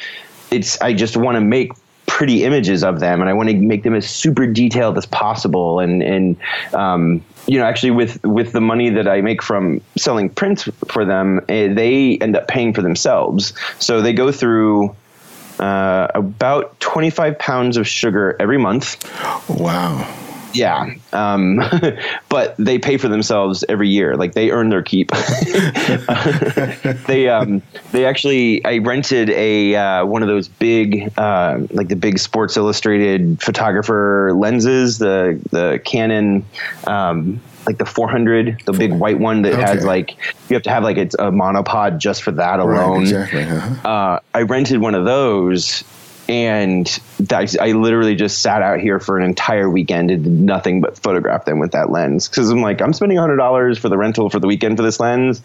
it's, 0.51 0.81
I 0.81 0.93
just 0.93 1.17
want 1.17 1.37
to 1.37 1.41
make 1.41 1.73
pretty 2.07 2.45
images 2.45 2.85
of 2.85 3.01
them 3.01 3.21
and 3.21 3.29
I 3.29 3.33
want 3.33 3.49
to 3.49 3.57
make 3.57 3.83
them 3.83 3.95
as 3.95 4.09
super 4.09 4.47
detailed 4.47 4.97
as 4.97 5.07
possible. 5.07 5.81
And, 5.81 6.03
and, 6.03 6.37
um, 6.73 7.23
you 7.47 7.59
know, 7.59 7.65
actually, 7.65 7.93
with 7.93 8.23
with 8.25 8.53
the 8.53 8.61
money 8.61 8.91
that 8.91 9.07
I 9.07 9.21
make 9.21 9.41
from 9.41 9.81
selling 9.97 10.29
prints 10.29 10.69
for 10.89 11.05
them, 11.05 11.41
eh, 11.49 11.73
they 11.73 12.19
end 12.19 12.37
up 12.37 12.49
paying 12.49 12.75
for 12.75 12.83
themselves. 12.83 13.53
So 13.79 14.03
they 14.03 14.13
go 14.13 14.33
through 14.33 14.95
uh, 15.59 16.09
about 16.15 16.79
25 16.81 17.39
pounds 17.39 17.77
of 17.77 17.87
sugar 17.87 18.37
every 18.39 18.59
month. 18.59 19.05
Wow. 19.49 20.07
Yeah. 20.53 20.95
Um, 21.13 21.61
but 22.29 22.57
they 22.57 22.79
pay 22.79 22.97
for 22.97 23.09
themselves 23.09 23.65
every 23.69 23.89
year. 23.89 24.17
Like 24.17 24.33
they 24.33 24.51
earn 24.51 24.71
their 24.71 24.83
keep. 24.83 25.11
they, 27.07 27.29
um, 27.29 27.63
they 27.93 28.07
actually, 28.07 28.65
I 28.65 28.79
rented 28.79 29.31
a, 29.31 29.75
uh, 29.75 30.07
one 30.07 30.23
of 30.23 30.29
those 30.29 30.49
big, 30.49 31.13
uh, 31.19 31.61
like 31.71 31.89
the 31.89 31.97
big 31.97 32.19
Sports 32.19 32.57
Illustrated 32.57 33.43
photographer 33.43 34.33
lenses, 34.35 34.99
the, 34.99 35.41
the 35.51 35.81
Canon, 35.85 36.45
um, 36.87 37.41
like 37.67 37.79
the 37.79 37.87
400, 37.87 38.63
the 38.65 38.73
big 38.73 38.93
white 38.93 39.19
one 39.19 39.43
that 39.43 39.53
okay. 39.53 39.63
has 39.63 39.85
like 39.85 40.17
you 40.49 40.55
have 40.55 40.63
to 40.63 40.71
have 40.71 40.83
like 40.83 40.97
it's 40.97 41.15
a 41.15 41.31
monopod 41.31 41.99
just 41.99 42.23
for 42.23 42.33
that 42.33 42.61
alone. 42.61 42.99
Right, 42.99 43.03
exactly. 43.03 43.43
Uh-huh. 43.43 43.89
Uh, 43.89 44.21
I 44.35 44.43
rented 44.43 44.81
one 44.81 44.95
of 44.95 45.05
those, 45.05 45.85
and 46.29 46.87
that, 47.21 47.57
I 47.61 47.73
literally 47.73 48.15
just 48.15 48.43
sat 48.43 48.63
out 48.63 48.81
here 48.81 48.99
for 48.99 49.19
an 49.19 49.25
entire 49.25 49.69
weekend 49.69 50.11
and 50.11 50.25
did 50.25 50.33
nothing 50.33 50.81
but 50.81 50.99
photograph 50.99 51.45
them 51.45 51.59
with 51.59 51.73
that 51.73 51.91
lens 51.91 52.29
because 52.29 52.51
I'm 52.51 52.61
like 52.61 52.81
I'm 52.81 52.93
spending 52.93 53.19
hundred 53.19 53.37
dollars 53.37 53.79
for 53.79 53.89
the 53.89 53.99
rental 53.99 54.31
for 54.31 54.41
the 54.41 54.47
weekend 54.47 54.77
for 54.77 54.83
this 54.83 55.01
lens. 55.01 55.43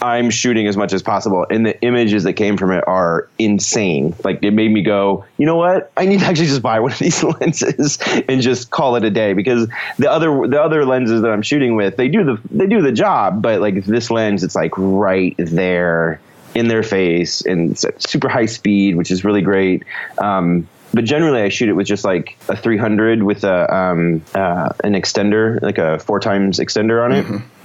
I'm 0.00 0.30
shooting 0.30 0.66
as 0.66 0.76
much 0.76 0.92
as 0.92 1.02
possible, 1.02 1.46
and 1.50 1.66
the 1.66 1.80
images 1.82 2.24
that 2.24 2.34
came 2.34 2.56
from 2.56 2.72
it 2.72 2.84
are 2.86 3.28
insane. 3.38 4.14
Like 4.24 4.42
it 4.42 4.52
made 4.52 4.70
me 4.70 4.82
go, 4.82 5.24
you 5.36 5.46
know 5.46 5.56
what? 5.56 5.90
I 5.96 6.06
need 6.06 6.20
to 6.20 6.26
actually 6.26 6.46
just 6.46 6.62
buy 6.62 6.80
one 6.80 6.92
of 6.92 6.98
these 7.00 7.22
lenses 7.22 7.98
and 8.28 8.40
just 8.40 8.70
call 8.70 8.96
it 8.96 9.04
a 9.04 9.10
day 9.10 9.32
because 9.32 9.68
the 9.98 10.10
other 10.10 10.46
the 10.46 10.60
other 10.60 10.84
lenses 10.84 11.22
that 11.22 11.30
I'm 11.30 11.42
shooting 11.42 11.76
with, 11.76 11.96
they 11.96 12.08
do 12.08 12.24
the 12.24 12.40
they 12.50 12.66
do 12.66 12.80
the 12.80 12.92
job, 12.92 13.42
but 13.42 13.60
like 13.60 13.84
this 13.84 14.10
lens, 14.10 14.44
it's 14.44 14.54
like 14.54 14.72
right 14.76 15.34
there 15.38 16.20
in 16.54 16.68
their 16.68 16.82
face 16.82 17.44
and 17.44 17.78
super 17.98 18.28
high 18.28 18.46
speed, 18.46 18.96
which 18.96 19.10
is 19.10 19.24
really 19.24 19.42
great. 19.42 19.84
Um, 20.18 20.68
but 20.94 21.04
generally 21.04 21.42
I 21.42 21.48
shoot 21.50 21.68
it 21.68 21.74
with 21.74 21.86
just 21.86 22.04
like 22.04 22.38
a 22.48 22.56
300 22.56 23.22
with 23.22 23.44
a 23.44 23.74
um, 23.74 24.22
uh, 24.34 24.70
an 24.82 24.94
extender, 24.94 25.60
like 25.60 25.78
a 25.78 25.98
four 25.98 26.20
times 26.20 26.58
extender 26.58 27.04
on 27.04 27.12
it. 27.12 27.24
Mm-hmm. 27.24 27.57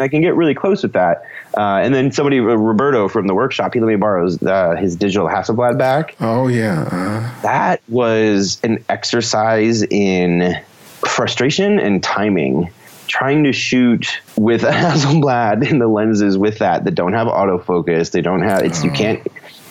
I 0.00 0.08
can 0.08 0.20
get 0.20 0.34
really 0.34 0.54
close 0.54 0.82
with 0.82 0.92
that. 0.92 1.24
Uh, 1.56 1.80
and 1.82 1.94
then 1.94 2.12
somebody, 2.12 2.38
uh, 2.38 2.42
Roberto 2.42 3.08
from 3.08 3.26
the 3.26 3.34
workshop, 3.34 3.74
he 3.74 3.80
let 3.80 3.86
me 3.86 3.96
borrow 3.96 4.24
his, 4.24 4.42
uh, 4.42 4.76
his 4.76 4.96
digital 4.96 5.28
Hasselblad 5.28 5.78
back. 5.78 6.16
Oh 6.20 6.48
yeah, 6.48 6.88
uh. 6.90 7.42
that 7.42 7.82
was 7.88 8.60
an 8.62 8.84
exercise 8.88 9.82
in 9.82 10.60
frustration 11.00 11.78
and 11.78 12.02
timing. 12.02 12.70
Trying 13.08 13.42
to 13.42 13.52
shoot 13.52 14.20
with 14.36 14.62
a 14.62 14.70
Hasselblad 14.70 15.68
in 15.68 15.80
the 15.80 15.88
lenses 15.88 16.38
with 16.38 16.58
that 16.58 16.84
that 16.84 16.94
don't 16.94 17.12
have 17.12 17.26
autofocus, 17.26 18.12
they 18.12 18.20
don't 18.20 18.42
have 18.42 18.62
it's 18.62 18.82
oh. 18.82 18.84
you 18.84 18.90
can't 18.92 19.26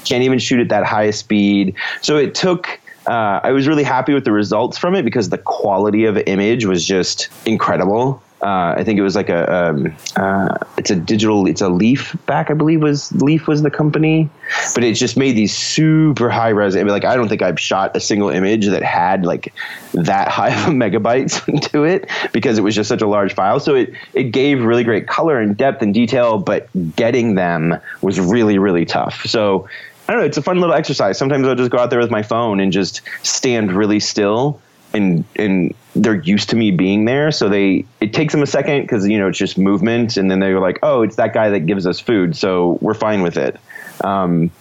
can't 0.06 0.24
even 0.24 0.40
shoot 0.40 0.60
at 0.60 0.70
that 0.70 0.86
highest 0.86 1.20
speed. 1.20 1.76
So 2.02 2.18
it 2.18 2.36
took. 2.36 2.80
Uh, 3.08 3.40
I 3.42 3.52
was 3.52 3.68
really 3.68 3.84
happy 3.84 4.14
with 4.14 4.26
the 4.26 4.32
results 4.32 4.78
from 4.78 4.94
it 4.94 5.04
because 5.04 5.30
the 5.30 5.38
quality 5.38 6.06
of 6.06 6.18
image 6.18 6.66
was 6.66 6.86
just 6.86 7.30
incredible. 7.46 8.22
Uh, 8.42 8.74
I 8.78 8.84
think 8.86 8.98
it 8.98 9.02
was 9.02 9.16
like 9.16 9.28
a 9.28 9.54
um, 9.54 9.94
uh, 10.16 10.58
it's 10.78 10.90
a 10.90 10.96
digital 10.96 11.46
it's 11.46 11.60
a 11.60 11.68
Leaf 11.68 12.16
back 12.26 12.50
I 12.50 12.54
believe 12.54 12.82
was 12.82 13.12
Leaf 13.12 13.48
was 13.48 13.64
the 13.64 13.70
company, 13.70 14.30
but 14.74 14.84
it 14.84 14.94
just 14.94 15.18
made 15.18 15.34
these 15.34 15.56
super 15.56 16.30
high 16.30 16.50
res. 16.50 16.76
I 16.76 16.80
mean, 16.80 16.88
like 16.88 17.04
I 17.04 17.18
don't 17.18 17.28
think 17.28 17.42
I've 17.42 17.60
shot 17.60 17.98
a 17.98 18.00
single 18.00 18.30
image 18.30 18.68
that 18.68 18.82
had 18.82 19.26
like 19.26 19.54
that 19.94 20.30
high 20.30 20.50
of 20.50 20.56
megabytes 20.74 21.44
to 21.72 21.84
it 21.84 22.10
because 22.32 22.58
it 22.58 22.62
was 22.62 22.76
just 22.76 22.88
such 22.88 23.02
a 23.02 23.08
large 23.08 23.34
file. 23.34 23.60
So 23.60 23.76
it 23.76 23.94
it 24.14 24.26
gave 24.26 24.64
really 24.64 24.86
great 24.86 25.08
color 25.08 25.38
and 25.38 25.58
depth 25.58 25.82
and 25.82 25.94
detail, 25.94 26.38
but 26.38 26.70
getting 26.96 27.36
them 27.36 27.78
was 28.02 28.22
really 28.22 28.58
really 28.58 28.86
tough. 28.86 29.26
So 29.26 29.68
I 30.08 30.14
don't 30.14 30.22
know. 30.22 30.28
It's 30.28 30.38
a 30.38 30.42
fun 30.42 30.62
little 30.62 30.76
exercise. 30.76 31.18
Sometimes 31.18 31.46
I'll 31.46 31.56
just 31.56 31.72
go 31.72 31.78
out 31.78 31.90
there 31.90 32.00
with 32.00 32.10
my 32.10 32.24
phone 32.24 32.62
and 32.62 32.72
just 32.72 33.02
stand 33.22 33.74
really 33.74 34.00
still 34.00 34.62
and 34.94 35.24
and 35.36 35.74
they're 35.96 36.22
used 36.22 36.50
to 36.50 36.56
me 36.56 36.72
being 36.72 37.06
there. 37.06 37.32
So 37.32 37.50
they 37.50 37.86
it 38.00 38.14
takes 38.14 38.34
them 38.34 38.44
a 38.44 38.48
second 38.48 38.82
because 38.82 39.08
you 39.08 39.18
know 39.20 39.28
it's 39.28 39.38
just 39.38 39.58
movement. 39.58 40.18
And 40.18 40.30
then 40.30 40.40
they're 40.40 40.60
like 40.60 40.80
oh 40.84 41.02
it's 41.02 41.16
that 41.18 41.34
guy 41.34 41.50
that 41.50 41.62
gives 41.62 41.86
us 41.86 42.00
food. 42.00 42.36
So 42.36 42.78
we're 42.82 42.94
fine 42.94 43.22
with 43.22 43.38
it. 43.38 43.60
Um, 44.04 44.52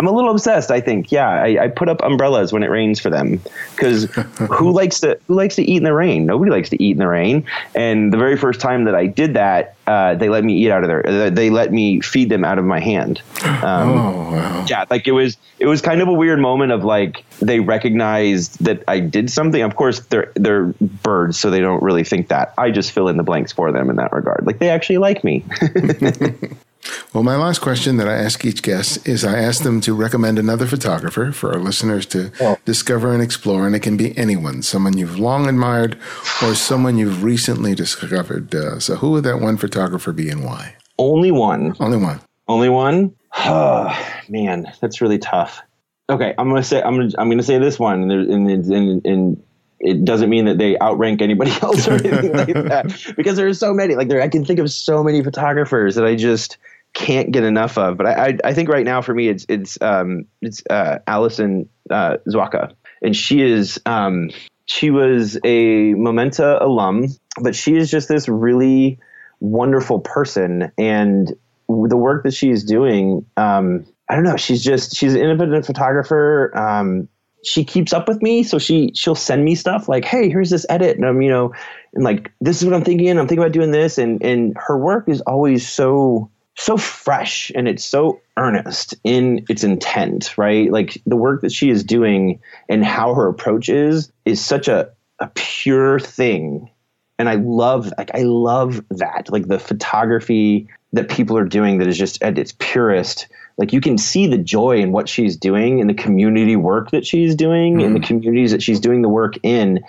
I'm 0.00 0.06
a 0.06 0.12
little 0.12 0.30
obsessed. 0.30 0.70
I 0.70 0.80
think, 0.80 1.12
yeah, 1.12 1.28
I, 1.28 1.64
I 1.64 1.68
put 1.68 1.88
up 1.88 2.02
umbrellas 2.02 2.52
when 2.52 2.62
it 2.62 2.70
rains 2.70 2.98
for 3.00 3.10
them 3.10 3.40
because 3.70 4.04
who 4.50 4.72
likes 4.72 5.00
to 5.00 5.18
who 5.26 5.34
likes 5.34 5.56
to 5.56 5.62
eat 5.62 5.76
in 5.76 5.84
the 5.84 5.92
rain? 5.92 6.26
Nobody 6.26 6.50
likes 6.50 6.70
to 6.70 6.82
eat 6.82 6.92
in 6.92 6.98
the 6.98 7.08
rain. 7.08 7.46
And 7.74 8.12
the 8.12 8.18
very 8.18 8.36
first 8.36 8.60
time 8.60 8.84
that 8.84 8.94
I 8.94 9.06
did 9.06 9.34
that, 9.34 9.76
uh, 9.86 10.14
they 10.14 10.28
let 10.28 10.42
me 10.42 10.54
eat 10.54 10.70
out 10.70 10.82
of 10.82 10.88
their. 10.88 11.30
They 11.30 11.50
let 11.50 11.72
me 11.72 12.00
feed 12.00 12.28
them 12.28 12.44
out 12.44 12.58
of 12.58 12.64
my 12.64 12.80
hand. 12.80 13.22
Um, 13.64 13.90
oh 13.90 14.32
wow! 14.32 14.66
Yeah, 14.68 14.84
like 14.90 15.06
it 15.06 15.12
was 15.12 15.38
it 15.58 15.66
was 15.66 15.80
kind 15.80 16.02
of 16.02 16.08
a 16.08 16.12
weird 16.12 16.38
moment 16.38 16.70
of 16.70 16.84
like 16.84 17.24
they 17.40 17.60
recognized 17.60 18.62
that 18.64 18.82
I 18.86 19.00
did 19.00 19.30
something. 19.30 19.62
Of 19.62 19.74
course, 19.74 20.00
they're 20.00 20.32
they're 20.34 20.74
birds, 20.80 21.38
so 21.38 21.50
they 21.50 21.60
don't 21.60 21.82
really 21.82 22.04
think 22.04 22.28
that. 22.28 22.52
I 22.58 22.70
just 22.70 22.92
fill 22.92 23.08
in 23.08 23.16
the 23.16 23.22
blanks 23.22 23.52
for 23.52 23.72
them 23.72 23.88
in 23.88 23.96
that 23.96 24.12
regard. 24.12 24.44
Like 24.46 24.58
they 24.58 24.68
actually 24.68 24.98
like 24.98 25.24
me. 25.24 25.44
Well, 27.12 27.22
my 27.22 27.36
last 27.36 27.60
question 27.60 27.96
that 27.98 28.08
I 28.08 28.14
ask 28.14 28.44
each 28.44 28.62
guest 28.62 29.06
is 29.06 29.24
I 29.24 29.38
ask 29.38 29.62
them 29.62 29.80
to 29.82 29.94
recommend 29.94 30.38
another 30.38 30.66
photographer 30.66 31.32
for 31.32 31.52
our 31.52 31.60
listeners 31.60 32.06
to 32.06 32.32
oh. 32.40 32.58
discover 32.64 33.12
and 33.12 33.22
explore. 33.22 33.66
And 33.66 33.74
it 33.74 33.80
can 33.80 33.96
be 33.96 34.16
anyone, 34.18 34.62
someone 34.62 34.98
you've 34.98 35.18
long 35.18 35.48
admired 35.48 35.98
or 36.42 36.54
someone 36.54 36.96
you've 36.96 37.22
recently 37.22 37.74
discovered. 37.74 38.54
Uh, 38.54 38.78
so, 38.80 38.96
who 38.96 39.12
would 39.12 39.24
that 39.24 39.40
one 39.40 39.56
photographer 39.56 40.12
be 40.12 40.28
and 40.28 40.44
why? 40.44 40.76
Only 40.98 41.30
one. 41.30 41.74
Only 41.80 41.98
one. 41.98 42.20
Only 42.48 42.68
one? 42.68 43.14
Oh, 43.36 43.96
man, 44.28 44.72
that's 44.80 45.00
really 45.00 45.18
tough. 45.18 45.62
Okay, 46.10 46.34
I'm 46.36 46.48
gonna 46.50 46.62
say 46.62 46.82
I'm 46.82 46.96
gonna 46.96 47.10
I'm 47.16 47.30
gonna 47.30 47.42
say 47.42 47.58
this 47.58 47.78
one, 47.78 48.02
and 48.02 48.12
and 48.12 48.70
and, 48.70 49.06
and 49.06 49.42
it 49.80 50.04
doesn't 50.04 50.28
mean 50.28 50.44
that 50.44 50.58
they 50.58 50.78
outrank 50.78 51.22
anybody 51.22 51.52
else 51.62 51.88
or 51.88 51.92
anything 51.92 52.32
like 52.32 52.52
that 52.52 53.12
because 53.16 53.36
there 53.36 53.46
are 53.46 53.54
so 53.54 53.72
many. 53.72 53.94
Like 53.94 54.08
there, 54.08 54.20
I 54.20 54.28
can 54.28 54.44
think 54.44 54.58
of 54.58 54.70
so 54.70 55.02
many 55.02 55.22
photographers 55.22 55.94
that 55.94 56.04
I 56.04 56.14
just 56.14 56.58
can't 56.94 57.32
get 57.32 57.44
enough 57.44 57.76
of. 57.76 57.96
But 57.96 58.06
I, 58.06 58.26
I, 58.26 58.38
I 58.44 58.54
think 58.54 58.68
right 58.68 58.84
now 58.84 59.02
for 59.02 59.12
me, 59.14 59.28
it's 59.28 59.44
it's 59.48 59.80
um, 59.82 60.24
it's 60.40 60.62
uh, 60.70 61.00
Alison 61.06 61.68
uh, 61.90 62.16
Zwaka, 62.28 62.72
and 63.02 63.14
she 63.14 63.42
is 63.42 63.80
um, 63.84 64.30
she 64.66 64.90
was 64.90 65.38
a 65.44 65.94
Momenta 65.94 66.62
alum, 66.64 67.06
but 67.42 67.54
she 67.54 67.76
is 67.76 67.90
just 67.90 68.08
this 68.08 68.28
really 68.28 68.98
wonderful 69.40 70.00
person, 70.00 70.72
and 70.78 71.34
the 71.68 71.96
work 71.96 72.22
that 72.24 72.34
she's 72.34 72.64
doing. 72.64 73.26
Um, 73.36 73.84
I 74.08 74.14
don't 74.14 74.24
know. 74.24 74.36
She's 74.36 74.62
just 74.62 74.96
she's 74.96 75.14
an 75.14 75.20
independent 75.20 75.66
photographer. 75.66 76.56
Um, 76.56 77.08
she 77.42 77.64
keeps 77.64 77.92
up 77.92 78.08
with 78.08 78.22
me, 78.22 78.42
so 78.42 78.58
she 78.58 78.90
she'll 78.94 79.14
send 79.14 79.44
me 79.44 79.54
stuff 79.54 79.88
like, 79.88 80.04
"Hey, 80.04 80.28
here's 80.28 80.50
this 80.50 80.64
edit," 80.68 80.96
and 80.96 81.04
I'm 81.04 81.20
you 81.20 81.30
know, 81.30 81.52
and 81.94 82.04
like 82.04 82.32
this 82.40 82.60
is 82.60 82.64
what 82.64 82.74
I'm 82.74 82.84
thinking. 82.84 83.10
I'm 83.10 83.26
thinking 83.26 83.38
about 83.38 83.52
doing 83.52 83.70
this, 83.70 83.98
and 83.98 84.22
and 84.22 84.56
her 84.56 84.78
work 84.78 85.08
is 85.08 85.20
always 85.22 85.68
so 85.68 86.30
so 86.56 86.76
fresh 86.76 87.50
and 87.54 87.66
it's 87.66 87.84
so 87.84 88.20
earnest 88.36 88.94
in 89.04 89.44
its 89.48 89.64
intent, 89.64 90.36
right? 90.38 90.70
Like 90.70 91.00
the 91.04 91.16
work 91.16 91.40
that 91.42 91.52
she 91.52 91.68
is 91.68 91.82
doing 91.84 92.40
and 92.68 92.84
how 92.84 93.14
her 93.14 93.28
approach 93.28 93.68
is 93.68 94.10
is 94.24 94.44
such 94.44 94.68
a 94.68 94.90
a 95.18 95.30
pure 95.34 95.98
thing. 96.00 96.70
And 97.18 97.28
I 97.28 97.34
love 97.36 97.92
like 97.98 98.14
I 98.14 98.22
love 98.22 98.84
that. 98.90 99.30
Like 99.30 99.46
the 99.46 99.58
photography 99.58 100.68
that 100.92 101.08
people 101.08 101.36
are 101.36 101.44
doing 101.44 101.78
that 101.78 101.88
is 101.88 101.98
just 101.98 102.22
at 102.22 102.38
its 102.38 102.54
purest. 102.58 103.28
Like 103.56 103.72
you 103.72 103.80
can 103.80 103.98
see 103.98 104.26
the 104.26 104.38
joy 104.38 104.78
in 104.78 104.92
what 104.92 105.08
she's 105.08 105.36
doing 105.36 105.80
and 105.80 105.88
the 105.88 105.94
community 105.94 106.56
work 106.56 106.90
that 106.90 107.06
she's 107.06 107.34
doing 107.34 107.76
mm. 107.76 107.84
and 107.84 107.94
the 107.94 108.00
mm-hmm. 108.00 108.06
communities 108.06 108.52
that 108.52 108.62
she's 108.62 108.80
doing 108.80 109.02
the 109.02 109.08
work 109.08 109.34
in. 109.42 109.84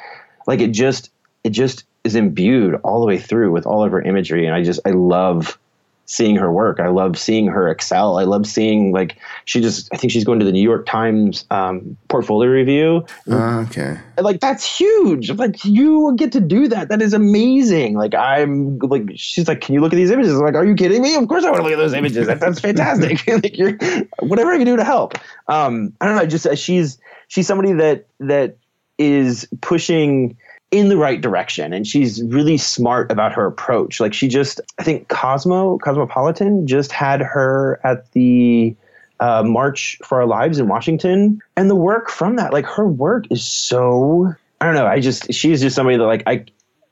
Like 0.47 0.61
it 0.61 0.72
just 0.72 1.11
it 1.43 1.51
just 1.51 1.84
is 2.03 2.16
imbued 2.16 2.76
all 2.84 2.99
the 2.99 3.07
way 3.07 3.18
through 3.18 3.51
with 3.51 3.66
all 3.66 3.84
of 3.84 3.91
her 3.91 4.01
imagery. 4.01 4.45
And 4.45 4.55
I 4.55 4.63
just 4.63 4.80
I 4.86 4.91
love 4.91 5.57
seeing 6.05 6.35
her 6.35 6.51
work. 6.51 6.79
I 6.79 6.87
love 6.87 7.17
seeing 7.17 7.47
her 7.47 7.67
excel. 7.67 8.17
I 8.17 8.23
love 8.23 8.45
seeing 8.45 8.91
like 8.91 9.17
she 9.45 9.61
just. 9.61 9.89
I 9.93 9.97
think 9.97 10.11
she's 10.11 10.23
going 10.23 10.39
to 10.39 10.45
the 10.45 10.51
New 10.51 10.61
York 10.61 10.85
Times 10.85 11.45
um, 11.51 11.97
portfolio 12.07 12.49
review. 12.49 13.05
Uh, 13.29 13.65
okay. 13.67 13.97
Like 14.19 14.39
that's 14.39 14.65
huge. 14.65 15.31
Like 15.31 15.63
you 15.65 16.15
get 16.15 16.31
to 16.33 16.39
do 16.39 16.67
that. 16.67 16.89
That 16.89 17.01
is 17.01 17.13
amazing. 17.13 17.95
Like 17.95 18.13
I'm 18.13 18.77
like 18.79 19.11
she's 19.15 19.47
like, 19.47 19.61
can 19.61 19.73
you 19.73 19.81
look 19.81 19.93
at 19.93 19.97
these 19.97 20.11
images? 20.11 20.33
I'm 20.33 20.45
like, 20.45 20.55
are 20.55 20.65
you 20.65 20.75
kidding 20.75 21.01
me? 21.01 21.15
Of 21.15 21.27
course 21.27 21.43
I 21.43 21.49
want 21.49 21.57
to 21.57 21.63
look 21.63 21.73
at 21.73 21.77
those 21.77 21.93
images. 21.93 22.27
That, 22.27 22.39
that's 22.39 22.59
fantastic. 22.59 23.25
like 23.27 23.57
you're 23.57 23.77
whatever 24.19 24.51
I 24.51 24.57
can 24.57 24.65
do 24.65 24.75
to 24.75 24.83
help. 24.83 25.15
Um, 25.47 25.93
I 25.99 26.05
don't 26.05 26.15
know. 26.15 26.21
I 26.21 26.25
just 26.25 26.45
uh, 26.45 26.55
she's 26.55 26.99
she's 27.27 27.47
somebody 27.47 27.73
that 27.73 28.07
that 28.19 28.57
is 28.97 29.47
pushing 29.61 30.37
in 30.72 30.89
the 30.89 30.97
right 30.97 31.22
direction 31.22 31.74
and 31.74 31.88
she's 31.88 32.24
really 32.24 32.57
smart 32.57 33.11
about 33.11 33.32
her 33.32 33.45
approach 33.45 33.99
like 33.99 34.13
she 34.13 34.28
just 34.28 34.59
i 34.80 34.84
think 34.84 35.07
cosmo 35.07 35.78
cosmopolitan 35.78 36.66
just 36.66 36.91
had 36.91 37.22
her 37.22 37.80
at 37.84 38.11
the 38.11 38.76
uh, 39.22 39.43
march 39.43 39.97
for 40.03 40.20
our 40.20 40.28
lives 40.28 40.59
in 40.59 40.68
washington 40.68 41.39
and 41.55 41.70
the 41.70 41.76
work 41.76 42.09
from 42.09 42.36
that 42.36 42.51
like 42.51 42.66
her 42.66 42.88
work 42.88 43.26
is 43.30 43.43
so 43.43 44.34
i 44.59 44.66
don't 44.66 44.76
know 44.76 44.88
i 44.88 44.99
just 44.99 45.32
she's 45.34 45.61
just 45.61 45.76
somebody 45.76 45.97
that 45.97 46.03
like 46.03 46.24
i 46.28 46.43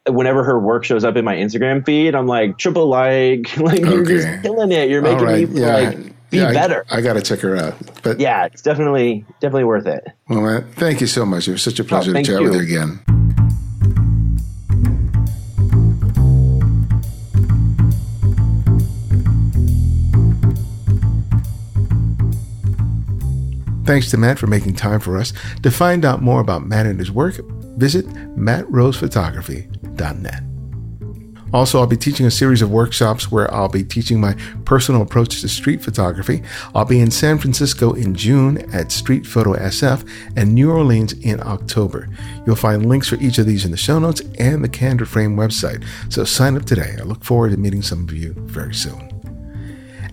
whenever 0.09 0.43
her 0.43 0.59
work 0.59 0.85
shows 0.85 1.03
up 1.03 1.17
in 1.17 1.25
my 1.25 1.35
instagram 1.35 1.85
feed 1.85 2.15
i'm 2.15 2.27
like 2.27 2.57
triple 2.57 2.87
like 2.87 3.57
like 3.57 3.81
okay. 3.81 3.89
you're 3.89 4.05
just 4.05 4.43
killing 4.43 4.71
it 4.71 4.89
you're 4.89 5.01
making 5.01 5.25
right. 5.25 5.49
me 5.49 5.59
yeah. 5.59 5.75
like 5.75 6.13
be 6.33 6.39
yeah, 6.39 6.51
better. 6.51 6.83
I, 6.89 6.97
I 6.97 7.01
got 7.01 7.13
to 7.13 7.21
check 7.21 7.41
her 7.41 7.55
out. 7.55 7.75
But 8.01 8.19
yeah, 8.19 8.45
it's 8.45 8.63
definitely 8.63 9.23
definitely 9.39 9.65
worth 9.65 9.85
it. 9.85 10.07
Well, 10.27 10.41
man, 10.41 10.67
thank 10.73 10.99
you 10.99 11.05
so 11.05 11.27
much. 11.27 11.47
It 11.47 11.51
was 11.51 11.61
such 11.61 11.79
a 11.79 11.83
pleasure 11.83 12.09
oh, 12.09 12.13
to 12.15 12.23
chat 12.23 12.41
you. 12.41 12.49
with 12.49 12.55
you 12.55 12.61
again. 12.61 13.12
Thanks 23.85 24.09
to 24.11 24.17
Matt 24.17 24.39
for 24.39 24.47
making 24.47 24.75
time 24.75 24.99
for 24.99 25.17
us. 25.17 25.33
To 25.61 25.71
find 25.71 26.05
out 26.05 26.21
more 26.21 26.39
about 26.39 26.65
Matt 26.65 26.85
and 26.85 26.99
his 26.99 27.11
work, 27.11 27.39
visit 27.77 28.07
mattrosephotography.net. 28.37 30.43
Also, 31.53 31.79
I'll 31.79 31.85
be 31.85 31.97
teaching 31.97 32.25
a 32.25 32.31
series 32.31 32.63
of 32.63 32.71
workshops 32.71 33.31
where 33.31 33.53
I'll 33.53 33.69
be 33.69 33.83
teaching 33.83 34.19
my 34.19 34.33
personal 34.65 35.03
approach 35.03 35.41
to 35.41 35.47
street 35.47 35.83
photography. 35.83 36.41
I'll 36.73 36.83
be 36.83 36.99
in 36.99 37.11
San 37.11 37.37
Francisco 37.37 37.93
in 37.93 38.15
June 38.15 38.57
at 38.73 38.91
Street 38.91 39.27
Photo 39.27 39.53
SF 39.53 40.09
and 40.35 40.55
New 40.55 40.71
Orleans 40.71 41.13
in 41.13 41.39
October. 41.41 42.09
You'll 42.47 42.55
find 42.55 42.87
links 42.87 43.07
for 43.07 43.17
each 43.17 43.37
of 43.37 43.45
these 43.45 43.65
in 43.65 43.71
the 43.71 43.77
show 43.77 43.99
notes 43.99 44.21
and 44.39 44.63
the 44.63 44.69
Candid 44.69 45.07
Frame 45.07 45.35
website. 45.35 45.85
So 46.09 46.23
sign 46.23 46.57
up 46.57 46.65
today. 46.65 46.95
I 46.99 47.03
look 47.03 47.23
forward 47.23 47.51
to 47.51 47.57
meeting 47.57 47.83
some 47.83 48.03
of 48.03 48.13
you 48.13 48.33
very 48.33 48.73
soon. 48.73 49.12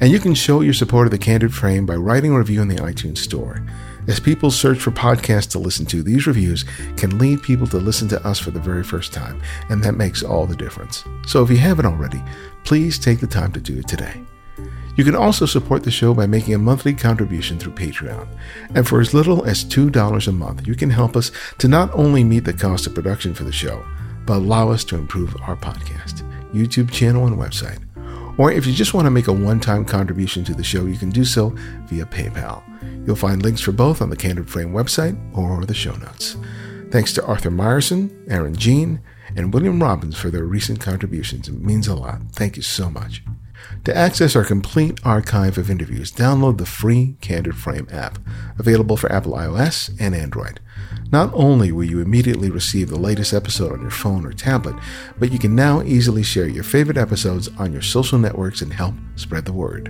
And 0.00 0.10
you 0.10 0.18
can 0.18 0.34
show 0.34 0.62
your 0.62 0.72
support 0.72 1.06
of 1.06 1.10
the 1.10 1.18
Candid 1.18 1.52
Frame 1.52 1.84
by 1.84 1.94
writing 1.94 2.32
a 2.32 2.38
review 2.38 2.62
in 2.62 2.68
the 2.68 2.76
iTunes 2.76 3.18
Store. 3.18 3.62
As 4.08 4.18
people 4.18 4.50
search 4.50 4.78
for 4.78 4.90
podcasts 4.90 5.50
to 5.50 5.58
listen 5.58 5.84
to, 5.86 6.02
these 6.02 6.26
reviews 6.26 6.64
can 6.96 7.18
lead 7.18 7.42
people 7.42 7.66
to 7.66 7.76
listen 7.76 8.08
to 8.08 8.26
us 8.26 8.38
for 8.38 8.50
the 8.50 8.58
very 8.58 8.82
first 8.82 9.12
time, 9.12 9.42
and 9.68 9.84
that 9.84 9.96
makes 9.96 10.22
all 10.22 10.46
the 10.46 10.56
difference. 10.56 11.04
So 11.26 11.42
if 11.42 11.50
you 11.50 11.58
haven't 11.58 11.84
already, 11.84 12.22
please 12.64 12.98
take 12.98 13.20
the 13.20 13.26
time 13.26 13.52
to 13.52 13.60
do 13.60 13.78
it 13.78 13.88
today. 13.88 14.22
You 14.96 15.04
can 15.04 15.14
also 15.14 15.44
support 15.44 15.82
the 15.82 15.90
show 15.90 16.14
by 16.14 16.26
making 16.26 16.54
a 16.54 16.58
monthly 16.58 16.94
contribution 16.94 17.58
through 17.58 17.74
Patreon. 17.74 18.26
And 18.74 18.88
for 18.88 19.00
as 19.00 19.12
little 19.12 19.44
as 19.44 19.66
$2 19.66 20.26
a 20.26 20.32
month, 20.32 20.66
you 20.66 20.74
can 20.74 20.90
help 20.90 21.14
us 21.14 21.30
to 21.58 21.68
not 21.68 21.92
only 21.92 22.24
meet 22.24 22.44
the 22.46 22.54
cost 22.54 22.86
of 22.86 22.94
production 22.94 23.34
for 23.34 23.44
the 23.44 23.52
show, 23.52 23.84
but 24.24 24.38
allow 24.38 24.70
us 24.70 24.82
to 24.84 24.96
improve 24.96 25.36
our 25.42 25.56
podcast, 25.56 26.22
YouTube 26.52 26.90
channel, 26.90 27.26
and 27.26 27.36
website. 27.36 27.78
Or 28.40 28.50
if 28.50 28.66
you 28.66 28.72
just 28.72 28.94
want 28.94 29.04
to 29.04 29.10
make 29.10 29.28
a 29.28 29.34
one 29.34 29.60
time 29.60 29.84
contribution 29.84 30.44
to 30.44 30.54
the 30.54 30.64
show, 30.64 30.86
you 30.86 30.96
can 30.96 31.10
do 31.10 31.26
so 31.26 31.50
via 31.84 32.06
PayPal. 32.06 32.62
You'll 33.06 33.14
find 33.14 33.42
links 33.42 33.60
for 33.60 33.70
both 33.70 34.00
on 34.00 34.08
the 34.08 34.16
Candid 34.16 34.48
Frame 34.48 34.72
website 34.72 35.14
or 35.36 35.66
the 35.66 35.74
show 35.74 35.94
notes. 35.96 36.38
Thanks 36.90 37.12
to 37.12 37.26
Arthur 37.26 37.50
Myerson, 37.50 38.10
Aaron 38.30 38.56
Jean, 38.56 39.02
and 39.36 39.52
William 39.52 39.82
Robbins 39.82 40.16
for 40.16 40.30
their 40.30 40.46
recent 40.46 40.80
contributions. 40.80 41.48
It 41.48 41.60
means 41.60 41.86
a 41.86 41.94
lot. 41.94 42.22
Thank 42.32 42.56
you 42.56 42.62
so 42.62 42.88
much. 42.88 43.22
To 43.84 43.94
access 43.94 44.34
our 44.34 44.44
complete 44.46 44.98
archive 45.04 45.58
of 45.58 45.70
interviews, 45.70 46.10
download 46.10 46.56
the 46.56 46.64
free 46.64 47.16
Candid 47.20 47.56
Frame 47.56 47.88
app, 47.92 48.18
available 48.58 48.96
for 48.96 49.12
Apple 49.12 49.34
iOS 49.34 49.94
and 50.00 50.14
Android. 50.14 50.60
Not 51.12 51.30
only 51.34 51.72
will 51.72 51.84
you 51.84 52.00
immediately 52.00 52.50
receive 52.50 52.88
the 52.88 52.98
latest 52.98 53.32
episode 53.32 53.72
on 53.72 53.80
your 53.80 53.90
phone 53.90 54.24
or 54.24 54.32
tablet, 54.32 54.76
but 55.18 55.32
you 55.32 55.38
can 55.38 55.56
now 55.56 55.82
easily 55.82 56.22
share 56.22 56.46
your 56.46 56.62
favorite 56.62 56.96
episodes 56.96 57.48
on 57.58 57.72
your 57.72 57.82
social 57.82 58.18
networks 58.18 58.62
and 58.62 58.72
help 58.72 58.94
spread 59.16 59.44
the 59.44 59.52
word. 59.52 59.88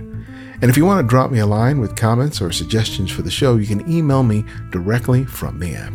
And 0.61 0.69
if 0.69 0.77
you 0.77 0.85
want 0.85 1.03
to 1.03 1.09
drop 1.09 1.31
me 1.31 1.39
a 1.39 1.45
line 1.45 1.79
with 1.79 1.95
comments 1.95 2.41
or 2.41 2.51
suggestions 2.51 3.11
for 3.11 3.21
the 3.21 3.31
show, 3.31 3.55
you 3.55 3.67
can 3.67 3.89
email 3.91 4.23
me 4.23 4.45
directly 4.71 5.25
from 5.25 5.59
the 5.59 5.75
app. 5.75 5.93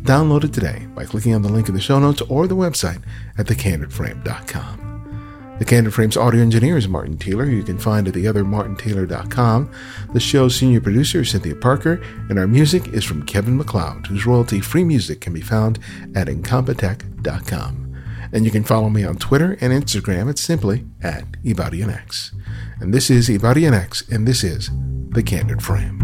Download 0.00 0.44
it 0.44 0.52
today 0.52 0.86
by 0.94 1.04
clicking 1.04 1.34
on 1.34 1.42
the 1.42 1.48
link 1.48 1.68
in 1.68 1.74
the 1.74 1.80
show 1.80 1.98
notes 1.98 2.22
or 2.22 2.46
the 2.46 2.56
website 2.56 3.02
at 3.38 3.46
thecandidframe.com. 3.46 4.91
The 5.62 5.68
Candid 5.68 5.94
Frames 5.94 6.16
audio 6.16 6.40
engineer 6.42 6.76
is 6.76 6.88
Martin 6.88 7.16
Taylor, 7.16 7.44
you 7.44 7.62
can 7.62 7.78
find 7.78 8.08
at 8.08 8.14
theothermartintaylor.com. 8.14 9.70
The 10.12 10.18
show's 10.18 10.56
senior 10.56 10.80
producer 10.80 11.20
is 11.20 11.30
Cynthia 11.30 11.54
Parker, 11.54 12.02
and 12.28 12.36
our 12.36 12.48
music 12.48 12.88
is 12.88 13.04
from 13.04 13.24
Kevin 13.24 13.56
MacLeod, 13.56 14.08
whose 14.08 14.26
royalty-free 14.26 14.82
music 14.82 15.20
can 15.20 15.32
be 15.32 15.40
found 15.40 15.78
at 16.16 16.26
incompetech.com. 16.26 18.02
And 18.32 18.44
you 18.44 18.50
can 18.50 18.64
follow 18.64 18.90
me 18.90 19.04
on 19.04 19.18
Twitter 19.18 19.56
and 19.60 19.72
Instagram 19.72 20.28
at 20.28 20.38
simply 20.38 20.84
at 21.00 21.30
Ibarionex. 21.44 22.32
And 22.80 22.92
this 22.92 23.08
is 23.08 23.28
Ibarionex, 23.28 24.10
and 24.10 24.26
this 24.26 24.42
is 24.42 24.68
The 25.10 25.22
Candid 25.22 25.62
Frame. 25.62 26.01